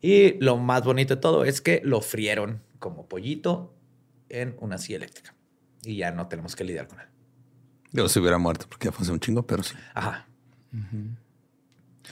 Y 0.00 0.32
lo 0.44 0.56
más 0.58 0.82
bonito 0.82 1.14
de 1.14 1.20
todo 1.20 1.44
es 1.44 1.60
que 1.60 1.80
lo 1.84 2.00
frieron 2.00 2.60
como 2.82 3.06
pollito 3.06 3.72
en 4.28 4.56
una 4.60 4.76
silla 4.76 4.96
eléctrica. 4.96 5.34
Y 5.84 5.96
ya 5.96 6.10
no 6.10 6.26
tenemos 6.28 6.54
que 6.56 6.64
lidiar 6.64 6.88
con 6.88 7.00
él. 7.00 7.06
Yo 7.92 8.08
se 8.08 8.18
hubiera 8.20 8.38
muerto 8.38 8.66
porque 8.68 8.86
ya 8.86 8.92
fue 8.92 9.04
hace 9.04 9.12
un 9.12 9.20
chingo, 9.20 9.46
pero 9.46 9.62
sí. 9.62 9.74
Ajá. 9.94 10.26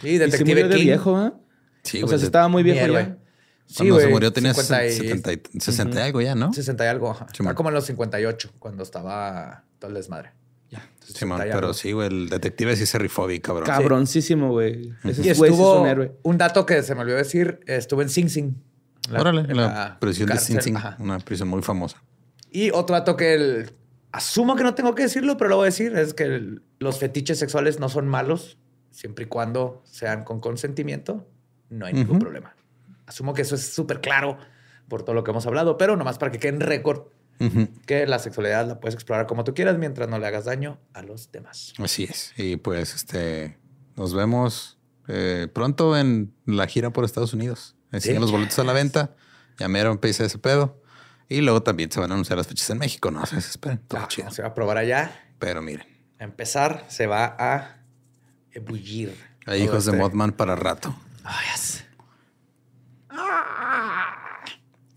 Y 0.03 0.09
Y 0.09 0.19
se 0.19 0.19
Detective 0.27 0.69
de 0.69 0.77
King. 0.77 0.85
viejo, 0.85 1.17
¿ah? 1.17 1.35
Sí, 1.83 1.99
o 1.99 2.01
güey. 2.03 2.11
sea, 2.11 2.19
se 2.19 2.27
estaba 2.27 2.49
muy 2.49 2.63
viejo 2.63 2.87
ya. 2.93 3.17
Sí, 3.67 3.77
Cuando 3.77 4.01
se 4.01 4.09
murió 4.09 4.33
tenía 4.33 4.53
50 4.55 4.87
y- 4.87 4.93
70 4.93 5.33
y- 5.33 5.43
60 5.61 5.99
y 5.99 6.03
algo 6.03 6.21
ya, 6.21 6.35
¿no? 6.35 6.53
60 6.53 6.85
y 6.85 6.89
algo. 6.89 7.11
Ajá. 7.11 7.27
Estaba 7.31 7.55
como 7.55 7.69
en 7.71 7.75
los 7.75 7.85
58, 7.87 8.53
cuando 8.59 8.83
estaba 8.83 9.65
todo 9.79 9.89
el 9.91 9.95
desmadre. 9.97 10.33
Ya. 10.71 10.89
Simón, 11.05 11.39
60 11.39 11.47
y 11.49 11.53
pero 11.53 11.75
sí, 11.75 11.93
güey, 11.93 12.09
el 12.09 12.29
detective 12.29 12.77
sí 12.77 12.87
se 12.87 12.99
rifó 12.99 13.27
bien, 13.27 13.41
cabrón. 13.41 13.67
Cabroncísimo, 13.67 14.51
güey. 14.51 14.93
Ese 15.05 15.21
Y 15.23 15.25
sí 15.25 15.31
es 15.31 15.41
estuvo 15.41 15.81
un 15.83 15.89
héroe. 15.89 16.13
un 16.23 16.37
dato 16.39 16.67
que 16.67 16.83
se 16.83 16.95
me 16.95 17.01
olvidó 17.03 17.17
decir, 17.17 17.61
estuvo 17.67 18.03
en 18.03 18.09
Sing 18.09 18.29
Sing. 18.29 18.55
La- 19.11 19.21
Órale, 19.21 19.41
en 19.43 19.57
la, 19.57 19.99
prisión 20.01 20.29
de 20.29 20.39
Sing 20.39 20.77
una 20.99 21.19
prisión 21.19 21.49
muy 21.49 21.63
famosa. 21.63 22.03
Y 22.51 22.71
otro 22.71 22.95
dato 22.97 23.17
que 23.17 23.35
el- 23.35 23.73
asumo 24.13 24.57
que 24.57 24.63
no 24.63 24.75
tengo 24.75 24.95
que 24.95 25.03
decirlo, 25.05 25.37
pero 25.37 25.51
lo 25.51 25.57
voy 25.57 25.65
a 25.65 25.67
decir, 25.67 25.97
es 25.97 26.15
que 26.15 26.25
el- 26.25 26.63
los 26.79 26.99
fetiches 26.99 27.39
sexuales 27.39 27.79
no 27.81 27.89
son 27.89 28.09
malos, 28.09 28.59
siempre 28.91 29.25
y 29.25 29.29
cuando 29.29 29.83
sean 29.85 30.25
con 30.25 30.41
consentimiento, 30.41 31.29
no 31.69 31.87
hay 31.87 31.93
ningún 31.93 32.19
problema. 32.19 32.55
Asumo 33.07 33.35
que 33.35 33.43
eso 33.43 33.55
es 33.55 33.73
súper 33.73 34.01
claro 34.01 34.37
por 34.89 35.03
todo 35.05 35.15
lo 35.15 35.23
que 35.25 35.31
hemos 35.31 35.47
hablado, 35.47 35.77
pero 35.79 35.97
nomás 35.97 36.19
para 36.19 36.33
que 36.33 36.39
quede 36.39 36.55
en 36.55 36.61
récord 36.61 37.03
Que 37.87 38.07
la 38.07 38.19
sexualidad 38.19 38.69
la 38.69 38.81
puedes 38.81 38.95
explorar 38.95 39.27
como 39.27 39.45
tú 39.45 39.55
quieras 39.55 39.79
mientras 39.79 40.09
no 40.11 40.19
le 40.19 40.27
hagas 40.27 40.45
daño 40.45 40.79
a 40.93 41.01
los 41.03 41.33
demás. 41.33 41.73
Así 41.79 42.05
es. 42.05 42.35
Y 42.37 42.57
pues 42.57 42.95
este 42.95 43.57
nos 43.97 44.13
vemos 44.13 44.79
eh, 45.09 45.49
pronto 45.51 45.97
en 45.97 46.35
la 46.45 46.67
gira 46.67 46.91
por 46.93 47.05
Estados 47.07 47.33
Unidos. 47.33 47.77
Siguen 47.99 48.21
los 48.21 48.31
boletos 48.31 48.59
a 48.59 48.65
la 48.65 48.73
venta. 48.73 49.15
Ya 49.59 49.69
mero 49.69 49.91
empieza 49.91 50.25
ese 50.25 50.39
pedo. 50.39 50.81
Y 51.29 51.41
luego 51.43 51.63
también 51.63 51.91
se 51.93 52.01
van 52.01 52.11
a 52.11 52.15
anunciar 52.15 52.37
las 52.39 52.47
fechas 52.49 52.69
en 52.71 52.79
México. 52.79 53.11
No 53.11 53.25
se 53.27 53.37
desesperen. 53.37 53.79
Todo 53.87 54.01
Ah, 54.01 54.09
chido. 54.09 54.31
se 54.31 54.43
va 54.43 54.49
a 54.49 54.55
probar 54.55 54.79
allá. 54.79 55.13
Pero 55.39 55.63
miren, 55.63 55.87
A 56.19 56.25
empezar, 56.25 56.85
se 56.89 57.07
va 57.07 57.37
a 57.39 57.79
ebullir. 58.53 59.15
hay 59.47 59.63
hijos 59.63 59.85
de 59.85 59.93
este- 59.93 60.03
Mothman 60.03 60.33
para 60.33 60.57
rato. 60.57 60.95
Ah, 61.25 61.39
yes. 61.53 61.85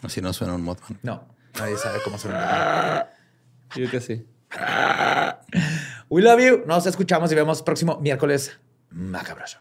Así 0.03 0.22
no 0.22 0.34
suena 0.34 0.53
un 0.53 0.61
Mothman. 0.64 0.99
No, 1.02 1.28
nadie 1.57 1.78
sabe 1.78 1.99
cómo 2.03 2.18
se 2.18 2.28
llama. 2.30 3.06
Yo 3.76 3.90
que 3.90 4.02
sí. 4.02 4.28
We 6.10 6.22
love 6.22 6.41
you. 6.41 6.64
Nos 6.68 6.86
escuchamos 6.86 7.32
y 7.32 7.36
vemos 7.36 7.61
próximo 7.64 7.99
miércoles 8.02 8.57
macabroso. 8.91 9.60